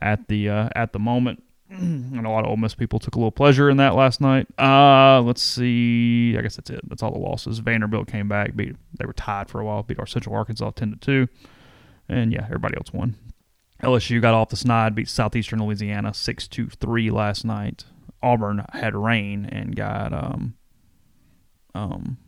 at 0.00 0.28
the 0.28 0.48
uh, 0.48 0.68
at 0.74 0.92
the 0.92 0.98
moment. 0.98 1.42
And 1.70 2.26
a 2.26 2.30
lot 2.30 2.44
of 2.44 2.50
Ole 2.50 2.56
Miss 2.56 2.74
people 2.74 2.98
took 2.98 3.14
a 3.14 3.18
little 3.18 3.30
pleasure 3.30 3.70
in 3.70 3.76
that 3.76 3.94
last 3.94 4.20
night. 4.20 4.48
Uh, 4.58 5.22
let's 5.22 5.40
see. 5.40 6.36
I 6.36 6.42
guess 6.42 6.56
that's 6.56 6.68
it. 6.68 6.80
That's 6.88 7.00
all 7.00 7.12
the 7.12 7.18
losses. 7.20 7.60
Vanderbilt 7.60 8.08
came 8.08 8.28
back. 8.28 8.56
Beat. 8.56 8.74
They 8.98 9.06
were 9.06 9.12
tied 9.12 9.48
for 9.48 9.60
a 9.60 9.64
while. 9.64 9.84
Beat 9.84 10.00
our 10.00 10.06
Central 10.06 10.34
Arkansas 10.34 10.72
ten 10.72 10.90
to 10.90 10.96
two. 10.96 11.28
And 12.08 12.32
yeah, 12.32 12.42
everybody 12.44 12.76
else 12.76 12.92
won. 12.92 13.14
LSU 13.84 14.20
got 14.20 14.34
off 14.34 14.48
the 14.48 14.56
snide. 14.56 14.96
Beat 14.96 15.08
Southeastern 15.08 15.64
Louisiana 15.64 16.12
six 16.12 16.48
to 16.48 16.68
three 16.68 17.08
last 17.08 17.44
night. 17.44 17.84
Auburn 18.22 18.64
had 18.72 18.94
rain 18.94 19.46
and 19.46 19.74
got 19.74 20.12
um 20.12 20.54
um 21.74 22.18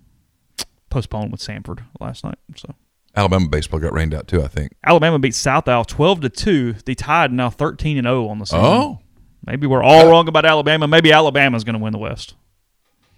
postponed 0.90 1.32
with 1.32 1.40
Samford 1.40 1.84
last 2.01 2.24
night. 2.24 2.38
So 2.57 2.74
Alabama 3.14 3.49
baseball 3.49 3.80
got 3.80 3.93
rained 3.93 4.14
out 4.14 4.28
too. 4.28 4.43
I 4.43 4.49
think. 4.49 4.72
Alabama 4.84 5.18
beat 5.18 5.34
South 5.34 5.68
Al 5.68 5.84
twelve 5.84 6.20
to 6.22 6.28
two. 6.28 6.74
They 6.84 6.95
tied 6.95 7.32
now 7.32 7.51
thirteen 7.51 7.99
and 7.99 8.07
zero 8.07 8.28
on 8.28 8.38
the 8.38 8.47
season. 8.47 8.64
Oh, 8.64 8.99
Maybe 9.47 9.66
we're 9.66 9.82
all 9.82 10.09
wrong 10.09 10.28
about 10.28 10.45
Alabama. 10.45 10.86
Maybe 10.86 11.12
Alabama's 11.12 11.64
going 11.64 11.74
to 11.74 11.82
win 11.82 11.93
the 11.93 11.99
West. 11.99 12.34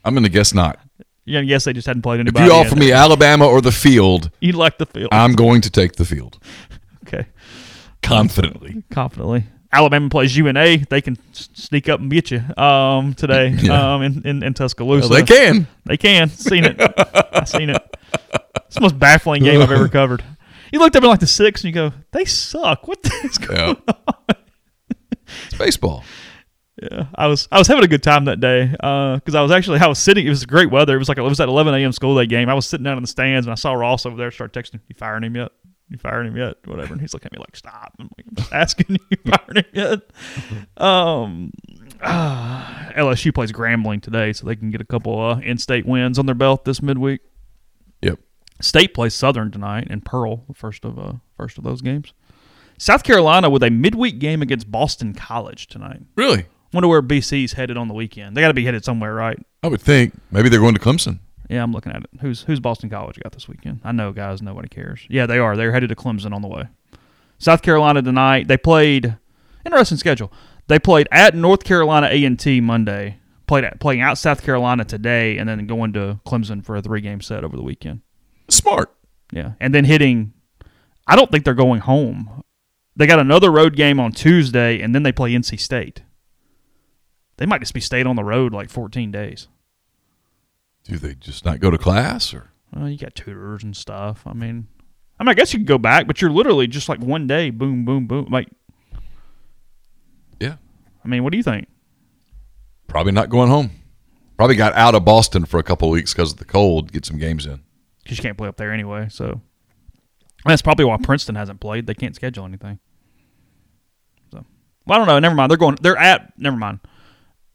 I'm 0.05 0.15
going 0.15 0.25
to 0.25 0.31
guess 0.31 0.55
not. 0.55 0.79
Yeah, 1.27 1.41
yes, 1.41 1.65
they 1.65 1.73
just 1.73 1.87
hadn't 1.87 2.03
played 2.03 2.21
anybody. 2.21 2.47
If 2.47 2.51
you 2.51 2.57
offer 2.59 2.77
me 2.77 2.93
Alabama 2.93 3.47
or 3.47 3.61
the 3.61 3.73
field, 3.73 4.31
you 4.41 4.53
like 4.53 4.79
the 4.79 4.87
field. 4.87 5.09
I'm 5.13 5.33
going 5.35 5.61
to 5.63 5.71
take 5.71 5.93
the 5.93 6.05
field 6.05 6.39
okay, 7.07 7.27
confidently. 8.03 8.83
confidently. 8.91 9.45
Alabama 9.75 10.09
plays 10.09 10.37
UNA. 10.37 10.79
They 10.89 11.01
can 11.01 11.17
sneak 11.33 11.89
up 11.89 12.01
and 12.01 12.11
get 12.11 12.31
you 12.31 12.43
um, 12.57 13.15
today 13.15 13.49
Yeah. 13.59 13.95
um, 13.95 14.03
in, 14.03 14.23
in, 14.27 14.43
in 14.43 14.55
Tuscaloosa. 14.55 15.09
Well, 15.09 15.19
they 15.19 15.25
can. 15.27 15.67
They 15.85 15.97
can. 15.97 16.29
Seen 16.31 16.65
it. 16.65 16.77
I've 17.33 17.49
seen 17.49 17.71
it. 17.71 17.97
It's 18.67 18.77
the 18.77 18.81
most 18.81 18.99
baffling 18.99 19.43
game 19.43 19.61
I've 19.61 19.71
ever 19.71 19.89
covered. 20.01 20.23
You 20.73 20.79
looked 20.81 20.97
up 20.97 21.03
in 21.05 21.09
like 21.11 21.21
the 21.21 21.27
six 21.27 21.63
and 21.63 21.69
you 21.69 21.75
go, 21.75 21.93
they 22.13 22.25
suck. 22.25 22.87
What 22.89 23.03
the 23.03 23.13
is 23.25 23.39
going 23.39 23.77
Yeah. 23.87 24.35
it's 25.47 25.55
baseball. 25.59 26.05
Yeah, 26.83 27.07
I 27.15 27.29
was 27.29 27.47
I 27.53 27.59
was 27.59 27.69
having 27.69 27.85
a 27.85 27.89
good 27.89 28.03
time 28.03 28.25
that 28.25 28.41
day 28.41 28.67
because 28.67 29.35
I 29.37 29.41
was 29.43 29.53
actually 29.53 29.79
I 29.79 29.87
was 29.87 29.99
sitting. 30.01 30.27
It 30.27 30.31
was 30.31 30.45
great 30.45 30.71
weather. 30.71 30.97
It 30.97 30.99
was 30.99 31.09
like 31.09 31.19
it 31.19 31.23
was 31.23 31.39
at 31.41 31.49
11 31.49 31.73
a.m. 31.75 31.93
school 31.93 32.17
day 32.17 32.27
game. 32.27 32.49
I 32.49 32.55
was 32.55 32.67
sitting 32.67 32.83
down 32.85 32.97
in 32.97 33.03
the 33.05 33.09
stands 33.09 33.47
and 33.47 33.53
I 33.53 33.55
saw 33.55 33.73
Ross 33.75 34.05
over 34.07 34.17
there. 34.17 34.31
Start 34.33 34.53
texting, 34.53 34.81
"You 34.89 34.97
firing 34.99 35.23
him 35.23 35.37
yet? 35.37 35.53
You 35.89 35.99
fired 35.99 36.27
him 36.27 36.37
yet? 36.37 36.57
Whatever." 36.65 36.93
And 36.93 37.01
he's 37.01 37.15
looking 37.15 37.27
at 37.27 37.33
me 37.33 37.39
like, 37.39 37.57
"Stop!" 37.57 37.95
I'm 37.99 38.11
like, 38.17 38.27
"I'm 38.29 38.35
just 38.37 38.53
asking 38.53 38.99
you 39.11 39.17
fired 39.31 39.59
him 39.59 39.65
yet?" 39.73 40.01
Um, 40.77 41.53
ah, 42.03 42.91
LSU 42.97 43.35
plays 43.35 43.53
Grambling 43.53 44.03
today, 44.03 44.33
so 44.33 44.47
they 44.47 44.57
can 44.57 44.71
get 44.71 44.81
a 44.81 44.85
couple 44.85 45.21
uh, 45.21 45.39
in-state 45.41 45.87
wins 45.87 46.19
on 46.19 46.27
their 46.27 46.35
belt 46.35 46.65
this 46.65 46.83
midweek. 46.83 47.21
Yep. 48.03 48.19
State 48.61 48.95
plays 48.95 49.15
Southern 49.15 49.51
tonight 49.51 49.87
and 49.91 50.05
Pearl, 50.05 50.45
the 50.49 50.55
first 50.55 50.85
of 50.85 50.99
uh, 50.99 51.15
first 51.37 51.59
of 51.59 51.65
those 51.65 51.81
games. 51.83 52.13
South 52.79 53.05
Carolina 53.05 53.51
with 53.51 53.63
a 53.63 53.71
midweek 53.71 54.19
game 54.19 54.43
against 54.43 54.71
Boston 54.71 55.15
College 55.15 55.69
tonight. 55.69 56.03
Really? 56.17 56.47
Wonder 56.73 56.89
where 56.89 57.03
BC's 57.03 57.53
headed 57.53 57.77
on 57.77 57.87
the 57.87 57.95
weekend. 57.95 58.37
They 58.37 58.41
got 58.41 58.49
to 58.49 58.55
be 58.55 58.65
headed 58.65 58.85
somewhere, 58.85 59.15
right? 59.15 59.39
I 59.63 59.69
would 59.69 59.81
think 59.81 60.13
maybe 60.33 60.49
they're 60.49 60.61
going 60.61 60.75
to 60.75 60.81
Clemson. 60.81 61.21
Yeah, 61.49 61.63
I'm 61.63 61.73
looking 61.73 61.93
at 61.93 62.03
it. 62.05 62.11
Who's 62.21 62.43
who's 62.43 62.61
Boston 62.61 62.89
College 62.91 63.19
got 63.23 63.33
this 63.33 63.49
weekend? 63.49 63.81
I 63.85 63.93
know, 63.93 64.13
guys. 64.13 64.41
Nobody 64.41 64.69
cares. 64.69 65.07
Yeah, 65.09 65.27
they 65.27 65.39
are. 65.39 65.57
They're 65.57 65.73
headed 65.73 65.91
to 65.91 65.97
Clemson 65.97 66.35
on 66.35 66.43
the 66.43 66.49
way. 66.49 66.65
South 67.39 67.63
Carolina 67.63 68.03
tonight. 68.03 68.49
They 68.49 68.57
played. 68.57 69.17
Interesting 69.67 69.99
schedule. 69.99 70.33
They 70.67 70.79
played 70.79 71.09
at 71.11 71.35
North 71.35 71.65
Carolina 71.65 72.09
A 72.11 72.25
and 72.25 72.39
T 72.39 72.61
Monday. 72.61 73.19
Played 73.47 73.65
at 73.65 73.81
playing 73.81 74.01
out 74.01 74.17
South 74.17 74.43
Carolina 74.43 74.85
today, 74.85 75.37
and 75.37 75.47
then 75.49 75.67
going 75.67 75.93
to 75.93 76.19
Clemson 76.27 76.65
for 76.65 76.77
a 76.77 76.83
three 76.83 77.03
game 77.03 77.21
set 77.21 77.45
over 77.45 77.57
the 77.57 77.63
weekend. 77.63 78.01
Smart. 78.49 78.95
Yeah, 79.33 79.53
and 79.61 79.75
then 79.75 79.85
hitting. 79.85 80.33
I 81.07 81.17
don't 81.17 81.31
think 81.31 81.45
they're 81.45 81.53
going 81.53 81.81
home. 81.81 82.43
They 82.97 83.07
got 83.07 83.19
another 83.19 83.51
road 83.51 83.77
game 83.77 84.01
on 84.01 84.13
Tuesday, 84.13 84.81
and 84.81 84.95
then 84.95 85.03
they 85.03 85.13
play 85.13 85.33
NC 85.33 85.61
State. 85.61 86.03
They 87.37 87.47
might 87.47 87.61
just 87.61 87.75
be 87.75 87.81
stayed 87.81 88.07
on 88.07 88.17
the 88.17 88.25
road 88.25 88.53
like 88.53 88.71
14 88.71 89.11
days. 89.11 89.49
Do 90.85 90.99
they 90.99 91.15
just 91.15 91.45
not 91.45 91.61
go 91.61 91.71
to 91.71 91.79
class 91.79 92.33
or? 92.35 92.51
Well, 92.75 92.89
you 92.89 92.99
got 92.99 93.15
tutors 93.15 93.63
and 93.63 93.77
stuff. 93.77 94.23
I 94.27 94.33
mean, 94.33 94.67
I 95.19 95.23
mean, 95.25 95.29
I 95.31 95.35
guess 95.35 95.53
you 95.53 95.61
could 95.61 95.67
go 95.69 95.79
back, 95.79 96.07
but 96.07 96.21
you're 96.21 96.31
literally 96.31 96.67
just 96.67 96.89
like 96.89 97.01
one 97.01 97.27
day, 97.27 97.51
boom, 97.51 97.85
boom, 97.85 98.07
boom. 98.07 98.27
Like, 98.31 98.49
Yeah. 100.41 100.57
I 101.05 101.09
mean, 101.09 101.23
what 101.23 101.31
do 101.31 101.37
you 101.37 101.43
think? 101.45 101.69
Probably 102.89 103.13
not 103.13 103.31
going 103.31 103.49
home. 103.49 103.71
Probably 104.37 104.57
got 104.57 104.75
out 104.75 104.95
of 104.95 105.05
Boston 105.05 105.45
for 105.45 105.59
a 105.59 105.63
couple 105.63 105.89
of 105.89 105.93
weeks 105.93 106.13
because 106.13 106.33
of 106.33 106.39
the 106.39 106.45
cold. 106.45 106.93
Get 106.93 107.07
some 107.07 107.19
games 107.19 107.47
in. 107.47 107.63
Because 108.03 108.19
you 108.19 108.23
can't 108.23 108.37
play 108.37 108.49
up 108.49 108.57
there 108.57 108.73
anyway. 108.73 109.07
So 109.09 109.41
that's 110.45 110.63
probably 110.63 110.85
why 110.85 110.97
Princeton 111.03 111.37
hasn't 111.37 111.61
played. 111.61 111.87
They 111.87 111.95
can't 111.95 112.15
schedule 112.15 112.45
anything. 112.45 112.81
So, 114.33 114.45
well, 114.87 114.97
I 114.97 114.99
don't 114.99 115.07
know. 115.07 115.19
Never 115.21 115.35
mind. 115.37 115.51
They're 115.51 115.57
going. 115.57 115.79
They're 115.81 115.97
at. 115.97 116.33
Never 116.39 116.57
mind. 116.57 116.81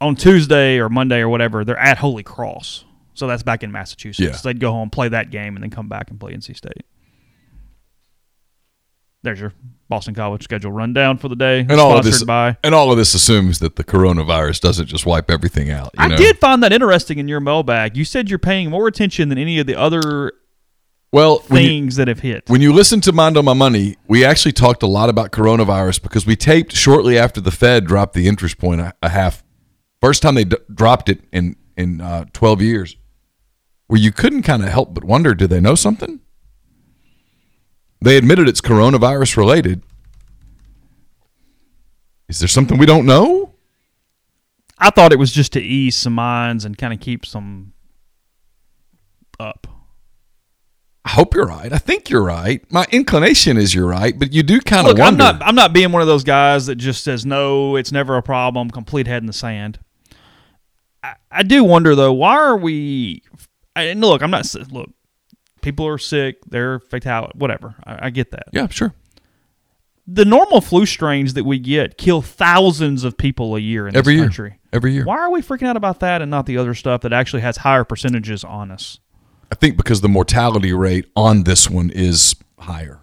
On 0.01 0.15
Tuesday 0.15 0.79
or 0.79 0.87
Monday 0.87 1.19
or 1.19 1.27
whatever, 1.27 1.65
they're 1.65 1.77
at 1.77 1.97
Holy 1.97 2.23
Cross. 2.23 2.85
So 3.19 3.27
that's 3.27 3.43
back 3.43 3.63
in 3.63 3.71
Massachusetts. 3.71 4.19
Yeah. 4.19 4.35
So 4.35 4.49
they'd 4.49 4.59
go 4.59 4.71
home, 4.71 4.89
play 4.89 5.09
that 5.09 5.29
game, 5.29 5.55
and 5.55 5.63
then 5.63 5.69
come 5.69 5.87
back 5.89 6.09
and 6.09 6.19
play 6.19 6.33
NC 6.33 6.55
State. 6.55 6.85
There's 9.21 9.39
your 9.41 9.53
Boston 9.89 10.15
College 10.15 10.43
schedule 10.43 10.71
rundown 10.71 11.17
for 11.17 11.27
the 11.27 11.35
day. 11.35 11.59
And 11.59 11.71
all 11.73 11.97
of 11.97 12.05
this, 12.05 12.23
by. 12.23 12.55
and 12.63 12.73
all 12.73 12.89
of 12.91 12.97
this 12.97 13.13
assumes 13.13 13.59
that 13.59 13.75
the 13.75 13.83
coronavirus 13.83 14.61
doesn't 14.61 14.85
just 14.85 15.05
wipe 15.05 15.29
everything 15.29 15.69
out. 15.69 15.89
You 15.97 16.05
I 16.05 16.07
know? 16.07 16.15
did 16.15 16.39
find 16.39 16.63
that 16.63 16.71
interesting 16.71 17.17
in 17.19 17.27
your 17.27 17.41
mailbag. 17.41 17.97
You 17.97 18.05
said 18.05 18.29
you're 18.29 18.39
paying 18.39 18.69
more 18.69 18.87
attention 18.87 19.27
than 19.27 19.37
any 19.37 19.59
of 19.59 19.67
the 19.67 19.75
other 19.75 20.31
Well, 21.11 21.39
when 21.49 21.61
you, 21.63 21.67
things 21.67 21.97
that 21.97 22.07
have 22.07 22.19
hit. 22.21 22.45
when 22.49 22.61
you 22.61 22.71
listen 22.71 23.01
to 23.01 23.11
Mind 23.11 23.35
on 23.35 23.43
My 23.43 23.53
Money, 23.53 23.97
we 24.07 24.23
actually 24.23 24.53
talked 24.53 24.83
a 24.83 24.87
lot 24.87 25.09
about 25.09 25.31
coronavirus 25.31 26.01
because 26.01 26.25
we 26.25 26.37
taped 26.37 26.71
shortly 26.73 27.17
after 27.17 27.41
the 27.41 27.51
Fed 27.51 27.85
dropped 27.85 28.13
the 28.13 28.25
interest 28.25 28.57
point 28.57 28.79
a, 28.79 28.93
a 29.03 29.09
half. 29.09 29.43
First 30.01 30.21
time 30.21 30.35
they 30.35 30.45
d- 30.45 30.55
dropped 30.73 31.09
it 31.09 31.19
in 31.33 31.57
in 31.75 31.99
uh, 31.99 32.23
twelve 32.31 32.61
years, 32.61 32.95
where 33.89 33.99
you 33.99 34.11
couldn't 34.11 34.43
kind 34.43 34.61
of 34.61 34.69
help 34.69 34.93
but 34.93 35.03
wonder, 35.03 35.33
do 35.33 35.47
they 35.47 35.59
know 35.59 35.73
something? 35.73 36.19
They 37.99 38.17
admitted 38.17 38.47
it's 38.47 38.61
coronavirus 38.61 39.35
related. 39.35 39.81
Is 42.27 42.37
there 42.37 42.47
something 42.47 42.77
we 42.77 42.85
don't 42.85 43.07
know? 43.07 43.55
I 44.77 44.91
thought 44.91 45.11
it 45.11 45.17
was 45.17 45.31
just 45.31 45.53
to 45.53 45.59
ease 45.59 45.97
some 45.97 46.13
minds 46.13 46.65
and 46.65 46.77
kind 46.77 46.93
of 46.93 46.99
keep 46.99 47.25
some 47.25 47.73
up. 49.39 49.65
I 51.03 51.09
hope 51.09 51.33
you're 51.33 51.47
right. 51.47 51.73
I 51.73 51.79
think 51.79 52.11
you're 52.11 52.23
right. 52.23 52.63
My 52.71 52.85
inclination 52.91 53.57
is 53.57 53.73
you're 53.73 53.87
right, 53.87 54.17
but 54.17 54.31
you 54.33 54.43
do 54.43 54.61
kind 54.61 54.87
of 54.87 54.99
wonder. 54.99 55.23
I'm 55.23 55.39
not. 55.39 55.47
I'm 55.47 55.55
not 55.55 55.73
being 55.73 55.91
one 55.91 56.03
of 56.03 56.07
those 56.07 56.23
guys 56.23 56.67
that 56.67 56.75
just 56.75 57.03
says 57.03 57.25
no. 57.25 57.75
It's 57.75 57.91
never 57.91 58.17
a 58.17 58.21
problem. 58.21 58.69
Complete 58.69 59.07
head 59.07 59.23
in 59.23 59.25
the 59.25 59.33
sand. 59.33 59.79
I, 61.01 61.15
I 61.31 61.41
do 61.41 61.63
wonder 61.63 61.95
though. 61.95 62.13
Why 62.13 62.35
are 62.35 62.55
we? 62.55 63.23
And 63.75 64.01
look, 64.01 64.21
I'm 64.21 64.31
not. 64.31 64.45
Look, 64.71 64.89
people 65.61 65.87
are 65.87 65.97
sick. 65.97 66.37
They're 66.47 66.79
fatal. 66.79 67.29
Whatever. 67.35 67.75
I, 67.83 68.07
I 68.07 68.09
get 68.09 68.31
that. 68.31 68.43
yeah, 68.51 68.67
sure. 68.67 68.93
The 70.11 70.25
normal 70.25 70.59
flu 70.61 70.87
strains 70.87 71.35
that 71.35 71.43
we 71.45 71.59
get 71.59 71.97
kill 71.97 72.21
thousands 72.23 73.03
of 73.03 73.15
people 73.15 73.55
a 73.55 73.59
year 73.59 73.87
in 73.87 73.95
Every 73.95 74.15
this 74.15 74.19
year. 74.19 74.25
country. 74.25 74.59
Every 74.73 74.93
year. 74.93 75.03
Why 75.05 75.19
are 75.19 75.29
we 75.29 75.41
freaking 75.41 75.67
out 75.67 75.77
about 75.77 75.99
that 75.99 76.21
and 76.23 76.31
not 76.31 76.47
the 76.47 76.57
other 76.57 76.73
stuff 76.73 77.01
that 77.01 77.13
actually 77.13 77.41
has 77.43 77.57
higher 77.57 77.83
percentages 77.83 78.43
on 78.43 78.71
us? 78.71 78.99
I 79.51 79.55
think 79.55 79.77
because 79.77 80.01
the 80.01 80.09
mortality 80.09 80.73
rate 80.73 81.05
on 81.15 81.43
this 81.43 81.69
one 81.69 81.89
is 81.91 82.35
higher, 82.59 83.01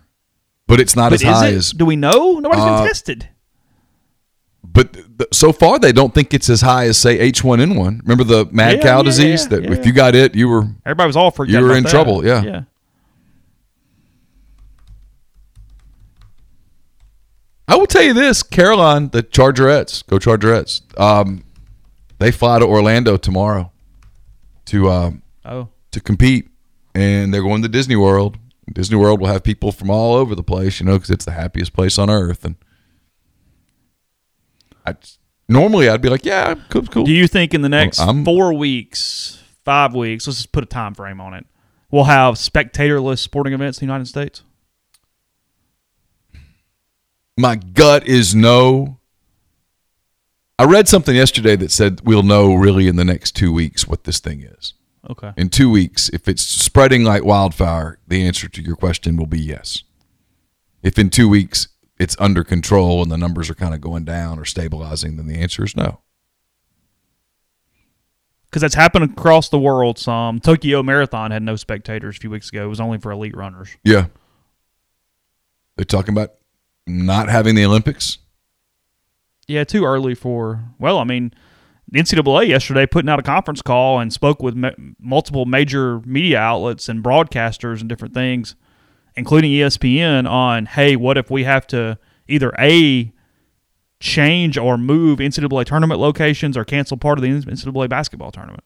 but 0.66 0.80
it's 0.80 0.96
not 0.96 1.10
But 1.10 1.14
as 1.14 1.22
is 1.22 1.28
high 1.28 1.48
it? 1.48 1.54
as. 1.54 1.70
Do 1.70 1.84
we 1.86 1.94
know? 1.96 2.38
Nobody's 2.40 2.64
Uh, 2.64 2.78
been 2.78 2.86
tested. 2.88 3.28
But 4.72 4.92
th- 4.92 5.28
so 5.32 5.52
far, 5.52 5.78
they 5.78 5.92
don't 5.92 6.12
think 6.14 6.34
it's 6.34 6.50
as 6.50 6.60
high 6.60 6.86
as 6.86 6.98
say 6.98 7.18
H1N1. 7.32 8.02
Remember 8.02 8.24
the 8.24 8.46
mad 8.52 8.76
Yeah, 8.78 8.82
cow 8.82 8.96
yeah, 8.98 9.02
disease 9.04 9.42
yeah, 9.44 9.58
that 9.58 9.70
if 9.72 9.86
you 9.86 9.92
got 9.92 10.14
it, 10.14 10.34
you 10.34 10.48
were 10.48 10.64
Everybody 10.84 11.06
was 11.06 11.16
all 11.16 11.30
for 11.30 11.46
you 11.46 11.58
were 11.60 11.74
in 11.76 11.84
that. 11.84 11.90
trouble, 11.90 12.26
yeah. 12.26 12.42
Yeah. 12.42 12.60
I 17.68 17.76
will 17.76 17.86
tell 17.86 18.02
you 18.02 18.14
this, 18.14 18.42
Caroline, 18.42 19.08
the 19.08 19.22
Chargerettes, 19.22 20.06
go 20.06 20.18
Chargerettes. 20.18 20.82
Um, 21.00 21.42
they 22.18 22.30
fly 22.30 22.58
to 22.60 22.64
Orlando 22.64 23.16
tomorrow 23.16 23.72
to 24.66 24.90
um, 24.90 25.22
Oh. 25.44 25.68
to 25.92 26.00
compete, 26.00 26.48
and 26.94 27.32
they're 27.34 27.42
going 27.42 27.62
to 27.62 27.68
Disney 27.68 27.96
World. 27.96 28.38
Disney 28.72 28.96
World 28.96 29.20
will 29.20 29.28
have 29.28 29.42
people 29.42 29.72
from 29.72 29.90
all 29.90 30.14
over 30.14 30.34
the 30.34 30.42
place, 30.42 30.80
you 30.80 30.86
know, 30.86 30.94
because 30.94 31.10
it's 31.10 31.24
the 31.24 31.32
happiest 31.32 31.72
place 31.72 31.98
on 31.98 32.10
earth. 32.10 32.44
And 32.44 32.56
I 34.86 34.94
normally 35.48 35.88
I'd 35.88 36.00
be 36.02 36.08
like, 36.08 36.24
yeah, 36.24 36.54
cool, 36.70 36.82
cool. 36.86 37.04
Do 37.04 37.12
you 37.12 37.26
think 37.26 37.54
in 37.54 37.62
the 37.62 37.68
next 37.68 37.98
I'm- 38.00 38.24
four 38.24 38.52
weeks, 38.52 39.42
five 39.64 39.94
weeks, 39.94 40.26
let's 40.26 40.38
just 40.38 40.52
put 40.52 40.62
a 40.62 40.66
time 40.66 40.94
frame 40.94 41.20
on 41.20 41.34
it, 41.34 41.46
we'll 41.90 42.04
have 42.04 42.34
spectatorless 42.34 43.18
sporting 43.18 43.52
events 43.52 43.78
in 43.78 43.86
the 43.86 43.92
United 43.92 44.06
States? 44.06 44.42
My 47.38 47.56
gut 47.56 48.06
is 48.06 48.34
no. 48.34 48.98
I 50.58 50.64
read 50.64 50.88
something 50.88 51.14
yesterday 51.14 51.54
that 51.56 51.70
said 51.70 52.00
we'll 52.02 52.22
know 52.22 52.54
really 52.54 52.88
in 52.88 52.96
the 52.96 53.04
next 53.04 53.32
two 53.32 53.52
weeks 53.52 53.86
what 53.86 54.04
this 54.04 54.20
thing 54.20 54.42
is. 54.42 54.72
Okay. 55.08 55.32
in 55.36 55.50
two 55.50 55.70
weeks, 55.70 56.08
if 56.08 56.26
it's 56.26 56.42
spreading 56.42 57.04
like 57.04 57.24
wildfire, 57.24 58.00
the 58.08 58.26
answer 58.26 58.48
to 58.48 58.60
your 58.60 58.74
question 58.74 59.16
will 59.16 59.26
be 59.26 59.38
yes. 59.38 59.84
If 60.82 60.98
in 60.98 61.10
two 61.10 61.28
weeks 61.28 61.68
it's 61.98 62.16
under 62.18 62.44
control 62.44 63.02
and 63.02 63.10
the 63.10 63.18
numbers 63.18 63.48
are 63.50 63.54
kind 63.54 63.74
of 63.74 63.80
going 63.80 64.04
down 64.04 64.38
or 64.38 64.44
stabilizing, 64.44 65.16
then 65.16 65.26
the 65.26 65.36
answer 65.36 65.64
is 65.64 65.76
no. 65.76 66.00
Because 68.44 68.62
that's 68.62 68.74
happened 68.74 69.10
across 69.10 69.48
the 69.48 69.58
world 69.58 69.98
some. 69.98 70.40
Tokyo 70.40 70.82
Marathon 70.82 71.30
had 71.30 71.42
no 71.42 71.56
spectators 71.56 72.16
a 72.16 72.20
few 72.20 72.30
weeks 72.30 72.48
ago. 72.48 72.64
It 72.64 72.68
was 72.68 72.80
only 72.80 72.98
for 72.98 73.10
elite 73.10 73.36
runners. 73.36 73.76
Yeah. 73.84 74.06
They're 75.76 75.84
talking 75.84 76.14
about 76.14 76.34
not 76.86 77.28
having 77.28 77.54
the 77.54 77.64
Olympics. 77.64 78.18
Yeah, 79.46 79.64
too 79.64 79.84
early 79.84 80.14
for. 80.14 80.64
Well, 80.78 80.98
I 80.98 81.04
mean, 81.04 81.32
the 81.88 82.00
NCAA 82.00 82.48
yesterday 82.48 82.86
putting 82.86 83.08
out 83.08 83.18
a 83.18 83.22
conference 83.22 83.62
call 83.62 84.00
and 84.00 84.12
spoke 84.12 84.42
with 84.42 84.54
ma- 84.54 84.70
multiple 84.98 85.44
major 85.44 86.00
media 86.00 86.38
outlets 86.38 86.88
and 86.88 87.02
broadcasters 87.02 87.80
and 87.80 87.88
different 87.88 88.14
things, 88.14 88.56
including 89.16 89.50
ESPN, 89.50 90.28
on 90.28 90.66
hey, 90.66 90.96
what 90.96 91.16
if 91.16 91.30
we 91.30 91.44
have 91.44 91.66
to 91.68 91.98
either 92.28 92.52
a 92.58 93.12
change 94.00 94.58
or 94.58 94.76
move 94.76 95.18
NCAA 95.18 95.64
tournament 95.64 96.00
locations 96.00 96.56
or 96.56 96.64
cancel 96.64 96.96
part 96.96 97.18
of 97.18 97.22
the 97.22 97.28
NCAA 97.28 97.88
basketball 97.88 98.30
tournament. 98.30 98.64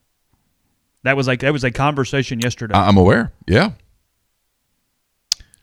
That 1.03 1.16
was 1.16 1.26
like 1.26 1.40
that 1.40 1.53
was 1.53 1.64
a 1.64 1.70
conversation 1.70 2.40
yesterday, 2.40 2.74
I'm 2.74 2.96
aware. 2.96 3.32
Yeah. 3.46 3.70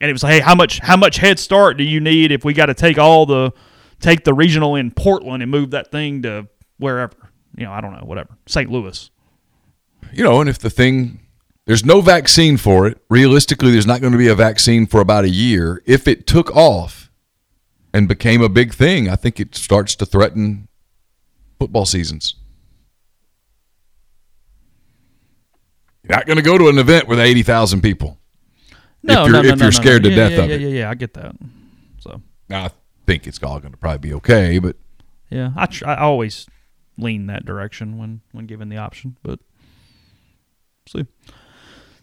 and 0.02 0.10
it 0.10 0.14
was 0.14 0.24
like, 0.24 0.34
hey, 0.34 0.40
how 0.40 0.56
much 0.56 0.80
how 0.80 0.98
much 0.98 1.18
head 1.18 1.38
start 1.38 1.78
do 1.78 1.84
you 1.84 2.00
need 2.00 2.32
if 2.32 2.44
we 2.44 2.54
got 2.54 2.68
to 2.68 2.74
take 2.74 2.98
all 2.98 3.26
the 3.26 3.52
take 4.00 4.24
the 4.24 4.34
regional 4.34 4.76
in 4.76 4.90
Portland 4.92 5.44
and 5.44 5.52
move 5.52 5.72
that 5.72 5.92
thing 5.92 6.24
to 6.24 6.48
wherever 6.78 7.14
you 7.56 7.66
know 7.66 7.72
I 7.72 7.82
don't 7.82 7.94
know 7.94 8.06
whatever 8.06 8.38
St. 8.48 8.72
Louis. 8.72 9.12
You 10.14 10.24
know, 10.24 10.40
and 10.40 10.50
if 10.50 10.58
the 10.60 10.70
thing, 10.70 11.20
there's 11.68 11.86
no 11.86 12.02
vaccine 12.02 12.56
for 12.58 12.88
it, 12.88 12.98
realistically, 13.10 13.72
there's 13.72 13.86
not 13.86 14.00
going 14.02 14.14
to 14.14 14.18
be 14.18 14.30
a 14.30 14.36
vaccine 14.36 14.88
for 14.88 15.00
about 15.02 15.26
a 15.26 15.30
year. 15.30 15.84
If 15.86 16.08
it 16.08 16.26
took 16.26 16.50
off 16.56 17.12
and 17.94 18.08
became 18.08 18.42
a 18.42 18.50
big 18.50 18.74
thing, 18.74 19.10
I 19.10 19.16
think 19.18 19.40
it 19.40 19.54
starts 19.54 19.94
to 19.98 20.06
threaten 20.06 20.68
football 21.60 21.86
seasons. 21.86 22.36
You're 26.04 26.16
not 26.16 26.26
going 26.26 26.38
to 26.38 26.44
go 26.44 26.58
to 26.58 26.70
an 26.70 26.78
event 26.78 27.08
with 27.08 27.20
80,000 27.20 27.82
people. 27.82 28.18
No, 29.04 29.24
If 29.26 29.28
you're- 29.28 29.32
no, 29.32 29.42
no, 29.42 29.54
if 29.54 29.60
you're 29.62 29.72
scared 29.72 30.04
to 30.04 30.10
yeah, 30.10 30.16
death 30.16 30.32
yeah, 30.32 30.38
of 30.44 30.50
yeah, 30.50 30.56
it. 30.56 30.62
Yeah, 30.62 30.68
yeah, 30.70 30.90
I 30.90 30.96
get 30.96 31.14
that. 31.16 31.36
So 32.00 32.22
I 32.50 32.70
think 33.06 33.28
it's 33.28 33.42
all 33.44 33.60
going 33.60 33.74
to 33.74 33.78
probably 33.78 34.10
be 34.10 34.14
okay, 34.16 34.60
but 34.60 34.78
yeah, 35.30 35.52
I 35.58 35.66
tr- 35.66 35.88
I 35.88 35.98
always 35.98 36.48
lean 36.98 37.28
that 37.28 37.46
direction 37.46 37.98
when 37.98 38.22
when 38.32 38.46
given 38.46 38.70
the 38.70 38.78
option, 38.78 39.18
but 39.22 39.40
see. 40.88 41.06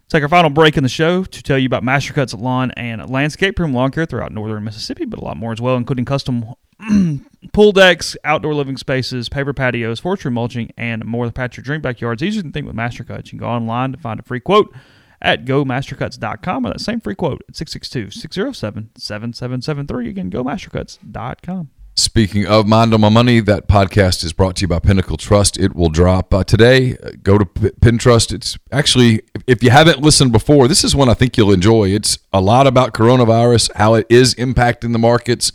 Take 0.08 0.22
our 0.22 0.28
final 0.28 0.50
break 0.50 0.76
in 0.76 0.82
the 0.82 0.88
show 0.88 1.24
to 1.24 1.42
tell 1.42 1.58
you 1.58 1.66
about 1.66 1.82
Mastercuts 1.82 2.38
Lawn 2.38 2.70
and 2.72 3.08
Landscape 3.08 3.56
from 3.56 3.72
lawn 3.72 3.90
care 3.90 4.06
throughout 4.06 4.32
northern 4.32 4.62
Mississippi, 4.62 5.06
but 5.06 5.18
a 5.18 5.24
lot 5.24 5.36
more 5.36 5.52
as 5.52 5.60
well, 5.60 5.76
including 5.76 6.04
custom 6.04 6.54
pool 7.52 7.72
decks, 7.72 8.16
outdoor 8.22 8.54
living 8.54 8.76
spaces, 8.76 9.28
paper 9.28 9.52
patios, 9.52 9.98
forestry 10.00 10.30
mulching, 10.30 10.70
and 10.76 11.04
more. 11.04 11.26
The 11.26 11.32
patch 11.32 11.56
your 11.56 11.64
dream 11.64 11.80
backyards 11.80 12.22
easier 12.22 12.42
than 12.42 12.52
think 12.52 12.66
with 12.66 12.76
Mastercuts. 12.76 13.26
You 13.26 13.30
can 13.30 13.38
go 13.38 13.48
online 13.48 13.92
to 13.92 13.98
find 13.98 14.20
a 14.20 14.22
free 14.22 14.40
quote 14.40 14.74
at 15.22 15.46
gomastercuts.com 15.46 16.66
or 16.66 16.70
that 16.70 16.80
same 16.80 17.00
free 17.00 17.14
quote 17.14 17.42
at 17.48 17.54
662-607-7773. 17.54 20.08
Again, 20.08 20.30
gomastercuts.com. 20.30 21.70
Speaking 21.96 22.44
of 22.44 22.66
Mind 22.66 22.92
on 22.92 23.00
My 23.02 23.08
Money, 23.08 23.38
that 23.38 23.68
podcast 23.68 24.24
is 24.24 24.32
brought 24.32 24.56
to 24.56 24.62
you 24.62 24.68
by 24.68 24.80
Pinnacle 24.80 25.16
Trust. 25.16 25.56
It 25.60 25.76
will 25.76 25.90
drop 25.90 26.34
uh, 26.34 26.42
today. 26.42 26.96
Uh, 26.96 27.12
Go 27.22 27.38
to 27.38 27.46
P- 27.46 27.70
Pinntrust. 27.80 28.32
It's 28.32 28.58
actually, 28.72 29.20
if- 29.46 29.62
you 29.62 29.70
haven't 29.70 30.00
listened 30.00 30.32
before, 30.32 30.66
this 30.66 30.82
is 30.82 30.96
one 30.96 31.08
I 31.08 31.14
think 31.14 31.36
you'll 31.36 31.52
enjoy. 31.52 31.90
It's 31.90 32.18
a 32.32 32.40
lot 32.40 32.66
about 32.66 32.94
coronavirus, 32.94 33.70
how 33.76 33.94
it 33.94 34.06
is 34.10 34.34
impacting 34.34 34.92
the 34.92 34.98
markets, 34.98 35.52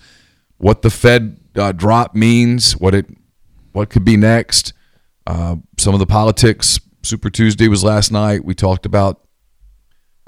what 0.58 0.82
the 0.82 0.90
Fed 0.90 1.42
uh, 1.58 1.74
drop 1.74 2.16
means, 2.16 2.72
what 2.78 2.96
it, 2.96 3.08
what 3.74 3.90
could 3.90 4.06
be 4.06 4.16
next, 4.16 4.72
uh, 5.28 5.58
some 5.78 5.94
of 5.94 6.00
the 6.00 6.06
politics. 6.08 6.80
Super 7.04 7.30
Tuesday 7.30 7.68
was 7.68 7.84
last 7.84 8.14
night. 8.14 8.46
We 8.46 8.56
talked 8.56 8.86
about 8.86 9.20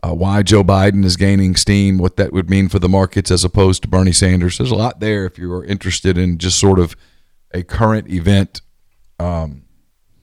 uh, 0.03 0.13
why 0.13 0.41
Joe 0.41 0.63
Biden 0.63 1.05
is 1.05 1.15
gaining 1.15 1.55
steam, 1.55 1.97
what 1.97 2.15
that 2.17 2.33
would 2.33 2.49
mean 2.49 2.69
for 2.69 2.79
the 2.79 2.89
markets 2.89 3.29
as 3.29 3.43
opposed 3.43 3.83
to 3.83 3.87
Bernie 3.87 4.11
Sanders. 4.11 4.57
There's 4.57 4.71
a 4.71 4.75
lot 4.75 4.99
there 4.99 5.25
if 5.25 5.37
you 5.37 5.51
are 5.53 5.63
interested 5.63 6.17
in 6.17 6.37
just 6.37 6.59
sort 6.59 6.79
of 6.79 6.95
a 7.53 7.63
current 7.63 8.09
event 8.09 8.61
um, 9.19 9.63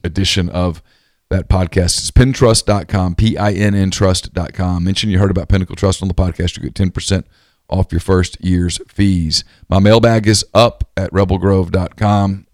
edition 0.02 0.48
of 0.48 0.82
that 1.30 1.48
podcast. 1.48 1.98
It's 1.98 2.10
pinntrust.com, 2.10 3.14
P 3.14 3.36
I 3.36 3.52
N 3.52 3.74
N 3.74 3.90
trust.com. 3.90 4.84
Mention 4.84 5.10
you 5.10 5.18
heard 5.18 5.30
about 5.30 5.48
Pinnacle 5.48 5.76
Trust 5.76 6.02
on 6.02 6.08
the 6.08 6.14
podcast. 6.14 6.56
You 6.56 6.68
get 6.68 6.74
10% 6.74 7.24
off 7.68 7.92
your 7.92 8.00
first 8.00 8.42
year's 8.42 8.80
fees. 8.88 9.44
My 9.68 9.78
mailbag 9.78 10.26
is 10.26 10.44
up 10.54 10.88
at 10.96 11.12
rebelgrove.com. 11.12 12.46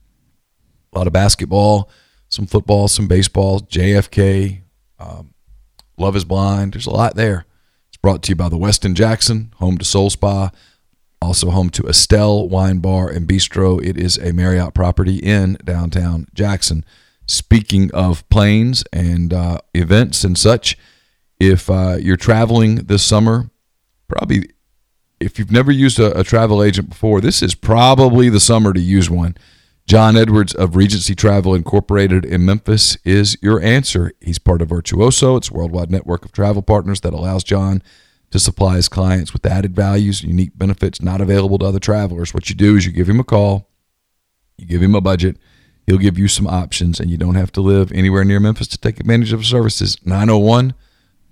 A 0.92 0.98
lot 0.98 1.06
of 1.06 1.12
basketball, 1.12 1.88
some 2.28 2.46
football, 2.46 2.88
some 2.88 3.08
baseball, 3.08 3.60
JFK, 3.60 4.60
Love 5.96 6.16
is 6.16 6.24
Blind. 6.24 6.72
There's 6.72 6.86
a 6.86 6.90
lot 6.90 7.14
there. 7.14 7.46
It's 7.88 7.96
brought 7.96 8.22
to 8.24 8.30
you 8.30 8.36
by 8.36 8.48
the 8.48 8.58
Westin 8.58 8.94
Jackson, 8.94 9.52
home 9.56 9.78
to 9.78 9.84
Soul 9.84 10.10
Spa, 10.10 10.50
also 11.22 11.50
home 11.50 11.70
to 11.70 11.86
Estelle 11.86 12.48
Wine 12.48 12.78
Bar 12.78 13.08
and 13.08 13.28
Bistro. 13.28 13.84
It 13.84 13.96
is 13.96 14.18
a 14.18 14.32
Marriott 14.32 14.74
property 14.74 15.16
in 15.16 15.56
downtown 15.64 16.26
Jackson. 16.34 16.84
Speaking 17.26 17.90
of 17.92 18.28
planes 18.28 18.84
and 18.92 19.32
uh, 19.32 19.58
events 19.72 20.24
and 20.24 20.36
such, 20.36 20.76
if 21.40 21.70
uh, 21.70 21.96
you're 22.00 22.16
traveling 22.16 22.76
this 22.76 23.02
summer, 23.02 23.50
probably 24.08 24.50
if 25.20 25.38
you've 25.38 25.52
never 25.52 25.72
used 25.72 25.98
a, 25.98 26.18
a 26.18 26.24
travel 26.24 26.62
agent 26.62 26.90
before, 26.90 27.20
this 27.20 27.42
is 27.42 27.54
probably 27.54 28.28
the 28.28 28.40
summer 28.40 28.72
to 28.72 28.80
use 28.80 29.08
one. 29.08 29.36
John 29.86 30.16
Edwards 30.16 30.54
of 30.54 30.76
Regency 30.76 31.14
Travel 31.14 31.54
Incorporated 31.54 32.24
in 32.24 32.46
Memphis 32.46 32.96
is 33.04 33.36
your 33.42 33.60
answer. 33.60 34.12
He's 34.18 34.38
part 34.38 34.62
of 34.62 34.70
Virtuoso. 34.70 35.36
It's 35.36 35.50
a 35.50 35.54
worldwide 35.54 35.90
network 35.90 36.24
of 36.24 36.32
travel 36.32 36.62
partners 36.62 37.02
that 37.02 37.12
allows 37.12 37.44
John 37.44 37.82
to 38.30 38.38
supply 38.38 38.76
his 38.76 38.88
clients 38.88 39.34
with 39.34 39.44
added 39.44 39.76
values, 39.76 40.22
unique 40.22 40.56
benefits 40.56 41.02
not 41.02 41.20
available 41.20 41.58
to 41.58 41.66
other 41.66 41.78
travelers. 41.78 42.32
What 42.32 42.48
you 42.48 42.54
do 42.54 42.76
is 42.76 42.86
you 42.86 42.92
give 42.92 43.10
him 43.10 43.20
a 43.20 43.24
call, 43.24 43.68
you 44.56 44.66
give 44.66 44.82
him 44.82 44.94
a 44.94 45.02
budget, 45.02 45.36
he'll 45.86 45.98
give 45.98 46.18
you 46.18 46.28
some 46.28 46.46
options, 46.46 46.98
and 46.98 47.10
you 47.10 47.18
don't 47.18 47.34
have 47.34 47.52
to 47.52 47.60
live 47.60 47.92
anywhere 47.92 48.24
near 48.24 48.40
Memphis 48.40 48.68
to 48.68 48.78
take 48.78 49.00
advantage 49.00 49.34
of 49.34 49.40
his 49.40 49.50
services. 49.50 49.98
901 50.02 50.72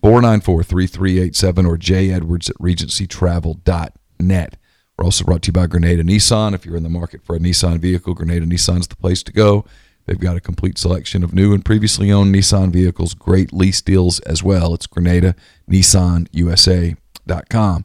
494 0.03 0.62
3387 0.62 1.65
or 1.65 1.79
jedwards 1.79 2.51
at 2.51 2.57
regencytravel.net. 2.57 4.57
We're 4.98 5.06
also 5.06 5.24
brought 5.24 5.43
to 5.43 5.48
you 5.48 5.52
by 5.52 5.66
Grenada 5.66 6.05
Nissan. 6.05 6.55
If 6.55 6.66
you're 6.66 6.77
in 6.77 6.82
the 6.82 6.89
market 6.89 7.24
for 7.24 7.35
a 7.35 7.39
Nissan 7.39 7.78
vehicle, 7.78 8.14
Grenada 8.14 8.44
Nissan's 8.44 8.89
the 8.89 8.97
place 8.97 9.23
to 9.23 9.32
go. 9.32 9.64
They've 10.06 10.19
got 10.19 10.36
a 10.36 10.40
complete 10.40 10.78
selection 10.78 11.23
of 11.23 11.32
new 11.32 11.55
and 11.55 11.64
previously 11.64 12.10
owned 12.12 12.35
Nissan 12.35 12.70
vehicles, 12.70 13.14
great 13.14 13.52
lease 13.52 13.81
deals 13.81 14.20
as 14.20 14.43
well. 14.43 14.74
It's 14.74 14.86
Grenada 14.86 15.35
Nissan 15.70 16.28
USA.com. 16.32 17.85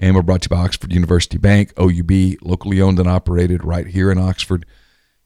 And 0.00 0.14
we're 0.14 0.22
brought 0.22 0.42
to 0.42 0.48
you 0.50 0.56
by 0.56 0.64
Oxford 0.64 0.92
University 0.92 1.38
Bank, 1.38 1.72
OUB, 1.76 2.36
locally 2.42 2.80
owned 2.80 2.98
and 2.98 3.08
operated 3.08 3.64
right 3.64 3.86
here 3.86 4.10
in 4.10 4.18
Oxford. 4.18 4.64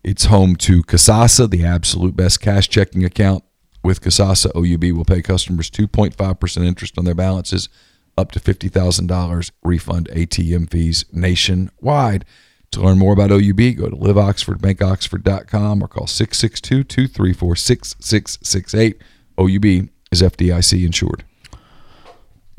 It's 0.02 0.24
home 0.24 0.56
to 0.56 0.82
Kasasa, 0.82 1.48
the 1.48 1.64
absolute 1.64 2.16
best 2.16 2.40
cash 2.40 2.68
checking 2.68 3.04
account. 3.04 3.44
With 3.84 4.00
Kasasa, 4.00 4.50
OUB 4.54 4.96
will 4.96 5.04
pay 5.04 5.22
customers 5.22 5.70
2.5% 5.70 6.64
interest 6.64 6.98
on 6.98 7.04
their 7.04 7.14
balances 7.14 7.68
up 8.16 8.32
to 8.32 8.40
$50,000 8.40 9.50
refund 9.62 10.08
ATM 10.12 10.70
fees 10.70 11.04
nationwide. 11.12 12.24
To 12.72 12.80
learn 12.80 12.98
more 12.98 13.12
about 13.12 13.30
OUB, 13.30 13.76
go 13.76 13.90
to 13.90 13.96
liveoxfordbankoxford.com 13.96 15.82
or 15.82 15.88
call 15.88 16.06
662 16.06 16.84
234 16.84 17.56
6668. 17.56 19.02
OUB 19.38 19.88
is 20.10 20.22
FDIC 20.22 20.86
insured. 20.86 21.24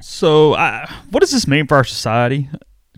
So, 0.01 0.51
what 1.09 1.21
does 1.21 1.31
this 1.31 1.47
mean 1.47 1.65
for 1.65 1.77
our 1.77 1.83
society? 1.83 2.49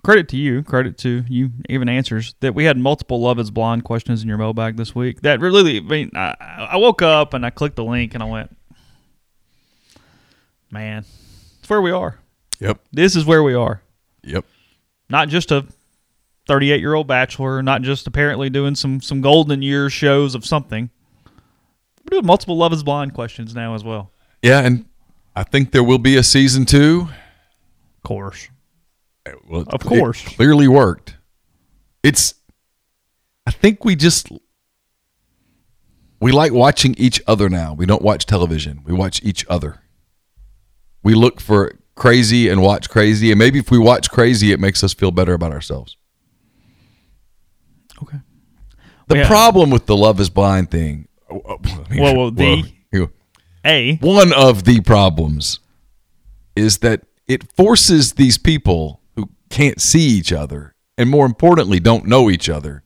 Credit 0.03 0.27
to 0.29 0.37
you, 0.37 0.61
credit 0.63 0.97
to 0.99 1.23
you, 1.27 1.51
even 1.69 1.87
answers 1.87 2.35
that 2.41 2.53
we 2.53 2.65
had 2.65 2.77
multiple 2.77 3.21
Love 3.21 3.39
is 3.39 3.49
Blind 3.49 3.83
questions 3.85 4.21
in 4.21 4.27
your 4.27 4.37
mailbag 4.37 4.75
this 4.75 4.93
week. 4.93 5.21
That 5.21 5.39
really, 5.39 5.77
I 5.77 5.81
mean, 5.81 6.11
I, 6.13 6.35
I 6.71 6.77
woke 6.77 7.01
up 7.01 7.33
and 7.33 7.45
I 7.45 7.49
clicked 7.49 7.75
the 7.75 7.83
link 7.83 8.13
and 8.13 8.21
I 8.21 8.25
went, 8.27 8.55
man, 10.69 11.05
it's 11.59 11.69
where 11.69 11.81
we 11.81 11.91
are. 11.91 12.19
Yep. 12.59 12.79
This 12.91 13.15
is 13.15 13.25
where 13.25 13.43
we 13.43 13.53
are. 13.53 13.81
Yep. 14.23 14.45
Not 15.09 15.29
just 15.29 15.51
a 15.51 15.65
38 16.47 16.79
year 16.79 16.93
old 16.93 17.07
bachelor, 17.07 17.61
not 17.63 17.81
just 17.81 18.07
apparently 18.07 18.49
doing 18.49 18.75
some 18.75 19.01
some 19.01 19.21
golden 19.21 19.61
years 19.61 19.93
shows 19.93 20.35
of 20.35 20.45
something. 20.45 20.89
We're 22.03 22.17
doing 22.17 22.25
multiple 22.25 22.57
Love 22.57 22.73
is 22.73 22.83
Blind 22.83 23.13
questions 23.13 23.55
now 23.55 23.73
as 23.75 23.83
well. 23.83 24.11
Yeah, 24.41 24.59
and 24.59 24.85
I 25.35 25.43
think 25.43 25.71
there 25.71 25.83
will 25.83 25.97
be 25.97 26.17
a 26.17 26.23
season 26.23 26.65
two. 26.65 27.07
Of 27.97 28.03
course. 28.03 28.47
Well, 29.47 29.63
Of 29.67 29.81
course. 29.81 30.23
it 30.25 30.35
clearly 30.35 30.67
worked. 30.67 31.17
It's. 32.03 32.35
I 33.47 33.51
think 33.51 33.83
we 33.83 33.95
just 33.95 34.29
we 36.19 36.31
like 36.31 36.51
watching 36.51 36.93
each 36.97 37.21
other 37.27 37.49
now. 37.49 37.73
We 37.73 37.85
don't 37.85 38.01
watch 38.01 38.25
television. 38.25 38.81
We 38.85 38.93
watch 38.93 39.21
each 39.23 39.45
other. 39.47 39.81
We 41.03 41.13
look 41.15 41.39
for 41.41 41.73
crazy 41.95 42.49
and 42.49 42.61
watch 42.61 42.89
crazy, 42.89 43.31
and 43.31 43.39
maybe 43.39 43.59
if 43.59 43.71
we 43.71 43.77
watch 43.79 44.09
crazy, 44.11 44.51
it 44.51 44.59
makes 44.59 44.83
us 44.83 44.93
feel 44.93 45.11
better 45.11 45.33
about 45.33 45.51
ourselves. 45.51 45.97
Okay. 48.01 48.17
The 49.07 49.17
Yeah. 49.17 49.27
problem 49.27 49.69
with 49.69 49.85
the 49.85 49.95
Love 49.95 50.19
Is 50.19 50.29
Blind 50.29 50.71
thing. 50.71 51.07
whoa, 51.29 51.59
the- 52.31 52.63
whoa. 52.91 53.09
A. 53.67 53.95
one 53.97 54.31
of 54.31 54.65
the 54.65 54.79
problems 54.81 55.59
is 56.55 56.77
that 56.79 57.01
it 57.27 57.51
forces 57.53 58.13
these 58.13 58.37
people 58.37 59.01
who 59.15 59.29
can't 59.49 59.81
see 59.81 60.01
each 60.07 60.31
other 60.31 60.75
and 60.99 61.09
more 61.09 61.25
importantly 61.25 61.79
don't 61.79 62.05
know 62.05 62.29
each 62.29 62.47
other 62.47 62.83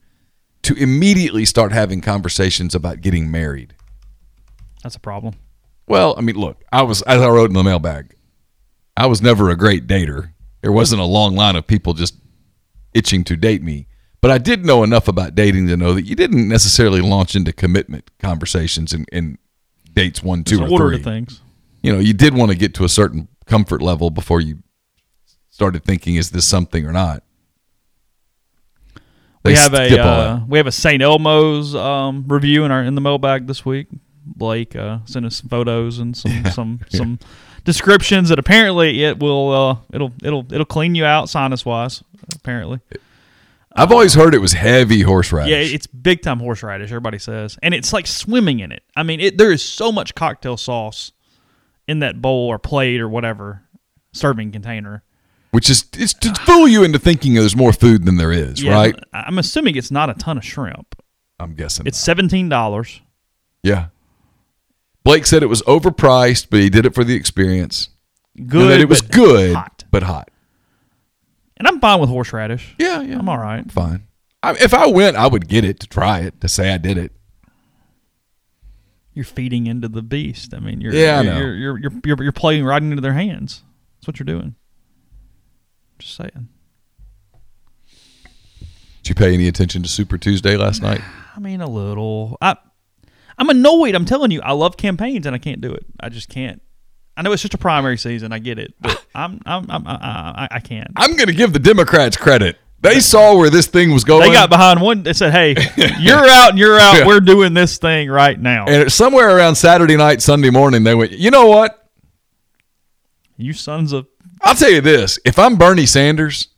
to 0.62 0.74
immediately 0.74 1.44
start 1.44 1.72
having 1.72 2.00
conversations 2.00 2.74
about 2.74 3.02
getting 3.02 3.30
married. 3.30 3.74
That's 4.82 4.96
a 4.96 5.00
problem. 5.00 5.34
Well, 5.86 6.14
I 6.16 6.22
mean, 6.22 6.36
look, 6.36 6.62
I 6.72 6.80
was 6.82 7.02
as 7.02 7.20
I 7.20 7.28
wrote 7.28 7.50
in 7.50 7.54
the 7.54 7.62
mailbag, 7.62 8.14
I 8.96 9.06
was 9.06 9.22
never 9.22 9.50
a 9.50 9.56
great 9.56 9.86
dater. 9.86 10.32
There 10.62 10.72
wasn't 10.72 11.00
a 11.00 11.06
long 11.06 11.34
line 11.34 11.56
of 11.56 11.66
people 11.66 11.94
just 11.94 12.14
itching 12.92 13.24
to 13.24 13.36
date 13.36 13.62
me. 13.62 13.86
But 14.20 14.30
I 14.30 14.38
did 14.38 14.66
know 14.66 14.82
enough 14.82 15.08
about 15.08 15.34
dating 15.34 15.68
to 15.68 15.76
know 15.76 15.94
that 15.94 16.02
you 16.02 16.14
didn't 16.14 16.46
necessarily 16.46 17.00
launch 17.00 17.34
into 17.34 17.52
commitment 17.52 18.10
conversations 18.18 18.92
and, 18.92 19.08
in 19.10 19.38
dates 19.94 20.22
one, 20.22 20.44
two, 20.44 20.58
There's 20.58 20.70
or 20.70 20.74
order 20.74 20.94
three 20.96 21.02
things. 21.02 21.40
you 21.82 21.90
know, 21.92 21.98
you 21.98 22.12
did 22.12 22.34
want 22.34 22.50
to 22.50 22.56
get 22.58 22.74
to 22.74 22.84
a 22.84 22.88
certain 22.88 23.28
comfort 23.46 23.80
level 23.80 24.10
before 24.10 24.40
you 24.42 24.58
started 25.48 25.84
thinking, 25.84 26.16
is 26.16 26.30
this 26.30 26.46
something 26.46 26.84
or 26.84 26.92
not? 26.92 27.22
They 29.42 29.52
we 29.52 29.56
have 29.56 29.72
a 29.72 30.00
uh, 30.00 30.40
we 30.46 30.58
have 30.58 30.66
a 30.66 30.72
St. 30.72 31.02
Elmo's 31.02 31.74
um, 31.74 32.24
review 32.28 32.64
in 32.64 32.70
our 32.70 32.82
in 32.82 32.94
the 32.94 33.00
mailbag 33.00 33.46
this 33.46 33.64
week. 33.64 33.88
Blake 34.26 34.76
uh, 34.76 34.98
sent 35.06 35.24
us 35.24 35.36
some 35.36 35.48
photos 35.48 35.98
and 35.98 36.14
some 36.14 36.44
some 36.52 36.80
some 36.90 37.18
descriptions 37.64 38.28
that 38.28 38.38
apparently 38.38 39.04
it 39.04 39.18
will 39.18 39.50
uh, 39.52 39.76
it'll 39.92 40.12
it'll 40.22 40.46
it'll 40.52 40.64
clean 40.66 40.94
you 40.94 41.04
out 41.04 41.28
sinus 41.28 41.64
wise. 41.64 42.02
Apparently, 42.34 42.80
I've 43.74 43.92
always 43.92 44.14
heard 44.14 44.34
it 44.34 44.38
was 44.40 44.52
heavy 44.52 45.02
horseradish. 45.02 45.50
yeah, 45.50 45.74
it's 45.74 45.86
big 45.86 46.22
time 46.22 46.38
horseradish. 46.40 46.90
Everybody 46.90 47.18
says, 47.18 47.58
and 47.62 47.74
it's 47.74 47.92
like 47.92 48.06
swimming 48.06 48.60
in 48.60 48.72
it. 48.72 48.82
I 48.96 49.02
mean, 49.02 49.20
it, 49.20 49.38
there 49.38 49.52
is 49.52 49.62
so 49.62 49.90
much 49.92 50.14
cocktail 50.14 50.56
sauce 50.56 51.12
in 51.88 52.00
that 52.00 52.20
bowl 52.20 52.48
or 52.48 52.58
plate 52.58 53.00
or 53.00 53.08
whatever 53.08 53.62
serving 54.12 54.50
container. 54.52 55.02
which 55.52 55.70
is 55.70 55.84
it's 55.96 56.14
to 56.14 56.32
fool 56.34 56.66
you 56.68 56.82
into 56.84 56.98
thinking 56.98 57.34
there's 57.34 57.56
more 57.56 57.72
food 57.72 58.04
than 58.04 58.16
there 58.16 58.32
is, 58.32 58.62
Yeah, 58.62 58.74
right? 58.74 58.94
I'm 59.12 59.38
assuming 59.38 59.76
it's 59.76 59.90
not 59.90 60.10
a 60.10 60.14
ton 60.14 60.36
of 60.38 60.44
shrimp. 60.44 61.00
I'm 61.38 61.54
guessing. 61.54 61.86
It's 61.86 61.98
seventeen 61.98 62.48
dollars. 62.48 63.00
yeah. 63.62 63.86
Blake 65.04 65.26
said 65.26 65.42
it 65.42 65.46
was 65.46 65.62
overpriced, 65.62 66.48
but 66.50 66.60
he 66.60 66.68
did 66.70 66.86
it 66.86 66.94
for 66.94 67.04
the 67.04 67.14
experience. 67.14 67.88
Good. 68.46 68.62
and 68.62 68.70
that 68.70 68.80
it 68.80 68.88
was 68.88 69.02
but 69.02 69.12
good, 69.12 69.54
hot. 69.54 69.84
but 69.90 70.02
hot. 70.02 70.30
And 71.56 71.66
I'm 71.66 71.80
fine 71.80 72.00
with 72.00 72.08
horseradish. 72.08 72.74
Yeah, 72.78 73.02
yeah. 73.02 73.18
I'm 73.18 73.28
all 73.28 73.38
right. 73.38 73.70
Fine. 73.70 74.06
I, 74.42 74.52
if 74.52 74.72
I 74.72 74.86
went, 74.86 75.16
I 75.16 75.26
would 75.26 75.48
get 75.48 75.64
it 75.64 75.80
to 75.80 75.86
try 75.86 76.20
it 76.20 76.40
to 76.40 76.48
say 76.48 76.72
I 76.72 76.78
did 76.78 76.96
it. 76.96 77.12
You're 79.12 79.24
feeding 79.24 79.66
into 79.66 79.88
the 79.88 80.02
beast. 80.02 80.54
I 80.54 80.60
mean, 80.60 80.80
you're 80.80 80.94
Yeah, 80.94 81.20
you're, 81.20 81.32
know. 81.32 81.38
You're, 81.38 81.54
you're 81.56 81.78
you're 81.78 81.92
you're 82.04 82.22
you're 82.24 82.32
playing 82.32 82.64
right 82.64 82.82
into 82.82 83.02
their 83.02 83.12
hands. 83.12 83.62
That's 83.98 84.06
what 84.06 84.18
you're 84.18 84.24
doing. 84.24 84.54
Just 85.98 86.16
saying. 86.16 86.48
Did 89.02 89.08
you 89.08 89.14
pay 89.14 89.34
any 89.34 89.48
attention 89.48 89.82
to 89.82 89.88
Super 89.88 90.16
Tuesday 90.16 90.56
last 90.56 90.80
night? 90.82 91.00
I 91.36 91.40
mean, 91.40 91.60
a 91.60 91.68
little. 91.68 92.38
I 92.40 92.56
I'm 93.40 93.48
annoyed. 93.48 93.94
I'm 93.94 94.04
telling 94.04 94.30
you, 94.30 94.42
I 94.42 94.52
love 94.52 94.76
campaigns 94.76 95.26
and 95.26 95.34
I 95.34 95.38
can't 95.38 95.62
do 95.62 95.72
it. 95.72 95.86
I 95.98 96.10
just 96.10 96.28
can't. 96.28 96.60
I 97.16 97.22
know 97.22 97.32
it's 97.32 97.42
just 97.42 97.54
a 97.54 97.58
primary 97.58 97.96
season. 97.96 98.32
I 98.32 98.38
get 98.38 98.58
it, 98.58 98.74
but 98.80 99.04
I'm 99.14 99.40
I'm, 99.46 99.68
I'm 99.70 99.86
I, 99.86 99.94
I, 99.94 100.48
I 100.52 100.60
can't. 100.60 100.88
I'm 100.96 101.16
going 101.16 101.28
to 101.28 101.34
give 101.34 101.52
the 101.52 101.58
Democrats 101.58 102.16
credit. 102.16 102.58
They 102.82 103.00
saw 103.00 103.36
where 103.36 103.50
this 103.50 103.66
thing 103.66 103.92
was 103.92 104.04
going. 104.04 104.28
They 104.28 104.32
got 104.32 104.48
behind 104.48 104.80
one. 104.80 105.02
They 105.02 105.12
said, 105.12 105.32
"Hey, 105.32 105.54
you're 105.98 106.28
out 106.28 106.50
and 106.50 106.58
you're 106.58 106.78
out. 106.78 106.98
Yeah. 106.98 107.06
We're 107.06 107.20
doing 107.20 107.52
this 107.54 107.78
thing 107.78 108.08
right 108.10 108.38
now." 108.38 108.66
and 108.66 108.82
it's 108.82 108.94
somewhere 108.94 109.36
around 109.36 109.56
Saturday 109.56 109.96
night, 109.96 110.22
Sunday 110.22 110.50
morning, 110.50 110.84
they 110.84 110.94
went, 110.94 111.12
you 111.12 111.30
know 111.30 111.46
what? 111.46 111.76
you 113.36 113.54
sons 113.54 113.92
of 113.92 114.06
I'll 114.42 114.54
tell 114.54 114.70
you 114.70 114.80
this. 114.82 115.18
If 115.24 115.38
I'm 115.38 115.56
Bernie 115.56 115.86
Sanders, 115.86 116.48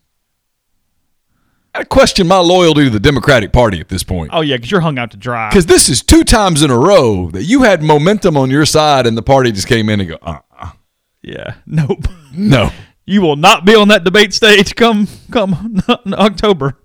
I 1.74 1.84
question 1.84 2.26
my 2.28 2.38
loyalty 2.38 2.84
to 2.84 2.90
the 2.90 3.00
Democratic 3.00 3.52
Party 3.52 3.80
at 3.80 3.88
this 3.88 4.02
point. 4.02 4.30
oh 4.34 4.42
yeah, 4.42 4.56
because 4.56 4.70
you're 4.70 4.80
hung 4.82 4.98
out 4.98 5.10
to 5.12 5.16
dry. 5.16 5.48
Because 5.48 5.66
this 5.66 5.88
is 5.88 6.02
two 6.02 6.22
times 6.24 6.62
in 6.62 6.70
a 6.70 6.78
row 6.78 7.30
that 7.30 7.44
you 7.44 7.62
had 7.62 7.82
momentum 7.82 8.36
on 8.36 8.50
your 8.50 8.66
side 8.66 9.06
and 9.06 9.16
the 9.16 9.22
party 9.22 9.52
just 9.52 9.66
came 9.68 9.88
in 9.88 10.00
and 10.00 10.08
go, 10.10 10.18
uh, 10.20 10.40
uh, 10.58 10.70
Yeah, 11.22 11.54
nope. 11.66 12.00
no. 12.34 12.70
You 13.06 13.20
will 13.22 13.36
not 13.36 13.64
be 13.64 13.74
on 13.74 13.88
that 13.88 14.04
debate 14.04 14.32
stage 14.34 14.74
come 14.76 15.08
come 15.30 15.82
October. 16.12 16.78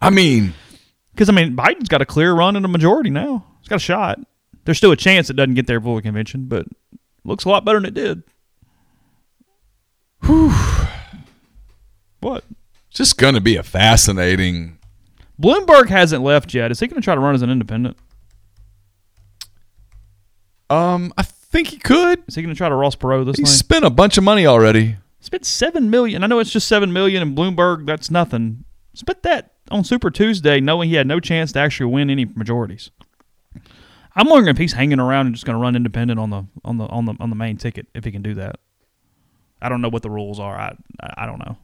I 0.00 0.08
mean, 0.10 0.54
Because 1.12 1.28
I 1.28 1.32
mean, 1.32 1.54
Biden's 1.54 1.88
got 1.90 2.00
a 2.00 2.06
clear 2.06 2.32
run 2.32 2.56
in 2.56 2.64
a 2.64 2.68
majority 2.68 3.10
now. 3.10 3.44
He's 3.60 3.68
got 3.68 3.76
a 3.76 3.78
shot. 3.78 4.18
There's 4.64 4.78
still 4.78 4.90
a 4.92 4.96
chance 4.96 5.28
it 5.28 5.34
doesn't 5.36 5.54
get 5.54 5.66
there 5.66 5.80
before 5.80 5.96
the 5.96 6.02
convention, 6.02 6.46
but 6.46 6.66
looks 7.24 7.44
a 7.44 7.50
lot 7.50 7.64
better 7.66 7.78
than 7.78 7.88
it 7.88 7.94
did. 7.94 8.22
Whew. 10.24 10.52
What? 12.20 12.44
It's 12.90 12.98
just 12.98 13.16
going 13.16 13.34
to 13.34 13.40
be 13.40 13.54
a 13.54 13.62
fascinating. 13.62 14.78
Bloomberg 15.40 15.88
hasn't 15.88 16.24
left 16.24 16.52
yet. 16.52 16.72
Is 16.72 16.80
he 16.80 16.88
going 16.88 17.00
to 17.00 17.04
try 17.04 17.14
to 17.14 17.20
run 17.20 17.36
as 17.36 17.42
an 17.42 17.48
independent? 17.48 17.96
Um, 20.68 21.12
I 21.16 21.22
think 21.22 21.68
he 21.68 21.78
could. 21.78 22.22
Is 22.26 22.34
he 22.34 22.42
going 22.42 22.52
to 22.52 22.58
try 22.58 22.68
to 22.68 22.74
Ross 22.74 22.96
Perot 22.96 23.26
this 23.26 23.36
He 23.36 23.46
spent 23.46 23.84
a 23.84 23.90
bunch 23.90 24.18
of 24.18 24.24
money 24.24 24.44
already. 24.44 24.96
Spent 25.20 25.46
seven 25.46 25.88
million. 25.88 26.24
I 26.24 26.26
know 26.26 26.40
it's 26.40 26.50
just 26.50 26.66
seven 26.66 26.92
million, 26.92 27.22
and 27.22 27.36
Bloomberg 27.36 27.86
that's 27.86 28.10
nothing. 28.10 28.64
Spent 28.94 29.22
that 29.22 29.52
on 29.70 29.84
Super 29.84 30.10
Tuesday, 30.10 30.60
knowing 30.60 30.88
he 30.88 30.96
had 30.96 31.06
no 31.06 31.20
chance 31.20 31.52
to 31.52 31.60
actually 31.60 31.92
win 31.92 32.10
any 32.10 32.24
majorities. 32.24 32.90
I'm 34.16 34.28
wondering 34.28 34.48
if 34.48 34.58
he's 34.58 34.72
hanging 34.72 34.98
around 34.98 35.26
and 35.26 35.34
just 35.34 35.46
going 35.46 35.56
to 35.56 35.62
run 35.62 35.76
independent 35.76 36.18
on 36.18 36.30
the 36.30 36.44
on 36.64 36.78
the 36.78 36.86
on 36.86 37.04
the 37.04 37.14
on 37.20 37.30
the 37.30 37.36
main 37.36 37.56
ticket 37.56 37.86
if 37.94 38.04
he 38.04 38.10
can 38.10 38.22
do 38.22 38.34
that. 38.34 38.56
I 39.62 39.68
don't 39.68 39.80
know 39.80 39.88
what 39.88 40.02
the 40.02 40.10
rules 40.10 40.40
are. 40.40 40.56
I 40.56 40.76
I 41.16 41.26
don't 41.26 41.38
know. 41.38 41.56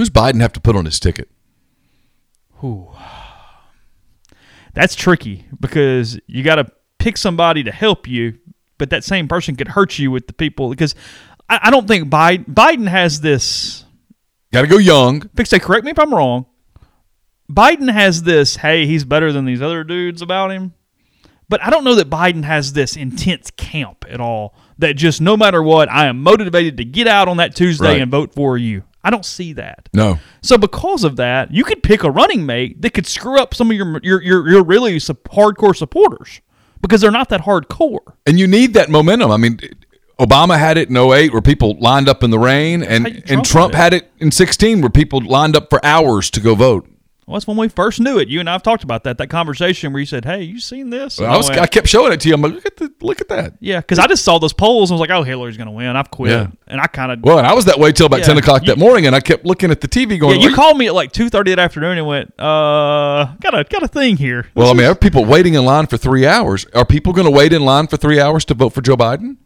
Who's 0.00 0.08
Biden 0.08 0.40
have 0.40 0.54
to 0.54 0.60
put 0.62 0.76
on 0.76 0.86
his 0.86 0.98
ticket? 0.98 1.28
Whew. 2.60 2.88
That's 4.72 4.94
tricky 4.94 5.44
because 5.60 6.18
you 6.26 6.42
got 6.42 6.54
to 6.54 6.72
pick 6.98 7.18
somebody 7.18 7.62
to 7.64 7.70
help 7.70 8.08
you, 8.08 8.38
but 8.78 8.88
that 8.88 9.04
same 9.04 9.28
person 9.28 9.56
could 9.56 9.68
hurt 9.68 9.98
you 9.98 10.10
with 10.10 10.26
the 10.26 10.32
people. 10.32 10.70
Because 10.70 10.94
I, 11.50 11.60
I 11.64 11.70
don't 11.70 11.86
think 11.86 12.08
Biden, 12.08 12.46
Biden 12.46 12.88
has 12.88 13.20
this. 13.20 13.84
Got 14.54 14.62
to 14.62 14.68
go 14.68 14.78
young. 14.78 15.20
Fix 15.36 15.50
say, 15.50 15.58
correct 15.58 15.84
me 15.84 15.90
if 15.90 15.98
I'm 15.98 16.14
wrong. 16.14 16.46
Biden 17.52 17.92
has 17.92 18.22
this, 18.22 18.56
hey, 18.56 18.86
he's 18.86 19.04
better 19.04 19.32
than 19.32 19.44
these 19.44 19.60
other 19.60 19.84
dudes 19.84 20.22
about 20.22 20.50
him. 20.50 20.72
But 21.50 21.62
I 21.62 21.68
don't 21.68 21.84
know 21.84 21.96
that 21.96 22.08
Biden 22.08 22.44
has 22.44 22.72
this 22.72 22.96
intense 22.96 23.50
camp 23.50 24.06
at 24.08 24.18
all 24.18 24.54
that 24.78 24.94
just 24.94 25.20
no 25.20 25.36
matter 25.36 25.62
what, 25.62 25.90
I 25.90 26.06
am 26.06 26.22
motivated 26.22 26.78
to 26.78 26.86
get 26.86 27.06
out 27.06 27.28
on 27.28 27.36
that 27.36 27.54
Tuesday 27.54 27.84
Right. 27.84 28.00
and 28.00 28.10
vote 28.10 28.32
for 28.32 28.56
you. 28.56 28.84
I 29.02 29.10
don't 29.10 29.24
see 29.24 29.52
that. 29.54 29.88
No. 29.94 30.18
So 30.42 30.58
because 30.58 31.04
of 31.04 31.16
that, 31.16 31.52
you 31.52 31.64
could 31.64 31.82
pick 31.82 32.02
a 32.04 32.10
running 32.10 32.44
mate 32.44 32.82
that 32.82 32.90
could 32.94 33.06
screw 33.06 33.38
up 33.40 33.54
some 33.54 33.70
of 33.70 33.76
your 33.76 33.98
your 34.02 34.20
your, 34.22 34.48
your 34.48 34.62
really 34.64 34.96
hardcore 34.96 35.74
supporters 35.74 36.40
because 36.82 37.00
they're 37.00 37.10
not 37.10 37.28
that 37.30 37.42
hardcore. 37.42 38.00
And 38.26 38.38
you 38.38 38.46
need 38.46 38.74
that 38.74 38.90
momentum. 38.90 39.30
I 39.30 39.36
mean, 39.38 39.58
Obama 40.18 40.58
had 40.58 40.76
it 40.76 40.90
in 40.90 40.96
08 40.98 41.32
where 41.32 41.40
people 41.40 41.76
lined 41.78 42.08
up 42.08 42.22
in 42.22 42.30
the 42.30 42.38
rain, 42.38 42.82
and, 42.82 43.06
you- 43.08 43.14
and 43.14 43.26
Trump 43.26 43.46
Trump 43.46 43.74
had 43.74 43.92
had 43.94 44.02
it 44.02 44.10
in 44.18 44.30
16 44.30 44.80
where 44.82 44.90
people 44.90 45.20
lined 45.24 45.56
up 45.56 45.70
for 45.70 45.84
hours 45.84 46.28
to 46.30 46.40
go 46.40 46.54
vote. 46.54 46.86
Well, 47.30 47.38
that's 47.38 47.46
when 47.46 47.56
we 47.56 47.68
first 47.68 48.00
knew 48.00 48.18
it. 48.18 48.26
You 48.26 48.40
and 48.40 48.48
I 48.50 48.52
have 48.54 48.62
talked 48.64 48.82
about 48.82 49.04
that. 49.04 49.18
That 49.18 49.28
conversation 49.28 49.92
where 49.92 50.00
you 50.00 50.06
said, 50.06 50.24
"Hey, 50.24 50.42
you 50.42 50.58
seen 50.58 50.90
this?" 50.90 51.18
And 51.18 51.28
I, 51.28 51.36
was, 51.36 51.48
went, 51.48 51.60
I 51.60 51.66
kept 51.68 51.86
showing 51.86 52.12
it 52.12 52.18
to 52.22 52.28
you. 52.28 52.34
I'm 52.34 52.42
like, 52.42 52.54
look 52.54 52.66
at 52.66 52.76
the, 52.76 52.92
look 53.02 53.20
at 53.20 53.28
that. 53.28 53.54
yeah, 53.60 53.78
because 53.78 54.00
I 54.00 54.08
just 54.08 54.24
saw 54.24 54.38
those 54.40 54.52
polls 54.52 54.90
and 54.90 54.98
was 54.98 55.08
like, 55.08 55.16
"Oh, 55.16 55.22
Hillary's 55.22 55.56
going 55.56 55.68
to 55.68 55.72
win." 55.72 55.94
I've 55.94 56.10
quit, 56.10 56.32
Yeah. 56.32 56.48
and 56.66 56.80
I 56.80 56.88
kind 56.88 57.12
of 57.12 57.20
Well, 57.22 57.38
and 57.38 57.46
I 57.46 57.54
was 57.54 57.66
that 57.66 57.78
way 57.78 57.92
till 57.92 58.06
about 58.06 58.18
Yeah. 58.20 58.26
10 58.26 58.38
o'clock 58.38 58.62
You- 58.62 58.66
that 58.74 58.78
morning, 58.78 59.06
and 59.06 59.14
I 59.14 59.20
kept 59.20 59.46
looking 59.46 59.70
at 59.70 59.80
the 59.80 59.86
TV 59.86 60.14
yeah. 60.14 60.16
going, 60.18 60.40
You 60.40 60.48
"Well, 60.48 60.56
called 60.56 60.76
me 60.76 60.88
at 60.88 60.94
like 60.94 61.12
two 61.12 61.28
thirty 61.28 61.52
that 61.52 61.60
afternoon 61.60 61.98
and 61.98 62.06
went, 62.08 62.34
"Uh, 62.36 63.26
got 63.40 63.54
a 63.56 63.62
got 63.70 63.84
a 63.84 63.88
thing 63.88 64.16
here." 64.16 64.46
Well, 64.56 64.68
I 64.68 64.72
mean, 64.72 64.86
are 64.86 64.96
people 64.96 65.24
waiting 65.24 65.54
in 65.54 65.64
line 65.64 65.86
for 65.86 65.96
three 65.98 66.26
hours? 66.26 66.66
Are 66.74 66.84
people 66.84 67.12
going 67.12 67.26
to 67.26 67.30
wait 67.30 67.52
in 67.52 67.64
line 67.64 67.86
for 67.86 67.96
three 67.96 68.20
hours 68.20 68.44
to 68.46 68.54
vote 68.54 68.70
for 68.70 68.80
Joe 68.80 68.96
Biden? 68.96 69.36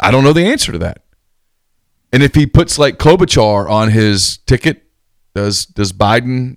I 0.00 0.10
don't 0.10 0.24
know 0.24 0.32
the 0.32 0.46
answer 0.46 0.72
to 0.72 0.78
that. 0.78 1.02
And 2.10 2.22
if 2.22 2.34
he 2.34 2.46
puts 2.46 2.78
like 2.78 2.98
Klobuchar 2.98 3.68
on 3.68 3.90
his 3.90 4.38
ticket, 4.46 4.83
does 5.34 5.66
does 5.66 5.92
Biden 5.92 6.56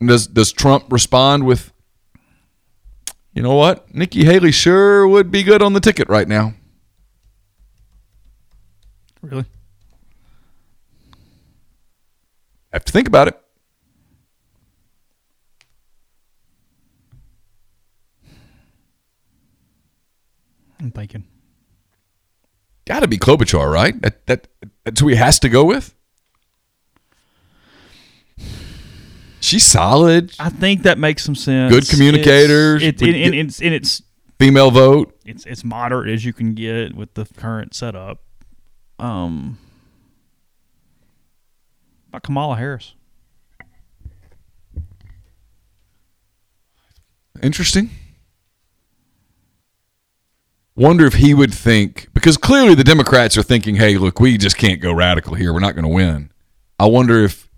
does 0.00 0.26
does 0.26 0.52
Trump 0.52 0.84
respond 0.90 1.44
with, 1.44 1.72
you 3.32 3.42
know 3.42 3.54
what, 3.54 3.92
Nikki 3.94 4.24
Haley 4.24 4.52
sure 4.52 5.06
would 5.06 5.30
be 5.30 5.42
good 5.42 5.62
on 5.62 5.72
the 5.72 5.80
ticket 5.80 6.08
right 6.08 6.28
now. 6.28 6.54
really? 9.20 9.44
I 12.72 12.76
Have 12.76 12.84
to 12.86 12.92
think 12.92 13.06
about 13.06 13.28
it. 13.28 13.38
I'm 20.80 20.90
thinking. 20.90 21.24
Got 22.86 23.00
to 23.00 23.08
be 23.08 23.16
Klobuchar, 23.16 23.72
right? 23.72 24.00
That 24.02 24.26
that 24.26 24.48
that's 24.84 25.00
who 25.00 25.08
he 25.08 25.14
has 25.14 25.38
to 25.40 25.48
go 25.48 25.64
with. 25.64 25.94
She's 29.42 29.66
solid, 29.66 30.32
I 30.38 30.50
think 30.50 30.84
that 30.84 30.98
makes 30.98 31.24
some 31.24 31.34
sense. 31.34 31.74
Good 31.74 31.88
communicators. 31.88 32.80
It's, 32.80 33.02
it, 33.02 33.08
and, 33.08 33.16
and 33.16 33.34
it's 33.34 33.60
and 33.60 33.74
it's 33.74 34.00
female 34.38 34.70
vote. 34.70 35.18
it's 35.26 35.44
it's 35.46 35.64
moderate 35.64 36.10
as 36.10 36.24
you 36.24 36.32
can 36.32 36.54
get 36.54 36.94
with 36.94 37.14
the 37.14 37.26
current 37.36 37.74
setup. 37.74 38.22
Um, 39.00 39.58
about 42.08 42.22
Kamala 42.22 42.56
Harris. 42.56 42.94
Interesting. 47.42 47.90
Wonder 50.76 51.04
if 51.04 51.14
he 51.14 51.34
would 51.34 51.52
think 51.52 52.06
because 52.14 52.36
clearly 52.36 52.76
the 52.76 52.84
Democrats 52.84 53.36
are 53.36 53.42
thinking, 53.42 53.74
"Hey, 53.74 53.98
look, 53.98 54.20
we 54.20 54.38
just 54.38 54.56
can't 54.56 54.80
go 54.80 54.92
radical 54.92 55.34
here. 55.34 55.52
We're 55.52 55.58
not 55.58 55.74
going 55.74 55.84
to 55.84 55.88
win." 55.88 56.30
I 56.78 56.86
wonder 56.86 57.24
if 57.24 57.48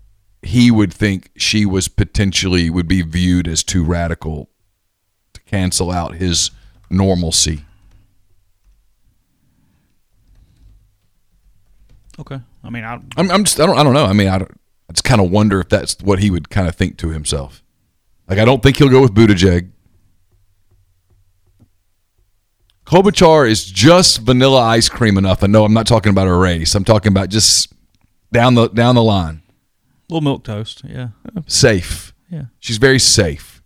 he 0.45 0.69
would 0.69 0.93
think 0.93 1.31
she 1.35 1.65
was 1.65 1.87
potentially 1.87 2.69
would 2.69 2.87
be 2.87 3.01
viewed 3.01 3.47
as 3.47 3.63
too 3.63 3.83
radical 3.83 4.49
to 5.33 5.41
cancel 5.41 5.91
out 5.91 6.15
his 6.15 6.51
normalcy. 6.89 7.65
Okay, 12.19 12.39
I 12.63 12.69
mean, 12.69 12.83
I 12.83 12.99
I'm, 13.17 13.31
I'm 13.31 13.43
just 13.43 13.59
I 13.59 13.65
don't 13.65 13.77
I 13.77 13.83
don't 13.83 13.93
know. 13.93 14.05
I 14.05 14.13
mean, 14.13 14.27
I, 14.27 14.35
I 14.35 14.93
just 14.93 15.03
kind 15.03 15.19
of 15.19 15.31
wonder 15.31 15.59
if 15.59 15.67
that's 15.67 15.97
what 16.01 16.19
he 16.19 16.29
would 16.29 16.49
kind 16.49 16.67
of 16.67 16.75
think 16.75 16.97
to 16.99 17.09
himself. 17.09 17.63
Like, 18.29 18.39
I 18.39 18.45
don't 18.45 18.63
think 18.63 18.77
he'll 18.77 18.89
go 18.89 19.01
with 19.01 19.13
Buttigieg. 19.13 19.69
Klobuchar 22.85 23.49
is 23.49 23.65
just 23.65 24.19
vanilla 24.19 24.61
ice 24.61 24.89
cream 24.89 25.17
enough. 25.17 25.43
I 25.43 25.47
know 25.47 25.65
I'm 25.65 25.73
not 25.73 25.87
talking 25.87 26.11
about 26.11 26.27
a 26.27 26.33
race. 26.33 26.75
I'm 26.75 26.83
talking 26.85 27.11
about 27.11 27.29
just 27.29 27.73
down 28.31 28.53
the 28.53 28.67
down 28.69 28.93
the 28.93 29.03
line. 29.03 29.41
Little 30.09 30.21
milk 30.21 30.43
toast. 30.43 30.83
Yeah, 30.87 31.09
Safe. 31.47 32.13
yeah. 32.29 32.45
She's 32.59 32.77
very 32.77 32.99
safe. 32.99 33.61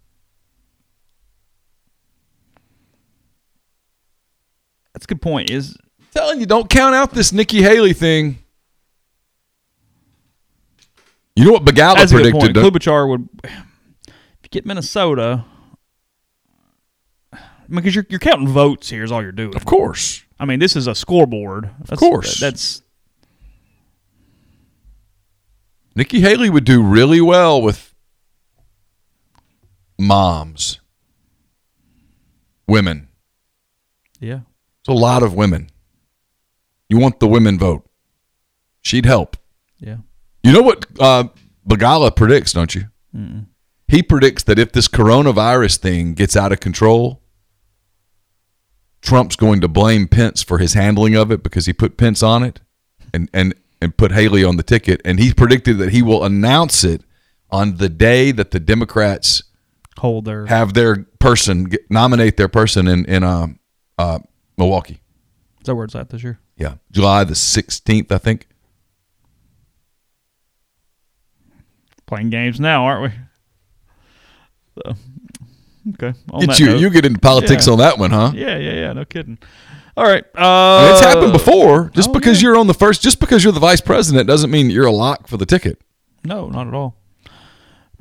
That's 4.93 5.05
a 5.05 5.07
good 5.07 5.21
point. 5.21 5.49
Is 5.49 5.77
telling 6.13 6.39
you, 6.39 6.45
don't 6.45 6.69
count 6.69 6.95
out 6.95 7.11
this 7.13 7.31
Nikki 7.31 7.61
Haley 7.61 7.93
thing. 7.93 8.39
You 11.35 11.45
know 11.45 11.51
what 11.53 11.63
Begala 11.63 11.95
that's 11.95 12.11
a 12.11 12.17
good 12.17 12.33
point. 12.33 12.53
predicted? 12.53 12.81
Klobuchar 12.81 13.07
would, 13.07 13.29
if 13.45 13.53
you 14.43 14.49
get 14.51 14.65
Minnesota, 14.65 15.45
because 17.69 17.95
you're 17.95 18.05
you're 18.09 18.19
counting 18.19 18.49
votes 18.49 18.89
here 18.89 19.03
is 19.03 19.11
all 19.11 19.21
you're 19.21 19.31
doing. 19.31 19.55
Of 19.55 19.63
course. 19.65 20.23
I 20.39 20.45
mean, 20.45 20.59
this 20.59 20.75
is 20.75 20.87
a 20.87 20.95
scoreboard. 20.95 21.69
That's, 21.85 21.99
course. 21.99 22.39
that's 22.39 22.81
Nikki 25.99 26.21
Haley 26.21 26.49
would 26.49 26.63
do 26.63 26.81
really 26.81 27.19
well 27.19 27.61
with 27.61 27.93
moms, 29.99 30.79
women. 32.69 33.09
yeah. 34.21 34.39
It's 34.79 34.87
a 34.87 34.93
lot 34.93 35.23
of 35.23 35.33
women. 35.33 35.69
You 36.87 36.99
want 36.99 37.19
the 37.19 37.27
women 37.27 37.59
vote. 37.59 37.85
She'd 38.81 39.05
help. 39.05 39.35
Yeah. 39.77 39.97
You 40.41 40.53
know 40.53 40.61
what 40.61 40.85
uh, 41.01 41.25
Begala 41.67 42.15
predicts, 42.15 42.53
don't 42.53 42.73
you? 42.73 42.85
He 43.89 44.01
predicts 44.01 44.43
that 44.43 44.57
if 44.57 44.71
this 44.71 44.87
coronavirus 44.87 45.79
thing 45.79 46.13
gets 46.13 46.37
out 46.37 46.53
of 46.53 46.61
control, 46.61 47.21
Trump's 49.01 49.35
going 49.35 49.59
to 49.59 49.67
blame 49.67 50.07
Pence 50.07 50.43
for 50.43 50.59
his 50.59 50.75
handling 50.75 51.15
of 51.15 51.29
it 51.29 51.43
because 51.43 51.65
he 51.65 51.73
put 51.73 51.97
Pence 51.97 52.23
on 52.23 52.41
it 52.41 52.61
and, 53.13 53.29
and, 53.33 53.53
and 53.81 53.95
put 53.95 54.11
Haley 54.11 54.43
on 54.43 54.57
the 54.57 54.63
ticket. 54.63 55.01
And 55.05 55.19
he 55.19 55.33
predicted 55.33 55.77
that 55.77 55.91
he 55.91 56.01
will 56.01 56.23
announce 56.23 56.83
it 56.83 57.03
on 57.49 57.77
the 57.77 57.89
day 57.89 58.31
that 58.31 58.51
the 58.51 58.59
Democrats 58.59 59.43
Hold 59.97 60.25
their 60.25 60.45
have 60.45 60.73
their 60.75 61.03
person 61.19 61.65
get, 61.65 61.89
nominate 61.91 62.37
their 62.37 62.47
person 62.47 62.87
in 62.87 63.05
in 63.05 63.23
uh, 63.23 63.47
uh, 63.97 64.19
Milwaukee. 64.57 65.01
Is 65.59 65.65
that 65.65 65.75
where 65.75 65.83
it's 65.85 65.95
at 65.95 66.09
this 66.09 66.23
year? 66.23 66.39
Yeah, 66.55 66.75
July 66.91 67.23
the 67.25 67.35
sixteenth, 67.35 68.11
I 68.11 68.17
think. 68.17 68.47
Playing 72.05 72.29
games 72.29 72.59
now, 72.59 72.85
aren't 72.85 73.11
we? 73.13 73.19
So, 74.75 74.95
okay. 75.93 76.17
On 76.31 76.41
you, 76.57 76.65
note- 76.65 76.79
you 76.81 76.89
get 76.89 77.05
into 77.05 77.19
politics 77.19 77.67
Yeah. 77.67 77.73
on 77.73 77.79
that 77.79 77.97
one, 77.99 78.11
huh? 78.11 78.31
Yeah, 78.33 78.57
yeah, 78.57 78.73
yeah. 78.73 78.93
No 78.93 79.05
kidding. 79.05 79.37
All 79.99 80.05
right. 80.05 80.23
Uh, 80.33 80.91
it's 80.93 81.01
happened 81.01 81.33
before. 81.33 81.91
Just 81.93 82.07
oh, 82.07 82.13
because 82.13 82.41
yeah. 82.41 82.47
you're 82.47 82.57
on 82.57 82.67
the 82.67 82.73
first, 82.73 83.01
just 83.01 83.19
because 83.19 83.43
you're 83.43 83.51
the 83.51 83.59
vice 83.59 83.81
president, 83.81 84.29
doesn't 84.29 84.49
mean 84.49 84.69
you're 84.69 84.85
a 84.85 84.93
lock 84.93 85.27
for 85.27 85.35
the 85.35 85.45
ticket. 85.45 85.77
No, 86.23 86.47
not 86.47 86.67
at 86.67 86.73
all. 86.73 86.95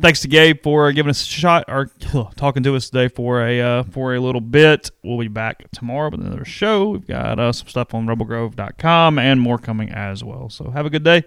Thanks 0.00 0.20
to 0.20 0.28
Gabe 0.28 0.62
for 0.62 0.92
giving 0.92 1.10
us 1.10 1.20
a 1.22 1.26
shot 1.26 1.64
or 1.66 1.90
talking 2.36 2.62
to 2.62 2.76
us 2.76 2.88
today 2.88 3.08
for 3.08 3.44
a 3.44 3.60
uh, 3.60 3.82
for 3.82 4.14
a 4.14 4.20
little 4.20 4.40
bit. 4.40 4.92
We'll 5.02 5.18
be 5.18 5.26
back 5.26 5.68
tomorrow 5.72 6.10
with 6.10 6.20
another 6.20 6.44
show. 6.44 6.90
We've 6.90 7.04
got 7.04 7.40
uh, 7.40 7.50
some 7.50 7.66
stuff 7.66 7.92
on 7.94 8.06
rebelgrove.com 8.06 9.18
and 9.18 9.40
more 9.40 9.58
coming 9.58 9.90
as 9.90 10.22
well. 10.22 10.50
So 10.50 10.70
have 10.70 10.86
a 10.86 10.90
good 10.90 11.02
day. 11.02 11.24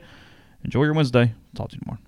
Enjoy 0.63 0.85
your 0.85 0.93
Wednesday. 0.93 1.33
Talk 1.53 1.71
to 1.71 1.75
you 1.75 1.81
tomorrow. 1.81 1.99